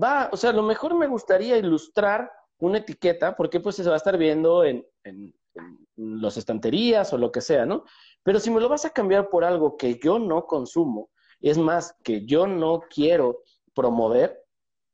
va, 0.03 0.31
o 0.33 0.37
sea, 0.39 0.51
a 0.51 0.55
lo 0.55 0.63
mejor 0.63 0.95
me 0.95 1.07
gustaría 1.07 1.59
ilustrar 1.59 2.33
una 2.59 2.79
etiqueta, 2.79 3.37
porque 3.37 3.61
pues 3.61 3.77
se 3.77 3.85
va 3.85 3.95
a 3.95 3.99
estar 3.99 4.17
viendo 4.17 4.65
en, 4.65 4.87
en, 5.05 5.35
en 5.55 5.87
las 6.23 6.39
estanterías 6.39 7.13
o 7.13 7.19
lo 7.19 7.31
que 7.31 7.43
sea, 7.43 7.67
¿no? 7.67 7.85
Pero 8.23 8.41
si 8.41 8.51
me 8.51 8.63
lo 8.63 8.71
vas 8.71 8.87
a 8.87 8.91
cambiar 8.91 9.29
por 9.29 9.45
algo 9.45 9.77
que 9.77 10.01
yo 10.03 10.19
no 10.19 10.47
consumo, 10.47 11.11
es 11.41 11.59
más, 11.59 11.95
que 12.03 12.25
yo 12.25 12.47
no 12.47 12.81
quiero 12.89 13.43
promover, 13.75 14.43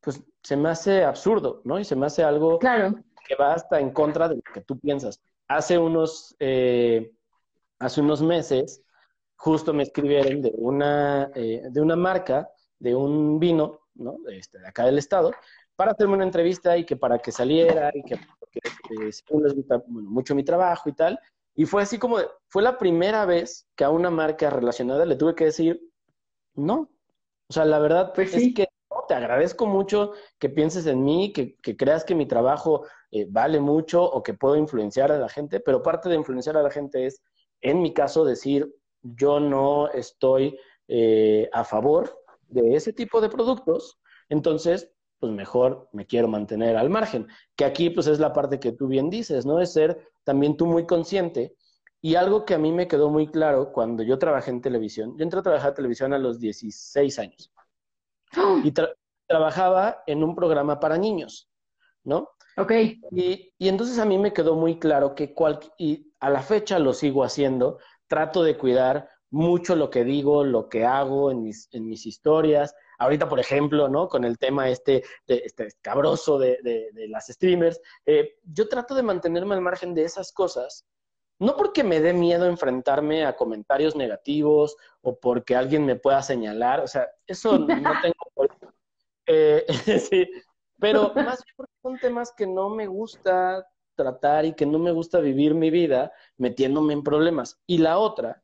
pues 0.01 0.21
se 0.43 0.57
me 0.57 0.71
hace 0.71 1.05
absurdo, 1.05 1.61
¿no? 1.63 1.79
Y 1.79 1.85
se 1.85 1.95
me 1.95 2.07
hace 2.07 2.25
algo 2.25 2.59
claro 2.59 2.97
que 3.31 3.37
va 3.37 3.55
hasta 3.55 3.79
en 3.79 3.91
contra 3.91 4.29
de 4.29 4.37
lo 4.37 4.43
que 4.43 4.61
tú 4.63 4.77
piensas. 4.81 5.21
Hace 5.47 5.79
unos, 5.79 6.35
eh, 6.41 7.13
hace 7.79 8.01
unos 8.01 8.23
meses, 8.23 8.83
justo 9.37 9.73
me 9.73 9.85
escribieron 9.85 10.43
de 10.43 10.53
una, 10.57 11.31
eh, 11.37 11.63
de 11.71 11.81
una 11.81 11.95
marca, 11.95 12.51
de 12.81 12.93
un 12.97 13.39
vino, 13.39 13.83
¿no? 13.95 14.17
Este, 14.29 14.59
de 14.59 14.67
acá 14.67 14.85
del 14.85 14.99
estado, 14.99 15.31
para 15.77 15.93
hacerme 15.93 16.15
una 16.15 16.25
entrevista 16.25 16.77
y 16.77 16.85
que 16.85 16.97
para 16.97 17.21
que 17.21 17.31
saliera 17.31 17.93
y 17.95 18.03
que 18.03 18.19
porque, 18.41 18.59
eh, 18.65 19.05
les 19.05 19.55
gusta 19.55 19.81
mucho 19.87 20.35
mi 20.35 20.43
trabajo 20.43 20.89
y 20.89 20.93
tal. 20.93 21.21
Y 21.55 21.67
fue 21.67 21.83
así 21.83 21.99
como, 21.99 22.19
fue 22.49 22.63
la 22.63 22.79
primera 22.79 23.27
vez 23.27 23.69
que 23.77 23.85
a 23.85 23.91
una 23.91 24.11
marca 24.11 24.51
relacionada 24.51 25.07
le 25.07 25.15
tuve 25.15 25.37
que 25.37 25.45
decir, 25.45 25.81
no. 26.55 26.91
O 27.49 27.53
sea, 27.53 27.65
la 27.65 27.79
verdad 27.79 28.13
pues 28.13 28.35
es 28.35 28.55
que 28.55 28.67
te 29.11 29.15
agradezco 29.15 29.67
mucho 29.67 30.13
que 30.39 30.49
pienses 30.49 30.87
en 30.87 31.03
mí, 31.05 31.33
que, 31.33 31.57
creas 31.77 32.05
que 32.05 32.15
mi 32.15 32.27
trabajo 32.27 32.87
eh, 33.11 33.27
vale 33.29 33.61
mucho 33.61 34.03
o 34.05 34.23
que 34.23 34.35
puedo 34.35 34.57
influenciar 34.57 35.13
a 35.13 35.19
la 35.19 35.29
gente, 35.29 35.61
pero 35.61 35.83
parte 35.83 36.09
de 36.09 36.17
influenciar 36.17 36.57
a 36.57 36.63
la 36.63 36.71
gente 36.71 37.07
es, 37.07 37.23
en 37.61 37.83
mi 37.83 37.93
caso, 37.93 38.25
decir, 38.25 38.75
yo 39.03 39.41
no 39.41 39.89
estoy 39.89 40.59
eh, 40.89 41.49
a 41.53 41.65
favor 41.65 42.23
de 42.49 42.75
ese 42.75 42.93
tipo 42.93 43.21
de 43.21 43.29
productos, 43.29 44.01
entonces, 44.29 44.93
pues 45.19 45.33
mejor 45.33 45.89
me 45.93 46.07
quiero 46.07 46.29
mantener 46.29 46.77
al 46.77 46.89
margen. 46.89 47.29
Que 47.57 47.65
aquí, 47.65 47.91
pues 47.91 48.07
es 48.07 48.19
la 48.19 48.33
parte 48.33 48.59
que 48.59 48.73
tú 48.73 48.87
bien 48.87 49.11
dices, 49.11 49.45
¿no? 49.45 49.61
Es 49.61 49.73
ser 49.73 50.01
también 50.25 50.57
tú 50.57 50.67
muy 50.67 50.87
consciente. 50.87 51.55
Y 52.01 52.15
algo 52.15 52.45
que 52.47 52.55
a 52.55 52.59
mí 52.59 52.73
me 52.73 52.89
quedó 52.89 53.11
muy 53.11 53.27
claro 53.27 53.73
cuando 53.73 54.03
yo 54.03 54.19
trabajé 54.19 54.51
en 54.51 54.63
televisión, 54.63 55.17
yo 55.19 55.25
entré 55.25 55.41
a 55.41 55.43
trabajar 55.43 55.71
en 55.71 55.75
televisión 55.75 56.15
a 56.15 56.19
los 56.19 56.41
16 56.41 57.19
años. 57.19 57.53
Y, 58.65 58.73
trabajaba 59.27 60.03
en 60.09 60.25
un 60.25 60.35
programa 60.35 60.81
para 60.81 60.99
niños, 60.99 61.49
¿no? 62.03 62.31
Ok. 62.61 62.73
Y, 63.13 63.53
y 63.59 63.69
entonces 63.69 63.99
a 63.99 64.05
mí 64.05 64.19
me 64.19 64.33
quedó 64.33 64.55
muy 64.55 64.79
claro 64.79 65.15
que 65.15 65.35
cual, 65.35 65.61
y 65.79 66.13
a 66.21 66.31
la 66.31 66.43
fecha 66.43 66.79
lo 66.79 66.93
sigo 66.93 67.25
haciendo, 67.25 67.79
trato 68.07 68.43
de 68.43 68.59
cuidar 68.59 69.09
mucho 69.31 69.77
lo 69.77 69.91
que 69.91 70.05
digo, 70.05 70.45
lo 70.45 70.69
que 70.69 70.85
hago 70.85 71.31
en 71.31 71.43
mis, 71.43 71.69
en 71.73 71.87
mis 71.87 72.05
historias. 72.07 72.75
Ahorita, 72.99 73.29
por 73.29 73.41
ejemplo, 73.41 73.89
¿no? 73.89 74.09
Con 74.09 74.25
el 74.25 74.37
tema 74.39 74.69
este, 74.69 75.05
de, 75.27 75.43
este 75.45 75.69
cabroso 75.81 76.39
de, 76.39 76.59
de, 76.63 77.09
las 77.09 77.29
streamers, 77.29 77.81
eh, 78.05 78.35
yo 78.45 78.69
trato 78.69 78.95
de 78.95 79.03
mantenerme 79.03 79.55
al 79.55 79.63
margen 79.63 79.95
de 79.95 80.05
esas 80.05 80.33
cosas, 80.33 80.85
no 81.39 81.57
porque 81.57 81.83
me 81.83 82.01
dé 82.01 82.13
miedo 82.13 82.47
enfrentarme 82.47 83.25
a 83.25 83.37
comentarios 83.37 83.97
negativos 83.97 84.77
o 85.01 85.19
porque 85.19 85.57
alguien 85.57 85.87
me 85.87 85.97
pueda 85.97 86.23
señalar, 86.23 86.81
o 86.81 86.87
sea, 86.89 87.09
eso 87.27 87.59
no 87.59 87.93
tengo 88.03 88.15
eh, 89.27 89.65
sí, 90.11 90.29
pero 90.81 91.13
más 91.15 91.45
bien 91.45 91.55
porque 91.57 91.73
son 91.83 91.99
temas 91.99 92.33
que 92.37 92.47
no 92.47 92.71
me 92.71 92.87
gusta 92.87 93.67
tratar 93.95 94.47
y 94.47 94.55
que 94.55 94.67
no 94.67 94.79
me 94.79 94.93
gusta 94.93 95.21
vivir 95.21 95.55
mi 95.55 95.71
vida 95.71 96.13
metiéndome 96.39 96.95
en 96.95 97.03
problemas. 97.03 97.61
Y 97.67 97.79
la 97.79 97.99
otra, 97.99 98.43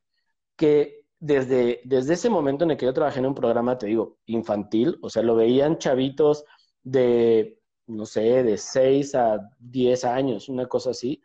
que 0.56 1.06
desde, 1.18 1.80
desde 1.84 2.14
ese 2.14 2.28
momento 2.30 2.64
en 2.64 2.72
el 2.72 2.76
que 2.76 2.86
yo 2.86 2.92
trabajé 2.92 3.20
en 3.20 3.26
un 3.26 3.34
programa, 3.34 3.78
te 3.78 3.86
digo, 3.86 4.18
infantil, 4.26 4.98
o 5.02 5.08
sea, 5.08 5.22
lo 5.22 5.34
veían 5.34 5.78
chavitos 5.78 6.44
de, 6.82 7.58
no 7.86 8.04
sé, 8.06 8.42
de 8.42 8.58
6 8.58 9.14
a 9.14 9.50
10 9.58 10.04
años, 10.04 10.48
una 10.48 10.66
cosa 10.66 10.90
así, 10.90 11.22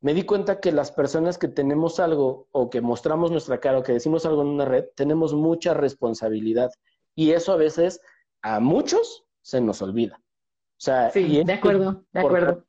me 0.00 0.12
di 0.12 0.24
cuenta 0.24 0.60
que 0.60 0.70
las 0.72 0.92
personas 0.92 1.38
que 1.38 1.48
tenemos 1.48 1.98
algo 1.98 2.48
o 2.52 2.68
que 2.68 2.82
mostramos 2.82 3.30
nuestra 3.30 3.58
cara 3.58 3.78
o 3.78 3.82
que 3.82 3.94
decimos 3.94 4.26
algo 4.26 4.42
en 4.42 4.48
una 4.48 4.66
red, 4.66 4.84
tenemos 4.94 5.32
mucha 5.32 5.72
responsabilidad. 5.72 6.70
Y 7.14 7.30
eso 7.30 7.52
a 7.52 7.56
veces 7.56 8.00
a 8.42 8.60
muchos 8.60 9.24
se 9.40 9.62
nos 9.62 9.80
olvida. 9.80 10.20
O 10.84 10.90
sea, 10.92 11.10
sí, 11.10 11.42
de 11.42 11.52
acuerdo, 11.54 12.04
de 12.12 12.20
acuerdo. 12.20 12.62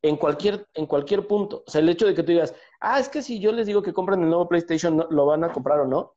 En 0.00 0.16
cualquier, 0.16 0.66
en 0.72 0.86
cualquier 0.86 1.26
punto. 1.26 1.62
O 1.66 1.70
sea, 1.70 1.82
el 1.82 1.90
hecho 1.90 2.06
de 2.06 2.14
que 2.14 2.22
tú 2.22 2.32
digas, 2.32 2.54
ah, 2.80 2.98
es 2.98 3.10
que 3.10 3.20
si 3.20 3.38
yo 3.38 3.52
les 3.52 3.66
digo 3.66 3.82
que 3.82 3.92
compren 3.92 4.22
el 4.22 4.30
nuevo 4.30 4.48
PlayStation, 4.48 5.06
¿lo 5.10 5.26
van 5.26 5.44
a 5.44 5.52
comprar 5.52 5.80
o 5.80 5.86
no? 5.86 6.14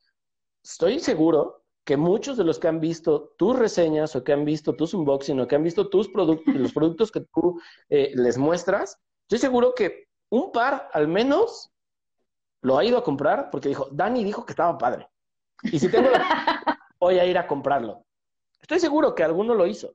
Estoy 0.63 1.01
seguro 1.01 1.65
que 1.83 1.97
muchos 1.97 2.37
de 2.37 2.45
los 2.45 2.59
que 2.59 2.69
han 2.69 2.79
visto 2.79 3.33
tus 3.37 3.59
reseñas 3.59 4.15
o 4.15 4.23
que 4.23 4.31
han 4.31 4.45
visto 4.45 4.73
tus 4.77 4.93
unboxing 4.93 5.37
o 5.41 5.45
que 5.45 5.55
han 5.55 5.63
visto 5.63 5.89
tus 5.89 6.07
productos, 6.07 6.45
los 6.55 6.71
productos 6.71 7.11
que 7.11 7.19
tú 7.33 7.59
eh, 7.89 8.13
les 8.15 8.37
muestras, 8.37 8.97
estoy 9.23 9.39
seguro 9.39 9.73
que 9.75 10.07
un 10.29 10.53
par 10.53 10.89
al 10.93 11.09
menos 11.09 11.73
lo 12.61 12.77
ha 12.77 12.85
ido 12.85 12.97
a 12.97 13.03
comprar 13.03 13.49
porque 13.51 13.67
dijo, 13.67 13.89
Dani 13.91 14.23
dijo 14.23 14.45
que 14.45 14.53
estaba 14.53 14.77
padre. 14.77 15.09
Y 15.63 15.77
si 15.77 15.91
tengo 15.91 16.07
voy 17.01 17.19
a 17.19 17.25
ir 17.25 17.37
a 17.37 17.47
comprarlo. 17.47 18.05
Estoy 18.61 18.79
seguro 18.79 19.13
que 19.13 19.25
alguno 19.25 19.53
lo 19.53 19.67
hizo. 19.67 19.93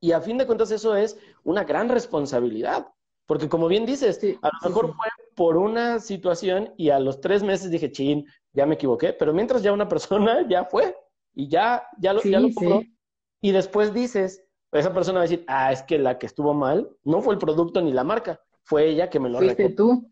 Y 0.00 0.12
a 0.12 0.20
fin 0.20 0.38
de 0.38 0.46
cuentas 0.46 0.70
eso 0.70 0.96
es 0.96 1.18
una 1.44 1.64
gran 1.64 1.88
responsabilidad. 1.88 2.88
Porque 3.26 3.48
como 3.48 3.68
bien 3.68 3.86
dices, 3.86 4.18
a 4.42 4.48
lo 4.48 4.68
mejor 4.68 4.86
fue 4.96 5.06
por 5.36 5.56
una 5.56 6.00
situación 6.00 6.74
y 6.76 6.90
a 6.90 6.98
los 6.98 7.20
tres 7.20 7.42
meses 7.42 7.70
dije, 7.70 7.92
chin, 7.92 8.26
ya 8.52 8.66
me 8.66 8.74
equivoqué. 8.74 9.12
Pero 9.12 9.32
mientras 9.32 9.62
ya 9.62 9.72
una 9.72 9.88
persona 9.88 10.44
ya 10.48 10.64
fue 10.64 10.96
y 11.34 11.48
ya, 11.48 11.86
ya 11.98 12.12
lo, 12.12 12.22
ya 12.22 12.40
lo 12.40 12.52
compró. 12.52 12.82
Y 13.40 13.52
después 13.52 13.94
dices, 13.94 14.44
esa 14.72 14.92
persona 14.92 15.18
va 15.18 15.24
a 15.24 15.28
decir, 15.28 15.44
ah, 15.46 15.72
es 15.72 15.82
que 15.82 15.98
la 15.98 16.18
que 16.18 16.26
estuvo 16.26 16.54
mal 16.54 16.90
no 17.04 17.20
fue 17.22 17.34
el 17.34 17.38
producto 17.38 17.80
ni 17.80 17.92
la 17.92 18.04
marca, 18.04 18.40
fue 18.62 18.86
ella 18.86 19.08
que 19.08 19.20
me 19.20 19.28
lo 19.28 19.38
Fuiste 19.38 19.70
tú. 19.70 20.10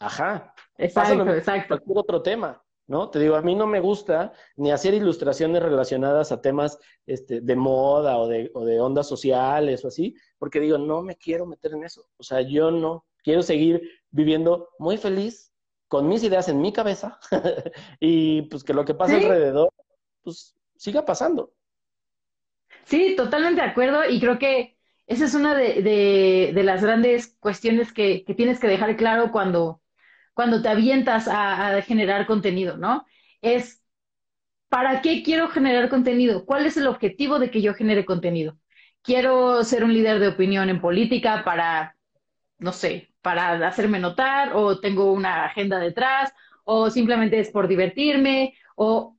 Ajá. 0.00 0.54
Exacto, 0.78 1.30
exacto. 1.34 1.68
Cualquier 1.68 1.98
otro 1.98 2.22
tema. 2.22 2.62
¿No? 2.90 3.08
Te 3.08 3.20
digo, 3.20 3.36
a 3.36 3.42
mí 3.42 3.54
no 3.54 3.68
me 3.68 3.78
gusta 3.78 4.32
ni 4.56 4.72
hacer 4.72 4.94
ilustraciones 4.94 5.62
relacionadas 5.62 6.32
a 6.32 6.42
temas 6.42 6.76
este, 7.06 7.40
de 7.40 7.54
moda 7.54 8.18
o 8.18 8.26
de, 8.26 8.50
o 8.52 8.64
de 8.64 8.80
ondas 8.80 9.06
sociales 9.06 9.84
o 9.84 9.88
así, 9.88 10.16
porque 10.38 10.58
digo, 10.58 10.76
no 10.76 11.00
me 11.00 11.16
quiero 11.16 11.46
meter 11.46 11.72
en 11.72 11.84
eso. 11.84 12.08
O 12.16 12.24
sea, 12.24 12.40
yo 12.40 12.72
no 12.72 13.06
quiero 13.22 13.42
seguir 13.42 13.80
viviendo 14.10 14.70
muy 14.80 14.98
feliz 14.98 15.52
con 15.86 16.08
mis 16.08 16.24
ideas 16.24 16.48
en 16.48 16.60
mi 16.60 16.72
cabeza 16.72 17.20
y 18.00 18.42
pues 18.42 18.64
que 18.64 18.74
lo 18.74 18.84
que 18.84 18.94
pasa 18.94 19.16
alrededor, 19.16 19.72
pues 20.22 20.56
siga 20.76 21.04
pasando. 21.04 21.52
Sí, 22.86 23.14
totalmente 23.16 23.62
de 23.62 23.68
acuerdo 23.68 24.00
y 24.10 24.18
creo 24.18 24.36
que 24.40 24.76
esa 25.06 25.26
es 25.26 25.34
una 25.34 25.54
de, 25.54 25.80
de, 26.52 26.62
las 26.64 26.82
grandes 26.82 27.36
cuestiones 27.38 27.92
que, 27.92 28.24
que 28.24 28.34
tienes 28.34 28.58
que 28.58 28.66
dejar 28.66 28.96
claro 28.96 29.30
cuando 29.30 29.79
cuando 30.40 30.62
te 30.62 30.70
avientas 30.70 31.28
a, 31.28 31.82
generar 31.82 32.24
contenido, 32.24 32.78
¿no? 32.78 33.04
Es, 33.42 33.84
¿para 34.70 35.02
qué 35.02 35.22
quiero 35.22 35.48
generar 35.48 35.90
contenido? 35.90 36.46
¿Cuál 36.46 36.64
es 36.64 36.78
el 36.78 36.86
objetivo 36.86 37.38
de 37.38 37.50
que 37.50 37.60
yo 37.60 37.74
genere 37.74 38.06
contenido? 38.06 38.56
¿Quiero 39.02 39.62
ser 39.64 39.84
un 39.84 39.92
líder 39.92 40.18
de 40.18 40.28
opinión 40.28 40.70
en 40.70 40.80
política 40.80 41.44
para, 41.44 41.94
no 42.56 42.72
sé, 42.72 43.12
para 43.20 43.68
hacerme 43.68 43.98
notar 43.98 44.52
o 44.54 44.80
tengo 44.80 45.12
una 45.12 45.44
agenda 45.44 45.78
detrás 45.78 46.32
o 46.64 46.88
simplemente 46.88 47.38
es 47.38 47.50
por 47.50 47.68
divertirme 47.68 48.54
o 48.76 49.18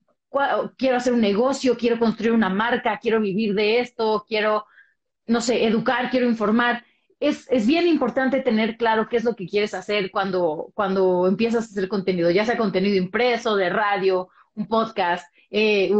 quiero 0.76 0.98
hacer 0.98 1.14
un 1.14 1.22
negocio, 1.22 1.78
quiero 1.78 2.00
construir 2.00 2.32
una 2.32 2.50
marca, 2.50 2.98
quiero 3.00 3.22
vivir 3.22 3.54
de 3.54 3.80
esto, 3.80 4.26
quiero, 4.28 4.66
no 5.28 5.40
sé, 5.40 5.68
educar, 5.68 6.10
quiero 6.10 6.28
informar 6.28 6.84
es, 7.22 7.48
es, 7.52 7.68
bien 7.68 7.88
importante 7.88 8.42
tener 8.42 8.78
claro 8.78 9.08
qué 9.08 9.18
es 9.18 9.24
lo 9.24 9.36
que 9.36 9.48
quieres 9.48 9.76
hacer 9.76 10.10
cuando, 10.10 10.72
cuando 10.74 11.28
empiezas 11.28 11.64
a 11.64 11.68
hacer 11.68 11.88
contenido, 11.88 12.32
ya 12.32 12.46
sea 12.46 12.58
contenido 12.58 12.96
impreso, 12.96 13.56
de 13.56 13.70
radio, 13.70 14.30
un 14.56 14.68
podcast, 14.68 15.32
eh, 15.52 15.92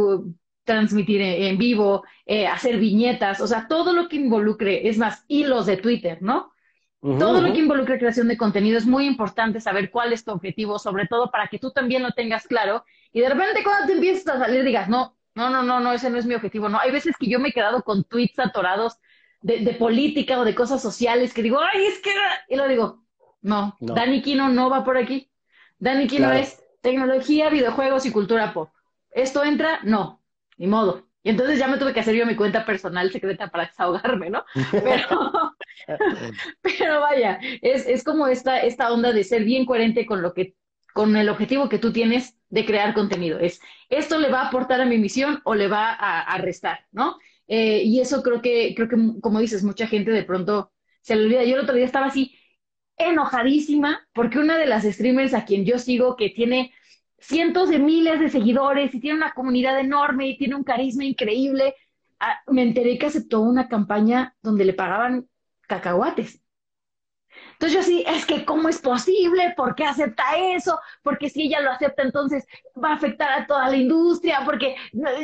transmitir 0.64 1.22
en, 1.22 1.56
vivo, 1.58 2.02
eh, 2.26 2.48
hacer 2.48 2.78
viñetas, 2.78 3.40
o 3.40 3.46
sea, 3.46 3.68
todo 3.68 3.92
lo 3.92 4.08
que 4.08 4.16
involucre, 4.16 4.88
es 4.88 4.98
más, 4.98 5.24
hilos 5.28 5.66
de 5.66 5.76
Twitter, 5.76 6.18
¿no? 6.20 6.52
Todo 7.00 7.40
lo 7.40 7.52
que 7.52 7.58
involucra 7.58 7.98
creación 7.98 8.28
de 8.28 8.36
contenido 8.36 8.78
es 8.78 8.86
muy 8.86 9.06
importante 9.06 9.60
saber 9.60 9.90
cuál 9.90 10.12
es 10.12 10.24
tu 10.24 10.30
objetivo, 10.30 10.78
sobre 10.78 11.08
todo 11.08 11.32
para 11.32 11.48
que 11.48 11.58
tú 11.58 11.72
también 11.72 12.04
lo 12.04 12.12
tengas 12.12 12.46
claro. 12.46 12.84
Y 13.12 13.20
de 13.20 13.28
repente 13.28 13.64
cuando 13.64 13.88
te 13.88 13.94
empiezas 13.94 14.36
a 14.36 14.38
salir 14.38 14.62
digas, 14.62 14.88
no, 14.88 15.16
no, 15.34 15.50
no, 15.50 15.64
no, 15.64 15.80
no, 15.80 15.92
ese 15.92 16.10
no 16.10 16.18
es 16.18 16.26
mi 16.26 16.34
objetivo. 16.36 16.68
No, 16.68 16.78
hay 16.78 16.92
veces 16.92 17.16
que 17.18 17.28
yo 17.28 17.40
me 17.40 17.48
he 17.48 17.52
quedado 17.52 17.82
con 17.82 18.04
tweets 18.04 18.38
atorados 18.38 18.98
de, 19.42 19.74
política 19.74 20.38
o 20.38 20.44
de 20.44 20.54
cosas 20.54 20.80
sociales 20.80 21.34
que 21.34 21.42
digo, 21.42 21.58
ay, 21.60 21.86
es 21.86 22.00
que... 22.00 22.10
Y 22.48 22.56
lo 22.56 22.68
digo, 22.68 23.04
no, 23.40 23.76
Dani 23.80 24.22
Kino 24.22 24.48
no 24.48 24.70
va 24.70 24.84
por 24.84 24.96
aquí. 24.96 25.30
Dani 25.78 26.06
Kino 26.06 26.30
es 26.32 26.62
tecnología, 26.80 27.50
videojuegos 27.50 28.06
y 28.06 28.12
cultura 28.12 28.52
pop. 28.52 28.70
¿Esto 29.10 29.44
entra? 29.44 29.80
No, 29.82 30.22
ni 30.56 30.66
modo. 30.66 31.06
Y 31.24 31.30
entonces 31.30 31.58
ya 31.58 31.68
me 31.68 31.78
tuve 31.78 31.92
que 31.92 32.00
hacer 32.00 32.14
yo 32.14 32.26
mi 32.26 32.34
cuenta 32.34 32.64
personal 32.64 33.10
secreta 33.10 33.48
para 33.48 33.66
desahogarme, 33.66 34.30
¿no? 34.30 34.44
Pero, 34.72 35.56
pero 36.62 37.00
vaya, 37.00 37.40
es, 37.60 37.86
es 37.86 38.04
como 38.04 38.28
esta, 38.28 38.60
esta 38.60 38.92
onda 38.92 39.12
de 39.12 39.24
ser 39.24 39.42
bien 39.42 39.66
coherente 39.66 40.06
con 40.06 40.22
lo 40.22 40.32
que, 40.32 40.54
con 40.92 41.16
el 41.16 41.28
objetivo 41.28 41.68
que 41.68 41.78
tú 41.78 41.92
tienes 41.92 42.36
de 42.50 42.64
crear 42.64 42.94
contenido. 42.94 43.38
Es, 43.38 43.60
¿esto 43.88 44.18
le 44.18 44.30
va 44.30 44.42
a 44.42 44.48
aportar 44.48 44.80
a 44.80 44.84
mi 44.84 44.98
misión 44.98 45.40
o 45.44 45.54
le 45.54 45.66
va 45.66 45.92
a, 45.92 46.38
restar, 46.38 46.86
¿no? 46.92 47.18
Eh, 47.54 47.82
y 47.84 48.00
eso 48.00 48.22
creo 48.22 48.40
que, 48.40 48.74
creo 48.74 48.88
que, 48.88 48.96
como 49.20 49.38
dices, 49.40 49.62
mucha 49.62 49.86
gente 49.86 50.10
de 50.10 50.24
pronto 50.24 50.72
se 51.02 51.16
le 51.16 51.24
olvida. 51.26 51.44
Yo 51.44 51.56
el 51.56 51.62
otro 51.64 51.74
día 51.76 51.84
estaba 51.84 52.06
así 52.06 52.34
enojadísima 52.96 54.08
porque 54.14 54.38
una 54.38 54.56
de 54.58 54.66
las 54.66 54.84
streamers 54.84 55.34
a 55.34 55.44
quien 55.44 55.66
yo 55.66 55.78
sigo 55.78 56.16
que 56.16 56.30
tiene 56.30 56.72
cientos 57.18 57.68
de 57.68 57.78
miles 57.78 58.20
de 58.20 58.30
seguidores 58.30 58.94
y 58.94 59.00
tiene 59.00 59.18
una 59.18 59.34
comunidad 59.34 59.78
enorme 59.78 60.28
y 60.28 60.38
tiene 60.38 60.54
un 60.56 60.64
carisma 60.64 61.04
increíble. 61.04 61.74
Ah, 62.20 62.40
me 62.46 62.62
enteré 62.62 62.98
que 62.98 63.06
aceptó 63.06 63.40
una 63.42 63.68
campaña 63.68 64.34
donde 64.42 64.64
le 64.64 64.72
pagaban 64.74 65.28
cacahuates. 65.68 66.41
Entonces 67.62 67.74
yo 67.74 67.80
así, 67.80 68.04
es 68.08 68.26
que 68.26 68.44
¿cómo 68.44 68.68
es 68.68 68.80
posible? 68.80 69.54
¿Por 69.56 69.76
qué 69.76 69.84
acepta 69.84 70.24
eso? 70.36 70.80
Porque 71.00 71.30
si 71.30 71.42
ella 71.42 71.60
lo 71.60 71.70
acepta, 71.70 72.02
entonces 72.02 72.44
va 72.76 72.88
a 72.90 72.94
afectar 72.94 73.30
a 73.30 73.46
toda 73.46 73.68
la 73.68 73.76
industria, 73.76 74.40
porque 74.44 74.74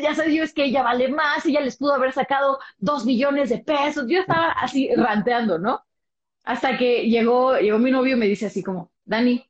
ya 0.00 0.14
sabes 0.14 0.32
yo, 0.32 0.44
es 0.44 0.54
que 0.54 0.66
ella 0.66 0.84
vale 0.84 1.08
más, 1.08 1.44
ella 1.46 1.60
les 1.62 1.76
pudo 1.76 1.94
haber 1.94 2.12
sacado 2.12 2.60
dos 2.78 3.04
millones 3.04 3.48
de 3.48 3.58
pesos. 3.58 4.04
Yo 4.06 4.20
estaba 4.20 4.52
así 4.52 4.88
ranteando, 4.94 5.58
¿no? 5.58 5.84
Hasta 6.44 6.78
que 6.78 7.08
llegó, 7.08 7.58
llegó 7.58 7.80
mi 7.80 7.90
novio 7.90 8.14
y 8.14 8.20
me 8.20 8.28
dice 8.28 8.46
así 8.46 8.62
como, 8.62 8.92
Dani, 9.04 9.44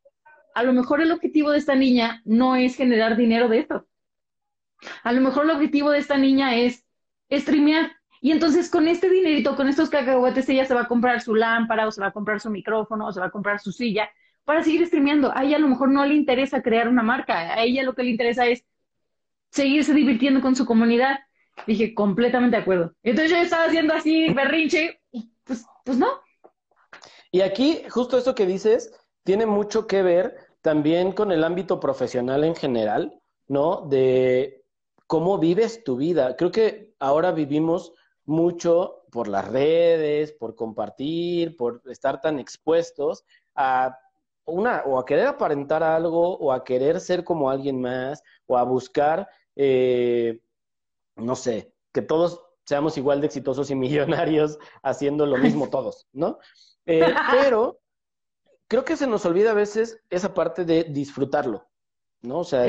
a 0.54 0.62
lo 0.62 0.72
mejor 0.72 1.02
el 1.02 1.12
objetivo 1.12 1.50
de 1.50 1.58
esta 1.58 1.74
niña 1.74 2.22
no 2.24 2.56
es 2.56 2.74
generar 2.74 3.18
dinero 3.18 3.50
de 3.50 3.58
esto. 3.58 3.86
A 5.02 5.12
lo 5.12 5.20
mejor 5.20 5.44
el 5.44 5.50
objetivo 5.50 5.90
de 5.90 5.98
esta 5.98 6.16
niña 6.16 6.56
es 6.56 6.86
streamear. 7.30 7.97
Y 8.20 8.32
entonces 8.32 8.70
con 8.70 8.88
este 8.88 9.08
dinerito, 9.08 9.56
con 9.56 9.68
estos 9.68 9.90
cacahuetes, 9.90 10.48
ella 10.48 10.64
se 10.64 10.74
va 10.74 10.82
a 10.82 10.88
comprar 10.88 11.20
su 11.20 11.34
lámpara, 11.34 11.86
o 11.86 11.90
se 11.90 12.00
va 12.00 12.08
a 12.08 12.12
comprar 12.12 12.40
su 12.40 12.50
micrófono, 12.50 13.06
o 13.06 13.12
se 13.12 13.20
va 13.20 13.26
a 13.26 13.30
comprar 13.30 13.60
su 13.60 13.72
silla 13.72 14.10
para 14.44 14.62
seguir 14.62 14.86
streameando. 14.86 15.30
A 15.36 15.44
ella 15.44 15.56
a 15.56 15.60
lo 15.60 15.68
mejor 15.68 15.90
no 15.90 16.04
le 16.04 16.14
interesa 16.14 16.62
crear 16.62 16.88
una 16.88 17.02
marca, 17.02 17.54
a 17.54 17.62
ella 17.62 17.82
lo 17.82 17.94
que 17.94 18.02
le 18.02 18.10
interesa 18.10 18.46
es 18.46 18.64
seguirse 19.50 19.92
divirtiendo 19.94 20.40
con 20.40 20.56
su 20.56 20.66
comunidad. 20.66 21.18
Dije, 21.66 21.94
completamente 21.94 22.56
de 22.56 22.62
acuerdo. 22.62 22.94
Entonces 23.02 23.30
yo 23.30 23.38
estaba 23.38 23.64
haciendo 23.64 23.94
así 23.94 24.32
berrinche 24.32 25.00
y 25.10 25.32
pues, 25.44 25.66
pues 25.84 25.98
no. 25.98 26.08
Y 27.30 27.42
aquí, 27.42 27.82
justo 27.90 28.16
eso 28.16 28.34
que 28.34 28.46
dices, 28.46 28.92
tiene 29.24 29.44
mucho 29.44 29.86
que 29.86 30.02
ver 30.02 30.36
también 30.62 31.12
con 31.12 31.30
el 31.30 31.44
ámbito 31.44 31.78
profesional 31.80 32.44
en 32.44 32.54
general, 32.54 33.20
¿no? 33.48 33.86
De 33.88 34.64
cómo 35.06 35.38
vives 35.38 35.84
tu 35.84 35.96
vida. 35.96 36.36
Creo 36.36 36.50
que 36.50 36.94
ahora 36.98 37.32
vivimos 37.32 37.92
mucho 38.28 39.04
por 39.10 39.26
las 39.26 39.48
redes, 39.48 40.32
por 40.32 40.54
compartir, 40.54 41.56
por 41.56 41.80
estar 41.86 42.20
tan 42.20 42.38
expuestos 42.38 43.24
a 43.54 43.98
una, 44.44 44.82
o 44.84 44.98
a 44.98 45.06
querer 45.06 45.26
aparentar 45.26 45.82
algo, 45.82 46.36
o 46.36 46.52
a 46.52 46.62
querer 46.62 47.00
ser 47.00 47.24
como 47.24 47.48
alguien 47.48 47.80
más, 47.80 48.22
o 48.46 48.58
a 48.58 48.64
buscar, 48.64 49.28
eh, 49.56 50.42
no 51.16 51.36
sé, 51.36 51.72
que 51.92 52.02
todos 52.02 52.42
seamos 52.66 52.98
igual 52.98 53.22
de 53.22 53.28
exitosos 53.28 53.70
y 53.70 53.74
millonarios 54.26 54.58
haciendo 54.82 55.24
lo 55.24 55.38
mismo 55.38 55.68
todos, 55.70 56.06
¿no? 56.12 56.38
Eh, 56.84 57.14
pero 57.30 57.80
creo 58.68 58.84
que 58.84 58.98
se 58.98 59.06
nos 59.06 59.24
olvida 59.24 59.52
a 59.52 59.54
veces 59.54 60.02
esa 60.10 60.34
parte 60.34 60.66
de 60.66 60.84
disfrutarlo, 60.84 61.66
¿no? 62.20 62.40
O 62.40 62.44
sea, 62.44 62.66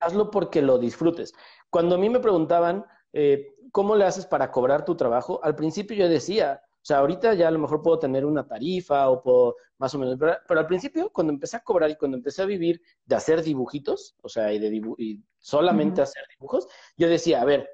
hazlo 0.00 0.30
porque 0.30 0.62
lo 0.62 0.78
disfrutes. 0.78 1.34
Cuando 1.68 1.96
a 1.96 1.98
mí 1.98 2.08
me 2.08 2.20
preguntaban, 2.20 2.86
eh, 3.12 3.54
¿cómo 3.72 3.96
le 3.96 4.04
haces 4.04 4.26
para 4.26 4.50
cobrar 4.50 4.84
tu 4.84 4.96
trabajo? 4.96 5.40
Al 5.42 5.54
principio 5.54 5.96
yo 5.96 6.08
decía, 6.08 6.62
o 6.82 6.84
sea, 6.84 6.98
ahorita 6.98 7.34
ya 7.34 7.48
a 7.48 7.50
lo 7.50 7.58
mejor 7.58 7.82
puedo 7.82 7.98
tener 7.98 8.24
una 8.24 8.46
tarifa 8.46 9.10
o 9.10 9.22
puedo 9.22 9.56
más 9.78 9.94
o 9.94 9.98
menos, 9.98 10.18
pero, 10.18 10.60
al 10.60 10.66
principio 10.66 11.10
cuando 11.10 11.32
empecé 11.32 11.56
a 11.56 11.60
cobrar 11.60 11.90
y 11.90 11.96
cuando 11.96 12.16
empecé 12.16 12.42
a 12.42 12.46
vivir 12.46 12.80
de 13.04 13.16
hacer 13.16 13.42
dibujitos, 13.42 14.14
o 14.22 14.28
sea, 14.28 14.52
y 14.52 14.58
de 14.58 14.94
y 14.98 15.20
solamente 15.38 16.02
hacer 16.02 16.22
dibujos, 16.38 16.68
yo 16.96 17.08
decía, 17.08 17.42
a 17.42 17.44
ver, 17.44 17.68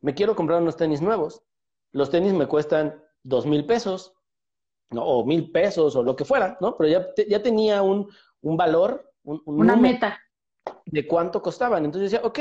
me 0.00 0.14
quiero 0.14 0.36
comprar 0.36 0.60
unos 0.60 0.76
tenis 0.76 1.00
nuevos. 1.00 1.42
Los 1.92 2.10
tenis 2.10 2.32
me 2.32 2.46
cuestan 2.46 3.02
dos 3.22 3.46
mil 3.46 3.64
pesos, 3.66 4.12
¿no? 4.90 5.04
O 5.04 5.24
mil 5.24 5.50
pesos 5.50 5.96
o 5.96 6.02
lo 6.02 6.14
que 6.14 6.24
fuera, 6.24 6.56
¿no? 6.60 6.76
Pero 6.76 6.88
ya, 6.90 7.24
ya 7.28 7.42
tenía 7.42 7.82
un, 7.82 8.08
valor, 8.42 9.12
una 9.24 9.76
meta 9.76 10.20
de 10.84 11.06
cuánto 11.06 11.42
costaban. 11.42 11.84
Entonces 11.84 12.10
decía, 12.10 12.26
ok, 12.26 12.38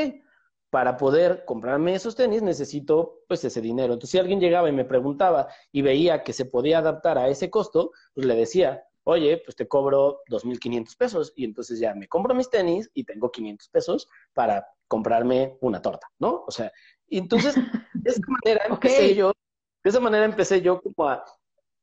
para 0.76 0.98
poder 0.98 1.46
comprarme 1.46 1.96
esos 1.96 2.18
tenis 2.18 2.42
necesito 2.42 3.22
pues 3.30 3.46
ese 3.46 3.62
dinero. 3.62 3.94
Entonces 3.94 4.10
si 4.10 4.18
alguien 4.18 4.42
llegaba 4.42 4.68
y 4.68 4.74
me 4.74 4.84
preguntaba 4.84 5.48
y 5.72 5.82
veía 5.82 6.22
que 6.22 6.34
se 6.34 6.44
podía 6.44 6.80
adaptar 6.80 7.18
a 7.18 7.30
ese 7.30 7.50
costo, 7.50 7.92
pues 8.14 8.28
le 8.28 8.36
decía, 8.36 8.84
oye, 9.06 9.42
pues 9.46 9.56
te 9.56 9.70
cobro 9.70 10.20
2.500 10.30 10.98
pesos 10.98 11.32
y 11.38 11.46
entonces 11.46 11.80
ya 11.80 11.96
me 11.96 12.10
compro 12.10 12.36
mis 12.36 12.50
tenis 12.50 12.92
y 12.94 13.06
tengo 13.06 13.32
500 13.32 13.70
pesos 13.70 14.10
para 14.34 14.68
comprarme 14.90 15.56
una 15.62 15.82
torta, 15.82 16.12
¿no? 16.20 16.44
O 16.46 16.52
sea, 16.52 16.70
y 17.08 17.20
entonces 17.20 17.56
de 17.56 18.10
esa 18.10 18.22
manera 18.28 18.66
empecé 18.68 19.16
yo, 19.16 19.32
de 19.82 19.90
esa 19.90 20.02
manera 20.02 20.26
empecé 20.26 20.62
yo 20.62 20.82
como 20.82 21.08
a 21.08 21.24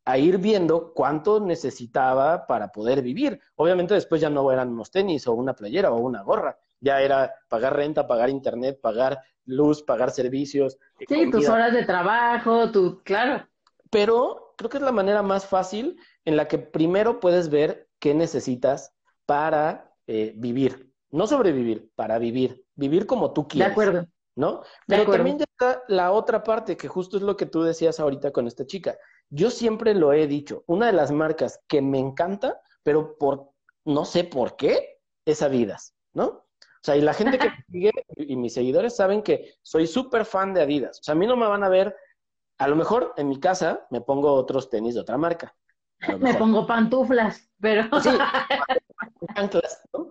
a 0.04 0.18
ir 0.18 0.38
viendo 0.38 0.92
cuánto 0.94 1.40
necesitaba 1.40 2.46
para 2.46 2.72
poder 2.72 3.02
vivir. 3.02 3.40
Obviamente 3.54 3.94
después 3.94 4.20
ya 4.20 4.30
no 4.30 4.50
eran 4.50 4.70
unos 4.70 4.90
tenis 4.90 5.26
o 5.26 5.32
una 5.32 5.54
playera 5.54 5.92
o 5.92 6.00
una 6.00 6.22
gorra, 6.22 6.58
ya 6.82 7.00
era 7.00 7.34
pagar 7.48 7.76
renta, 7.76 8.06
pagar 8.06 8.28
internet, 8.28 8.78
pagar 8.82 9.20
luz, 9.46 9.82
pagar 9.82 10.10
servicios. 10.10 10.76
Eh, 10.98 11.06
sí, 11.08 11.30
tus 11.30 11.48
horas 11.48 11.72
de 11.72 11.84
trabajo, 11.84 12.70
tu, 12.70 13.02
claro. 13.02 13.48
Pero 13.90 14.54
creo 14.58 14.68
que 14.68 14.78
es 14.78 14.82
la 14.82 14.92
manera 14.92 15.22
más 15.22 15.46
fácil 15.46 15.96
en 16.24 16.36
la 16.36 16.48
que 16.48 16.58
primero 16.58 17.20
puedes 17.20 17.48
ver 17.48 17.88
qué 17.98 18.14
necesitas 18.14 18.92
para 19.26 19.94
eh, 20.06 20.34
vivir. 20.36 20.92
No 21.10 21.26
sobrevivir, 21.26 21.90
para 21.94 22.18
vivir. 22.18 22.64
Vivir 22.74 23.06
como 23.06 23.32
tú 23.32 23.46
quieres. 23.46 23.68
De 23.68 23.72
acuerdo. 23.72 24.06
¿No? 24.34 24.62
Pero 24.86 25.10
también 25.10 25.38
ya 25.38 25.44
está 25.44 25.82
la 25.88 26.10
otra 26.10 26.42
parte, 26.42 26.74
que 26.74 26.88
justo 26.88 27.18
es 27.18 27.22
lo 27.22 27.36
que 27.36 27.44
tú 27.44 27.62
decías 27.62 28.00
ahorita 28.00 28.32
con 28.32 28.46
esta 28.46 28.64
chica. 28.64 28.96
Yo 29.28 29.50
siempre 29.50 29.94
lo 29.94 30.14
he 30.14 30.26
dicho, 30.26 30.64
una 30.66 30.86
de 30.86 30.94
las 30.94 31.12
marcas 31.12 31.60
que 31.68 31.82
me 31.82 31.98
encanta, 31.98 32.58
pero 32.82 33.18
por 33.18 33.50
no 33.84 34.06
sé 34.06 34.24
por 34.24 34.56
qué, 34.56 35.00
es 35.26 35.42
Adidas, 35.42 35.94
¿no? 36.14 36.46
O 36.82 36.84
sea, 36.84 36.96
y 36.96 37.00
la 37.00 37.14
gente 37.14 37.38
que 37.38 37.48
me 37.48 37.64
sigue 37.70 37.92
y 38.16 38.34
mis 38.34 38.54
seguidores 38.54 38.96
saben 38.96 39.22
que 39.22 39.54
soy 39.62 39.86
súper 39.86 40.24
fan 40.24 40.52
de 40.52 40.62
Adidas. 40.62 40.98
O 40.98 41.02
sea, 41.04 41.12
a 41.12 41.14
mí 41.14 41.28
no 41.28 41.36
me 41.36 41.46
van 41.46 41.62
a 41.62 41.68
ver, 41.68 41.94
a 42.58 42.66
lo 42.66 42.74
mejor 42.74 43.14
en 43.16 43.28
mi 43.28 43.38
casa 43.38 43.86
me 43.90 44.00
pongo 44.00 44.32
otros 44.32 44.68
tenis 44.68 44.94
de 44.94 45.00
otra 45.00 45.16
marca. 45.16 45.54
Me 46.18 46.34
pongo 46.34 46.66
pantuflas, 46.66 47.48
pero... 47.60 47.84
Sí, 48.00 48.10
pantuflas, 49.36 49.80
¿no? 49.92 50.10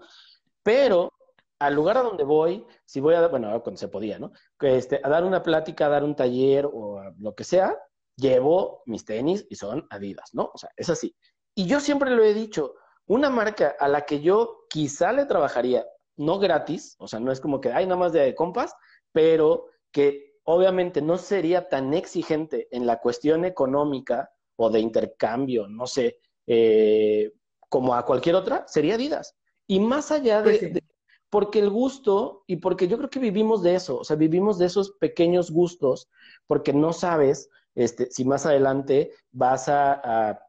Pero 0.63 1.11
al 1.59 1.75
lugar 1.75 1.97
a 1.97 2.01
donde 2.03 2.23
voy, 2.23 2.65
si 2.85 3.01
voy 3.01 3.15
a, 3.15 3.27
bueno, 3.27 3.61
cuando 3.61 3.77
se 3.77 3.89
podía, 3.89 4.17
¿no? 4.17 4.31
Este, 4.61 5.01
a 5.03 5.09
dar 5.09 5.25
una 5.25 5.43
plática, 5.43 5.87
a 5.87 5.89
dar 5.89 6.05
un 6.05 6.15
taller 6.15 6.65
o 6.65 7.03
lo 7.17 7.35
que 7.35 7.43
sea, 7.43 7.77
llevo 8.15 8.83
mis 8.85 9.03
tenis 9.03 9.45
y 9.49 9.55
son 9.55 9.85
Adidas, 9.89 10.29
¿no? 10.33 10.49
O 10.53 10.57
sea, 10.57 10.69
es 10.77 10.89
así. 10.89 11.13
Y 11.53 11.67
yo 11.67 11.81
siempre 11.81 12.11
lo 12.11 12.23
he 12.23 12.33
dicho, 12.33 12.75
una 13.05 13.29
marca 13.29 13.75
a 13.77 13.89
la 13.89 14.05
que 14.05 14.21
yo 14.21 14.65
quizá 14.69 15.11
le 15.11 15.25
trabajaría, 15.25 15.85
no 16.17 16.39
gratis, 16.39 16.95
o 16.99 17.07
sea, 17.07 17.19
no 17.19 17.31
es 17.31 17.39
como 17.39 17.61
que 17.61 17.71
hay 17.71 17.85
nada 17.85 17.97
más 17.97 18.13
de 18.13 18.35
compas, 18.35 18.75
pero 19.11 19.67
que 19.91 20.39
obviamente 20.43 21.01
no 21.01 21.17
sería 21.17 21.69
tan 21.69 21.93
exigente 21.93 22.67
en 22.71 22.85
la 22.85 22.99
cuestión 22.99 23.45
económica 23.45 24.31
o 24.55 24.69
de 24.69 24.79
intercambio, 24.79 25.67
no 25.67 25.87
sé, 25.87 26.19
eh, 26.47 27.31
como 27.69 27.95
a 27.95 28.05
cualquier 28.05 28.35
otra, 28.35 28.65
sería 28.67 28.95
Adidas. 28.95 29.35
Y 29.67 29.79
más 29.79 30.11
allá 30.11 30.41
de, 30.41 30.57
pues 30.59 30.83
porque 31.29 31.59
el 31.59 31.69
gusto, 31.69 32.43
y 32.45 32.57
porque 32.57 32.89
yo 32.89 32.97
creo 32.97 33.09
que 33.09 33.19
vivimos 33.19 33.63
de 33.63 33.75
eso, 33.75 33.99
o 33.99 34.03
sea, 34.03 34.17
vivimos 34.17 34.59
de 34.59 34.65
esos 34.65 34.91
pequeños 34.91 35.49
gustos, 35.49 36.09
porque 36.45 36.73
no 36.73 36.91
sabes 36.91 37.49
este, 37.73 38.11
si 38.11 38.25
más 38.25 38.45
adelante 38.45 39.13
vas 39.31 39.69
a, 39.69 40.45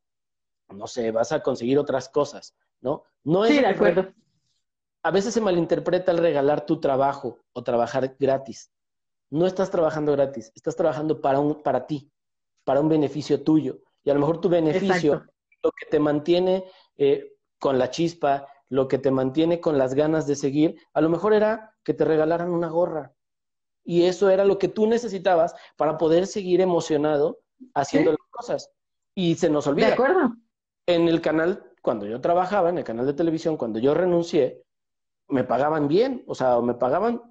no 0.70 0.86
sé, 0.88 1.12
vas 1.12 1.30
a 1.30 1.40
conseguir 1.40 1.78
otras 1.78 2.08
cosas, 2.08 2.56
¿no? 2.80 3.04
No 3.22 3.44
es 3.44 3.52
sí, 3.52 3.60
de 3.60 3.66
acuerdo. 3.66 4.12
A 5.02 5.10
veces 5.10 5.34
se 5.34 5.40
malinterpreta 5.40 6.12
el 6.12 6.18
regalar 6.18 6.66
tu 6.66 6.80
trabajo 6.80 7.40
o 7.52 7.62
trabajar 7.62 8.16
gratis. 8.18 8.70
No 9.30 9.46
estás 9.46 9.70
trabajando 9.70 10.12
gratis, 10.12 10.52
estás 10.54 10.76
trabajando 10.76 11.20
para, 11.20 11.40
un, 11.40 11.62
para 11.62 11.86
ti, 11.86 12.12
para 12.64 12.80
un 12.80 12.88
beneficio 12.88 13.42
tuyo. 13.42 13.80
Y 14.04 14.10
a 14.10 14.14
lo 14.14 14.20
mejor 14.20 14.40
tu 14.40 14.48
beneficio 14.48 15.24
lo 15.62 15.70
que 15.72 15.86
te 15.86 16.00
mantiene 16.00 16.64
eh, 16.96 17.36
con 17.58 17.78
la 17.78 17.90
chispa, 17.90 18.46
lo 18.68 18.88
que 18.88 18.98
te 18.98 19.10
mantiene 19.10 19.60
con 19.60 19.78
las 19.78 19.94
ganas 19.94 20.26
de 20.26 20.36
seguir, 20.36 20.76
a 20.92 21.00
lo 21.00 21.08
mejor 21.08 21.34
era 21.34 21.76
que 21.84 21.94
te 21.94 22.04
regalaran 22.04 22.50
una 22.50 22.68
gorra. 22.68 23.14
Y 23.84 24.04
eso 24.04 24.30
era 24.30 24.44
lo 24.44 24.58
que 24.58 24.68
tú 24.68 24.86
necesitabas 24.86 25.54
para 25.76 25.98
poder 25.98 26.26
seguir 26.26 26.60
emocionado 26.60 27.40
haciendo 27.74 28.10
las 28.12 28.30
cosas. 28.30 28.70
Y 29.14 29.34
se 29.34 29.50
nos 29.50 29.66
olvida. 29.66 29.88
De 29.88 29.92
acuerdo. 29.92 30.34
En 30.86 31.08
el 31.08 31.20
canal, 31.20 31.72
cuando 31.80 32.06
yo 32.06 32.20
trabajaba, 32.20 32.70
en 32.70 32.78
el 32.78 32.84
canal 32.84 33.06
de 33.06 33.14
televisión, 33.14 33.56
cuando 33.56 33.78
yo 33.78 33.94
renuncié, 33.94 34.62
me 35.32 35.44
pagaban 35.44 35.88
bien, 35.88 36.22
o 36.26 36.34
sea, 36.34 36.60
me 36.60 36.74
pagaban 36.74 37.22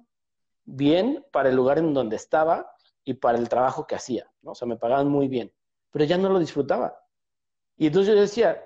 bien 0.64 1.24
para 1.32 1.48
el 1.48 1.56
lugar 1.56 1.78
en 1.78 1.94
donde 1.94 2.16
estaba 2.16 2.72
y 3.04 3.14
para 3.14 3.38
el 3.38 3.48
trabajo 3.48 3.86
que 3.86 3.94
hacía, 3.94 4.30
¿no? 4.42 4.52
O 4.52 4.54
sea, 4.54 4.66
me 4.66 4.76
pagaban 4.76 5.08
muy 5.08 5.28
bien, 5.28 5.52
pero 5.90 6.04
ya 6.04 6.18
no 6.18 6.28
lo 6.28 6.40
disfrutaba. 6.40 6.98
Y 7.76 7.86
entonces 7.86 8.14
yo 8.14 8.20
decía, 8.20 8.62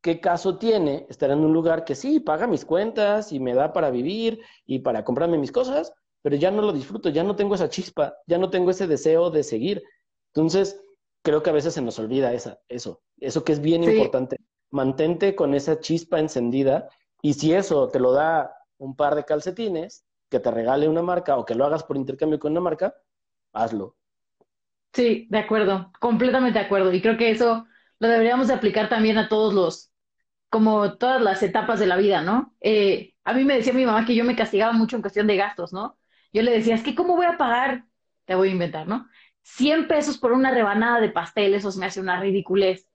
¿qué 0.00 0.18
caso 0.18 0.56
tiene 0.58 1.06
estar 1.10 1.30
en 1.30 1.40
un 1.40 1.52
lugar 1.52 1.84
que 1.84 1.94
sí, 1.94 2.20
paga 2.20 2.46
mis 2.46 2.64
cuentas 2.64 3.32
y 3.32 3.38
me 3.38 3.54
da 3.54 3.72
para 3.72 3.90
vivir 3.90 4.40
y 4.64 4.78
para 4.78 5.04
comprarme 5.04 5.36
mis 5.36 5.52
cosas, 5.52 5.92
pero 6.22 6.36
ya 6.36 6.50
no 6.50 6.62
lo 6.62 6.72
disfruto, 6.72 7.10
ya 7.10 7.22
no 7.22 7.36
tengo 7.36 7.54
esa 7.54 7.68
chispa, 7.68 8.14
ya 8.26 8.38
no 8.38 8.48
tengo 8.48 8.70
ese 8.70 8.86
deseo 8.86 9.30
de 9.30 9.42
seguir. 9.42 9.82
Entonces, 10.32 10.80
creo 11.22 11.42
que 11.42 11.50
a 11.50 11.54
veces 11.54 11.74
se 11.74 11.82
nos 11.82 11.98
olvida 11.98 12.32
esa, 12.32 12.58
eso, 12.68 13.02
eso 13.18 13.44
que 13.44 13.52
es 13.52 13.60
bien 13.60 13.84
importante. 13.84 14.38
Mantente 14.70 15.34
con 15.34 15.54
esa 15.54 15.80
chispa 15.80 16.18
encendida 16.18 16.88
y 17.22 17.34
si 17.34 17.52
eso 17.52 17.88
te 17.88 18.00
lo 18.00 18.12
da 18.12 18.54
un 18.80 18.96
par 18.96 19.14
de 19.14 19.24
calcetines, 19.24 20.04
que 20.30 20.40
te 20.40 20.50
regale 20.50 20.88
una 20.88 21.02
marca 21.02 21.36
o 21.38 21.46
que 21.46 21.54
lo 21.54 21.64
hagas 21.66 21.84
por 21.84 21.96
intercambio 21.96 22.38
con 22.40 22.52
una 22.52 22.60
marca, 22.60 22.94
hazlo. 23.52 23.96
Sí, 24.92 25.26
de 25.30 25.38
acuerdo, 25.38 25.92
completamente 26.00 26.58
de 26.58 26.64
acuerdo. 26.64 26.92
Y 26.92 27.00
creo 27.00 27.16
que 27.16 27.30
eso 27.30 27.66
lo 27.98 28.08
deberíamos 28.08 28.48
de 28.48 28.54
aplicar 28.54 28.88
también 28.88 29.18
a 29.18 29.28
todos 29.28 29.54
los, 29.54 29.92
como 30.50 30.98
todas 30.98 31.22
las 31.22 31.42
etapas 31.42 31.80
de 31.80 31.86
la 31.86 31.96
vida, 31.96 32.22
¿no? 32.22 32.56
Eh, 32.60 33.14
a 33.24 33.34
mí 33.34 33.44
me 33.44 33.56
decía 33.56 33.72
mi 33.72 33.86
mamá 33.86 34.06
que 34.06 34.14
yo 34.16 34.24
me 34.24 34.36
castigaba 34.36 34.72
mucho 34.72 34.96
en 34.96 35.02
cuestión 35.02 35.26
de 35.28 35.36
gastos, 35.36 35.72
¿no? 35.72 35.98
Yo 36.32 36.42
le 36.42 36.52
decía, 36.52 36.74
es 36.74 36.82
que 36.82 36.94
¿cómo 36.94 37.16
voy 37.16 37.26
a 37.26 37.38
pagar? 37.38 37.86
Te 38.24 38.34
voy 38.34 38.48
a 38.50 38.52
inventar, 38.52 38.88
¿no? 38.88 39.08
100 39.42 39.88
pesos 39.88 40.18
por 40.18 40.32
una 40.32 40.52
rebanada 40.52 41.00
de 41.00 41.10
pastel, 41.10 41.54
eso 41.54 41.72
me 41.78 41.86
hace 41.86 42.00
una 42.00 42.20
ridiculez. 42.20 42.88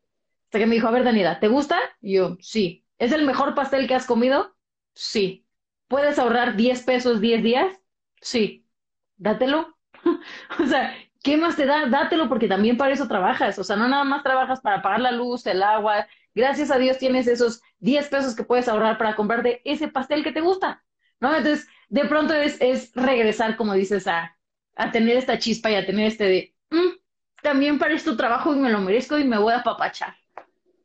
Hasta 0.46 0.60
que 0.60 0.68
me 0.68 0.76
dijo, 0.76 0.88
a 0.88 0.92
ver, 0.92 1.04
Danida, 1.04 1.40
¿te 1.40 1.48
gusta? 1.48 1.80
Y 2.02 2.16
yo, 2.16 2.38
sí. 2.42 2.86
¿Es 2.98 3.12
el 3.12 3.26
mejor 3.26 3.56
pastel 3.56 3.88
que 3.88 3.96
has 3.96 4.06
comido? 4.06 4.56
Sí. 4.94 5.45
¿Puedes 5.88 6.20
ahorrar 6.20 6.56
10 6.56 6.84
pesos 6.84 7.22
10 7.22 7.44
días? 7.44 7.80
Sí, 8.22 8.68
dátelo. 9.18 9.78
o 10.60 10.66
sea, 10.66 10.96
¿qué 11.24 11.38
más 11.38 11.56
te 11.56 11.66
da? 11.66 11.86
Dátelo 11.88 12.28
porque 12.30 12.48
también 12.48 12.78
para 12.78 12.94
eso 12.94 13.08
trabajas. 13.08 13.60
O 13.60 13.64
sea, 13.64 13.76
no 13.76 13.88
nada 13.88 14.04
más 14.04 14.24
trabajas 14.24 14.62
para 14.62 14.82
pagar 14.82 15.02
la 15.02 15.12
luz, 15.12 15.46
el 15.48 15.64
agua. 15.64 16.08
Gracias 16.34 16.72
a 16.72 16.78
Dios 16.78 16.98
tienes 16.98 17.28
esos 17.28 17.62
10 17.80 18.10
pesos 18.10 18.36
que 18.36 18.44
puedes 18.44 18.68
ahorrar 18.68 18.98
para 18.98 19.16
comprarte 19.16 19.62
ese 19.66 19.88
pastel 19.88 20.24
que 20.24 20.32
te 20.32 20.42
gusta. 20.42 20.84
¿No? 21.20 21.36
Entonces, 21.36 21.68
de 21.90 22.06
pronto 22.06 22.34
es, 22.34 22.58
es 22.62 22.92
regresar, 22.94 23.56
como 23.56 23.74
dices, 23.74 24.08
a, 24.08 24.38
a 24.76 24.92
tener 24.92 25.18
esta 25.18 25.40
chispa 25.40 25.72
y 25.72 25.76
a 25.76 25.86
tener 25.86 26.08
este 26.08 26.26
de, 26.26 26.56
mm, 26.72 27.00
también 27.42 27.80
para 27.80 27.94
esto 27.94 28.18
trabajo 28.18 28.54
y 28.54 28.58
me 28.60 28.70
lo 28.70 28.82
merezco 28.82 29.18
y 29.18 29.24
me 29.24 29.38
voy 29.38 29.54
a 29.54 29.64
papachar. 29.64 30.16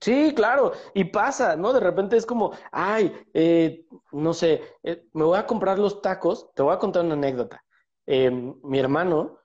Sí, 0.00 0.32
claro, 0.34 0.72
y 0.94 1.04
pasa, 1.04 1.56
¿no? 1.56 1.74
De 1.74 1.80
repente 1.80 2.16
es 2.16 2.24
como, 2.24 2.52
ay, 2.72 3.12
eh, 3.34 3.84
no 4.12 4.32
sé, 4.32 4.62
eh, 4.82 5.04
me 5.12 5.24
voy 5.24 5.38
a 5.38 5.46
comprar 5.46 5.78
los 5.78 6.00
tacos, 6.00 6.50
te 6.54 6.62
voy 6.62 6.74
a 6.74 6.78
contar 6.78 7.04
una 7.04 7.14
anécdota. 7.14 7.62
Em, 8.06 8.54
mi 8.62 8.78
hermano, 8.78 9.40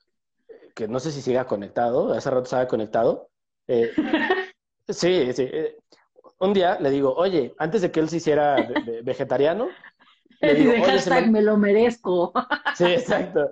que 0.73 0.88
no 0.88 0.99
sé 1.02 1.11
si 1.11 1.22
siga 1.22 1.45
conectado, 1.45 2.14
hace 2.14 2.30
rato 2.30 2.44
estaba 2.44 2.68
conectado, 2.68 3.30
eh, 3.68 3.91
sí, 4.88 5.34
sí, 5.34 5.49
un 6.40 6.53
día 6.53 6.80
le 6.80 6.90
digo, 6.90 7.14
oye, 7.15 7.53
antes 7.57 7.82
de 7.82 7.91
que 7.91 7.99
él 7.99 8.07
se 8.07 8.18
hiciera 8.18 8.65
vegetariano, 9.03 9.68
le 10.40 10.53
digo, 10.53 10.72
hashtag 10.86 11.32
me... 11.32 11.41
lo 11.41 11.57
merezco. 11.57 12.32
sí, 12.76 12.86
exacto. 12.86 13.52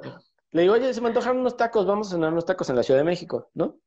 Le 0.51 0.61
digo, 0.61 0.75
oye, 0.75 0.93
se 0.93 1.01
me 1.01 1.07
antojaron 1.07 1.39
unos 1.39 1.57
tacos, 1.57 1.85
vamos 1.85 2.07
a 2.07 2.11
cenar 2.11 2.31
unos 2.31 2.45
tacos 2.45 2.69
en 2.69 2.77
la 2.77 2.83
Ciudad 2.83 2.99
de 2.99 3.05
México, 3.05 3.49
¿no? 3.55 3.77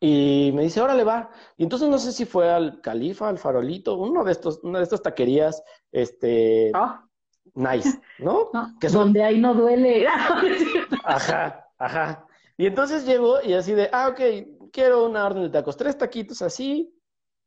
Y 0.00 0.50
me 0.54 0.62
dice, 0.62 0.80
órale, 0.80 1.04
va. 1.04 1.30
Y 1.56 1.62
entonces 1.62 1.88
no 1.88 1.98
sé 1.98 2.12
si 2.12 2.24
fue 2.24 2.50
al 2.50 2.80
Califa, 2.80 3.28
al 3.28 3.38
Farolito, 3.38 3.96
uno 3.96 4.24
de 4.24 4.32
estos, 4.32 4.60
una 4.62 4.78
de 4.78 4.84
estas 4.84 5.02
taquerías, 5.02 5.62
este, 5.90 6.70
ah. 6.74 7.06
nice, 7.54 8.00
¿no? 8.18 8.50
Que 8.80 8.88
Donde 8.88 9.22
ahí 9.22 9.38
no 9.38 9.54
duele. 9.54 10.06
ajá, 11.04 11.66
ajá. 11.78 12.26
Y 12.58 12.66
entonces 12.66 13.06
llegó 13.06 13.42
y 13.42 13.54
así 13.54 13.72
de, 13.72 13.88
ah, 13.92 14.08
ok, 14.08 14.70
quiero 14.72 15.06
una 15.06 15.26
orden 15.26 15.44
de 15.44 15.50
tacos, 15.50 15.76
tres 15.76 15.96
taquitos 15.96 16.42
así, 16.42 16.92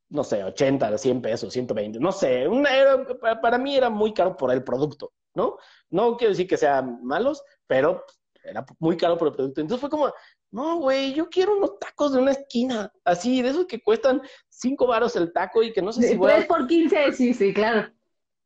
no 0.09 0.23
sé, 0.23 0.43
80, 0.43 0.97
100 0.97 1.21
pesos, 1.21 1.53
120, 1.53 1.99
no 1.99 2.11
sé, 2.11 2.47
una, 2.47 2.76
era, 2.76 3.05
para 3.41 3.57
mí 3.57 3.76
era 3.76 3.89
muy 3.89 4.13
caro 4.13 4.35
por 4.35 4.51
el 4.51 4.63
producto, 4.63 5.13
¿no? 5.35 5.57
No 5.89 6.17
quiero 6.17 6.31
decir 6.31 6.47
que 6.47 6.57
sean 6.57 6.99
malos, 7.03 7.43
pero 7.67 8.03
era 8.43 8.65
muy 8.80 8.97
caro 8.97 9.17
por 9.17 9.27
el 9.27 9.34
producto. 9.34 9.61
Entonces 9.61 9.81
fue 9.81 9.89
como, 9.89 10.11
no, 10.51 10.77
güey, 10.77 11.13
yo 11.13 11.30
quiero 11.30 11.57
unos 11.57 11.77
tacos 11.80 12.13
de 12.13 12.19
una 12.19 12.31
esquina, 12.31 12.91
así, 13.03 13.41
de 13.41 13.49
esos 13.49 13.65
que 13.65 13.81
cuestan 13.81 14.21
cinco 14.47 14.88
varos 14.88 15.15
el 15.15 15.31
taco 15.31 15.61
y 15.61 15.71
que 15.71 15.81
no 15.81 15.91
sé 15.91 16.07
si 16.07 16.15
voy 16.15 16.31
a... 16.31 16.47
por 16.47 16.67
quince, 16.67 17.11
sí, 17.13 17.34
sí, 17.34 17.53
claro. 17.53 17.91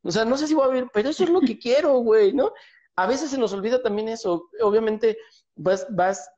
O 0.02 0.10
sea, 0.10 0.24
no 0.24 0.36
sé 0.36 0.46
si 0.46 0.54
voy 0.54 0.64
a 0.64 0.72
ver, 0.72 0.88
pero 0.92 1.08
eso 1.08 1.24
es 1.24 1.30
lo 1.30 1.40
que 1.40 1.58
quiero, 1.58 1.98
güey, 1.98 2.32
¿no? 2.32 2.52
A 2.96 3.06
veces 3.06 3.30
se 3.30 3.38
nos 3.38 3.52
olvida 3.52 3.82
también 3.82 4.08
eso. 4.08 4.48
Obviamente 4.60 5.18
vas, 5.56 5.86
vas, 5.90 6.30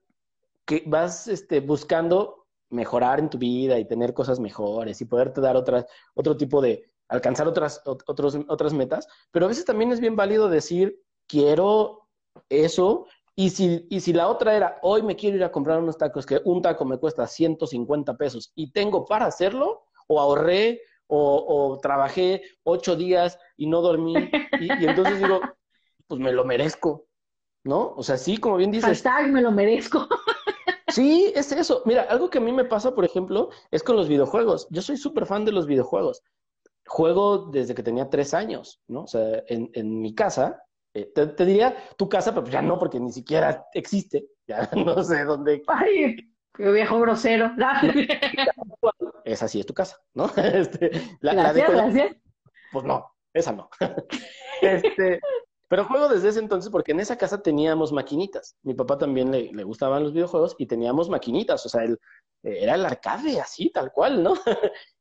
que 0.64 0.84
vas 0.86 1.26
este, 1.26 1.60
buscando 1.60 2.46
mejorar 2.70 3.18
en 3.18 3.28
tu 3.28 3.38
vida 3.38 3.78
y 3.78 3.86
tener 3.86 4.14
cosas 4.14 4.40
mejores 4.40 5.00
y 5.00 5.04
poderte 5.04 5.40
dar 5.40 5.56
otras, 5.56 5.86
otro 6.14 6.36
tipo 6.36 6.60
de, 6.60 6.90
alcanzar 7.08 7.46
otras, 7.46 7.82
otros, 7.84 8.38
otras 8.48 8.72
metas, 8.72 9.06
pero 9.30 9.46
a 9.46 9.48
veces 9.48 9.64
también 9.64 9.92
es 9.92 10.00
bien 10.00 10.16
válido 10.16 10.48
decir, 10.48 11.00
quiero 11.26 12.08
eso, 12.48 13.06
y 13.38 13.50
si, 13.50 13.86
y 13.90 14.00
si 14.00 14.14
la 14.14 14.28
otra 14.28 14.56
era, 14.56 14.78
hoy 14.80 15.02
me 15.02 15.14
quiero 15.14 15.36
ir 15.36 15.44
a 15.44 15.52
comprar 15.52 15.78
unos 15.78 15.98
tacos, 15.98 16.24
que 16.24 16.40
un 16.46 16.62
taco 16.62 16.86
me 16.86 16.96
cuesta 16.96 17.26
150 17.26 18.16
pesos 18.16 18.50
y 18.54 18.72
tengo 18.72 19.04
para 19.04 19.26
hacerlo, 19.26 19.84
o 20.08 20.18
ahorré, 20.18 20.80
o, 21.06 21.78
trabajé 21.82 22.42
ocho 22.64 22.96
días 22.96 23.38
y 23.58 23.66
no 23.66 23.82
dormí, 23.82 24.14
y, 24.58 24.84
entonces 24.86 25.18
digo, 25.18 25.40
pues 26.06 26.18
me 26.18 26.32
lo 26.32 26.46
merezco, 26.46 27.06
¿no? 27.62 27.92
O 27.94 28.02
sea, 28.02 28.16
sí, 28.16 28.38
como 28.38 28.56
bien 28.56 28.70
dices. 28.70 29.02
Hashtag 29.02 29.30
me 29.30 29.42
lo 29.42 29.52
merezco. 29.52 30.08
Sí, 30.88 31.32
es 31.34 31.52
eso. 31.52 31.82
Mira, 31.84 32.02
algo 32.02 32.30
que 32.30 32.38
a 32.38 32.40
mí 32.40 32.52
me 32.52 32.64
pasa, 32.64 32.94
por 32.94 33.04
ejemplo, 33.04 33.50
es 33.70 33.82
con 33.82 33.96
los 33.96 34.08
videojuegos. 34.08 34.66
Yo 34.70 34.80
soy 34.80 34.96
súper 34.96 35.26
fan 35.26 35.44
de 35.44 35.52
los 35.52 35.66
videojuegos. 35.66 36.22
Juego 36.86 37.50
desde 37.50 37.74
que 37.74 37.82
tenía 37.82 38.08
tres 38.08 38.32
años, 38.32 38.80
¿no? 38.86 39.02
O 39.02 39.06
sea, 39.06 39.42
en, 39.48 39.68
en 39.74 40.00
mi 40.00 40.14
casa 40.14 40.62
eh, 40.96 41.12
te, 41.14 41.44
diría 41.44 41.76
tu 41.98 42.08
casa, 42.08 42.34
pero 42.34 42.46
ya 42.46 42.62
no, 42.62 42.78
porque 42.78 42.98
ni 42.98 43.12
siquiera 43.12 43.66
existe. 43.74 44.28
Ya 44.46 44.68
no 44.96 45.02
sé 45.02 45.24
dónde. 45.24 45.62
Ay, 45.66 46.16
qué 46.54 46.70
viejo 46.70 46.98
grosero. 47.00 47.52
esa 49.24 49.46
sí 49.46 49.60
es 49.60 49.66
tu 49.66 49.74
casa, 49.74 49.98
¿no? 50.14 50.30
Este, 50.36 50.90
la, 51.20 51.34
gracias, 51.34 51.70
gracias. 51.70 52.16
Pues 52.72 52.84
no, 52.84 53.14
esa 53.34 53.52
no. 53.52 53.68
este, 54.62 55.20
pero 55.68 55.84
juego 55.84 56.08
desde 56.08 56.30
ese 56.30 56.38
entonces 56.38 56.70
porque 56.70 56.92
en 56.92 57.00
esa 57.00 57.18
casa 57.18 57.42
teníamos 57.42 57.92
maquinitas. 57.92 58.56
Mi 58.62 58.72
papá 58.72 58.96
también 58.96 59.30
le, 59.30 59.52
le 59.52 59.64
gustaban 59.64 60.02
los 60.02 60.14
videojuegos 60.14 60.56
y 60.58 60.66
teníamos 60.66 61.10
maquinitas. 61.10 61.66
O 61.66 61.68
sea, 61.68 61.84
él, 61.84 61.98
era 62.42 62.74
el 62.74 62.86
arcade, 62.86 63.38
así, 63.38 63.70
tal 63.70 63.92
cual, 63.92 64.22
¿no? 64.22 64.34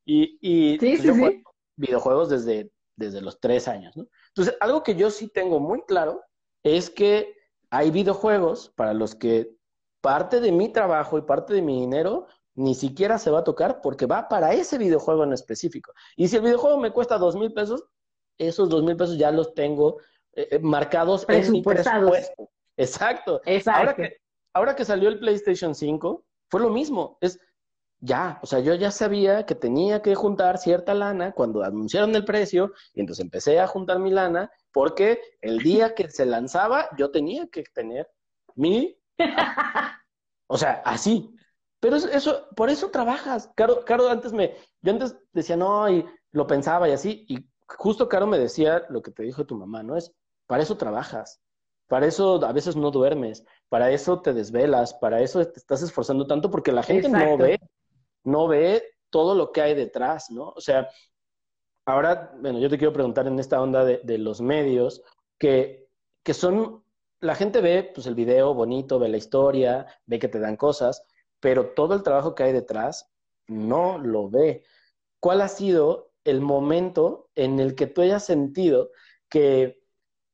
y 0.05 0.37
y 0.41 0.77
sí, 0.77 0.97
pues, 1.07 1.15
sí, 1.15 1.43
videojuegos 1.77 2.29
desde, 2.29 2.69
desde 2.97 3.21
los 3.21 3.39
tres 3.39 3.69
años, 3.69 3.95
¿no? 3.95 4.07
Entonces, 4.35 4.57
algo 4.59 4.83
que 4.83 4.95
yo 4.95 5.09
sí 5.09 5.29
tengo 5.29 5.59
muy 5.59 5.81
claro 5.83 6.21
es 6.61 6.89
que 6.89 7.35
hay 7.69 7.89
videojuegos 7.89 8.73
para 8.75 8.93
los 8.93 9.15
que 9.15 9.55
parte 10.01 10.41
de 10.41 10.51
mi 10.51 10.69
trabajo 10.69 11.17
y 11.17 11.21
parte 11.21 11.53
de 11.53 11.61
mi 11.61 11.79
dinero 11.79 12.27
ni 12.53 12.75
siquiera 12.75 13.17
se 13.17 13.31
va 13.31 13.39
a 13.39 13.43
tocar 13.43 13.81
porque 13.81 14.05
va 14.05 14.27
para 14.27 14.53
ese 14.53 14.77
videojuego 14.77 15.23
en 15.23 15.33
específico. 15.33 15.93
Y 16.15 16.27
si 16.27 16.35
el 16.35 16.41
videojuego 16.41 16.77
me 16.77 16.91
cuesta 16.91 17.17
dos 17.17 17.35
mil 17.35 17.53
pesos, 17.53 17.85
esos 18.37 18.69
dos 18.69 18.83
mil 18.83 18.97
pesos 18.97 19.17
ya 19.17 19.31
los 19.31 19.53
tengo 19.53 19.99
eh, 20.33 20.47
eh, 20.51 20.59
marcados 20.59 21.25
en 21.29 21.51
mi 21.51 21.61
presupuesto. 21.61 22.49
Exacto. 22.77 23.41
Exacto. 23.45 23.79
Ahora 23.79 23.95
que, 23.95 24.17
ahora 24.53 24.75
que 24.75 24.85
salió 24.85 25.09
el 25.09 25.19
PlayStation 25.19 25.73
5, 25.73 26.25
fue 26.49 26.59
lo 26.59 26.69
mismo. 26.69 27.17
Es, 27.21 27.39
ya, 28.05 28.39
o 28.43 28.45
sea, 28.45 28.59
yo 28.59 28.75
ya 28.75 28.91
sabía 28.91 29.45
que 29.45 29.55
tenía 29.55 30.01
que 30.01 30.13
juntar 30.13 30.59
cierta 30.59 30.93
lana 30.93 31.31
cuando 31.31 31.63
anunciaron 31.63 32.15
el 32.15 32.23
precio 32.23 32.71
y 32.93 33.01
entonces 33.01 33.23
empecé 33.23 33.59
a 33.59 33.67
juntar 33.67 33.99
mi 33.99 34.11
lana 34.11 34.51
porque 34.71 35.19
el 35.41 35.59
día 35.59 35.95
que 35.95 36.09
se 36.09 36.25
lanzaba 36.25 36.87
yo 36.97 37.09
tenía 37.11 37.47
que 37.47 37.63
tener 37.63 38.07
mi... 38.53 38.95
o 40.47 40.57
sea, 40.57 40.83
así. 40.85 41.35
Pero 41.79 41.95
eso, 41.95 42.47
por 42.55 42.69
eso 42.69 42.91
trabajas. 42.91 43.51
Caro, 43.55 43.83
Caro 43.85 44.09
antes 44.09 44.31
me, 44.33 44.55
yo 44.81 44.91
antes 44.91 45.17
decía, 45.33 45.57
no, 45.57 45.89
y 45.89 46.05
lo 46.31 46.45
pensaba 46.45 46.87
y 46.87 46.91
así, 46.91 47.25
y 47.27 47.49
justo 47.67 48.07
Caro 48.07 48.27
me 48.27 48.37
decía 48.37 48.85
lo 48.89 49.01
que 49.01 49.11
te 49.11 49.23
dijo 49.23 49.45
tu 49.45 49.57
mamá, 49.57 49.81
¿no? 49.81 49.97
Es, 49.97 50.13
para 50.45 50.61
eso 50.63 50.77
trabajas. 50.77 51.41
Para 51.87 52.07
eso 52.07 52.43
a 52.43 52.51
veces 52.51 52.75
no 52.75 52.89
duermes, 52.91 53.45
para 53.69 53.91
eso 53.91 54.21
te 54.21 54.33
desvelas, 54.33 54.93
para 54.95 55.21
eso 55.21 55.45
te 55.45 55.59
estás 55.59 55.83
esforzando 55.83 56.25
tanto 56.25 56.49
porque 56.49 56.71
la 56.71 56.81
gente 56.81 57.09
no 57.09 57.37
ve 57.37 57.59
no 58.25 58.47
ve 58.47 58.83
todo 59.09 59.33
lo 59.33 59.51
que 59.51 59.61
hay 59.61 59.73
detrás, 59.73 60.29
¿no? 60.29 60.49
O 60.49 60.61
sea, 60.61 60.89
ahora, 61.85 62.33
bueno, 62.39 62.59
yo 62.59 62.69
te 62.69 62.77
quiero 62.77 62.93
preguntar 62.93 63.27
en 63.27 63.39
esta 63.39 63.61
onda 63.61 63.85
de, 63.85 64.17
los 64.17 64.41
medios, 64.41 65.01
que, 65.39 65.87
que 66.23 66.33
son, 66.33 66.83
la 67.21 67.35
gente 67.35 67.61
ve 67.61 67.91
pues 67.93 68.07
el 68.07 68.15
video 68.15 68.53
bonito, 68.53 68.99
ve 68.99 69.07
la 69.07 69.17
historia, 69.17 69.85
ve 70.05 70.19
que 70.19 70.27
te 70.27 70.39
dan 70.39 70.57
cosas, 70.57 71.05
pero 71.39 71.73
todo 71.73 71.93
el 71.93 72.03
trabajo 72.03 72.35
que 72.35 72.43
hay 72.43 72.53
detrás 72.53 73.09
no 73.47 73.97
lo 73.97 74.29
ve. 74.29 74.63
¿Cuál 75.19 75.41
ha 75.41 75.47
sido 75.47 76.11
el 76.23 76.41
momento 76.41 77.29
en 77.35 77.59
el 77.59 77.75
que 77.75 77.87
tú 77.87 78.01
hayas 78.01 78.25
sentido 78.25 78.91
que 79.29 79.81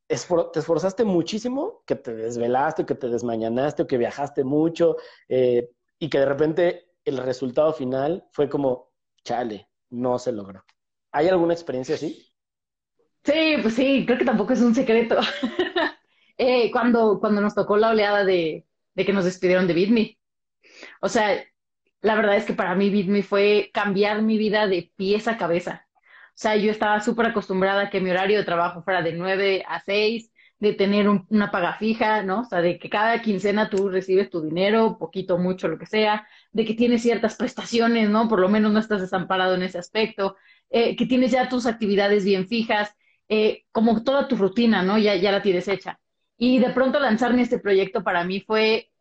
te 0.08 0.60
esforzaste 0.60 1.04
muchísimo, 1.06 1.84
que 1.86 1.96
te 1.96 2.14
desvelaste, 2.14 2.86
que 2.86 2.96
te 2.96 3.08
desmañanaste, 3.08 3.88
que 3.88 3.98
viajaste 3.98 4.44
mucho, 4.44 4.98
eh, 5.30 5.72
y 6.00 6.10
que 6.10 6.20
de 6.20 6.26
repente 6.26 6.91
el 7.06 7.18
resultado 7.18 7.74
final 7.74 8.26
fue 8.32 8.50
como, 8.50 8.92
chale, 9.24 9.70
no 9.90 10.20
se 10.20 10.32
logró. 10.32 10.64
¿Hay 11.12 11.28
alguna 11.28 11.54
experiencia 11.54 11.96
así? 11.96 12.34
Sí, 13.24 13.58
pues 13.62 13.76
sí, 13.76 14.06
creo 14.06 14.18
que 14.18 14.26
tampoco 14.26 14.54
es 14.54 14.62
un 14.62 14.76
secreto. 14.76 15.18
Eh, 16.44 16.72
cuando, 16.72 17.20
cuando 17.20 17.40
nos 17.40 17.54
tocó 17.54 17.78
la 17.78 17.90
oleada 17.92 18.26
de, 18.26 18.66
de 18.96 19.06
que 19.06 19.14
nos 19.14 19.26
despidieron 19.26 19.68
de 19.68 19.74
BitMe. 19.76 20.20
O 21.02 21.10
sea, 21.10 21.44
la 22.02 22.16
verdad 22.16 22.38
es 22.38 22.46
que 22.46 22.54
para 22.54 22.76
mí 22.76 22.90
BitMe 22.90 23.24
fue 23.24 23.70
cambiar 23.74 24.24
mi 24.24 24.38
vida 24.38 24.68
de 24.68 24.92
pies 24.96 25.28
a 25.28 25.38
cabeza. 25.38 25.88
O 26.30 26.34
sea, 26.34 26.56
yo 26.56 26.72
estaba 26.72 27.00
súper 27.02 27.28
acostumbrada 27.28 27.84
a 27.84 27.90
que 27.92 28.02
mi 28.02 28.10
horario 28.10 28.40
de 28.40 28.46
trabajo 28.46 28.82
fuera 28.84 29.04
de 29.04 29.14
9 29.14 29.64
a 29.68 29.82
6, 29.82 30.31
de 30.62 30.74
tener 30.74 31.10
una 31.10 31.50
paga 31.50 31.74
fija, 31.74 32.22
¿no? 32.22 32.42
O 32.42 32.46
sea, 32.46 32.62
de 32.62 32.78
que 32.78 32.88
cada 32.88 33.20
quincena 33.24 33.68
tú 33.68 33.90
recibes 33.90 34.30
tu 34.30 34.42
dinero, 34.44 34.98
poquito, 35.00 35.40
mucho, 35.40 35.68
lo 35.68 35.80
que 35.80 35.88
sea, 35.88 36.28
de 36.52 36.66
que 36.66 36.76
tienes 36.76 37.02
ciertas 37.02 37.36
prestaciones, 37.36 38.12
¿no? 38.12 38.30
Por 38.30 38.40
lo 38.40 38.48
menos 38.48 38.72
no 38.72 38.80
estás 38.80 39.02
desamparado 39.02 39.56
en 39.56 39.64
ese 39.64 39.80
aspecto, 39.80 40.38
eh, 40.70 40.96
que 40.96 41.08
tienes 41.08 41.32
ya 41.32 41.50
tus 41.50 41.66
actividades 41.66 42.24
bien 42.26 42.48
fijas, 42.48 42.96
eh, 43.28 43.66
como 43.72 44.04
toda 44.04 44.28
tu 44.28 44.36
rutina, 44.36 44.84
¿no? 44.84 45.00
Ya, 45.00 45.16
ya 45.16 45.32
la 45.32 45.42
tienes 45.42 45.68
hecha. 45.68 46.00
Y 46.38 46.60
de 46.60 46.70
pronto 46.70 47.00
lanzarme 47.00 47.42
este 47.42 47.58
proyecto 47.58 48.04
para 48.04 48.24
mí 48.24 48.42
fue 48.42 48.92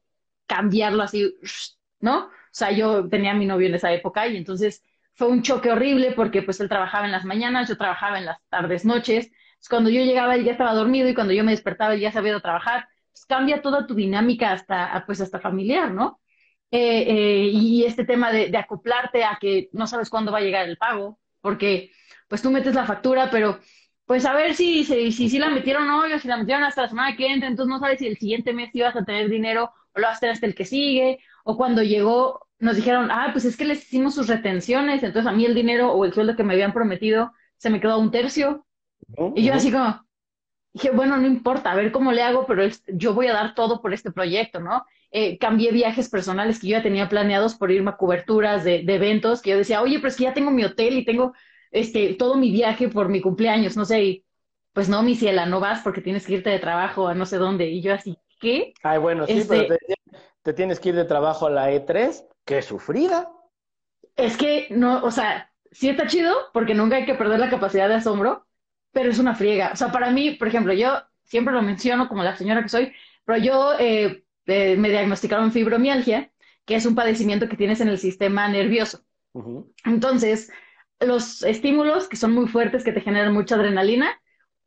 cambiarlo 0.47 1.03
así, 1.03 1.35
¿no? 2.01 2.24
O 2.27 2.31
sea, 2.53 2.73
yo 2.73 3.07
tenía 3.09 3.32
a 3.32 3.35
mi 3.35 3.45
novio 3.45 3.69
en 3.69 3.74
esa 3.74 3.93
época 3.93 4.27
y 4.28 4.39
entonces 4.39 4.82
fue 5.12 5.28
un 5.28 5.43
choque 5.43 5.70
horrible 5.70 6.12
porque 6.12 6.41
pues 6.43 6.59
él 6.61 6.70
trabajaba 6.70 7.05
en 7.05 7.12
las 7.12 7.27
mañanas, 7.27 7.69
yo 7.69 7.77
trabajaba 7.77 8.19
en 8.19 8.24
las 8.24 8.39
tardes, 8.49 8.87
noches. 8.87 9.31
Cuando 9.69 9.91
yo 9.91 10.03
llegaba 10.03 10.35
él 10.35 10.45
ya 10.45 10.53
estaba 10.53 10.74
dormido 10.74 11.09
y 11.09 11.15
cuando 11.15 11.32
yo 11.32 11.45
me 11.45 11.53
despertaba 11.53 11.95
él 11.95 12.01
ya 12.01 12.12
sabía 12.12 12.39
trabajar. 12.41 12.89
Pues 13.12 13.27
cambia 13.27 13.62
toda 13.62 13.87
tu 13.87 13.95
dinámica 13.95 14.53
hasta, 14.53 15.03
pues 15.07 15.20
hasta 15.20 15.41
familiar, 15.41 15.91
¿no? 15.93 16.20
Eh, 16.70 17.03
eh, 17.09 17.51
y 17.53 17.85
este 17.85 18.05
tema 18.05 18.31
de, 18.32 18.57
acoplarte 18.57 19.24
a 19.24 19.39
que 19.41 19.69
no 19.73 19.87
sabes 19.87 20.09
cuándo 20.09 20.32
va 20.32 20.39
a 20.39 20.43
llegar 20.43 20.69
el 20.69 20.78
pago, 20.78 21.19
porque 21.41 21.91
pues 22.28 22.43
tú 22.43 22.51
metes 22.51 22.74
la 22.74 22.87
factura, 22.87 23.31
pero 23.31 23.59
pues 24.07 24.24
a 24.24 24.35
ver 24.35 24.55
si, 24.55 24.85
si, 24.85 25.12
si, 25.12 25.39
la 25.39 25.51
metieron 25.51 25.89
hoy 25.91 26.12
o 26.12 26.19
si 26.19 26.28
la 26.28 26.37
metieron 26.37 26.65
hasta 26.65 26.82
la 26.82 26.89
semana 26.89 27.16
que 27.16 27.27
entra, 27.32 27.49
entonces 27.49 27.70
no 27.70 27.81
sabes 27.81 27.99
si 27.99 28.07
el 28.07 28.19
siguiente 28.19 28.53
mes 28.53 28.70
ibas 28.74 28.97
a 28.97 29.05
tener 29.05 29.28
dinero 29.28 29.73
o 29.93 30.01
lo 30.01 30.07
vas 30.07 30.19
a 30.19 30.20
tener 30.20 30.35
hasta 30.35 30.47
el 30.47 30.55
que 30.55 30.65
sigue, 30.65 31.19
o 31.45 31.57
cuando 31.57 31.82
llegó 31.82 32.47
nos 32.61 32.77
dijeron, 32.77 33.11
ah, 33.11 33.31
pues 33.32 33.45
es 33.47 33.57
que 33.57 33.65
les 33.65 33.82
hicimos 33.82 34.15
sus 34.15 34.28
retenciones, 34.28 35.03
entonces 35.03 35.31
a 35.31 35.35
mí 35.35 35.45
el 35.45 35.55
dinero 35.55 35.93
o 35.93 36.05
el 36.05 36.12
sueldo 36.12 36.37
que 36.37 36.45
me 36.45 36.53
habían 36.53 36.73
prometido 36.73 37.32
se 37.57 37.70
me 37.70 37.81
quedó 37.81 37.93
a 37.93 37.99
un 37.99 38.11
tercio. 38.11 38.66
Y 39.35 39.45
yo 39.45 39.55
así 39.55 39.70
como, 39.73 40.05
dije, 40.73 40.91
bueno, 40.91 41.16
no 41.16 41.27
importa, 41.27 41.73
a 41.73 41.77
ver 41.77 41.93
cómo 41.93 42.12
le 42.12 42.23
hago, 42.23 42.47
pero 42.47 42.65
yo 42.89 43.15
voy 43.15 43.27
a 43.27 43.32
dar 43.32 43.55
todo 43.55 43.81
por 43.81 43.93
este 43.93 44.12
proyecto, 44.12 44.61
¿no? 44.61 44.85
Eh, 45.11 45.39
cambié 45.39 45.73
viajes 45.73 46.09
personales 46.09 46.61
que 46.61 46.69
yo 46.69 46.77
ya 46.77 46.82
tenía 46.82 47.09
planeados 47.09 47.55
por 47.57 47.70
irme 47.70 47.91
a 47.91 47.97
coberturas 47.97 48.62
de, 48.65 48.85
eventos, 48.87 49.43
que 49.43 49.51
yo 49.51 49.59
decía, 49.59 49.82
oye, 49.82 49.99
pero 49.99 50.09
es 50.09 50.16
que 50.16 50.24
ya 50.24 50.35
tengo 50.35 50.51
mi 50.51 50.65
hotel 50.65 50.97
y 50.97 51.05
tengo 51.05 51.32
este, 51.70 52.15
todo 52.15 52.37
mi 52.37 52.53
viaje 52.53 52.89
por 52.89 53.09
mi 53.09 53.20
cumpleaños, 53.20 53.77
no 53.77 53.85
sé, 53.85 54.03
y, 54.05 54.24
pues 54.73 54.89
no, 54.89 55.03
mi 55.03 55.16
ciela, 55.16 55.47
no 55.47 55.59
vas 55.59 55.81
porque 55.82 56.01
tienes 56.01 56.27
que 56.27 56.35
irte 56.35 56.51
de 56.51 56.61
trabajo 56.61 57.09
a 57.09 57.15
no 57.15 57.27
sé 57.27 57.39
dónde. 57.39 57.69
Y 57.69 57.81
yo 57.81 57.93
así, 57.93 58.16
¿qué? 58.41 58.73
Ay, 58.82 58.99
bueno, 58.99 59.27
sí, 59.27 59.45
pero 59.49 59.62
este 59.62 59.78
te, 59.78 59.97
te, 60.43 60.53
tienes 60.53 60.78
que 60.78 60.91
ir 60.91 60.95
de 60.95 61.05
trabajo 61.05 61.47
a 61.47 61.51
la 61.51 61.73
E3 61.73 62.24
qué 62.45 62.62
sufrida. 62.62 63.31
Es 64.16 64.37
que 64.37 64.69
no, 64.70 65.03
o 65.03 65.11
sea, 65.11 65.53
sí 65.73 65.89
está 65.89 66.07
chido 66.07 66.35
porque 66.53 66.74
nunca 66.74 66.97
hay 66.97 67.05
que 67.05 67.15
perder 67.15 67.41
la 67.41 67.51
capacidad 67.51 67.89
de 67.89 67.95
asombro, 67.95 68.47
pero 68.93 69.11
es 69.11 69.19
una 69.19 69.35
friega. 69.35 69.71
O 69.73 69.77
sea, 69.77 69.93
para 69.93 70.11
mí, 70.11 70.33
por 70.33 70.49
ejemplo, 70.49 70.73
yo 70.73 71.03
siempre 71.25 71.55
lo 71.55 71.62
menciono 71.62 72.09
como 72.09 72.23
la 72.23 72.37
señora 72.37 72.62
que 72.62 72.69
soy, 72.69 72.93
pero 73.25 73.39
yo 73.39 73.73
eh, 73.79 74.25
eh, 74.47 74.77
me 74.77 74.91
diagnosticaron 74.91 75.53
fibromialgia, 75.53 76.33
que 76.65 76.75
es 76.75 76.87
un 76.87 76.95
padecimiento 76.95 77.49
que 77.49 77.57
tienes 77.57 77.81
en 77.81 77.89
el 77.89 77.99
sistema 77.99 78.49
nervioso. 78.49 79.05
Entonces, 79.85 80.51
los 81.01 81.43
estímulos 81.43 82.09
que 82.09 82.17
son 82.17 82.33
muy 82.33 82.49
fuertes, 82.49 82.85
que 82.85 82.93
te 82.93 83.01
generan 83.01 83.33
mucha 83.33 83.55
adrenalina, 83.55 84.21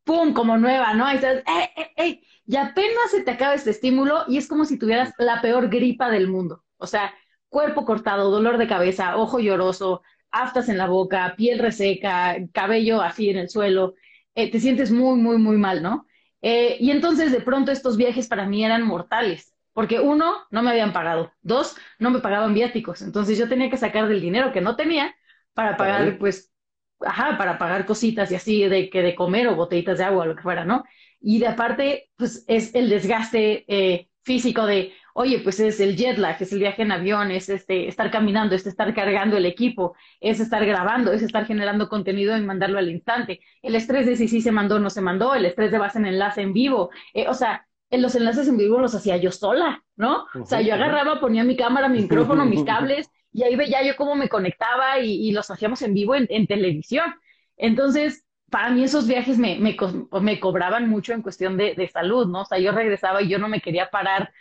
¡pum! 0.03 0.33
como 0.33 0.57
nueva, 0.57 0.93
¿no? 0.93 1.11
Y 1.11 1.15
estás, 1.15 1.37
¡eh, 1.39 1.69
eh, 1.75 1.91
eh! 1.97 2.21
Y 2.45 2.55
apenas 2.57 3.11
se 3.11 3.21
te 3.21 3.31
acaba 3.31 3.53
este 3.53 3.69
estímulo 3.69 4.25
y 4.27 4.37
es 4.37 4.47
como 4.47 4.65
si 4.65 4.77
tuvieras 4.77 5.13
la 5.17 5.41
peor 5.41 5.69
gripa 5.69 6.09
del 6.09 6.27
mundo. 6.27 6.63
O 6.77 6.87
sea, 6.87 7.13
cuerpo 7.49 7.85
cortado, 7.85 8.31
dolor 8.31 8.57
de 8.57 8.67
cabeza, 8.67 9.17
ojo 9.17 9.39
lloroso, 9.39 10.01
aftas 10.31 10.67
en 10.67 10.77
la 10.77 10.87
boca, 10.87 11.35
piel 11.37 11.59
reseca, 11.59 12.35
cabello 12.51 13.01
así 13.01 13.29
en 13.29 13.37
el 13.37 13.49
suelo, 13.49 13.93
eh, 14.35 14.51
te 14.51 14.59
sientes 14.59 14.91
muy, 14.91 15.19
muy, 15.19 15.37
muy 15.37 15.57
mal, 15.57 15.81
¿no? 15.81 16.07
Eh, 16.41 16.77
y 16.79 16.91
entonces 16.91 17.31
de 17.31 17.41
pronto 17.41 17.71
estos 17.71 17.97
viajes 17.97 18.27
para 18.27 18.45
mí 18.45 18.65
eran 18.65 18.83
mortales, 18.83 19.55
porque 19.71 19.99
uno, 19.99 20.33
no 20.51 20.61
me 20.61 20.71
habían 20.71 20.93
pagado, 20.93 21.31
dos, 21.41 21.75
no 21.99 22.09
me 22.09 22.19
pagaban 22.19 22.53
viáticos, 22.53 23.01
entonces 23.01 23.37
yo 23.37 23.47
tenía 23.47 23.69
que 23.69 23.77
sacar 23.77 24.07
del 24.07 24.21
dinero 24.21 24.51
que 24.51 24.61
no 24.61 24.75
tenía 24.75 25.15
para 25.53 25.77
pagar, 25.77 26.17
pues, 26.17 26.51
ajá, 26.99 27.37
para 27.37 27.57
pagar 27.57 27.85
cositas 27.85 28.31
y 28.31 28.35
así 28.35 28.67
de 28.67 28.89
que 28.89 29.01
de 29.01 29.15
comer 29.15 29.47
o 29.47 29.55
botellitas 29.55 29.97
de 29.97 30.03
agua 30.03 30.23
o 30.23 30.27
lo 30.27 30.35
que 30.35 30.43
fuera, 30.43 30.65
¿no? 30.65 30.83
Y 31.21 31.39
de 31.39 31.47
aparte, 31.47 32.11
pues 32.17 32.43
es 32.47 32.75
el 32.75 32.89
desgaste 32.89 33.63
eh, 33.67 34.09
físico 34.23 34.65
de, 34.65 34.93
oye, 35.13 35.39
pues 35.39 35.59
es 35.59 35.79
el 35.79 35.95
jet 35.95 36.17
lag, 36.17 36.35
es 36.39 36.51
el 36.51 36.59
viaje 36.59 36.81
en 36.81 36.91
avión, 36.91 37.31
es 37.31 37.49
este, 37.49 37.87
estar 37.87 38.11
caminando, 38.11 38.55
es 38.55 38.65
estar 38.65 38.93
cargando 38.93 39.37
el 39.37 39.45
equipo, 39.45 39.95
es 40.19 40.39
estar 40.39 40.65
grabando, 40.65 41.13
es 41.13 41.21
estar 41.21 41.45
generando 41.45 41.87
contenido 41.87 42.35
y 42.35 42.41
mandarlo 42.41 42.79
al 42.79 42.89
instante. 42.89 43.39
El 43.61 43.75
estrés 43.75 44.05
de 44.05 44.15
si 44.15 44.27
sí 44.27 44.41
se 44.41 44.51
mandó 44.51 44.75
o 44.75 44.79
no 44.79 44.89
se 44.89 45.01
mandó, 45.01 45.35
el 45.35 45.45
estrés 45.45 45.71
de 45.71 45.77
base 45.77 45.99
en 45.99 46.07
enlace 46.07 46.41
en 46.41 46.53
vivo. 46.53 46.89
Eh, 47.13 47.27
o 47.27 47.33
sea, 47.33 47.67
en 47.89 48.01
los 48.01 48.15
enlaces 48.15 48.47
en 48.47 48.57
vivo 48.57 48.79
los 48.79 48.95
hacía 48.95 49.17
yo 49.17 49.31
sola, 49.31 49.83
¿no? 49.95 50.25
O 50.39 50.45
sea, 50.45 50.61
yo 50.61 50.73
agarraba, 50.73 51.19
ponía 51.19 51.43
mi 51.43 51.55
cámara, 51.55 51.87
mi 51.87 52.01
micrófono, 52.01 52.45
mis 52.45 52.63
cables 52.63 53.09
y 53.31 53.43
ahí 53.43 53.55
veía 53.55 53.83
yo 53.83 53.95
cómo 53.95 54.15
me 54.15 54.29
conectaba 54.29 54.99
y, 54.99 55.31
los 55.31 55.49
hacíamos 55.49 55.81
en 55.81 55.93
vivo 55.93 56.15
en, 56.15 56.47
televisión. 56.47 57.13
Entonces, 57.57 58.23
para 58.49 58.69
mí 58.69 58.83
esos 58.83 59.07
viajes 59.07 59.39
me, 59.39 59.57
me, 59.59 59.75
me 60.21 60.39
cobraban 60.39 60.87
mucho 60.87 61.13
en 61.13 61.23
cuestión 61.23 61.57
de, 61.57 61.73
de, 61.73 61.87
salud, 61.87 62.27
¿no? 62.27 62.41
O 62.41 62.45
sea, 62.45 62.59
yo 62.59 62.71
regresaba 62.71 63.21
y 63.23 63.29
yo 63.29 63.39
no 63.39 63.47
me 63.47 63.59
quería 63.61 63.89
parar 63.89 64.31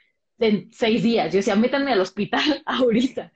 en 0.42 0.72
seis 0.72 1.02
días. 1.02 1.32
Yo 1.32 1.38
decía, 1.38 1.56
métanme 1.56 1.92
al 1.92 2.00
hospital 2.00 2.62
ahorita. 2.66 3.32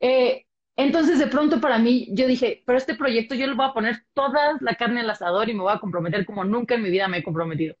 Eh, 0.00 0.46
entonces, 0.76 1.18
de 1.18 1.26
pronto 1.26 1.60
para 1.60 1.78
mí, 1.78 2.08
yo 2.12 2.26
dije, 2.26 2.62
pero 2.66 2.78
este 2.78 2.94
proyecto 2.94 3.34
yo 3.34 3.46
le 3.46 3.54
voy 3.54 3.66
a 3.66 3.72
poner 3.72 4.04
toda 4.14 4.56
la 4.60 4.74
carne 4.76 5.00
al 5.00 5.10
asador 5.10 5.48
y 5.48 5.54
me 5.54 5.62
voy 5.62 5.72
a 5.72 5.80
comprometer 5.80 6.24
como 6.24 6.44
nunca 6.44 6.76
en 6.76 6.82
mi 6.82 6.90
vida 6.90 7.08
me 7.08 7.18
he 7.18 7.22
comprometido. 7.22 7.74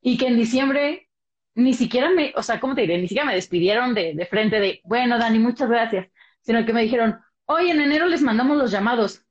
Y 0.00 0.18
que 0.18 0.28
en 0.28 0.36
diciembre 0.36 1.08
ni 1.54 1.74
siquiera 1.74 2.10
me, 2.10 2.32
o 2.36 2.42
sea, 2.42 2.60
¿cómo 2.60 2.74
te 2.74 2.82
diré? 2.82 2.98
Ni 2.98 3.08
siquiera 3.08 3.26
me 3.26 3.34
despidieron 3.34 3.94
de, 3.94 4.14
de 4.14 4.26
frente 4.26 4.60
de, 4.60 4.80
bueno, 4.84 5.18
Dani, 5.18 5.40
muchas 5.40 5.68
gracias, 5.68 6.08
sino 6.40 6.64
que 6.64 6.72
me 6.72 6.82
dijeron, 6.82 7.18
hoy 7.46 7.70
en 7.70 7.80
enero 7.80 8.06
les 8.06 8.22
mandamos 8.22 8.56
los 8.56 8.70
llamados. 8.70 9.24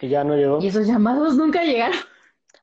Y 0.00 0.08
ya 0.08 0.24
no 0.24 0.36
llegó. 0.36 0.58
Y 0.62 0.68
esos 0.68 0.86
llamados 0.86 1.36
nunca 1.36 1.64
llegaron. 1.64 1.98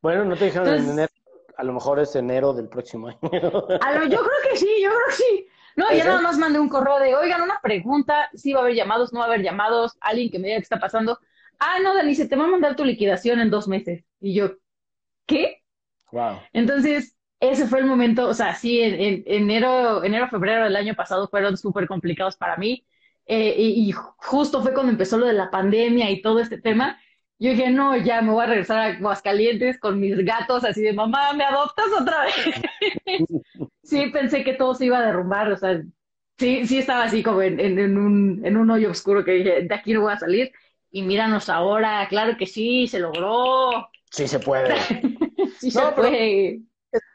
Bueno, 0.01 0.25
no 0.25 0.35
te 0.35 0.45
dijeron 0.45 0.67
en 0.67 0.89
enero 0.91 1.13
a 1.57 1.63
lo 1.63 1.73
mejor 1.73 1.99
es 1.99 2.15
enero 2.15 2.53
del 2.53 2.69
próximo 2.69 3.07
año. 3.07 3.19
yo 3.31 3.39
creo 3.39 4.51
que 4.51 4.57
sí, 4.57 4.69
yo 4.81 4.89
creo 4.89 5.01
que 5.07 5.13
sí. 5.13 5.47
No, 5.75 5.91
ya 5.91 6.05
nada 6.05 6.21
más 6.21 6.37
mandé 6.37 6.59
un 6.59 6.69
correo 6.69 6.99
de, 6.99 7.15
oigan, 7.15 7.41
una 7.41 7.59
pregunta, 7.61 8.29
si 8.33 8.53
va 8.53 8.61
a 8.61 8.63
haber 8.63 8.75
llamados, 8.75 9.13
no 9.13 9.19
va 9.19 9.25
a 9.25 9.27
haber 9.27 9.43
llamados, 9.43 9.95
alguien 10.01 10.31
que 10.31 10.39
me 10.39 10.47
diga 10.47 10.57
qué 10.57 10.63
está 10.63 10.79
pasando. 10.79 11.19
Ah, 11.59 11.77
no, 11.83 11.93
Dani, 11.93 12.15
se 12.15 12.27
te 12.27 12.35
va 12.35 12.45
a 12.45 12.47
mandar 12.47 12.75
tu 12.75 12.83
liquidación 12.83 13.39
en 13.39 13.51
dos 13.51 13.67
meses. 13.67 14.03
Y 14.19 14.33
yo, 14.33 14.53
¿qué? 15.27 15.63
Wow. 16.11 16.39
Entonces, 16.53 17.15
ese 17.39 17.67
fue 17.67 17.79
el 17.79 17.85
momento, 17.85 18.27
o 18.27 18.33
sea, 18.33 18.55
sí, 18.55 18.81
en, 18.81 19.23
enero, 19.25 20.03
enero, 20.03 20.27
febrero 20.29 20.63
del 20.63 20.75
año 20.75 20.95
pasado 20.95 21.27
fueron 21.27 21.57
súper 21.57 21.87
complicados 21.87 22.37
para 22.37 22.57
mí. 22.57 22.85
Eh, 23.27 23.55
y, 23.57 23.89
y, 23.89 23.91
justo 23.91 24.63
fue 24.63 24.73
cuando 24.73 24.91
empezó 24.91 25.17
lo 25.17 25.25
de 25.25 25.33
la 25.33 25.51
pandemia 25.51 26.09
y 26.09 26.21
todo 26.21 26.39
este 26.39 26.59
tema. 26.59 26.99
Yo 27.39 27.51
dije, 27.51 27.69
no, 27.69 27.95
ya 27.95 28.21
me 28.21 28.31
voy 28.31 28.43
a 28.43 28.47
regresar 28.47 28.79
a 28.79 28.85
Aguascalientes 28.85 29.79
con 29.79 29.99
mis 29.99 30.17
gatos, 30.25 30.63
así 30.63 30.81
de 30.81 30.93
mamá, 30.93 31.33
¿me 31.33 31.43
adoptas 31.43 31.85
otra 31.99 32.25
vez? 32.25 32.35
sí, 33.83 34.09
pensé 34.11 34.43
que 34.43 34.53
todo 34.53 34.73
se 34.73 34.85
iba 34.85 34.97
a 34.97 35.05
derrumbar, 35.05 35.51
o 35.51 35.57
sea, 35.57 35.79
sí, 36.39 36.65
sí 36.65 36.79
estaba 36.79 37.03
así 37.03 37.21
como 37.21 37.43
en, 37.43 37.59
en, 37.59 37.97
un, 37.97 38.41
en 38.43 38.57
un 38.57 38.71
hoyo 38.71 38.89
oscuro 38.89 39.23
que 39.23 39.31
dije, 39.31 39.61
de 39.63 39.75
aquí 39.75 39.93
no 39.93 40.01
voy 40.01 40.13
a 40.13 40.19
salir. 40.19 40.51
Y 40.89 41.03
míranos 41.03 41.49
ahora, 41.49 42.07
claro 42.09 42.37
que 42.37 42.47
sí, 42.47 42.87
se 42.87 42.99
logró. 42.99 43.87
Sí 44.09 44.27
se 44.27 44.39
puede. 44.39 44.73
sí 45.59 45.69
se 45.69 45.81
puede. 45.91 46.61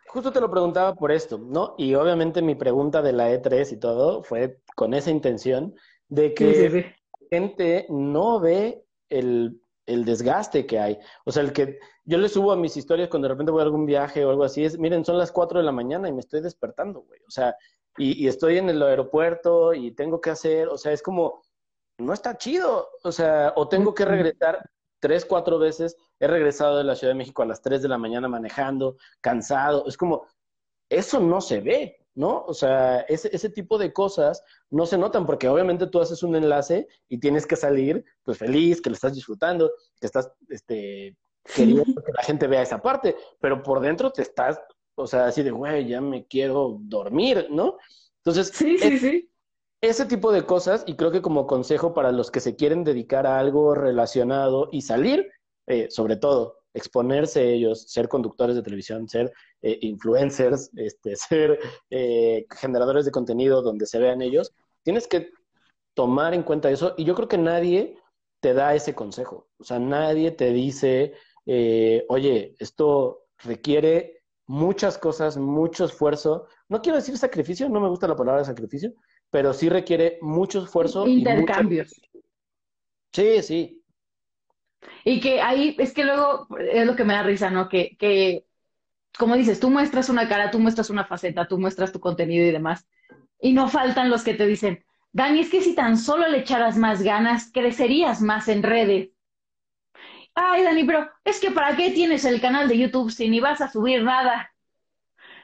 Justo 0.09 0.31
te 0.31 0.40
lo 0.40 0.51
preguntaba 0.51 0.94
por 0.94 1.11
esto, 1.11 1.39
¿no? 1.39 1.74
Y 1.78 1.94
obviamente 1.94 2.43
mi 2.43 2.55
pregunta 2.55 3.01
de 3.01 3.12
la 3.12 3.31
E3 3.31 3.73
y 3.73 3.81
todo 3.81 4.23
fue 4.23 4.59
con 4.77 4.93
esa 4.93 5.11
intención 5.11 5.74
de 6.09 6.35
que 6.35 6.94
gente 7.31 7.86
no 7.89 8.39
ve 8.39 8.85
el, 9.09 9.61
el 9.87 10.05
desgaste 10.05 10.67
que 10.67 10.79
hay. 10.79 10.99
O 11.25 11.33
sea, 11.33 11.43
el 11.43 11.53
que 11.53 11.79
yo 12.05 12.19
le 12.19 12.29
subo 12.29 12.53
a 12.53 12.57
mis 12.57 12.77
historias 12.77 13.09
cuando 13.09 13.29
de 13.29 13.35
repente 13.35 13.53
voy 13.53 13.61
a 13.61 13.65
algún 13.65 13.87
viaje 13.87 14.25
o 14.25 14.31
algo 14.31 14.45
así, 14.45 14.65
es, 14.65 14.79
miren, 14.79 15.05
son 15.05 15.19
las 15.19 15.33
4 15.33 15.59
de 15.59 15.65
la 15.65 15.73
mañana 15.73 16.09
y 16.09 16.13
me 16.13 16.21
estoy 16.21 16.41
despertando, 16.41 17.03
güey. 17.03 17.21
O 17.27 17.31
sea, 17.31 17.55
y, 17.97 18.25
y, 18.25 18.29
estoy 18.29 18.59
en 18.59 18.71
el 18.71 18.83
aeropuerto 18.83 19.75
y 19.75 19.93
tengo 19.93 20.21
que 20.21 20.31
hacer, 20.31 20.69
o 20.69 20.79
sea, 20.79 20.93
es 20.93 21.03
como, 21.03 21.43
no 21.99 22.13
está 22.13 22.37
chido. 22.37 22.89
O 23.03 23.13
sea, 23.13 23.53
o 23.57 23.69
tengo 23.69 23.95
que 23.95 24.05
regresar 24.05 24.69
tres, 25.01 25.25
cuatro 25.25 25.59
veces. 25.59 25.97
He 26.21 26.27
regresado 26.27 26.79
de 26.79 26.85
la 26.85 26.95
Ciudad 26.95 27.13
de 27.13 27.19
México 27.19 27.43
a 27.43 27.47
las 27.47 27.61
3 27.63 27.83
de 27.83 27.89
la 27.89 27.99
mañana 27.99 28.29
manejando, 28.29 28.97
cansado. 29.21 29.85
Es 29.87 29.97
como, 29.97 30.27
eso 30.89 31.21
no 31.21 31.41
se 31.41 31.61
ve. 31.61 32.02
¿No? 32.14 32.44
O 32.44 32.55
sea, 32.55 33.01
ese, 33.02 33.34
ese 33.34 33.48
tipo 33.48 33.78
de 33.78 33.93
cosas 33.93 34.43
no 34.70 34.86
se 34.86 34.98
notan 34.98 35.26
porque 35.26 35.48
obviamente 35.48 35.86
tú 35.86 36.01
haces 36.01 36.22
un 36.22 36.36
enlace 36.36 36.86
y 37.09 37.18
tienes 37.18 37.47
que 37.47 37.56
salir 37.56 38.05
pues 38.22 38.39
feliz, 38.39 38.80
que 38.80 38.90
lo 38.90 38.94
estás 38.94 39.14
disfrutando, 39.14 39.70
que 40.01 40.06
estás 40.06 40.30
este, 40.48 41.16
queriendo 41.55 42.02
que 42.02 42.12
la 42.12 42.22
gente 42.22 42.47
vea 42.47 42.62
esa 42.62 42.82
parte, 42.82 43.16
pero 43.40 43.62
por 43.62 43.80
dentro 43.80 44.12
te 44.12 44.22
estás, 44.22 44.60
o 44.94 45.06
sea, 45.06 45.26
así 45.26 45.43
de, 45.43 45.51
güey, 45.51 45.86
ya 45.86 46.01
me 46.01 46.26
quiero 46.26 46.78
dormir, 46.80 47.48
¿no? 47.51 47.78
Entonces, 48.18 48.52
sí, 48.55 48.78
sí, 48.78 48.98
sí. 48.98 49.28
Ese 49.80 50.06
tipo 50.06 50.30
de 50.30 50.47
cosas, 50.47 50.84
y 50.86 50.94
creo 50.94 51.10
que 51.10 51.22
como 51.22 51.48
consejo 51.48 51.93
para 51.93 52.12
los 52.12 52.30
que 52.30 52.39
se 52.39 52.55
quieren 52.55 52.84
dedicar 52.84 53.26
a 53.26 53.40
algo 53.40 53.74
relacionado 53.74 54.68
y 54.70 54.82
salir, 54.82 55.28
eh, 55.66 55.89
sobre 55.90 56.16
todo, 56.16 56.59
exponerse 56.72 57.52
ellos, 57.52 57.90
ser 57.90 58.09
conductores 58.09 58.55
de 58.55 58.62
televisión, 58.62 59.09
ser 59.09 59.32
eh, 59.62 59.78
influencers, 59.82 60.70
este, 60.76 61.16
ser 61.16 61.59
eh, 61.90 62.47
generadores 62.51 63.05
de 63.05 63.10
contenido 63.10 63.62
donde 63.62 63.86
se 63.86 63.98
vean 63.98 64.22
ellos, 64.22 64.52
tienes 64.82 65.06
que 65.06 65.30
tomar 65.94 66.34
en 66.34 66.43
cuenta 66.43 66.70
eso 66.70 66.94
y 66.97 67.05
yo 67.05 67.14
creo 67.14 67.28
que 67.28 67.39
nadie 67.39 67.98
te 68.40 68.55
da 68.55 68.74
ese 68.74 68.94
consejo, 68.94 69.48
o 69.59 69.64
sea, 69.64 69.78
nadie 69.78 70.32
te 70.32 70.52
dice, 70.52 71.14
eh, 71.47 72.05
oye, 72.09 72.55
esto 72.59 73.26
requiere 73.39 74.22
muchas 74.47 74.98
cosas, 74.98 75.36
mucho 75.36 75.84
esfuerzo, 75.84 76.47
no 76.68 76.82
quiero 76.82 76.97
decir 76.97 77.16
sacrificio, 77.16 77.68
no 77.68 77.80
me 77.80 77.89
gusta 77.89 78.09
la 78.09 78.16
palabra 78.16 78.44
sacrificio, 78.44 78.93
pero 79.30 79.52
sí 79.52 79.68
requiere 79.68 80.18
mucho 80.20 80.64
esfuerzo. 80.64 81.06
Intercambios. 81.06 81.93
Sí, 83.12 83.43
sí, 83.43 83.82
y 85.05 85.20
que 85.20 85.40
ahí 85.40 85.76
es 85.78 85.93
que 85.93 86.05
luego 86.05 86.47
es 86.59 86.86
lo 86.86 86.97
que 86.97 87.05
me 87.05 87.14
da 87.14 87.22
risa, 87.22 87.51
¿no? 87.51 87.68
Que, 87.68 87.97
que, 87.98 88.44
como 89.18 89.36
dices, 89.36 89.60
tú 89.60 89.70
muestras 89.70 90.09
una 90.09 90.28
cara, 90.28 90.51
tú 90.51 90.59
muestras 90.59 90.90
una 90.90 91.05
faceta, 91.05 91.47
tú 91.47 91.59
muestras 91.59 91.93
tu 91.93 92.01
contenido 92.01 92.47
y 92.47 92.51
demás. 92.51 92.86
Y 93.40 93.52
no 93.52 93.68
faltan 93.68 94.10
los 94.10 94.22
que 94.22 94.34
te 94.34 94.47
dicen, 94.47 94.84
Dani, 95.12 95.40
es 95.40 95.51
que 95.51 95.60
si 95.60 95.74
tan 95.74 95.98
solo 95.98 96.28
le 96.28 96.39
echaras 96.39 96.76
más 96.76 97.02
ganas, 97.02 97.51
crecerías 97.52 98.22
más 98.22 98.48
en 98.48 98.62
redes. 98.62 99.10
Ay, 100.34 100.62
Dani, 100.62 100.84
pero 100.84 101.10
es 101.24 101.40
que 101.40 101.51
¿para 101.51 101.76
qué 101.76 101.90
tienes 101.90 102.24
el 102.24 102.40
canal 102.40 102.68
de 102.68 102.78
YouTube 102.78 103.10
si 103.10 103.28
ni 103.28 103.40
vas 103.40 103.60
a 103.60 103.70
subir 103.70 104.02
nada? 104.02 104.52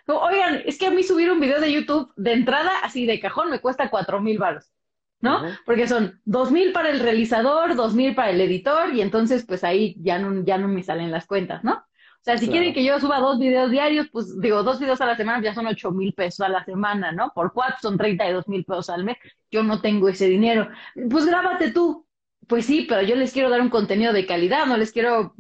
Oigan, 0.07 0.63
es 0.65 0.79
que 0.79 0.87
a 0.87 0.91
mí 0.91 1.03
subir 1.03 1.31
un 1.31 1.41
video 1.41 1.61
de 1.61 1.71
YouTube 1.71 2.11
de 2.17 2.33
entrada, 2.33 2.71
así 2.83 3.05
de 3.05 3.21
cajón, 3.21 3.51
me 3.51 3.61
cuesta 3.61 3.91
cuatro 3.91 4.23
mil 4.23 4.39
baros. 4.39 4.73
¿no? 5.21 5.43
Porque 5.67 5.89
son 5.89 6.21
dos 6.25 6.51
mil 6.51 6.73
para 6.73 6.91
el 6.91 7.01
realizador, 7.01 7.75
dos 7.75 7.95
mil 7.95 8.15
para 8.15 8.31
el 8.31 8.41
editor, 8.41 8.95
y 8.95 9.01
entonces 9.01 9.45
pues 9.45 9.65
ahí 9.65 9.97
ya 10.01 10.19
no, 10.19 10.45
ya 10.45 10.59
no 10.59 10.69
me 10.69 10.83
salen 10.83 11.11
las 11.11 11.27
cuentas, 11.27 11.65
¿no? 11.65 11.85
O 12.21 12.25
sea, 12.25 12.37
si 12.37 12.49
quieren 12.49 12.75
que 12.75 12.85
yo 12.85 12.99
suba 13.01 13.21
dos 13.21 13.39
videos 13.39 13.71
diarios, 13.71 14.09
pues 14.13 14.39
digo, 14.41 14.63
dos 14.63 14.79
videos 14.81 15.01
a 15.01 15.07
la 15.07 15.17
semana 15.17 15.43
ya 15.43 15.55
son 15.55 15.67
ocho 15.67 15.93
mil 15.93 16.13
pesos 16.13 16.41
a 16.41 16.49
la 16.49 16.65
semana, 16.65 17.13
¿no? 17.13 17.33
Por 17.35 17.53
cuatro 17.53 17.77
son 17.81 17.97
treinta 17.97 18.29
y 18.29 18.33
dos 18.33 18.49
mil 18.49 18.65
pesos 18.65 18.91
al 18.91 19.05
mes. 19.05 19.17
Yo 19.51 19.63
no 19.63 19.81
tengo 19.81 20.09
ese 20.09 20.29
dinero. 20.29 20.69
Pues 21.11 21.27
grábate 21.27 21.71
tú. 21.71 22.07
Pues 22.47 22.67
sí, 22.67 22.87
pero 22.89 23.03
yo 23.03 23.15
les 23.15 23.33
quiero 23.33 23.51
dar 23.51 23.61
un 23.61 23.69
contenido 23.69 24.13
de 24.13 24.27
calidad, 24.27 24.65
no 24.67 24.79
les 24.79 24.91
quiero 24.91 25.35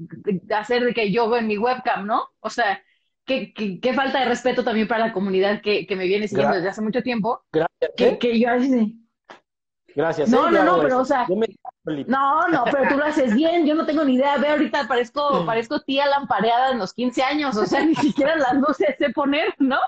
hacer 0.54 0.84
de 0.84 0.92
que 0.92 1.10
yo 1.10 1.28
veo 1.30 1.40
en 1.40 1.46
mi 1.46 1.56
webcam, 1.56 2.06
¿no? 2.06 2.28
O 2.40 2.50
sea, 2.50 2.82
qué, 3.24 3.54
qué, 3.54 3.94
falta 3.94 4.20
de 4.20 4.26
respeto 4.26 4.62
también 4.62 4.88
para 4.88 5.06
la 5.06 5.12
comunidad 5.14 5.62
que, 5.62 5.86
que 5.86 5.96
me 5.96 6.06
viene 6.06 6.28
siguiendo 6.28 6.56
desde 6.56 6.68
hace 6.68 6.82
mucho 6.82 7.02
tiempo. 7.02 7.40
Gracias. 7.50 7.92
Que, 7.96 8.08
¿eh? 8.08 8.18
que 8.18 8.38
yo 8.38 8.50
así 8.50 9.07
Gracias. 9.94 10.28
No, 10.28 10.48
¿eh? 10.48 10.52
no, 10.52 10.64
no, 10.64 10.82
pero 10.82 11.00
o 11.00 11.04
sea, 11.04 11.26
no, 12.06 12.48
no, 12.48 12.64
pero 12.70 12.88
tú 12.88 12.96
lo 12.96 13.04
haces 13.04 13.34
bien, 13.34 13.66
yo 13.66 13.74
no 13.74 13.86
tengo 13.86 14.04
ni 14.04 14.14
idea, 14.14 14.36
ve 14.36 14.48
ahorita 14.48 14.86
parezco, 14.86 15.44
parezco 15.46 15.80
tía 15.80 16.06
lampareada 16.06 16.70
en 16.70 16.78
los 16.78 16.92
15 16.92 17.22
años, 17.22 17.56
o 17.56 17.66
sea, 17.66 17.84
ni 17.84 17.94
siquiera 17.96 18.36
las 18.36 18.54
luces 18.54 18.96
sé 18.98 19.10
poner, 19.10 19.54
¿no? 19.58 19.78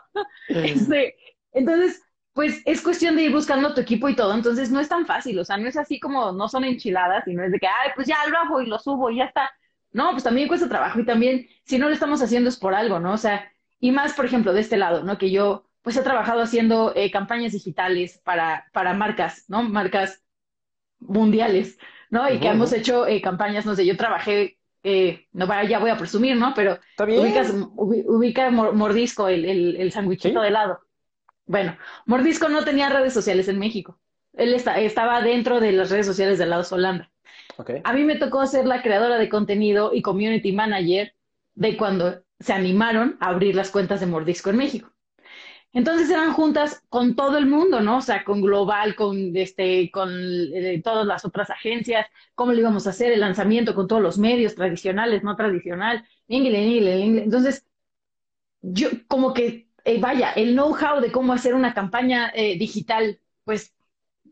Este, 0.48 1.14
entonces, 1.52 2.02
pues 2.32 2.62
es 2.64 2.81
cuestión 2.81 3.16
de 3.16 3.24
ir 3.24 3.32
buscando 3.32 3.74
tu 3.74 3.81
equipo 3.81 4.09
y 4.09 4.16
todo, 4.16 4.35
entonces 4.35 4.70
no 4.70 4.81
es 4.81 4.89
tan 4.89 5.06
fácil, 5.06 5.39
o 5.39 5.44
sea, 5.44 5.56
no 5.56 5.68
es 5.68 5.77
así 5.77 6.01
como, 6.01 6.32
no 6.32 6.48
son 6.48 6.64
enchiladas, 6.64 7.27
y 7.28 7.35
no 7.35 7.44
es 7.44 7.52
de 7.52 7.59
que, 7.59 7.66
ay, 7.66 7.90
pues 7.94 8.06
ya 8.06 8.16
lo 8.28 8.39
hago 8.39 8.62
y 8.62 8.66
lo 8.66 8.78
subo 8.78 9.10
y 9.10 9.16
ya 9.16 9.24
está. 9.24 9.51
No, 9.93 10.12
pues 10.12 10.22
también 10.22 10.48
cuesta 10.48 10.68
trabajo 10.68 11.01
y 11.01 11.05
también, 11.05 11.48
si 11.64 11.78
no 11.78 11.89
lo 11.89 11.94
estamos 11.94 12.22
haciendo 12.22 12.48
es 12.48 12.56
por 12.56 12.74
algo, 12.74 13.01
¿no? 13.01 13.12
O 13.12 13.18
sea, 13.18 13.52
y 13.81 13.90
más, 13.90 14.12
por 14.12 14.24
ejemplo, 14.24 14.52
de 14.52 14.60
este 14.60 14.77
lado, 14.77 15.02
¿no? 15.02 15.18
Que 15.18 15.31
yo 15.31 15.69
pues 15.82 15.97
he 15.97 16.02
trabajado 16.02 16.43
haciendo 16.43 16.93
eh, 16.94 17.11
campañas 17.11 17.52
digitales 17.52 18.20
para, 18.24 18.66
para 18.73 18.94
marcas, 18.94 19.44
¿no? 19.48 19.62
Marcas 19.62 20.23
mundiales, 20.98 21.78
¿no? 22.11 22.31
Y 22.31 22.39
que 22.39 22.48
hemos 22.48 22.73
hecho 22.73 23.07
eh, 23.07 23.20
campañas, 23.23 23.65
no 23.65 23.74
sé, 23.74 23.86
yo 23.86 23.97
trabajé, 23.97 24.59
eh, 24.82 25.27
no 25.32 25.47
ya 25.65 25.78
voy 25.78 25.90
a 25.90 25.97
presumir, 25.97 26.36
¿no? 26.36 26.52
Pero 26.55 26.78
ubicas, 26.98 27.55
ubica 27.77 28.51
Mordisco, 28.51 29.28
el, 29.28 29.44
el, 29.44 29.77
el 29.77 29.93
sandwichito 29.93 30.40
de 30.43 30.48
helado. 30.48 30.81
Bueno, 31.47 31.77
Mordisco 32.07 32.48
no 32.48 32.65
tenía 32.65 32.90
redes 32.90 33.12
sociales 33.12 33.48
en 33.48 33.59
México. 33.59 33.98
Él 34.35 34.55
estaba 34.55 35.20
dentro 35.23 35.61
de 35.61 35.73
las 35.73 35.90
redes 35.90 36.07
sociales 36.07 36.39
de 36.39 36.47
lado 36.47 36.65
Holanda. 36.70 37.11
Okay. 37.57 37.81
A 37.85 37.93
mí 37.93 38.05
me 38.05 38.16
tocó 38.16 38.47
ser 38.47 38.66
la 38.66 38.82
creadora 38.82 39.19
de 39.19 39.28
contenido 39.28 39.93
y 39.93 40.02
community 40.02 40.52
manager 40.52 41.15
de 41.55 41.77
cuando 41.77 42.23
se 42.39 42.52
animaron 42.52 43.16
a 43.20 43.28
abrir 43.28 43.55
las 43.55 43.70
cuentas 43.70 44.01
de 44.01 44.07
Mordisco 44.07 44.51
en 44.51 44.57
México. 44.57 44.89
Entonces 45.72 46.10
eran 46.10 46.32
juntas 46.32 46.82
con 46.88 47.14
todo 47.14 47.38
el 47.38 47.47
mundo, 47.47 47.80
¿no? 47.80 47.98
O 47.98 48.02
sea, 48.02 48.24
con 48.24 48.40
Global, 48.42 48.97
con 48.97 49.36
este, 49.36 49.90
con 49.92 50.10
eh, 50.12 50.80
todas 50.82 51.06
las 51.06 51.24
otras 51.24 51.48
agencias, 51.51 52.06
cómo 52.34 52.52
lo 52.52 52.59
íbamos 52.59 52.86
a 52.86 52.90
hacer, 52.90 53.12
el 53.12 53.20
lanzamiento 53.20 53.74
con 53.74 53.86
todos 53.86 54.02
los 54.02 54.18
medios 54.18 54.56
tradicionales, 54.56 55.22
no 55.22 55.36
tradicional, 55.36 56.05
inglés, 56.26 56.66
inglés, 56.66 57.01
inglés. 57.05 57.24
Entonces, 57.24 57.66
yo 58.62 58.88
como 59.09 59.32
que, 59.32 59.68
eh, 59.84 60.01
vaya, 60.01 60.32
el 60.32 60.55
know-how 60.55 61.01
de 61.01 61.12
cómo 61.12 61.32
hacer 61.32 61.55
una 61.55 61.72
campaña 61.72 62.30
eh, 62.34 62.59
digital, 62.59 63.20
pues, 63.44 63.74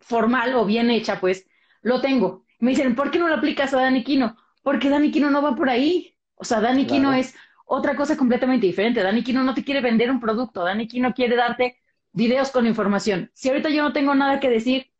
formal 0.00 0.54
o 0.54 0.64
bien 0.64 0.90
hecha, 0.90 1.20
pues, 1.20 1.46
lo 1.82 2.00
tengo. 2.00 2.44
Me 2.58 2.70
dicen, 2.70 2.94
¿por 2.96 3.10
qué 3.10 3.18
no 3.18 3.28
lo 3.28 3.34
aplicas 3.36 3.72
a 3.74 3.80
Dani 3.80 4.02
Quino? 4.04 4.36
Porque 4.62 4.88
Dani 4.90 5.10
Quino 5.12 5.30
no 5.30 5.40
va 5.42 5.54
por 5.54 5.70
ahí. 5.70 6.16
O 6.34 6.44
sea, 6.44 6.60
Dani 6.60 6.86
Quino 6.86 7.12
es 7.12 7.34
otra 7.68 7.96
cosa 7.96 8.16
completamente 8.16 8.66
diferente. 8.66 9.02
Dani 9.02 9.22
Kino 9.22 9.42
no 9.44 9.54
te 9.54 9.64
quiere 9.64 9.80
vender 9.80 10.10
un 10.10 10.20
producto, 10.20 10.64
Dani 10.64 10.88
Kino 10.88 11.12
quiere 11.14 11.36
darte 11.36 11.78
videos 12.12 12.50
con 12.50 12.66
información. 12.66 13.30
Si 13.34 13.48
ahorita 13.48 13.68
yo 13.68 13.82
no 13.82 13.92
tengo 13.92 14.14
nada 14.14 14.40
que 14.40 14.48
decir, 14.48 14.90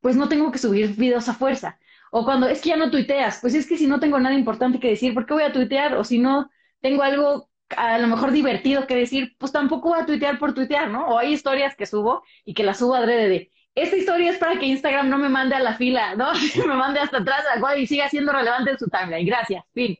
pues 0.00 0.16
no 0.16 0.28
tengo 0.28 0.52
que 0.52 0.58
subir 0.58 0.96
videos 0.96 1.28
a 1.28 1.34
fuerza. 1.34 1.78
O 2.10 2.24
cuando 2.24 2.48
es 2.48 2.60
que 2.60 2.70
ya 2.70 2.76
no 2.76 2.90
tuiteas, 2.90 3.38
pues 3.40 3.54
es 3.54 3.66
que 3.66 3.78
si 3.78 3.86
no 3.86 4.00
tengo 4.00 4.18
nada 4.18 4.34
importante 4.34 4.80
que 4.80 4.88
decir, 4.88 5.14
¿por 5.14 5.26
qué 5.26 5.34
voy 5.34 5.44
a 5.44 5.52
tuitear? 5.52 5.96
O 5.96 6.04
si 6.04 6.18
no 6.18 6.50
tengo 6.80 7.02
algo 7.02 7.50
a 7.76 7.98
lo 7.98 8.08
mejor 8.08 8.32
divertido 8.32 8.86
que 8.86 8.96
decir, 8.96 9.36
pues 9.38 9.52
tampoco 9.52 9.90
voy 9.90 10.00
a 10.00 10.06
tuitear 10.06 10.38
por 10.38 10.54
tuitear, 10.54 10.90
¿no? 10.90 11.06
O 11.06 11.18
hay 11.18 11.32
historias 11.32 11.76
que 11.76 11.86
subo 11.86 12.22
y 12.44 12.54
que 12.54 12.64
las 12.64 12.78
subo 12.78 12.94
adrede 12.94 13.28
de, 13.28 13.52
esta 13.74 13.96
historia 13.96 14.30
es 14.30 14.38
para 14.38 14.58
que 14.58 14.66
Instagram 14.66 15.08
no 15.08 15.18
me 15.18 15.28
mande 15.28 15.54
a 15.54 15.60
la 15.60 15.74
fila, 15.74 16.14
¿no? 16.16 16.32
me 16.66 16.74
mande 16.74 17.00
hasta 17.00 17.18
atrás 17.18 17.44
y 17.78 17.86
siga 17.86 18.08
siendo 18.08 18.32
relevante 18.32 18.72
en 18.72 18.78
su 18.78 18.88
timeline. 18.88 19.26
Gracias, 19.26 19.64
fin. 19.72 19.96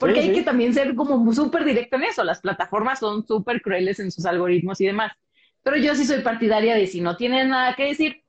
Porque 0.00 0.20
hay 0.20 0.32
que 0.32 0.42
también 0.42 0.72
ser 0.72 0.94
como 0.94 1.30
súper 1.34 1.62
directo 1.62 1.96
en 1.96 2.04
eso. 2.04 2.24
Las 2.24 2.40
plataformas 2.40 3.00
son 3.00 3.26
súper 3.26 3.60
crueles 3.60 4.00
en 4.00 4.10
sus 4.10 4.24
algoritmos 4.24 4.80
y 4.80 4.86
demás. 4.86 5.12
Pero 5.62 5.76
yo 5.76 5.94
sí 5.94 6.06
soy 6.06 6.22
partidaria 6.22 6.74
de 6.74 6.86
si 6.86 7.02
no 7.02 7.18
tienes 7.18 7.46
nada 7.46 7.74
que 7.76 7.84
decir, 7.84 8.24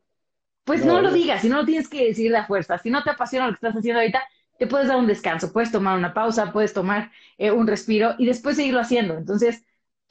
pues 0.66 0.84
no, 0.84 1.02
lo 1.02 1.12
digas, 1.12 1.42
si 1.42 1.48
no 1.48 1.56
lo 1.56 1.66
tienes 1.66 1.88
que 1.88 2.08
decir 2.08 2.30
de 2.30 2.44
fuerza. 2.44 2.78
Si 2.78 2.90
no 2.90 3.02
te 3.04 3.12
apasiona 3.12 3.48
lo 3.48 3.54
que 3.54 3.66
estás 3.66 3.78
haciendo 3.78 4.02
ahorita, 4.02 4.22
te 4.60 4.68
puedes 4.68 4.90
dar 4.90 4.98
un 4.98 5.08
descanso, 5.08 5.54
puedes 5.54 5.72
tomar 5.72 5.98
una 5.98 6.14
pausa, 6.14 6.52
puedes 6.52 6.74
tomar 6.74 7.10
eh, 7.38 7.52
un 7.52 7.66
respiro 7.66 8.16
y 8.18 8.26
después 8.26 8.58
seguirlo 8.58 8.82
haciendo. 8.82 9.16
Entonces, 9.16 9.64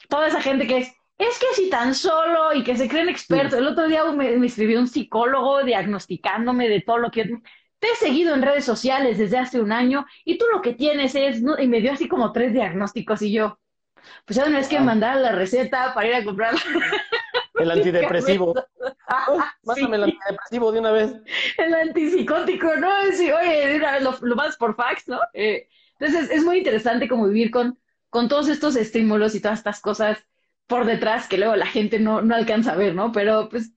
toda 0.09 0.29
esa 0.29 0.41
gente 0.41 0.67
que 0.67 0.79
es, 0.79 0.89
es 1.19 1.39
que 1.39 1.47
si 1.57 1.69
tan 1.69 1.95
solo 1.95 2.55
y 2.55 2.65
que 2.65 2.75
se 2.75 2.89
creen 2.89 3.11
expertos. 3.11 3.59
El 3.59 3.67
otro 3.67 3.87
día 3.87 4.03
me, 4.07 4.35
me, 4.39 4.47
escribió 4.47 4.81
un 4.81 4.89
psicólogo 4.89 5.63
diagnosticándome 5.63 6.71
de 6.71 6.81
todo 6.81 6.97
lo 6.97 7.11
que 7.11 7.39
te 7.81 7.89
he 7.89 7.97
seguido 7.97 8.35
en 8.35 8.43
redes 8.43 8.65
sociales 8.65 9.19
desde 9.19 9.39
hace 9.39 9.61
un 9.61 9.73
año 9.73 10.07
y 10.25 10.39
tú 10.39 10.45
lo 10.53 10.63
que 10.63 10.75
tienes 10.75 11.15
es, 11.15 11.41
y 11.59 11.67
me 11.69 11.81
dio 11.81 11.93
así 11.93 12.09
como 12.09 12.33
tres 12.33 12.53
diagnósticos 12.53 13.23
y 13.23 13.33
yo, 13.33 13.59
pues 14.25 14.37
ya 14.37 14.49
no 14.49 14.59
es 14.59 14.69
que 14.69 14.79
me 14.79 14.87
mandar 14.87 15.17
la 15.17 15.33
receta 15.33 15.93
para 15.95 16.09
ir 16.09 16.15
a 16.15 16.25
comprar. 16.25 16.55
El 17.55 17.71
antidepresivo. 17.71 18.55
Pásame 19.65 19.97
el 19.97 20.05
antidepresivo 20.05 20.73
de 20.73 20.79
una 20.79 20.93
vez. 20.93 21.13
El 21.59 21.75
antipsicótico, 21.75 22.75
¿no? 22.77 22.89
Sí, 23.13 23.31
oye, 23.31 23.67
de 23.67 23.77
una 23.77 23.93
vez 23.93 24.03
lo, 24.03 24.17
lo 24.23 24.37
más 24.37 24.57
por 24.57 24.75
fax, 24.77 25.09
¿no? 25.09 25.19
Eh, 25.35 25.69
entonces 25.99 26.31
es 26.31 26.45
muy 26.45 26.59
interesante 26.59 27.09
como 27.09 27.27
vivir 27.29 27.51
con, 27.51 27.79
con 28.09 28.29
todos 28.29 28.49
estos 28.49 28.77
estímulos 28.77 29.35
y 29.35 29.41
todas 29.41 29.59
estas 29.59 29.81
cosas 29.81 30.27
por 30.67 30.87
detrás 30.87 31.29
que 31.29 31.37
luego 31.37 31.57
la 31.57 31.67
gente 31.67 31.99
no, 31.99 32.23
no 32.23 32.35
alcanza 32.35 32.73
a 32.73 32.77
ver, 32.77 32.95
¿no? 32.95 33.13
Pero 33.13 33.49
pues 33.51 33.73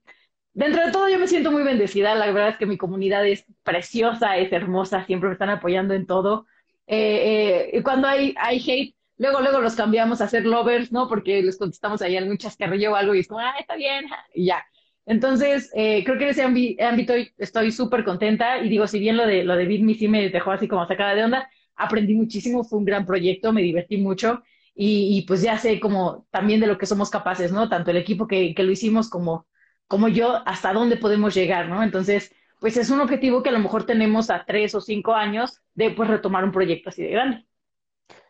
dentro 0.54 0.86
de 0.86 0.92
todo 0.92 1.10
yo 1.10 1.20
me 1.20 1.28
siento 1.28 1.52
muy 1.52 1.64
bendecida. 1.64 2.16
La 2.16 2.28
verdad 2.32 2.50
es 2.50 2.58
que 2.58 2.66
mi 2.66 2.78
comunidad 2.78 3.26
es 3.28 3.46
preciosa, 3.64 4.38
es 4.38 4.52
hermosa, 4.52 5.06
siempre 5.06 5.30
me 5.30 5.34
están 5.34 5.50
apoyando 5.50 5.94
en 5.94 6.06
todo. 6.06 6.46
Eh, 6.88 7.70
eh, 7.74 7.78
y 7.78 7.82
cuando 7.82 8.08
hay, 8.08 8.36
hay 8.38 8.60
hate, 8.60 8.96
luego, 9.18 9.42
luego 9.42 9.62
los 9.62 9.76
cambiamos 9.76 10.22
a 10.22 10.28
ser 10.28 10.46
lovers, 10.46 10.92
¿no? 10.92 11.08
Porque 11.08 11.42
les 11.42 11.58
contestamos 11.58 12.02
ahí 12.02 12.18
algún 12.18 12.38
chascarrillo 12.38 12.92
o 12.92 12.96
algo 12.96 13.16
y 13.16 13.20
es 13.20 13.28
como, 13.28 13.40
ah, 13.40 13.56
está 13.60 13.76
bien, 13.76 14.06
y 14.34 14.46
ya. 14.46 14.64
Entonces, 15.06 15.70
eh, 15.76 16.04
creo 16.06 16.18
que 16.18 16.26
en 16.26 16.30
ese 16.30 16.44
ámbito 16.84 17.14
estoy 17.38 17.72
súper 17.72 18.04
contenta 18.06 18.60
y 18.60 18.70
digo, 18.70 18.88
si 18.88 19.00
bien 19.00 19.18
lo 19.18 19.28
de, 19.28 19.44
lo 19.44 19.56
de 19.56 19.66
Bitme 19.66 19.96
sí 19.96 20.08
me 20.08 20.30
dejó 20.30 20.52
así 20.52 20.68
como 20.68 20.88
sacada 20.88 21.14
de 21.16 21.24
onda, 21.26 21.50
aprendí 21.76 22.14
muchísimo, 22.16 22.64
fue 22.64 22.80
un 22.80 22.86
gran 22.86 23.06
proyecto, 23.06 23.52
me 23.52 23.62
divertí 23.62 23.98
mucho 23.98 24.44
y, 24.76 25.24
pues 25.28 25.42
ya 25.42 25.58
sé 25.58 25.80
como 25.80 26.26
también 26.32 26.60
de 26.60 26.68
lo 26.68 26.78
que 26.78 26.86
somos 26.88 27.10
capaces, 27.10 27.52
¿no? 27.52 27.70
Tanto 27.70 27.92
el 27.92 27.98
equipo 27.98 28.28
que, 28.28 28.56
que 28.56 28.64
lo 28.64 28.72
hicimos 28.72 29.10
como, 29.10 29.46
como 29.94 30.07
yo, 30.07 30.41
hasta 30.48 30.74
dónde 30.74 30.98
podemos 30.98 31.36
llegar, 31.36 31.70
¿no? 31.70 31.84
Entonces, 31.84 32.34
pues 32.60 32.78
es 32.78 32.90
un 32.90 32.99
objetivo 32.99 33.44
que 33.44 33.49
a 33.49 33.52
lo 33.52 33.60
mejor 33.60 33.86
tenemos 33.86 34.32
a 34.32 34.44
tres 34.44 34.74
o 34.74 34.82
cinco 34.82 35.14
años 35.14 35.61
de 35.76 35.91
pues 35.91 36.10
retomar 36.10 36.44
un 36.44 36.52
proyecto 36.52 36.90
así 36.90 37.03
de 37.03 37.11
grande. 37.11 37.45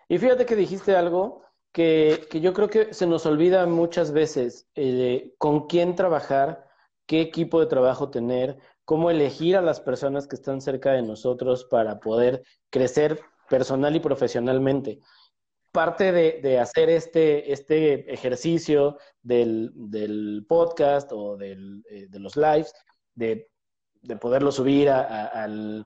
Y 0.09 0.17
fíjate 0.17 0.45
que 0.45 0.57
dijiste 0.57 0.93
algo 0.93 1.41
que, 1.71 2.27
que 2.29 2.41
yo 2.41 2.51
creo 2.51 2.69
que 2.69 2.93
se 2.93 3.07
nos 3.07 3.25
olvida 3.25 3.65
muchas 3.65 4.11
veces, 4.11 4.67
con 5.37 5.67
quién 5.67 5.95
trabajar, 5.95 6.67
qué 7.05 7.21
equipo 7.21 7.61
de 7.61 7.67
trabajo 7.67 8.09
tener, 8.09 8.57
cómo 8.83 9.09
elegir 9.09 9.55
a 9.55 9.61
las 9.61 9.79
personas 9.79 10.27
que 10.27 10.35
están 10.35 10.59
cerca 10.59 10.91
de 10.91 11.01
nosotros 11.01 11.63
para 11.63 12.01
poder 12.01 12.43
crecer 12.71 13.21
personal 13.47 13.95
y 13.95 14.01
profesionalmente 14.01 14.99
parte 15.73 16.11
de, 16.11 16.59
hacer 16.59 16.89
este, 16.89 17.51
este 17.51 18.13
ejercicio 18.13 18.97
del, 19.23 20.45
podcast 20.47 21.11
o 21.11 21.37
eh, 21.41 21.57
de 22.09 22.19
los 22.19 22.37
lives, 22.37 22.73
de, 23.15 23.49
poderlo 24.21 24.51
subir 24.51 24.89
al, 24.89 25.85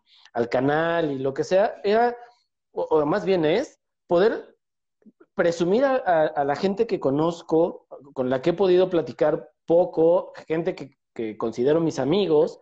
canal 0.52 1.12
y 1.12 1.20
lo 1.20 1.34
que 1.34 1.46
sea, 1.46 1.80
era, 1.84 2.16
o, 2.74 3.06
más 3.06 3.24
bien 3.24 3.46
es, 3.46 3.80
poder 4.08 4.58
presumir 5.34 5.86
a, 5.86 6.44
la 6.44 6.56
gente 6.58 6.86
que 6.86 7.00
conozco, 7.00 7.88
con 8.14 8.30
la 8.30 8.42
que 8.42 8.50
he 8.50 8.54
podido 8.54 8.90
platicar 8.90 9.52
poco, 9.66 10.34
gente 10.48 10.76
que, 10.76 10.98
que 11.14 11.38
considero 11.38 11.80
mis 11.80 11.98
amigos, 11.98 12.60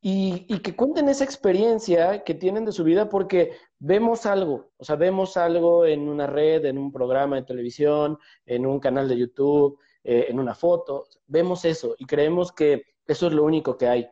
y, 0.00 0.60
que 0.60 0.76
cuenten 0.76 1.08
esa 1.08 1.24
experiencia 1.24 2.22
que 2.22 2.34
tienen 2.34 2.64
de 2.64 2.72
su 2.72 2.84
vida 2.84 3.08
porque 3.08 3.52
vemos 3.78 4.26
algo, 4.26 4.70
o 4.76 4.84
sea, 4.84 4.96
vemos 4.96 5.36
algo 5.36 5.86
en 5.86 6.08
una 6.08 6.26
red, 6.26 6.64
en 6.64 6.78
un 6.78 6.92
programa 6.92 7.36
de 7.36 7.42
televisión, 7.42 8.18
en 8.46 8.66
un 8.66 8.80
canal 8.80 9.08
de 9.08 9.18
YouTube, 9.18 9.78
eh, 10.04 10.26
en 10.28 10.38
una 10.40 10.54
foto, 10.54 11.06
vemos 11.26 11.64
eso 11.64 11.94
y 11.98 12.06
creemos 12.06 12.52
que 12.52 12.82
eso 13.06 13.28
es 13.28 13.32
lo 13.32 13.44
único 13.44 13.76
que 13.76 13.88
hay. 13.88 14.08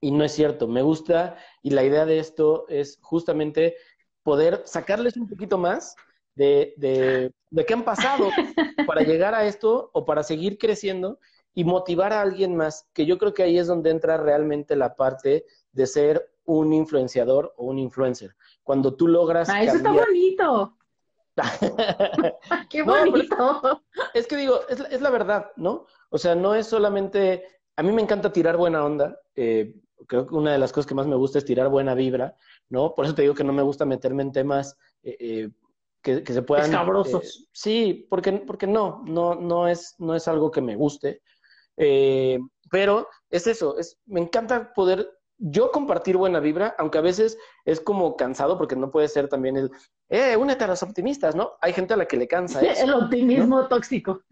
Y 0.00 0.10
no 0.10 0.24
es 0.24 0.32
cierto, 0.32 0.66
me 0.66 0.82
gusta 0.82 1.36
y 1.62 1.70
la 1.70 1.84
idea 1.84 2.06
de 2.06 2.18
esto 2.18 2.66
es 2.68 2.98
justamente 3.02 3.76
poder 4.22 4.62
sacarles 4.64 5.16
un 5.16 5.28
poquito 5.28 5.58
más 5.58 5.94
de, 6.34 6.74
de, 6.76 7.32
de 7.50 7.66
qué 7.66 7.74
han 7.74 7.84
pasado 7.84 8.30
para 8.86 9.02
llegar 9.02 9.34
a 9.34 9.46
esto 9.46 9.90
o 9.92 10.04
para 10.04 10.22
seguir 10.22 10.58
creciendo 10.58 11.18
y 11.54 11.64
motivar 11.64 12.12
a 12.12 12.22
alguien 12.22 12.56
más, 12.56 12.88
que 12.92 13.04
yo 13.06 13.18
creo 13.18 13.34
que 13.34 13.42
ahí 13.42 13.58
es 13.58 13.66
donde 13.66 13.90
entra 13.90 14.16
realmente 14.16 14.74
la 14.74 14.96
parte 14.96 15.44
de 15.72 15.86
ser 15.86 16.32
un 16.44 16.72
influenciador 16.72 17.54
o 17.56 17.66
un 17.66 17.78
influencer. 17.78 18.34
Cuando 18.62 18.94
tú 18.94 19.08
logras... 19.08 19.48
Ah, 19.48 19.62
eso 19.62 19.76
está 19.76 19.92
bonito. 19.92 20.76
¡Qué 22.68 22.82
bonito! 22.82 23.82
es 24.14 24.26
que 24.26 24.36
digo, 24.36 24.60
es, 24.68 25.00
la 25.00 25.10
verdad, 25.10 25.50
¿no? 25.56 25.86
O 26.10 26.18
sea, 26.18 26.34
no 26.34 26.54
es 26.54 26.66
solamente... 26.66 27.46
A 27.76 27.82
mí 27.82 27.90
me 27.92 28.02
encanta 28.02 28.32
tirar 28.32 28.56
buena 28.56 28.84
onda. 28.84 29.18
Eh, 29.34 29.74
creo 30.06 30.26
que 30.26 30.34
una 30.34 30.52
de 30.52 30.58
las 30.58 30.72
cosas 30.72 30.86
que 30.86 30.94
más 30.94 31.06
me 31.06 31.16
gusta 31.16 31.38
es 31.38 31.44
tirar 31.44 31.68
buena 31.68 31.94
vibra, 31.94 32.36
¿no? 32.68 32.94
Por 32.94 33.04
eso 33.04 33.14
te 33.14 33.22
digo 33.22 33.34
que 33.34 33.44
no 33.44 33.52
me 33.52 33.62
gusta 33.62 33.86
meterme 33.86 34.22
en 34.22 34.32
temas 34.32 34.76
eh, 35.02 35.16
eh, 35.18 35.50
que, 36.02 36.24
se 36.24 36.42
puedan... 36.42 36.66
Escabrosos. 36.66 37.48
sí, 37.52 38.06
porque, 38.10 38.32
porque 38.32 38.66
no, 38.66 39.02
no, 39.06 39.34
no, 39.34 39.68
es, 39.68 39.94
no 39.98 40.14
es 40.14 40.28
algo 40.28 40.50
que 40.50 40.60
me 40.60 40.76
guste. 40.76 41.22
Eh, 41.76 42.38
pero 42.70 43.08
es 43.30 43.46
eso, 43.46 43.78
es, 43.78 43.98
me 44.06 44.20
encanta 44.20 44.72
poder 44.74 45.08
yo 45.44 45.72
compartir 45.72 46.16
buena 46.16 46.38
vibra, 46.38 46.74
aunque 46.78 46.98
a 46.98 47.02
veces 47.02 47.36
es 47.64 47.80
como 47.80 48.16
cansado 48.16 48.56
porque 48.56 48.76
no 48.76 48.92
puede 48.92 49.08
ser 49.08 49.28
también 49.28 49.56
el, 49.56 49.70
eh, 50.08 50.36
únete 50.36 50.64
a 50.64 50.68
los 50.68 50.82
optimistas, 50.84 51.34
¿no? 51.34 51.52
Hay 51.60 51.72
gente 51.72 51.94
a 51.94 51.96
la 51.96 52.06
que 52.06 52.16
le 52.16 52.28
cansa. 52.28 52.60
Eso, 52.62 52.84
el 52.84 52.94
optimismo 52.94 53.66
tóxico. 53.66 54.22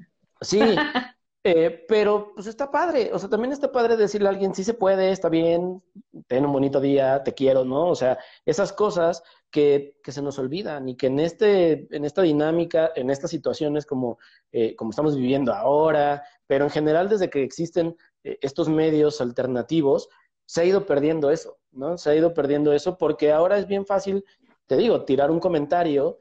Sí, 0.41 0.61
eh, 1.45 1.85
pero 1.89 2.32
pues 2.35 2.47
está 2.47 2.70
padre, 2.70 3.11
o 3.12 3.19
sea, 3.19 3.28
también 3.28 3.53
está 3.53 3.73
padre 3.73 3.97
decirle 3.97 4.28
a 4.28 4.31
alguien, 4.31 4.55
sí 4.55 4.62
se 4.62 4.74
puede, 4.74 5.11
está 5.11 5.28
bien, 5.28 5.82
ten 6.28 6.47
un 6.47 6.53
bonito 6.53 6.81
día, 6.81 7.24
te 7.24 7.35
quiero, 7.35 7.65
¿no? 7.65 7.89
O 7.89 7.97
sea, 7.97 8.16
esas 8.47 8.73
cosas 8.73 9.24
que, 9.51 9.97
que 10.05 10.12
se 10.12 10.23
nos 10.23 10.39
olvidan 10.39 10.89
y 10.89 10.97
que 10.97 11.09
en, 11.09 11.19
este, 11.19 11.89
en 11.91 12.05
esta 12.05 12.23
dinámica, 12.23 12.93
en 12.95 13.11
estas 13.11 13.32
situaciones 13.32 13.85
como, 13.85 14.19
eh, 14.53 14.77
como 14.77 14.91
estamos 14.91 15.16
viviendo 15.16 15.53
ahora, 15.53 16.23
pero 16.47 16.65
en 16.65 16.70
general 16.70 17.09
desde 17.09 17.31
que 17.31 17.43
existen 17.43 17.97
eh, 18.23 18.39
estos 18.43 18.69
medios 18.69 19.20
alternativos, 19.20 20.09
se 20.51 20.62
ha 20.62 20.64
ido 20.64 20.85
perdiendo 20.85 21.31
eso, 21.31 21.60
¿no? 21.70 21.97
Se 21.97 22.10
ha 22.10 22.16
ido 22.16 22.35
perdiendo 22.35 22.72
eso 22.72 22.98
porque 22.98 23.31
ahora 23.31 23.56
es 23.56 23.68
bien 23.68 23.86
fácil, 23.86 24.24
te 24.66 24.77
digo, 24.77 25.05
tirar 25.05 25.31
un 25.31 25.39
comentario 25.39 26.18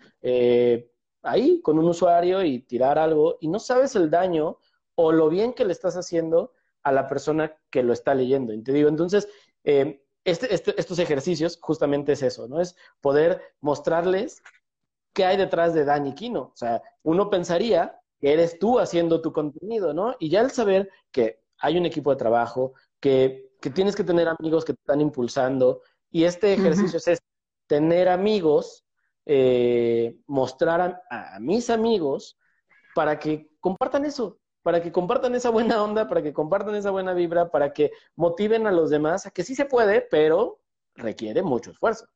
ahí 1.24 1.60
con 1.64 1.80
un 1.80 1.86
usuario 1.86 2.44
y 2.44 2.60
tirar 2.60 3.00
algo 3.00 3.40
y 3.42 3.48
no 3.48 3.58
sabes 3.58 3.96
el 3.96 4.12
daño 4.12 4.60
o 4.94 5.12
lo 5.12 5.30
bien 5.30 5.54
que 5.54 5.66
le 5.66 5.72
estás 5.72 5.98
haciendo 5.98 6.54
a 6.84 6.92
la 6.92 7.08
persona 7.08 7.58
que 7.72 7.82
lo 7.82 7.92
está 7.92 8.14
leyendo. 8.14 8.54
Te 8.62 8.72
digo, 8.72 8.88
entonces, 8.88 9.28
eh, 9.64 10.06
este, 10.24 10.54
este, 10.54 10.80
estos 10.80 11.00
ejercicios 11.00 11.58
justamente 11.60 12.12
es 12.12 12.22
eso, 12.22 12.48
¿no? 12.48 12.62
Es 12.62 12.76
poder 13.02 13.42
mostrarles 13.62 14.44
qué 15.12 15.26
hay 15.26 15.38
detrás 15.38 15.74
de 15.74 15.86
Dani 15.86 16.14
Kino. 16.14 16.52
O 16.54 16.56
sea, 16.56 16.84
uno 17.02 17.32
pensaría 17.32 18.00
que 18.22 18.32
eres 18.32 18.60
tú 18.60 18.78
haciendo 18.78 19.22
tu 19.22 19.34
contenido, 19.34 19.92
¿no? 19.92 20.16
Y 20.20 20.30
ya 20.30 20.42
el 20.42 20.52
saber 20.52 20.92
que 21.12 21.42
hay 21.58 21.80
un 21.80 21.88
equipo 21.88 22.12
de 22.12 22.18
trabajo, 22.18 22.74
que, 23.00 23.49
que 23.62 23.70
tienes 23.70 23.96
que 23.96 24.04
tener 24.04 24.28
amigos 24.28 24.66
que 24.66 24.74
te 24.74 24.80
están 24.80 25.02
impulsando, 25.02 25.82
y 26.10 26.24
este 26.24 26.54
ejercicio 26.54 27.00
es 27.06 27.20
tener 27.68 28.10
amigos, 28.10 28.86
eh, 29.26 30.18
mostrar 30.26 31.04
a 31.10 31.38
mis 31.40 31.70
amigos 31.70 32.38
para 32.96 33.20
que 33.20 33.50
compartan 33.60 34.06
eso, 34.06 34.40
para 34.64 34.82
que 34.82 34.92
compartan 34.92 35.36
esa 35.36 35.50
buena 35.50 35.84
onda, 35.84 36.08
para 36.08 36.24
que 36.24 36.34
compartan 36.34 36.76
esa 36.76 36.92
buena 36.92 37.14
vibra, 37.14 37.50
para 37.50 37.74
que 37.74 37.92
motiven 38.16 38.66
a 38.66 38.72
los 38.72 38.90
demás 38.90 39.28
a 39.28 39.32
que 39.32 39.44
sí 39.44 39.56
se 39.56 39.66
puede, 39.66 40.02
pero 40.02 40.62
requiere 40.96 41.44
mucho 41.44 41.72
esfuerzo. 41.72 42.08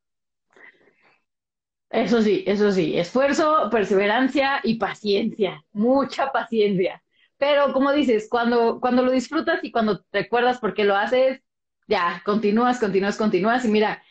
Eso 1.90 2.22
sí, 2.22 2.42
eso 2.46 2.72
sí, 2.72 2.98
esfuerzo, 2.98 3.68
perseverancia 3.70 4.60
y 4.64 4.78
paciencia, 4.78 5.64
mucha 5.72 6.32
paciencia. 6.32 7.03
Pero 7.38 7.72
como 7.72 7.92
dices, 7.92 8.28
cuando, 8.30 8.80
cuando 8.80 9.02
lo 9.02 9.10
disfrutas 9.12 9.60
y 9.62 9.70
cuando 9.72 10.02
te 10.04 10.20
acuerdas 10.20 10.58
por 10.60 10.74
qué 10.74 10.84
lo 10.84 10.96
haces, 10.96 11.42
ya, 11.88 12.22
continúas, 12.24 12.78
continúas, 12.80 13.16
continúas. 13.16 13.64
Y 13.64 13.68
mira, 13.68 14.02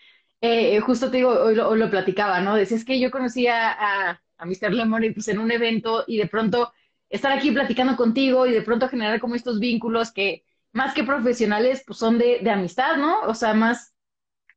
eh, 0.42 0.80
justo 0.82 1.10
te 1.10 1.18
digo, 1.18 1.30
hoy 1.32 1.56
lo, 1.56 1.76
lo 1.76 1.90
platicaba, 1.90 2.42
¿no? 2.42 2.56
Decías 2.56 2.84
que 2.86 3.00
yo 3.00 3.12
conocía 3.12 3.72
a, 3.72 4.22
a 4.38 4.46
Mr. 4.46 4.74
Lemon 4.74 5.04
y 5.04 5.12
pues 5.12 5.28
en 5.30 5.40
un 5.40 5.52
evento 5.52 6.04
y 6.08 6.18
de 6.18 6.28
pronto 6.28 6.74
estar 7.10 7.32
aquí 7.32 7.52
platicando 7.52 7.96
contigo 7.96 8.46
y 8.46 8.52
de 8.52 8.62
pronto 8.62 8.90
generar 8.90 9.20
como 9.20 9.36
estos 9.36 9.60
vínculos 9.60 10.12
que 10.12 10.44
más 10.74 10.94
que 10.94 11.04
profesionales, 11.04 11.84
pues 11.86 12.00
son 12.00 12.18
de, 12.18 12.40
de 12.42 12.50
amistad, 12.50 12.98
¿no? 12.98 13.22
O 13.22 13.34
sea, 13.36 13.54
más 13.54 13.94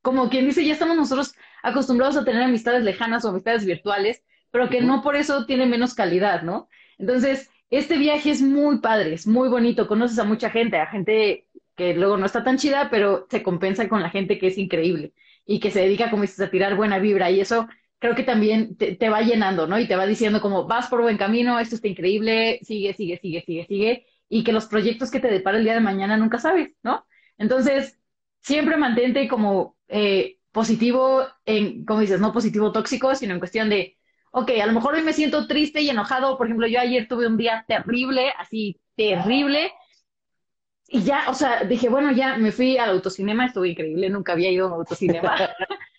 como 0.02 0.28
quien 0.30 0.47
dice, 0.47 0.64
ya 0.64 0.72
estamos 0.72 0.97
nosotros 0.97 1.34
acostumbrados 1.62 2.16
a 2.16 2.24
tener 2.24 2.43
amistades 2.43 2.84
lejanas 2.84 3.24
o 3.24 3.30
amistades 3.30 3.64
virtuales, 3.64 4.22
pero 4.51 4.68
que 4.70 4.80
no 4.80 5.02
por 5.02 5.16
eso 5.16 5.47
tienen 5.47 5.70
menos 5.70 5.94
calidad, 5.94 6.43
¿no? 6.43 6.68
Entonces, 6.98 7.51
este 7.70 7.98
viaje 7.98 8.30
es 8.30 8.43
muy 8.43 8.78
padre, 8.78 9.14
es 9.14 9.26
muy 9.26 9.48
bonito, 9.48 9.88
conoces 9.88 10.18
a 10.18 10.24
mucha 10.24 10.51
gente, 10.51 10.78
a 10.78 10.86
gente 10.86 11.48
que 11.76 11.94
luego 11.94 12.16
no 12.16 12.26
está 12.26 12.44
tan 12.44 12.59
chida, 12.59 12.88
pero 12.90 13.26
se 13.30 13.43
compensa 13.43 13.88
con 13.88 14.02
la 14.02 14.10
gente 14.10 14.38
que 14.38 14.48
es 14.48 14.59
increíble 14.59 15.12
y 15.44 15.60
que 15.60 15.70
se 15.70 15.80
dedica, 15.80 16.10
como 16.10 16.22
dices, 16.22 16.40
a 16.40 16.51
tirar 16.51 16.76
buena 16.76 16.98
vibra 16.98 17.30
y 17.30 17.40
eso 17.40 17.68
creo 17.98 18.14
que 18.14 18.22
también 18.22 18.76
te, 18.76 19.09
va 19.09 19.22
llenando, 19.22 19.66
¿no? 19.66 19.78
Y 19.78 19.88
te 19.88 19.97
va 19.97 20.06
diciendo 20.06 20.40
como, 20.40 20.66
vas 20.66 20.88
por 20.88 21.02
buen 21.02 21.16
camino, 21.16 21.59
esto 21.59 21.76
está 21.76 21.88
increíble, 21.88 22.60
sigue, 22.62 22.93
sigue, 22.94 23.18
sigue, 23.18 23.43
sigue, 23.44 23.66
sigue, 23.66 24.06
y 24.28 24.44
que 24.44 24.52
los 24.52 24.66
proyectos 24.66 25.10
que 25.10 25.20
te 25.20 25.28
depara 25.28 25.59
el 25.59 25.64
día 25.64 25.74
de 25.74 25.80
mañana 25.80 26.16
nunca 26.16 26.38
sabes, 26.38 26.72
¿no? 26.82 27.06
Entonces, 27.38 27.98
siempre 28.40 28.76
mantente 28.76 29.28
como 29.28 29.76
eh, 29.88 30.38
positivo, 30.52 31.26
en, 31.44 31.84
como 31.84 32.01
dices, 32.01 32.20
no 32.20 32.32
positivo 32.32 32.72
tóxico, 32.72 33.14
sino 33.14 33.34
en 33.34 33.38
cuestión 33.40 33.68
de, 33.70 33.97
ok, 34.37 34.51
a 34.63 34.67
lo 34.67 34.75
mejor 34.75 34.95
hoy 34.95 35.03
me 35.03 35.15
siento 35.15 35.47
triste 35.47 35.81
y 35.81 35.89
enojado, 35.89 36.37
por 36.37 36.47
ejemplo, 36.47 36.67
yo 36.67 36.79
ayer 36.79 37.09
tuve 37.09 37.27
un 37.27 37.39
día 37.39 37.65
terrible, 37.67 38.35
así, 38.39 38.79
terrible, 38.95 39.73
y 40.89 41.03
ya, 41.05 41.25
o 41.29 41.35
sea, 41.35 41.65
dije, 41.65 41.89
bueno, 41.89 42.13
ya 42.13 42.37
me 42.37 42.53
fui 42.53 42.77
al 42.77 42.91
autocinema, 42.91 43.47
estuvo 43.47 43.65
increíble, 43.65 44.11
nunca 44.11 44.33
había 44.33 44.51
ido 44.51 44.67
a 44.67 44.69
un 44.69 44.75
autocinema. 44.75 45.35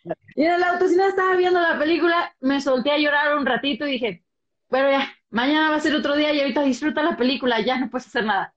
y 0.36 0.44
en 0.44 0.54
el 0.54 0.64
autocinema 0.64 1.10
estaba 1.10 1.36
viendo 1.36 1.60
la 1.60 1.80
película, 1.80 2.32
me 2.40 2.62
solté 2.62 2.92
a 2.92 3.00
llorar 3.00 3.36
un 3.36 3.46
ratito 3.48 3.88
y 3.88 3.94
dije, 3.94 4.24
bueno, 4.70 4.92
ya, 4.92 5.12
mañana 5.32 5.72
va 5.72 5.78
a 5.78 5.80
ser 5.80 5.96
otro 5.96 6.16
día 6.16 6.32
y 6.32 6.40
ahorita 6.40 6.62
disfruta 6.62 7.02
la 7.02 7.18
película, 7.18 7.60
ya 7.62 7.80
no 7.80 7.90
puedes 7.90 8.06
hacer 8.06 8.24
nada. 8.24 8.54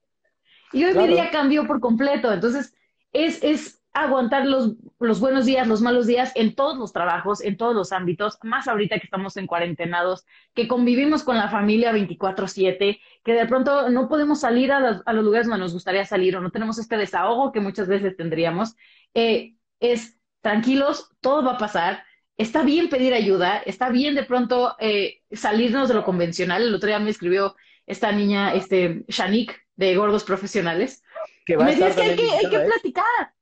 Y 0.73 0.85
hoy 0.85 0.93
mi 0.93 1.07
día 1.07 1.31
cambió 1.31 1.65
por 1.65 1.79
completo. 1.79 2.31
Entonces, 2.31 2.75
es, 3.13 3.43
es 3.43 3.80
aguantar 3.93 4.45
los, 4.45 4.75
los 4.99 5.19
buenos 5.19 5.45
días, 5.45 5.67
los 5.67 5.81
malos 5.81 6.07
días 6.07 6.31
en 6.35 6.55
todos 6.55 6.77
los 6.77 6.93
trabajos, 6.93 7.41
en 7.41 7.57
todos 7.57 7.75
los 7.75 7.91
ámbitos, 7.91 8.37
más 8.43 8.67
ahorita 8.67 8.99
que 8.99 9.05
estamos 9.05 9.35
en 9.35 9.47
cuarentenados, 9.47 10.25
que 10.53 10.67
convivimos 10.67 11.23
con 11.23 11.35
la 11.35 11.49
familia 11.49 11.91
24/7, 11.91 12.99
que 13.23 13.33
de 13.33 13.45
pronto 13.47 13.89
no 13.89 14.07
podemos 14.07 14.39
salir 14.39 14.71
a, 14.71 14.79
los 14.79 15.23
lugares 15.23 15.47
donde 15.47 15.59
nos 15.59 15.73
gustaría 15.73 16.05
salir 16.05 16.37
o 16.37 16.41
no 16.41 16.51
tenemos 16.51 16.77
este 16.79 16.97
desahogo 16.97 17.51
que 17.51 17.59
muchas 17.59 17.87
veces 17.87 18.15
tendríamos. 18.15 18.75
Eh, 19.13 19.55
es 19.79 20.17
tranquilos, 20.41 21.09
todo 21.19 21.43
va 21.43 21.53
a 21.53 21.57
pasar. 21.57 22.03
Está 22.37 22.63
bien 22.63 22.89
pedir 22.89 23.13
ayuda, 23.13 23.57
está 23.57 23.89
bien 23.89 24.15
de 24.15 24.23
pronto 24.23 24.75
eh, 24.79 25.21
salirnos 25.31 25.89
de 25.89 25.95
lo 25.95 26.05
convencional. 26.05 26.63
El 26.63 26.73
otro 26.73 26.87
día 26.87 26.99
me 26.99 27.09
escribió 27.09 27.55
esta 27.85 28.11
niña, 28.13 28.53
este, 28.53 29.03
Shanik, 29.09 29.59
de 29.75 29.95
Gordos 29.95 30.23
Profesionales. 30.23 31.03
Que 31.45 31.57
me 31.57 31.75
decía, 31.75 31.93
que 31.93 32.01
hay 32.01 32.15
que, 32.15 32.31
hay 32.31 32.49
que 32.49 32.59
platicar 32.59 33.33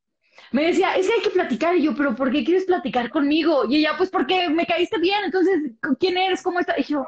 me 0.52 0.66
decía, 0.66 0.96
es 0.96 1.08
que 1.08 1.14
hay 1.14 1.22
que 1.22 1.30
platicar. 1.30 1.76
Y 1.76 1.84
yo, 1.84 1.96
pero 1.96 2.16
¿por 2.16 2.32
qué 2.32 2.44
quieres 2.44 2.66
platicar 2.66 3.10
conmigo? 3.10 3.66
Y 3.70 3.78
ella, 3.78 3.94
pues 3.98 4.10
porque 4.10 4.50
me 4.50 4.66
caíste 4.66 5.00
bien. 5.00 5.24
Entonces, 5.26 5.72
¿quién 6.00 6.18
eres? 6.18 6.42
¿Cómo 6.42 6.60
estás? 6.60 6.80
Y 6.80 6.84
yo, 6.84 7.06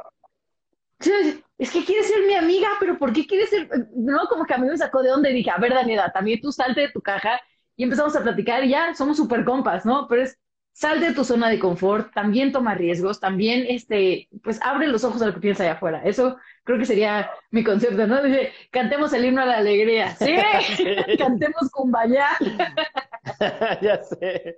es 1.58 1.72
que 1.72 1.84
quieres 1.84 2.08
ser 2.08 2.26
mi 2.26 2.34
amiga, 2.36 2.70
pero 2.80 2.98
¿por 2.98 3.14
qué 3.14 3.26
quieres 3.26 3.50
ser? 3.50 3.70
No, 3.96 4.28
como 4.30 4.46
que 4.46 4.54
a 4.54 4.58
mí 4.58 4.68
me 4.68 4.78
sacó 4.78 5.02
de 5.02 5.12
onda 5.12 5.30
y 5.30 5.34
dije, 5.34 5.50
a 5.50 5.58
ver, 5.58 5.74
Daniela, 5.74 6.12
también 6.12 6.40
tú 6.42 6.52
salte 6.52 6.82
de 6.82 6.90
tu 6.92 7.02
caja 7.02 7.40
y 7.76 7.84
empezamos 7.84 8.16
a 8.16 8.24
platicar 8.24 8.64
y 8.64 8.70
ya 8.70 8.94
somos 8.94 9.18
súper 9.18 9.44
compas, 9.44 9.86
¿no? 9.86 10.08
Pero 10.08 10.24
es, 10.24 10.38
sal 10.72 11.00
de 11.02 11.14
tu 11.14 11.24
zona 11.24 11.50
de 11.50 11.60
confort, 11.60 12.14
también 12.14 12.52
toma 12.52 12.76
riesgos, 12.76 13.20
también, 13.20 13.66
este, 13.68 14.30
pues 14.44 14.60
abre 14.64 14.88
los 14.88 15.04
ojos 15.04 15.22
a 15.22 15.28
lo 15.28 15.34
que 15.34 15.40
piensas 15.40 15.62
allá 15.62 15.74
afuera. 15.74 16.02
Eso 16.04 16.38
creo 16.64 16.80
que 16.80 16.86
sería 16.86 17.30
mi 17.52 17.64
concepto, 17.64 18.08
¿no? 18.08 18.22
Dice, 18.24 18.52
cantemos 18.72 19.14
el 19.14 19.26
himno 19.26 19.42
a 19.42 19.46
la 19.46 19.58
alegría. 19.58 20.16
Sí, 20.20 20.36
cantemos 21.18 21.70
Kumbaya. 21.72 22.28
ya 23.82 24.04
sé. 24.04 24.58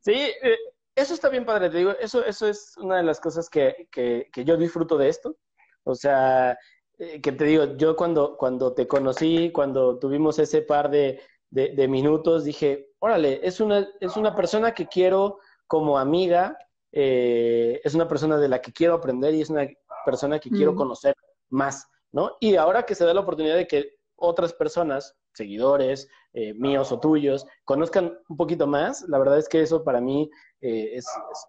Sí, 0.00 0.12
eh, 0.14 0.56
eso 0.94 1.14
está 1.14 1.28
bien 1.28 1.44
padre, 1.44 1.70
te 1.70 1.78
digo, 1.78 1.92
eso, 2.00 2.24
eso 2.24 2.46
es 2.46 2.76
una 2.78 2.96
de 2.96 3.02
las 3.02 3.20
cosas 3.20 3.48
que, 3.48 3.88
que, 3.90 4.28
que 4.32 4.44
yo 4.44 4.56
disfruto 4.56 4.98
de 4.98 5.08
esto. 5.08 5.36
O 5.84 5.94
sea, 5.94 6.56
eh, 6.98 7.20
que 7.20 7.32
te 7.32 7.44
digo, 7.44 7.76
yo 7.76 7.96
cuando, 7.96 8.36
cuando 8.36 8.74
te 8.74 8.86
conocí, 8.86 9.50
cuando 9.52 9.98
tuvimos 9.98 10.38
ese 10.38 10.62
par 10.62 10.90
de, 10.90 11.20
de, 11.50 11.88
minutos, 11.88 12.44
dije, 12.44 12.91
órale, 13.02 13.40
es 13.42 13.60
una, 13.60 13.88
es 14.00 14.16
una 14.16 14.34
persona 14.34 14.72
que 14.72 14.86
quiero 14.86 15.40
como 15.66 15.98
amiga, 15.98 16.56
eh, 16.92 17.80
es 17.82 17.94
una 17.96 18.06
persona 18.06 18.38
de 18.38 18.48
la 18.48 18.60
que 18.60 18.72
quiero 18.72 18.94
aprender 18.94 19.34
y 19.34 19.40
es 19.40 19.50
una 19.50 19.66
persona 20.04 20.38
que 20.38 20.50
quiero 20.50 20.76
conocer 20.76 21.16
más, 21.50 21.88
¿no? 22.12 22.36
Y 22.38 22.54
ahora 22.54 22.84
que 22.84 22.94
se 22.94 23.04
da 23.04 23.12
la 23.12 23.22
oportunidad 23.22 23.56
de 23.56 23.66
que 23.66 23.96
otras 24.14 24.54
personas, 24.54 25.16
seguidores 25.32 26.08
eh, 26.32 26.54
míos 26.54 26.92
o 26.92 27.00
tuyos, 27.00 27.44
conozcan 27.64 28.16
un 28.28 28.36
poquito 28.36 28.68
más, 28.68 29.02
la 29.08 29.18
verdad 29.18 29.38
es 29.38 29.48
que 29.48 29.62
eso 29.62 29.82
para 29.82 30.00
mí 30.00 30.30
eh, 30.60 30.92
es, 30.94 31.06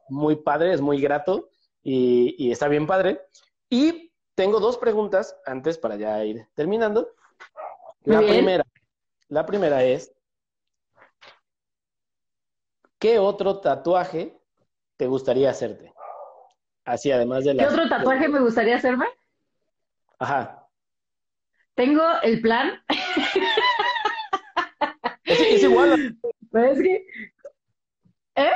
muy 0.10 0.38
padre, 0.38 0.74
es 0.74 0.82
muy 0.82 1.00
grato 1.00 1.50
y, 1.84 2.52
está 2.52 2.68
bien 2.68 2.88
padre. 2.88 3.22
Y 3.70 4.12
tengo 4.34 4.60
dos 4.60 4.80
preguntas 4.80 5.38
antes 5.46 5.78
para 5.78 5.98
ya 5.98 6.26
ir 6.26 6.48
terminando. 6.56 7.10
La 8.06 8.22
primera, 8.22 8.66
la 9.28 9.46
primera 9.46 9.84
es, 9.84 10.12
¿qué 13.04 13.20
otro 13.20 13.60
tatuaje 13.60 14.40
te 14.96 15.08
gustaría 15.08 15.50
hacerte? 15.50 15.94
Así, 16.86 17.12
además 17.12 17.44
de 17.44 17.54
la... 17.54 17.64
¿Qué 17.68 17.74
otro 17.74 17.90
tatuaje 17.90 18.30
me 18.30 18.40
gustaría 18.40 18.78
hacerme? 18.78 19.08
Ajá. 20.20 20.66
Tengo 21.76 22.02
el 22.22 22.40
plan. 22.40 22.82
Es, 25.26 25.64
igual. 25.64 26.18
Es 26.54 26.80
que. 26.80 27.08
¿Eh? 28.36 28.52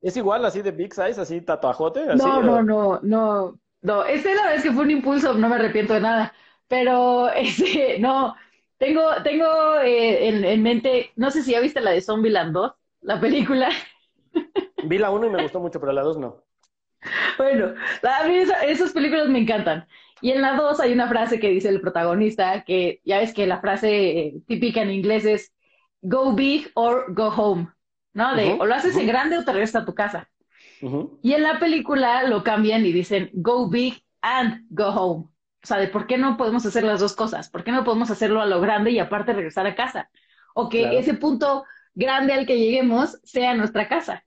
Es 0.00 0.16
igual 0.16 0.44
así 0.46 0.62
de 0.62 0.70
big 0.70 0.94
size, 0.94 1.20
así 1.20 1.42
tatuajote. 1.42 2.06
no, 2.16 2.42
no, 2.42 2.62
no, 2.62 3.00
no. 3.02 3.60
No, 3.82 4.04
este 4.06 4.34
la 4.34 4.48
vez 4.48 4.62
que 4.62 4.72
fue 4.72 4.84
un 4.84 4.90
impulso, 4.90 5.34
no 5.34 5.48
me 5.48 5.56
arrepiento 5.56 5.92
de 5.92 6.00
nada. 6.00 6.32
Pero, 6.68 7.28
este, 7.36 7.98
no. 7.98 8.34
Tengo, 8.78 9.02
tengo 9.22 9.46
eh, 9.82 10.28
en, 10.28 10.62
mente, 10.62 11.12
no 11.16 11.30
sé 11.30 11.42
si 11.42 11.52
ya 11.52 11.60
viste 11.60 11.80
la 11.80 11.90
de 11.92 12.00
Zombieland 12.00 12.54
2, 12.54 12.72
la 13.04 13.20
película. 13.20 13.70
Vi 14.82 14.98
la 14.98 15.10
1 15.10 15.26
y 15.26 15.30
me 15.30 15.42
gustó 15.42 15.60
mucho, 15.60 15.78
pero 15.78 15.92
la 15.92 16.02
2 16.02 16.18
no. 16.18 16.42
Bueno, 17.36 17.74
a 18.02 18.26
mí 18.26 18.34
esas 18.66 18.92
películas 18.92 19.28
me 19.28 19.38
encantan. 19.38 19.86
Y 20.20 20.30
en 20.30 20.40
la 20.40 20.54
2 20.54 20.80
hay 20.80 20.92
una 20.92 21.06
frase 21.06 21.38
que 21.38 21.50
dice 21.50 21.68
el 21.68 21.80
protagonista, 21.80 22.64
que 22.64 23.00
ya 23.04 23.18
ves 23.18 23.34
que 23.34 23.46
la 23.46 23.60
frase 23.60 24.34
típica 24.46 24.82
en 24.82 24.90
inglés 24.90 25.24
es 25.26 25.52
go 26.00 26.34
big 26.34 26.70
or 26.74 27.14
go 27.14 27.28
home, 27.28 27.68
¿no? 28.14 28.34
De 28.34 28.56
o 28.58 28.64
lo 28.64 28.74
haces 28.74 28.96
en 28.96 29.06
grande 29.06 29.38
o 29.38 29.44
te 29.44 29.52
regresas 29.52 29.82
a 29.82 29.86
tu 29.86 29.94
casa. 29.94 30.30
Y 31.22 31.32
en 31.32 31.42
la 31.42 31.58
película 31.58 32.24
lo 32.24 32.42
cambian 32.42 32.84
y 32.84 32.92
dicen 32.92 33.30
go 33.32 33.68
big 33.68 34.02
and 34.22 34.66
go 34.70 34.88
home. 34.88 35.24
O 35.62 35.66
sea, 35.66 35.78
de 35.78 35.88
por 35.88 36.06
qué 36.06 36.18
no 36.18 36.36
podemos 36.36 36.64
hacer 36.66 36.84
las 36.84 37.00
dos 37.00 37.14
cosas, 37.14 37.50
por 37.50 37.64
qué 37.64 37.72
no 37.72 37.84
podemos 37.84 38.10
hacerlo 38.10 38.40
a 38.42 38.46
lo 38.46 38.60
grande 38.60 38.90
y 38.90 38.98
aparte 38.98 39.32
regresar 39.32 39.66
a 39.66 39.74
casa. 39.74 40.10
O 40.54 40.68
que 40.68 40.98
ese 40.98 41.14
punto 41.14 41.64
grande 41.94 42.32
al 42.32 42.46
que 42.46 42.58
lleguemos 42.58 43.18
sea 43.22 43.54
nuestra 43.54 43.88
casa. 43.88 44.24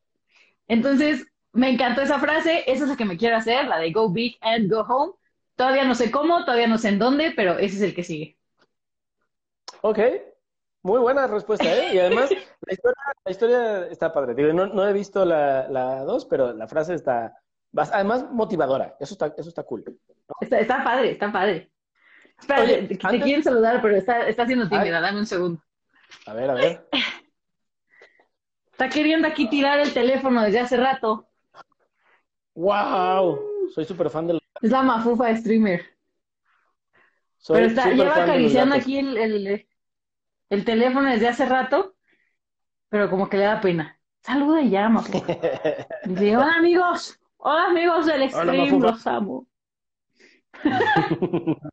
Entonces, 0.67 1.25
me 1.53 1.69
encantó 1.69 2.01
esa 2.01 2.19
frase, 2.19 2.63
esa 2.67 2.83
es 2.83 2.89
la 2.89 2.97
que 2.97 3.05
me 3.05 3.17
quiero 3.17 3.37
hacer, 3.37 3.65
la 3.67 3.79
de 3.79 3.91
go 3.91 4.09
big 4.09 4.37
and 4.41 4.71
go 4.71 4.81
home. 4.81 5.13
Todavía 5.55 5.85
no 5.85 5.95
sé 5.95 6.11
cómo, 6.11 6.45
todavía 6.45 6.67
no 6.67 6.77
sé 6.77 6.89
en 6.89 6.99
dónde, 6.99 7.33
pero 7.35 7.57
ese 7.57 7.77
es 7.77 7.81
el 7.81 7.95
que 7.95 8.03
sigue. 8.03 8.37
Ok, 9.81 9.99
muy 10.83 10.99
buena 10.99 11.27
respuesta, 11.27 11.65
¿eh? 11.65 11.95
Y 11.95 11.99
además, 11.99 12.29
la 13.25 13.31
historia, 13.31 13.87
está 13.87 14.11
padre. 14.11 14.35
Digo, 14.35 14.53
no, 14.53 14.87
he 14.87 14.93
visto 14.93 15.25
la 15.25 16.03
dos, 16.03 16.25
pero 16.25 16.53
la 16.53 16.67
frase 16.67 16.93
está, 16.93 17.33
además, 17.75 18.25
motivadora. 18.31 18.95
Eso 18.99 19.13
está, 19.13 19.33
eso 19.37 19.49
está 19.49 19.63
cool. 19.63 19.83
Está, 20.41 20.59
está, 20.59 20.83
padre, 20.83 21.11
está 21.11 21.31
padre. 21.31 21.71
Espera, 22.39 22.65
te, 22.87 22.97
quieren 22.97 23.43
saludar, 23.43 23.81
pero 23.81 23.95
está, 23.95 24.27
está 24.27 24.43
haciendo 24.43 24.69
tímida. 24.69 25.01
Dame 25.01 25.19
un 25.19 25.25
segundo. 25.25 25.61
A 26.25 26.33
ver, 26.33 26.49
a 26.49 26.53
ver. 26.53 26.87
Está 28.77 28.89
queriendo 28.89 29.27
aquí 29.27 29.49
tirar 29.49 29.79
el 29.79 29.91
teléfono 29.91 30.43
desde 30.43 30.59
hace 30.59 30.77
rato. 30.77 31.27
¡Wow! 32.53 33.39
Soy 33.73 33.85
súper 33.85 34.11
fan 34.11 34.27
de 34.27 34.33
los... 34.33 34.41
Es 34.61 34.69
la 34.69 34.83
mafufa 34.83 35.25
de 35.25 35.37
streamer. 35.37 35.83
Pero 37.47 37.65
está, 37.65 37.89
lleva 37.89 38.21
acariciando 38.21 38.75
aquí 38.75 38.99
el, 38.99 39.65
el, 40.49 40.63
teléfono 40.63 41.09
desde 41.09 41.27
hace 41.27 41.47
rato, 41.47 41.95
pero 42.87 43.09
como 43.09 43.27
que 43.27 43.37
le 43.37 43.45
da 43.45 43.59
pena. 43.59 43.99
Saluda 44.21 44.61
y 44.61 44.69
llama. 44.69 45.03
Dice, 46.05 46.37
hola 46.37 46.53
amigos, 46.57 47.19
hola 47.37 47.65
amigos 47.65 48.05
del 48.05 48.29
stream, 48.29 48.79
los 48.79 49.07
amo. 49.07 49.47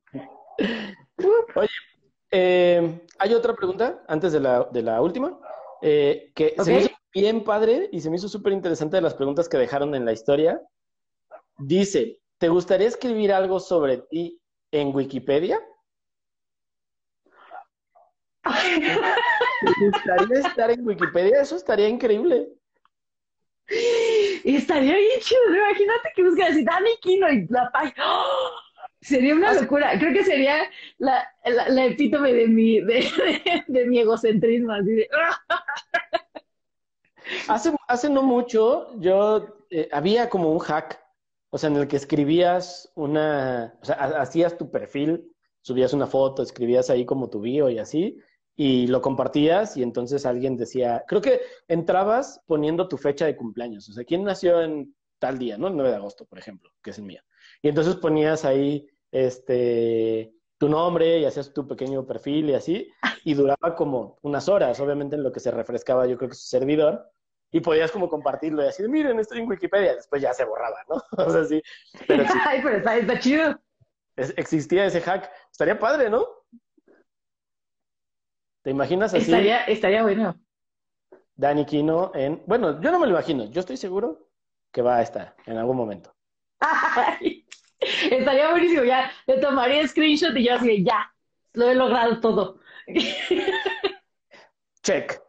Oye, 1.54 1.68
eh, 2.30 3.06
hay 3.18 3.34
otra 3.34 3.52
pregunta 3.52 4.02
antes 4.08 4.32
de 4.32 4.40
la, 4.40 4.64
de 4.72 4.80
la 4.80 5.02
última, 5.02 5.38
eh, 5.86 6.32
que 6.34 6.54
se 6.56 6.72
me 6.72 6.80
hizo 6.80 6.90
bien 7.12 7.44
padre 7.44 7.90
y 7.92 8.00
se 8.00 8.08
me 8.08 8.16
hizo 8.16 8.26
súper 8.26 8.54
interesante 8.54 8.96
de 8.96 9.02
las 9.02 9.12
preguntas 9.12 9.50
que 9.50 9.58
dejaron 9.58 9.94
en 9.94 10.06
la 10.06 10.12
historia. 10.12 10.58
Dice, 11.58 12.20
¿te 12.38 12.48
gustaría 12.48 12.88
escribir 12.88 13.34
algo 13.34 13.60
sobre 13.60 13.98
ti 13.98 14.40
en 14.72 14.96
Wikipedia? 14.96 15.60
¿Te 18.42 19.86
gustaría 19.90 20.38
estar 20.38 20.70
en 20.70 20.86
Wikipedia? 20.86 21.42
Eso 21.42 21.56
estaría 21.56 21.88
increíble. 21.88 22.48
Estaría 23.66 24.96
bien 24.96 25.20
chido, 25.20 25.54
imagínate 25.54 26.12
que 26.16 26.22
buscas 26.22 26.50
así 26.52 26.64
Dani 26.64 26.96
Kino 27.02 27.30
y 27.30 27.46
la 27.48 27.70
página. 27.70 28.04
¡Oh! 28.06 28.63
Sería 29.04 29.34
una 29.34 29.52
locura. 29.52 29.98
Creo 29.98 30.12
que 30.12 30.24
sería 30.24 30.62
la, 30.98 31.28
la, 31.44 31.84
epítome 31.84 32.32
de 32.32 32.48
mi, 32.48 32.80
de, 32.80 33.04
mi 33.86 33.98
egocentrismo. 34.00 34.72
Así 34.72 35.06
hace, 37.48 37.72
hace 37.86 38.10
no 38.10 38.22
mucho, 38.22 38.98
yo 38.98 39.58
eh, 39.70 39.88
había 39.92 40.28
como 40.28 40.50
un 40.50 40.58
hack 40.58 41.04
o 41.54 41.58
sea, 41.58 41.70
en 41.70 41.76
el 41.76 41.86
que 41.86 41.94
escribías 41.94 42.90
una, 42.96 43.78
o 43.80 43.84
sea, 43.84 43.94
hacías 43.94 44.58
tu 44.58 44.72
perfil, 44.72 45.32
subías 45.60 45.92
una 45.92 46.08
foto, 46.08 46.42
escribías 46.42 46.90
ahí 46.90 47.06
como 47.06 47.30
tu 47.30 47.40
bio 47.40 47.70
y 47.70 47.78
así, 47.78 48.18
y 48.56 48.88
lo 48.88 49.00
compartías 49.00 49.76
y 49.76 49.84
entonces 49.84 50.26
alguien 50.26 50.56
decía, 50.56 51.04
creo 51.06 51.20
que 51.20 51.42
entrabas 51.68 52.40
poniendo 52.46 52.88
tu 52.88 52.98
fecha 52.98 53.26
de 53.26 53.36
cumpleaños, 53.36 53.88
o 53.88 53.92
sea, 53.92 54.02
¿quién 54.02 54.24
nació 54.24 54.62
en 54.62 54.96
tal 55.20 55.38
día, 55.38 55.56
no? 55.56 55.68
El 55.68 55.76
9 55.76 55.90
de 55.90 55.96
agosto, 55.96 56.24
por 56.24 56.40
ejemplo, 56.40 56.72
que 56.82 56.90
es 56.90 56.98
el 56.98 57.04
mío. 57.04 57.22
Y 57.62 57.68
entonces 57.68 57.94
ponías 57.94 58.44
ahí, 58.44 58.88
este, 59.14 60.34
tu 60.58 60.68
nombre 60.68 61.20
y 61.20 61.24
hacías 61.24 61.54
tu 61.54 61.68
pequeño 61.68 62.04
perfil 62.04 62.50
y 62.50 62.54
así, 62.54 62.92
y 63.22 63.34
duraba 63.34 63.76
como 63.76 64.18
unas 64.22 64.48
horas, 64.48 64.80
obviamente 64.80 65.14
en 65.14 65.22
lo 65.22 65.30
que 65.30 65.38
se 65.38 65.52
refrescaba 65.52 66.06
yo 66.06 66.18
creo 66.18 66.30
que 66.30 66.34
su 66.34 66.48
servidor, 66.48 67.08
y 67.52 67.60
podías 67.60 67.92
como 67.92 68.08
compartirlo 68.08 68.62
y 68.62 68.66
decir, 68.66 68.88
miren, 68.88 69.20
estoy 69.20 69.38
en 69.38 69.48
Wikipedia, 69.48 69.94
después 69.94 70.20
ya 70.20 70.34
se 70.34 70.44
borraba, 70.44 70.78
¿no? 70.88 70.96
o 71.24 71.30
sea, 71.30 71.44
sí. 71.44 71.62
Pero, 72.08 72.24
Ay, 72.48 72.60
pero 72.60 72.78
está, 72.78 73.18
chido. 73.20 73.60
existía 74.16 74.86
ese 74.86 75.00
hack, 75.00 75.30
estaría 75.52 75.78
padre, 75.78 76.10
¿no? 76.10 76.26
¿Te 78.64 78.70
imaginas 78.70 79.14
así? 79.14 79.26
Estaría, 79.26 79.64
estaría 79.66 80.02
bueno. 80.02 80.34
Dani 81.36 81.64
Kino 81.66 82.10
en... 82.14 82.42
Bueno, 82.46 82.80
yo 82.80 82.90
no 82.90 82.98
me 82.98 83.06
lo 83.06 83.12
imagino, 83.12 83.44
yo 83.44 83.60
estoy 83.60 83.76
seguro 83.76 84.28
que 84.72 84.82
va 84.82 84.96
a 84.96 85.02
estar 85.02 85.36
en 85.46 85.56
algún 85.56 85.76
momento. 85.76 86.12
estaría 88.10 88.50
buenísimo, 88.50 88.84
ya 88.84 89.10
le 89.26 89.38
tomaría 89.38 89.86
screenshot 89.86 90.36
y 90.36 90.44
yo 90.44 90.54
así, 90.54 90.84
ya, 90.84 91.12
lo 91.52 91.68
he 91.68 91.74
logrado 91.74 92.20
todo. 92.20 92.60
Check. 94.82 95.20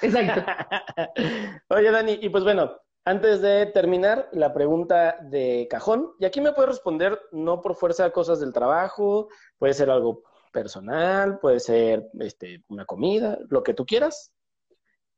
Exacto. 0.00 0.44
Oye, 1.68 1.90
Dani, 1.90 2.18
y 2.20 2.28
pues 2.28 2.44
bueno, 2.44 2.76
antes 3.04 3.40
de 3.40 3.66
terminar, 3.66 4.28
la 4.32 4.52
pregunta 4.52 5.18
de 5.22 5.66
cajón, 5.70 6.12
y 6.18 6.24
aquí 6.24 6.40
me 6.40 6.52
puedes 6.52 6.70
responder 6.70 7.20
no 7.32 7.60
por 7.60 7.74
fuerza 7.74 8.10
cosas 8.10 8.40
del 8.40 8.52
trabajo, 8.52 9.28
puede 9.58 9.74
ser 9.74 9.90
algo 9.90 10.22
personal, 10.52 11.38
puede 11.38 11.60
ser 11.60 12.08
este, 12.20 12.62
una 12.68 12.84
comida, 12.84 13.38
lo 13.48 13.62
que 13.62 13.74
tú 13.74 13.84
quieras. 13.86 14.32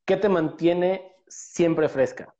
¿Qué 0.06 0.16
te 0.16 0.28
mantiene 0.28 1.14
siempre 1.26 1.88
fresca? 1.88 2.34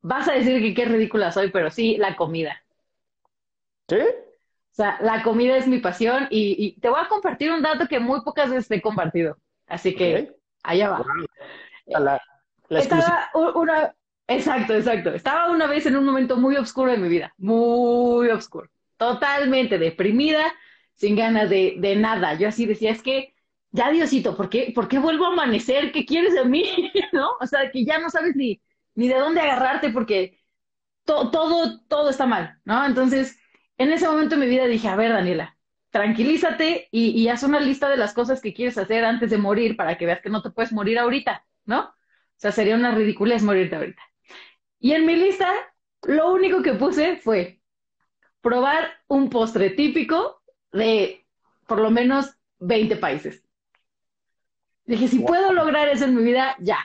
Vas 0.00 0.28
a 0.28 0.32
decir 0.32 0.60
que 0.60 0.74
qué 0.74 0.84
ridícula 0.84 1.32
soy, 1.32 1.50
pero 1.50 1.70
sí, 1.70 1.96
la 1.96 2.16
comida. 2.16 2.62
¿Sí? 3.88 3.96
O 3.96 4.74
sea, 4.74 4.98
la 5.00 5.22
comida 5.22 5.56
es 5.56 5.66
mi 5.66 5.78
pasión 5.78 6.28
y, 6.30 6.78
te 6.80 6.88
voy 6.88 7.00
a 7.00 7.08
compartir 7.08 7.50
un 7.50 7.62
dato 7.62 7.88
que 7.88 7.98
muy 7.98 8.20
pocas 8.20 8.50
veces 8.50 8.68
te 8.68 8.76
he 8.76 8.82
compartido. 8.82 9.36
Así 9.66 9.94
que 9.94 10.34
allá 10.62 10.90
va. 10.90 11.04
La, 11.86 12.20
Estaba 12.70 13.30
una, 13.34 13.94
exacto, 14.26 14.74
exacto. 14.74 15.10
Estaba 15.10 15.50
una 15.50 15.66
vez 15.66 15.86
en 15.86 15.96
un 15.96 16.04
momento 16.04 16.36
muy 16.36 16.56
oscuro 16.56 16.92
de 16.92 16.98
mi 16.98 17.08
vida, 17.08 17.34
muy 17.38 18.28
oscuro, 18.28 18.68
totalmente 18.96 19.78
deprimida, 19.78 20.44
sin 20.92 21.16
ganas 21.16 21.50
de, 21.50 21.76
de 21.78 21.96
nada. 21.96 22.34
Yo 22.34 22.48
así 22.48 22.66
decía, 22.66 22.92
es 22.92 23.02
que 23.02 23.34
ya 23.70 23.90
Diosito, 23.90 24.36
¿por 24.36 24.48
qué, 24.48 24.72
¿por 24.74 24.88
qué 24.88 24.98
vuelvo 24.98 25.26
a 25.26 25.32
amanecer? 25.32 25.92
¿Qué 25.92 26.04
quieres 26.04 26.34
de 26.34 26.44
mí? 26.44 26.64
¿No? 27.12 27.30
O 27.40 27.46
sea, 27.46 27.70
que 27.70 27.84
ya 27.84 27.98
no 27.98 28.10
sabes 28.10 28.36
ni, 28.36 28.60
ni 28.98 29.06
de 29.06 29.14
dónde 29.14 29.40
agarrarte 29.40 29.90
porque 29.90 30.40
todo, 31.04 31.80
todo 31.86 32.10
está 32.10 32.26
mal, 32.26 32.58
¿no? 32.64 32.84
Entonces, 32.84 33.38
en 33.76 33.92
ese 33.92 34.08
momento 34.08 34.34
de 34.34 34.40
mi 34.40 34.48
vida 34.50 34.66
dije, 34.66 34.88
a 34.88 34.96
ver, 34.96 35.12
Daniela, 35.12 35.56
tranquilízate 35.90 36.88
y, 36.90 37.10
y, 37.10 37.28
haz 37.28 37.44
una 37.44 37.60
lista 37.60 37.88
de 37.88 37.96
las 37.96 38.12
cosas 38.12 38.40
que 38.40 38.52
quieres 38.52 38.76
hacer 38.76 39.04
antes 39.04 39.30
de 39.30 39.38
morir 39.38 39.76
para 39.76 39.96
que 39.96 40.04
veas 40.04 40.20
que 40.20 40.30
no 40.30 40.42
te 40.42 40.50
puedes 40.50 40.72
morir 40.72 40.98
ahorita, 40.98 41.46
¿no? 41.64 41.82
O 41.82 41.94
sea, 42.38 42.50
sería 42.50 42.74
una 42.74 42.90
ridiculez 42.90 43.44
morirte 43.44 43.76
ahorita. 43.76 44.02
Y 44.80 44.90
en 44.92 45.06
mi 45.06 45.14
lista, 45.14 45.48
lo 46.02 46.32
único 46.32 46.60
que 46.60 46.74
puse 46.74 47.18
fue 47.18 47.62
probar 48.40 48.90
un 49.06 49.30
postre 49.30 49.70
típico 49.70 50.42
de 50.72 51.24
por 51.68 51.78
lo 51.78 51.92
menos 51.92 52.36
20 52.58 52.96
países. 52.96 53.44
Dije, 54.86 55.06
si 55.06 55.20
puedo 55.20 55.52
lograr 55.52 55.88
eso 55.88 56.04
en 56.04 56.16
mi 56.16 56.24
vida, 56.24 56.56
ya, 56.58 56.78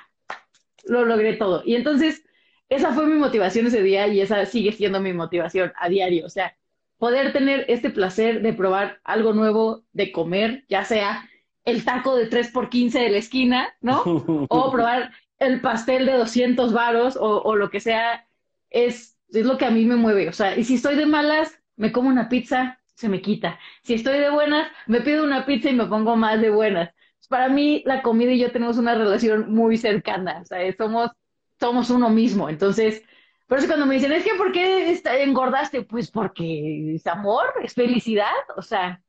lo 0.84 1.06
logré 1.06 1.34
todo. 1.34 1.62
Y 1.66 1.76
entonces, 1.76 2.24
esa 2.70 2.94
fue 2.94 3.06
mi 3.06 3.16
motivación 3.16 3.68
ese 3.68 3.82
día 3.82 4.08
y 4.08 4.22
esa 4.22 4.46
sigue 4.46 4.72
siendo 4.72 5.00
mi 5.00 5.14
motivación 5.14 5.74
a 5.76 5.90
diario. 5.90 6.26
O 6.26 6.30
sea, 6.30 6.56
poder 6.98 7.34
tener 7.34 7.66
este 7.68 7.90
placer 7.90 8.42
de 8.42 8.54
probar 8.54 9.00
algo 9.04 9.34
nuevo, 9.34 9.84
de 9.94 10.12
comer, 10.12 10.66
ya 10.70 10.84
sea 10.86 11.30
el 11.66 11.86
taco 11.86 12.16
de 12.16 12.28
3 12.28 12.52
por 12.52 12.70
15 12.70 13.00
de 13.00 13.10
la 13.10 13.18
esquina, 13.18 13.74
¿no? 13.82 14.04
o 14.50 14.72
probar 14.72 15.12
el 15.40 15.62
pastel 15.62 16.06
de 16.06 16.14
200 16.14 16.74
varos 16.74 17.18
o, 17.18 17.42
o, 17.42 17.56
lo 17.56 17.70
que 17.70 17.80
sea, 17.80 18.28
es, 18.70 19.18
es 19.30 19.46
lo 19.46 19.58
que 19.58 19.66
a 19.66 19.72
mí 19.72 19.86
me 19.86 19.96
mueve. 19.96 20.30
O 20.30 20.34
sea, 20.34 20.58
y 20.58 20.64
si 20.64 20.76
estoy 20.76 20.96
de 20.96 21.06
malas, 21.06 21.60
me 21.76 21.92
como 21.92 22.10
una 22.10 22.30
pizza, 22.30 22.80
se 22.96 23.10
me 23.10 23.22
quita. 23.22 23.60
Si 23.82 23.94
estoy 23.94 24.20
de 24.20 24.30
buenas, 24.30 24.72
me 24.88 25.02
pido 25.02 25.24
una 25.24 25.46
pizza 25.46 25.70
y 25.70 25.74
me 25.74 25.88
pongo 25.88 26.16
más 26.16 26.40
de 26.40 26.50
buenas 26.50 26.94
para 27.28 27.50
mí 27.50 27.84
la 27.86 28.02
comida 28.02 28.32
y 28.32 28.40
yo 28.40 28.52
tenemos 28.52 28.78
una 28.78 28.96
relación 28.96 29.54
muy 29.54 29.78
cercana, 29.78 30.44
sea, 30.46 30.60
somos, 30.78 31.12
somos 31.60 31.90
uno 31.90 32.10
mismo, 32.10 32.50
entonces, 32.50 33.04
por 33.48 33.58
eso 33.60 33.68
cuando 33.68 33.86
me 33.86 33.96
dicen, 33.96 34.12
es 34.12 34.24
que 34.24 34.36
¿por 34.36 34.52
qué 34.52 35.00
engordaste? 35.22 35.84
Pues 35.84 36.12
porque 36.12 36.96
es 36.96 37.06
amor, 37.08 37.46
es 37.64 37.74
felicidad, 37.74 38.32
o 38.56 38.62
sea, 38.62 39.02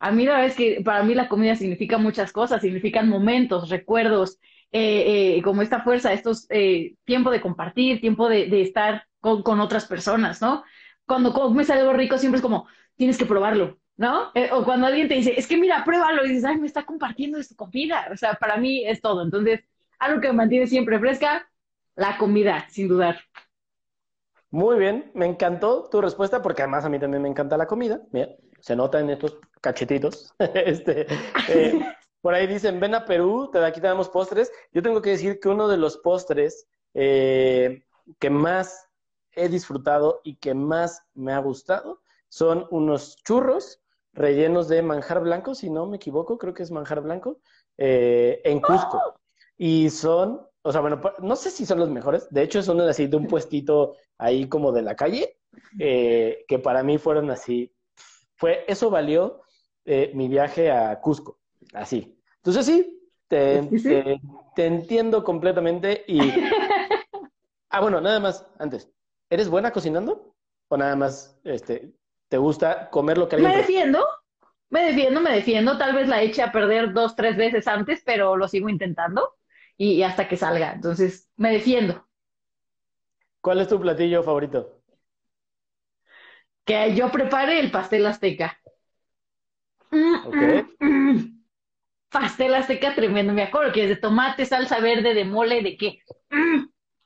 a 0.00 0.12
mí 0.12 0.24
la 0.24 0.32
verdad 0.34 0.46
es 0.48 0.56
que 0.56 0.80
para 0.84 1.02
mí 1.02 1.14
la 1.14 1.28
comida 1.28 1.56
significa 1.56 1.98
muchas 1.98 2.32
cosas, 2.32 2.62
significan 2.62 3.08
momentos, 3.08 3.68
recuerdos, 3.68 4.38
eh, 4.70 5.36
eh, 5.38 5.42
como 5.42 5.62
esta 5.62 5.82
fuerza, 5.82 6.12
estos 6.12 6.46
eh, 6.50 6.94
tiempo 7.04 7.30
de 7.30 7.40
compartir, 7.40 8.00
tiempo 8.00 8.28
de, 8.28 8.46
de 8.46 8.62
estar 8.62 9.06
con, 9.20 9.42
con, 9.42 9.60
otras 9.60 9.86
personas, 9.86 10.42
¿no? 10.42 10.62
Cuando 11.06 11.32
comes 11.32 11.70
algo 11.70 11.92
rico 11.94 12.18
siempre 12.18 12.36
es 12.36 12.42
como, 12.42 12.68
tienes 12.94 13.16
que 13.18 13.26
probarlo, 13.26 13.78
¿no? 13.98 14.30
Eh, 14.34 14.48
o 14.52 14.64
cuando 14.64 14.86
alguien 14.86 15.08
te 15.08 15.14
dice, 15.14 15.34
es 15.36 15.46
que 15.46 15.58
mira, 15.58 15.84
pruébalo, 15.84 16.24
y 16.24 16.28
dices, 16.28 16.44
ay, 16.44 16.56
me 16.56 16.68
está 16.68 16.86
compartiendo 16.86 17.36
de 17.36 17.44
su 17.44 17.54
comida. 17.56 18.08
O 18.12 18.16
sea, 18.16 18.34
para 18.34 18.56
mí 18.56 18.86
es 18.86 19.02
todo. 19.02 19.22
Entonces, 19.22 19.60
algo 19.98 20.20
que 20.20 20.28
me 20.28 20.34
mantiene 20.34 20.66
siempre 20.68 20.98
fresca, 20.98 21.50
la 21.96 22.16
comida, 22.16 22.64
sin 22.70 22.88
dudar. 22.88 23.18
Muy 24.50 24.78
bien, 24.78 25.10
me 25.14 25.26
encantó 25.26 25.88
tu 25.90 26.00
respuesta 26.00 26.40
porque 26.40 26.62
además 26.62 26.84
a 26.84 26.88
mí 26.88 26.98
también 26.98 27.22
me 27.22 27.28
encanta 27.28 27.58
la 27.58 27.66
comida. 27.66 28.00
Mira, 28.12 28.28
se 28.60 28.76
nota 28.76 29.00
en 29.00 29.10
estos 29.10 29.36
cachetitos. 29.60 30.32
este, 30.38 31.06
eh, 31.48 31.80
por 32.22 32.34
ahí 32.34 32.46
dicen, 32.46 32.78
ven 32.78 32.94
a 32.94 33.04
Perú, 33.04 33.50
te, 33.52 33.58
aquí 33.58 33.80
tenemos 33.80 34.08
postres. 34.08 34.50
Yo 34.72 34.80
tengo 34.80 35.02
que 35.02 35.10
decir 35.10 35.40
que 35.40 35.48
uno 35.48 35.66
de 35.66 35.76
los 35.76 35.98
postres 35.98 36.68
eh, 36.94 37.82
que 38.20 38.30
más 38.30 38.88
he 39.32 39.48
disfrutado 39.48 40.20
y 40.22 40.36
que 40.36 40.54
más 40.54 41.02
me 41.14 41.32
ha 41.32 41.38
gustado 41.40 42.00
son 42.28 42.66
unos 42.70 43.16
churros 43.24 43.82
rellenos 44.18 44.68
de 44.68 44.82
manjar 44.82 45.20
blanco, 45.20 45.54
si 45.54 45.70
no 45.70 45.86
me 45.86 45.96
equivoco, 45.96 46.36
creo 46.38 46.52
que 46.52 46.62
es 46.62 46.70
manjar 46.70 47.00
blanco, 47.00 47.40
eh, 47.78 48.40
en 48.44 48.60
Cusco. 48.60 48.98
¡Oh! 48.98 49.20
Y 49.56 49.90
son, 49.90 50.46
o 50.62 50.72
sea, 50.72 50.80
bueno, 50.80 51.00
no 51.20 51.36
sé 51.36 51.50
si 51.50 51.64
son 51.64 51.78
los 51.78 51.90
mejores, 51.90 52.28
de 52.30 52.42
hecho 52.42 52.62
son 52.62 52.80
así 52.82 53.06
de 53.06 53.16
un 53.16 53.26
puestito 53.26 53.96
ahí 54.18 54.48
como 54.48 54.72
de 54.72 54.82
la 54.82 54.94
calle, 54.94 55.38
eh, 55.78 56.44
que 56.46 56.58
para 56.58 56.82
mí 56.82 56.98
fueron 56.98 57.30
así, 57.30 57.74
fue, 58.36 58.64
eso 58.68 58.90
valió 58.90 59.42
eh, 59.84 60.12
mi 60.14 60.28
viaje 60.28 60.70
a 60.70 61.00
Cusco, 61.00 61.40
así. 61.72 62.20
Entonces 62.36 62.66
sí, 62.66 63.10
te, 63.26 63.62
te, 63.62 64.20
te 64.54 64.66
entiendo 64.66 65.24
completamente 65.24 66.04
y... 66.06 66.18
Ah, 67.70 67.82
bueno, 67.82 68.00
nada 68.00 68.18
más, 68.18 68.46
antes, 68.58 68.90
¿eres 69.28 69.50
buena 69.50 69.70
cocinando? 69.70 70.34
¿O 70.68 70.76
nada 70.78 70.96
más 70.96 71.38
este, 71.44 71.92
¿Te 72.28 72.36
gusta 72.36 72.90
comer 72.90 73.18
lo 73.18 73.28
que 73.28 73.36
alguien... 73.36 73.52
Me 73.52 73.58
defiendo, 73.58 74.06
me 74.70 74.84
defiendo, 74.84 75.20
me 75.20 75.32
defiendo. 75.32 75.78
Tal 75.78 75.94
vez 75.94 76.08
la 76.08 76.22
eche 76.22 76.42
a 76.42 76.52
perder 76.52 76.92
dos, 76.92 77.16
tres 77.16 77.36
veces 77.36 77.66
antes, 77.66 78.02
pero 78.04 78.36
lo 78.36 78.48
sigo 78.48 78.68
intentando 78.68 79.34
y, 79.76 80.02
hasta 80.02 80.28
que 80.28 80.36
salga. 80.36 80.72
Entonces, 80.72 81.30
me 81.36 81.52
defiendo. 81.52 82.06
¿Cuál 83.40 83.60
es 83.60 83.68
tu 83.68 83.80
platillo 83.80 84.22
favorito? 84.22 84.82
Que 86.64 86.94
yo 86.94 87.10
prepare 87.10 87.60
el 87.60 87.70
pastel 87.70 88.04
azteca. 88.06 88.58
Mm, 89.90 90.26
okay. 90.26 90.66
Mm, 90.80 91.10
mm. 91.10 91.44
Pastel 92.10 92.54
azteca 92.54 92.94
tremendo. 92.94 93.32
Me 93.32 93.44
acuerdo 93.44 93.72
que 93.72 93.84
es 93.84 93.88
de 93.88 93.96
tomate, 93.96 94.44
salsa 94.44 94.80
verde, 94.80 95.14
de 95.14 95.24
mole, 95.24 95.62
de 95.62 95.76
qué. 95.78 96.02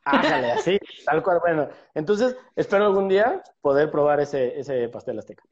Ájale, 0.04 0.52
así, 0.52 0.78
tal 1.04 1.22
cual. 1.22 1.40
Bueno, 1.40 1.68
entonces 1.94 2.36
espero 2.56 2.86
algún 2.86 3.08
día 3.08 3.42
poder 3.60 3.90
probar 3.90 4.20
ese, 4.20 4.58
ese 4.58 4.88
pastel 4.88 5.18
azteca. 5.18 5.44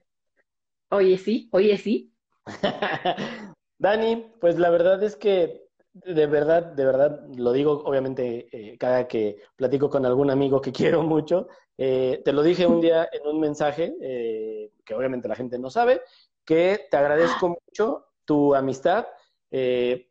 Oye, 0.91 1.17
sí, 1.19 1.49
oye, 1.53 1.77
sí. 1.77 2.13
Dani, 3.79 4.33
pues 4.41 4.59
la 4.59 4.71
verdad 4.71 5.03
es 5.03 5.17
que 5.17 5.71
de 5.93 6.27
verdad, 6.27 6.65
de 6.65 6.85
verdad, 6.85 7.27
lo 7.37 7.53
digo 7.53 7.83
obviamente 7.85 8.49
eh, 8.53 8.79
cada 8.79 9.09
que 9.09 9.39
platico 9.57 9.91
con 9.91 10.07
algún 10.07 10.31
amigo 10.31 10.61
que 10.61 10.73
quiero 10.73 11.03
mucho. 11.03 11.49
Eh, 11.77 12.21
te 12.25 12.33
lo 12.33 12.43
dije 12.43 12.67
un 12.67 12.81
día 12.81 13.09
en 13.11 13.27
un 13.27 13.41
mensaje, 13.41 13.95
eh, 14.01 14.73
que 14.85 14.95
obviamente 14.95 15.29
la 15.29 15.37
gente 15.37 15.59
no 15.59 15.71
sabe, 15.71 16.03
que 16.45 16.87
te 16.91 16.97
agradezco 16.97 17.49
mucho 17.49 18.07
tu 18.25 18.55
amistad 18.55 19.07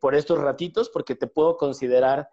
por 0.01 0.15
estos 0.15 0.37
ratitos, 0.37 0.89
porque 0.89 1.15
te 1.15 1.27
puedo 1.27 1.55
considerar 1.55 2.29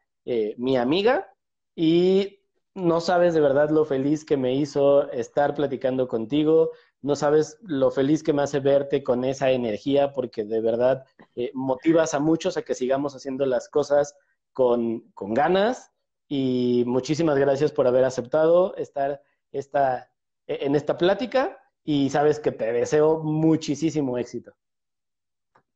mi 0.57 0.77
amiga 0.77 1.33
y 1.77 2.41
no 2.75 3.01
sabes 3.01 3.35
de 3.35 3.41
verdad 3.41 3.71
lo 3.71 3.85
feliz 3.85 4.25
que 4.25 4.37
me 4.37 4.55
hizo 4.55 5.11
estar 5.13 5.55
platicando 5.55 6.09
contigo, 6.09 6.73
no 7.03 7.15
sabes 7.15 7.59
lo 7.63 7.91
feliz 7.91 8.23
que 8.23 8.33
me 8.33 8.43
hace 8.43 8.61
verte 8.61 9.05
con 9.05 9.25
esa 9.25 9.51
energía, 9.51 10.13
porque 10.13 10.45
de 10.45 10.61
verdad 10.61 11.05
eh, 11.37 11.51
motivas 11.55 12.15
a 12.15 12.19
muchos 12.19 12.57
a 12.57 12.63
que 12.63 12.75
sigamos 12.75 13.15
haciendo 13.15 13.47
las 13.47 13.69
cosas 13.69 14.17
con, 14.53 15.03
con, 15.13 15.35
ganas. 15.35 15.93
Y 16.29 16.83
muchísimas 16.87 17.39
gracias 17.39 17.71
por 17.71 17.87
haber 17.87 18.05
aceptado 18.05 18.75
estar 18.77 19.23
esta, 19.53 20.11
en 20.47 20.75
esta 20.75 20.99
plática 20.99 21.59
y 21.85 22.11
sabes 22.11 22.41
que 22.41 22.53
te 22.53 22.73
deseo 22.73 23.23
muchísimo 23.23 24.19
éxito. 24.19 24.53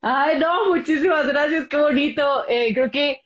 Ay, 0.00 0.38
no, 0.38 0.74
muchísimas 0.74 1.26
gracias, 1.28 1.68
qué 1.68 1.76
bonito. 1.76 2.48
Eh, 2.48 2.74
creo 2.74 2.90
que 2.90 3.20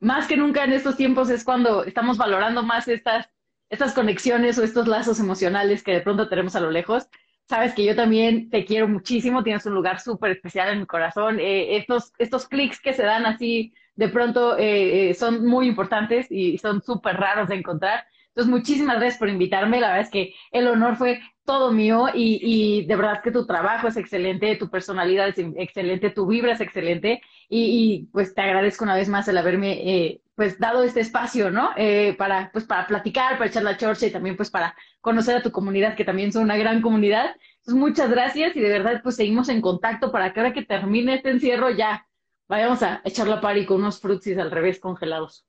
más 0.00 0.26
que 0.26 0.36
nunca 0.36 0.64
en 0.64 0.72
estos 0.72 0.96
tiempos 0.96 1.30
es 1.30 1.44
cuando 1.44 1.84
estamos 1.84 2.18
valorando 2.18 2.62
más 2.62 2.88
estas, 2.88 3.28
estas 3.70 3.92
conexiones 3.94 4.58
o 4.58 4.64
estos 4.64 4.86
lazos 4.88 5.20
emocionales 5.20 5.82
que 5.82 5.92
de 5.92 6.00
pronto 6.00 6.28
tenemos 6.28 6.56
a 6.56 6.60
lo 6.60 6.70
lejos. 6.70 7.08
sabes 7.48 7.74
que 7.74 7.84
yo 7.84 7.94
también 7.94 8.50
te 8.50 8.64
quiero 8.64 8.88
muchísimo, 8.88 9.42
tienes 9.44 9.66
un 9.66 9.74
lugar 9.74 10.00
súper 10.00 10.32
especial 10.32 10.68
en 10.70 10.80
mi 10.80 10.86
corazón. 10.86 11.38
Eh, 11.40 11.76
estos, 11.76 12.12
estos 12.18 12.48
clics 12.48 12.80
que 12.80 12.92
se 12.92 13.04
dan 13.04 13.24
así 13.26 13.72
de 13.94 14.08
pronto 14.08 14.58
eh, 14.58 15.10
eh, 15.10 15.14
son 15.14 15.46
muy 15.46 15.68
importantes 15.68 16.26
y 16.30 16.58
son 16.58 16.82
súper 16.82 17.16
raros 17.16 17.48
de 17.48 17.56
encontrar. 17.56 18.04
Entonces, 18.36 18.50
muchísimas 18.50 18.96
gracias 18.96 19.18
por 19.18 19.30
invitarme. 19.30 19.80
La 19.80 19.88
verdad 19.88 20.04
es 20.04 20.10
que 20.10 20.34
el 20.50 20.68
honor 20.68 20.96
fue 20.96 21.20
todo 21.46 21.72
mío 21.72 22.08
y, 22.12 22.38
y 22.42 22.84
de 22.84 22.94
verdad 22.94 23.22
que 23.22 23.30
tu 23.30 23.46
trabajo 23.46 23.88
es 23.88 23.96
excelente, 23.96 24.56
tu 24.56 24.68
personalidad 24.68 25.28
es 25.28 25.38
excelente, 25.56 26.10
tu 26.10 26.26
vibra 26.26 26.52
es 26.52 26.60
excelente 26.60 27.22
y, 27.48 28.08
pues 28.12 28.34
te 28.34 28.42
agradezco 28.42 28.84
una 28.84 28.94
vez 28.94 29.08
más 29.08 29.26
el 29.28 29.38
haberme 29.38 29.72
eh, 29.72 30.20
pues 30.34 30.58
dado 30.58 30.82
este 30.82 31.00
espacio, 31.00 31.50
¿no? 31.50 31.70
Eh, 31.78 32.14
para 32.18 32.50
pues 32.52 32.66
para 32.66 32.86
platicar, 32.86 33.38
para 33.38 33.48
echar 33.48 33.62
la 33.62 33.78
chorcha 33.78 34.06
y 34.06 34.10
también 34.10 34.36
pues 34.36 34.50
para 34.50 34.76
conocer 35.00 35.36
a 35.36 35.42
tu 35.42 35.50
comunidad 35.50 35.94
que 35.96 36.04
también 36.04 36.30
son 36.30 36.42
una 36.42 36.58
gran 36.58 36.82
comunidad. 36.82 37.36
Entonces 37.60 37.74
muchas 37.74 38.10
gracias 38.10 38.54
y 38.54 38.60
de 38.60 38.68
verdad 38.68 39.00
pues 39.02 39.16
seguimos 39.16 39.48
en 39.48 39.62
contacto 39.62 40.12
para 40.12 40.34
que 40.34 40.40
ahora 40.40 40.52
que 40.52 40.62
termine 40.62 41.14
este 41.14 41.30
encierro 41.30 41.70
ya 41.70 42.06
vayamos 42.48 42.82
a 42.82 43.00
echar 43.04 43.28
la 43.28 43.40
party 43.40 43.64
con 43.64 43.78
unos 43.78 43.98
frutsis 43.98 44.36
al 44.36 44.50
revés 44.50 44.78
congelados. 44.78 45.46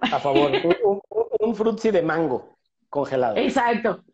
A 0.00 0.20
favor, 0.20 0.52
un, 0.84 1.00
un, 1.44 1.54
frutzi 1.54 1.90
de 1.90 2.02
mango 2.02 2.56
congelado. 2.88 3.36
Exacto. 3.36 4.04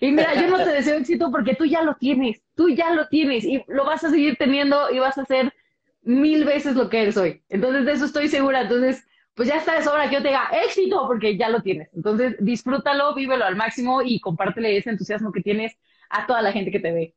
Y 0.00 0.12
mira, 0.12 0.34
yo 0.34 0.48
no 0.48 0.58
te 0.58 0.70
deseo 0.70 0.96
éxito 0.98 1.30
porque 1.30 1.54
tú 1.54 1.64
ya 1.64 1.82
lo 1.82 1.94
tienes, 1.94 2.40
tú 2.54 2.68
ya 2.68 2.92
lo 2.92 3.08
tienes 3.08 3.44
y 3.44 3.64
lo 3.66 3.84
vas 3.84 4.04
a 4.04 4.10
seguir 4.10 4.36
teniendo 4.36 4.90
y 4.90 4.98
vas 4.98 5.18
a 5.18 5.22
hacer 5.22 5.52
mil 6.02 6.44
veces 6.44 6.76
lo 6.76 6.88
que 6.88 7.02
eres 7.02 7.16
hoy. 7.16 7.42
Entonces, 7.48 7.84
de 7.84 7.92
eso 7.92 8.04
estoy 8.04 8.28
segura. 8.28 8.62
Entonces, 8.62 9.04
pues 9.34 9.48
ya 9.48 9.56
está, 9.56 9.76
es 9.76 9.86
hora 9.86 10.08
que 10.08 10.16
yo 10.16 10.22
te 10.22 10.28
diga 10.28 10.50
éxito 10.64 11.04
porque 11.06 11.36
ya 11.36 11.48
lo 11.48 11.62
tienes. 11.62 11.88
Entonces, 11.94 12.36
disfrútalo, 12.40 13.14
vívelo 13.14 13.44
al 13.44 13.56
máximo 13.56 14.02
y 14.02 14.20
compártele 14.20 14.76
ese 14.76 14.90
entusiasmo 14.90 15.32
que 15.32 15.42
tienes 15.42 15.76
a 16.10 16.26
toda 16.26 16.42
la 16.42 16.52
gente 16.52 16.70
que 16.70 16.80
te 16.80 16.92
ve. 16.92 17.14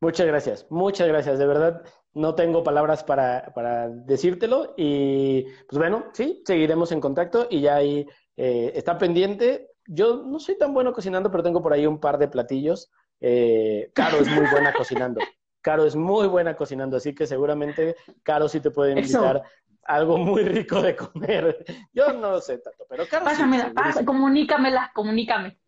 Muchas 0.00 0.26
gracias, 0.26 0.66
muchas 0.70 1.08
gracias. 1.08 1.38
De 1.38 1.46
verdad, 1.46 1.82
no 2.12 2.34
tengo 2.34 2.62
palabras 2.62 3.02
para, 3.04 3.52
para 3.54 3.88
decírtelo 3.88 4.74
y 4.76 5.44
pues 5.68 5.78
bueno, 5.78 6.06
sí, 6.12 6.42
seguiremos 6.44 6.92
en 6.92 7.00
contacto 7.00 7.46
y 7.50 7.62
ya 7.62 7.76
ahí 7.76 8.06
eh, 8.36 8.72
está 8.74 8.98
pendiente 8.98 9.74
yo 9.86 10.24
no 10.24 10.38
soy 10.38 10.56
tan 10.56 10.72
bueno 10.72 10.92
cocinando, 10.92 11.30
pero 11.30 11.42
tengo 11.42 11.62
por 11.62 11.72
ahí 11.72 11.86
un 11.86 12.00
par 12.00 12.18
de 12.18 12.28
platillos. 12.28 12.90
Eh, 13.20 13.90
Caro 13.94 14.18
es 14.18 14.28
muy 14.28 14.46
buena 14.50 14.72
cocinando. 14.72 15.20
Caro 15.60 15.84
es 15.84 15.96
muy 15.96 16.26
buena 16.26 16.56
cocinando, 16.56 16.96
así 16.96 17.14
que 17.14 17.26
seguramente 17.26 17.96
Caro 18.22 18.48
sí 18.48 18.60
te 18.60 18.70
puede 18.70 18.92
invitar 18.92 19.42
algo 19.82 20.18
muy 20.18 20.42
rico 20.42 20.80
de 20.80 20.96
comer. 20.96 21.64
Yo 21.92 22.12
no 22.12 22.40
sé 22.40 22.58
tanto, 22.58 22.86
pero 22.88 23.06
Caro. 23.06 23.24
Pásamela, 23.24 23.72
sí, 23.96 24.04
comunícamela, 24.04 24.90
comunícame. 24.94 25.58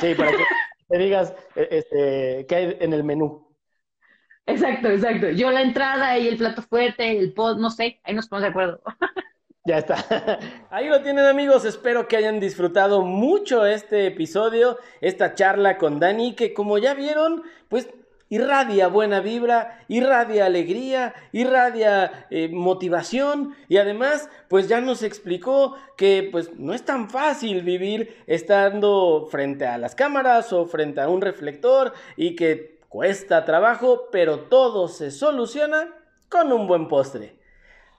Sí, 0.00 0.14
para 0.14 0.30
que 0.30 0.44
te 0.88 0.98
digas 0.98 1.34
eh, 1.56 1.68
este, 1.70 2.46
qué 2.48 2.54
hay 2.54 2.76
en 2.80 2.92
el 2.92 3.04
menú. 3.04 3.48
Exacto, 4.46 4.88
exacto. 4.88 5.30
Yo 5.30 5.50
la 5.50 5.62
entrada 5.62 6.18
y 6.18 6.26
el 6.28 6.36
plato 6.36 6.62
fuerte, 6.62 7.18
el 7.18 7.32
pod, 7.32 7.58
no 7.58 7.70
sé, 7.70 8.00
ahí 8.04 8.14
nos 8.14 8.28
ponemos 8.28 8.42
de 8.42 8.50
acuerdo. 8.50 8.82
Ya 9.64 9.78
está. 9.78 10.38
Ahí 10.70 10.88
lo 10.88 11.02
tienen 11.02 11.26
amigos, 11.26 11.64
espero 11.64 12.08
que 12.08 12.16
hayan 12.16 12.40
disfrutado 12.40 13.02
mucho 13.02 13.66
este 13.66 14.06
episodio, 14.06 14.78
esta 15.02 15.34
charla 15.34 15.76
con 15.76 16.00
Dani, 16.00 16.34
que 16.34 16.54
como 16.54 16.78
ya 16.78 16.94
vieron, 16.94 17.42
pues 17.68 17.88
irradia 18.30 18.88
buena 18.88 19.20
vibra, 19.20 19.84
irradia 19.88 20.46
alegría, 20.46 21.14
irradia 21.32 22.26
eh, 22.30 22.48
motivación 22.48 23.54
y 23.68 23.76
además 23.76 24.30
pues 24.48 24.68
ya 24.68 24.80
nos 24.80 25.02
explicó 25.02 25.74
que 25.96 26.28
pues 26.30 26.54
no 26.56 26.72
es 26.72 26.84
tan 26.84 27.10
fácil 27.10 27.62
vivir 27.62 28.22
estando 28.28 29.26
frente 29.30 29.66
a 29.66 29.78
las 29.78 29.96
cámaras 29.96 30.52
o 30.52 30.66
frente 30.66 31.00
a 31.00 31.08
un 31.08 31.20
reflector 31.20 31.92
y 32.16 32.34
que 32.34 32.78
cuesta 32.88 33.44
trabajo, 33.44 34.08
pero 34.10 34.40
todo 34.40 34.88
se 34.88 35.10
soluciona 35.10 35.92
con 36.28 36.52
un 36.52 36.66
buen 36.66 36.88
postre. 36.88 37.39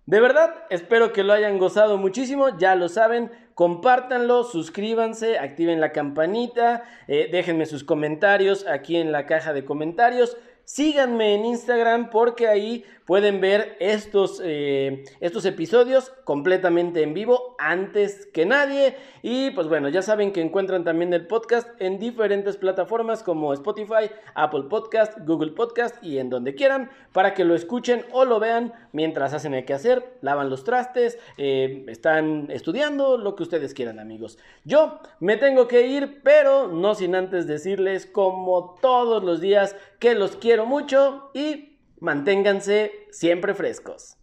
De 0.06 0.19
verdad, 0.19 0.65
espero 0.69 1.14
que 1.14 1.23
lo 1.23 1.34
hayan 1.34 1.60
gozado 1.60 1.98
muchísimo, 1.98 2.57
ya 2.57 2.76
lo 2.76 2.90
saben, 2.90 3.32
compártanlo, 3.53 4.44
suscríbanse, 4.44 5.38
activen 5.38 5.80
la 5.80 5.91
campanita, 5.91 6.84
eh, 7.07 7.30
déjenme 7.32 7.68
sus 7.68 7.84
comentarios 7.84 8.65
aquí 8.68 8.98
en 8.98 9.11
la 9.11 9.26
caja 9.26 9.53
de 9.53 9.64
comentarios. 9.64 10.38
Síganme 10.64 11.36
en 11.36 11.45
Instagram 11.45 12.10
porque 12.10 12.48
ahí 12.48 12.86
pueden 13.12 13.42
ver 13.42 13.76
estos, 13.82 14.42
eh, 14.42 15.04
estos 15.20 15.44
episodios 15.44 16.14
completamente 16.24 17.04
en 17.04 17.14
vivo 17.14 17.58
antes 17.60 18.26
que 18.28 18.46
nadie. 18.46 18.96
Y 19.22 19.52
pues 19.52 19.68
bueno, 19.68 19.90
ya 19.90 20.02
saben 20.02 20.32
que 20.32 20.40
encuentran 20.40 20.86
también 20.86 21.14
el 21.14 21.28
podcast 21.28 21.68
en 21.82 22.00
diferentes 22.00 22.56
plataformas 22.56 23.22
como 23.22 23.52
Spotify, 23.52 24.10
Apple 24.34 24.64
Podcast, 24.70 25.18
Google 25.26 25.52
Podcast 25.52 26.02
y 26.02 26.20
en 26.20 26.30
donde 26.30 26.56
quieran 26.56 26.90
para 27.12 27.34
que 27.34 27.44
lo 27.44 27.54
escuchen 27.54 28.06
o 28.14 28.24
lo 28.24 28.40
vean 28.40 28.72
mientras 28.94 29.34
hacen 29.34 29.56
el 29.56 29.66
que 29.66 29.74
hacer, 29.74 30.14
lavan 30.22 30.50
los 30.50 30.64
trastes, 30.64 31.20
eh, 31.38 31.84
están 31.90 32.50
estudiando, 32.50 33.18
lo 33.18 33.36
que 33.36 33.44
ustedes 33.44 33.74
quieran 33.74 34.00
amigos. 34.00 34.38
Yo 34.64 35.02
me 35.20 35.36
tengo 35.36 35.68
que 35.68 35.86
ir, 35.86 36.22
pero 36.24 36.70
no 36.70 36.96
sin 36.96 37.16
antes 37.16 37.46
decirles 37.46 38.06
como 38.06 38.78
todos 38.82 39.22
los 39.22 39.42
días 39.42 39.76
que 40.00 40.16
los 40.16 40.38
quiero 40.38 40.66
mucho 40.66 41.30
y 41.34 41.70
manténganse 42.02 42.91
siempre 43.11 43.53
frescos. 43.53 44.18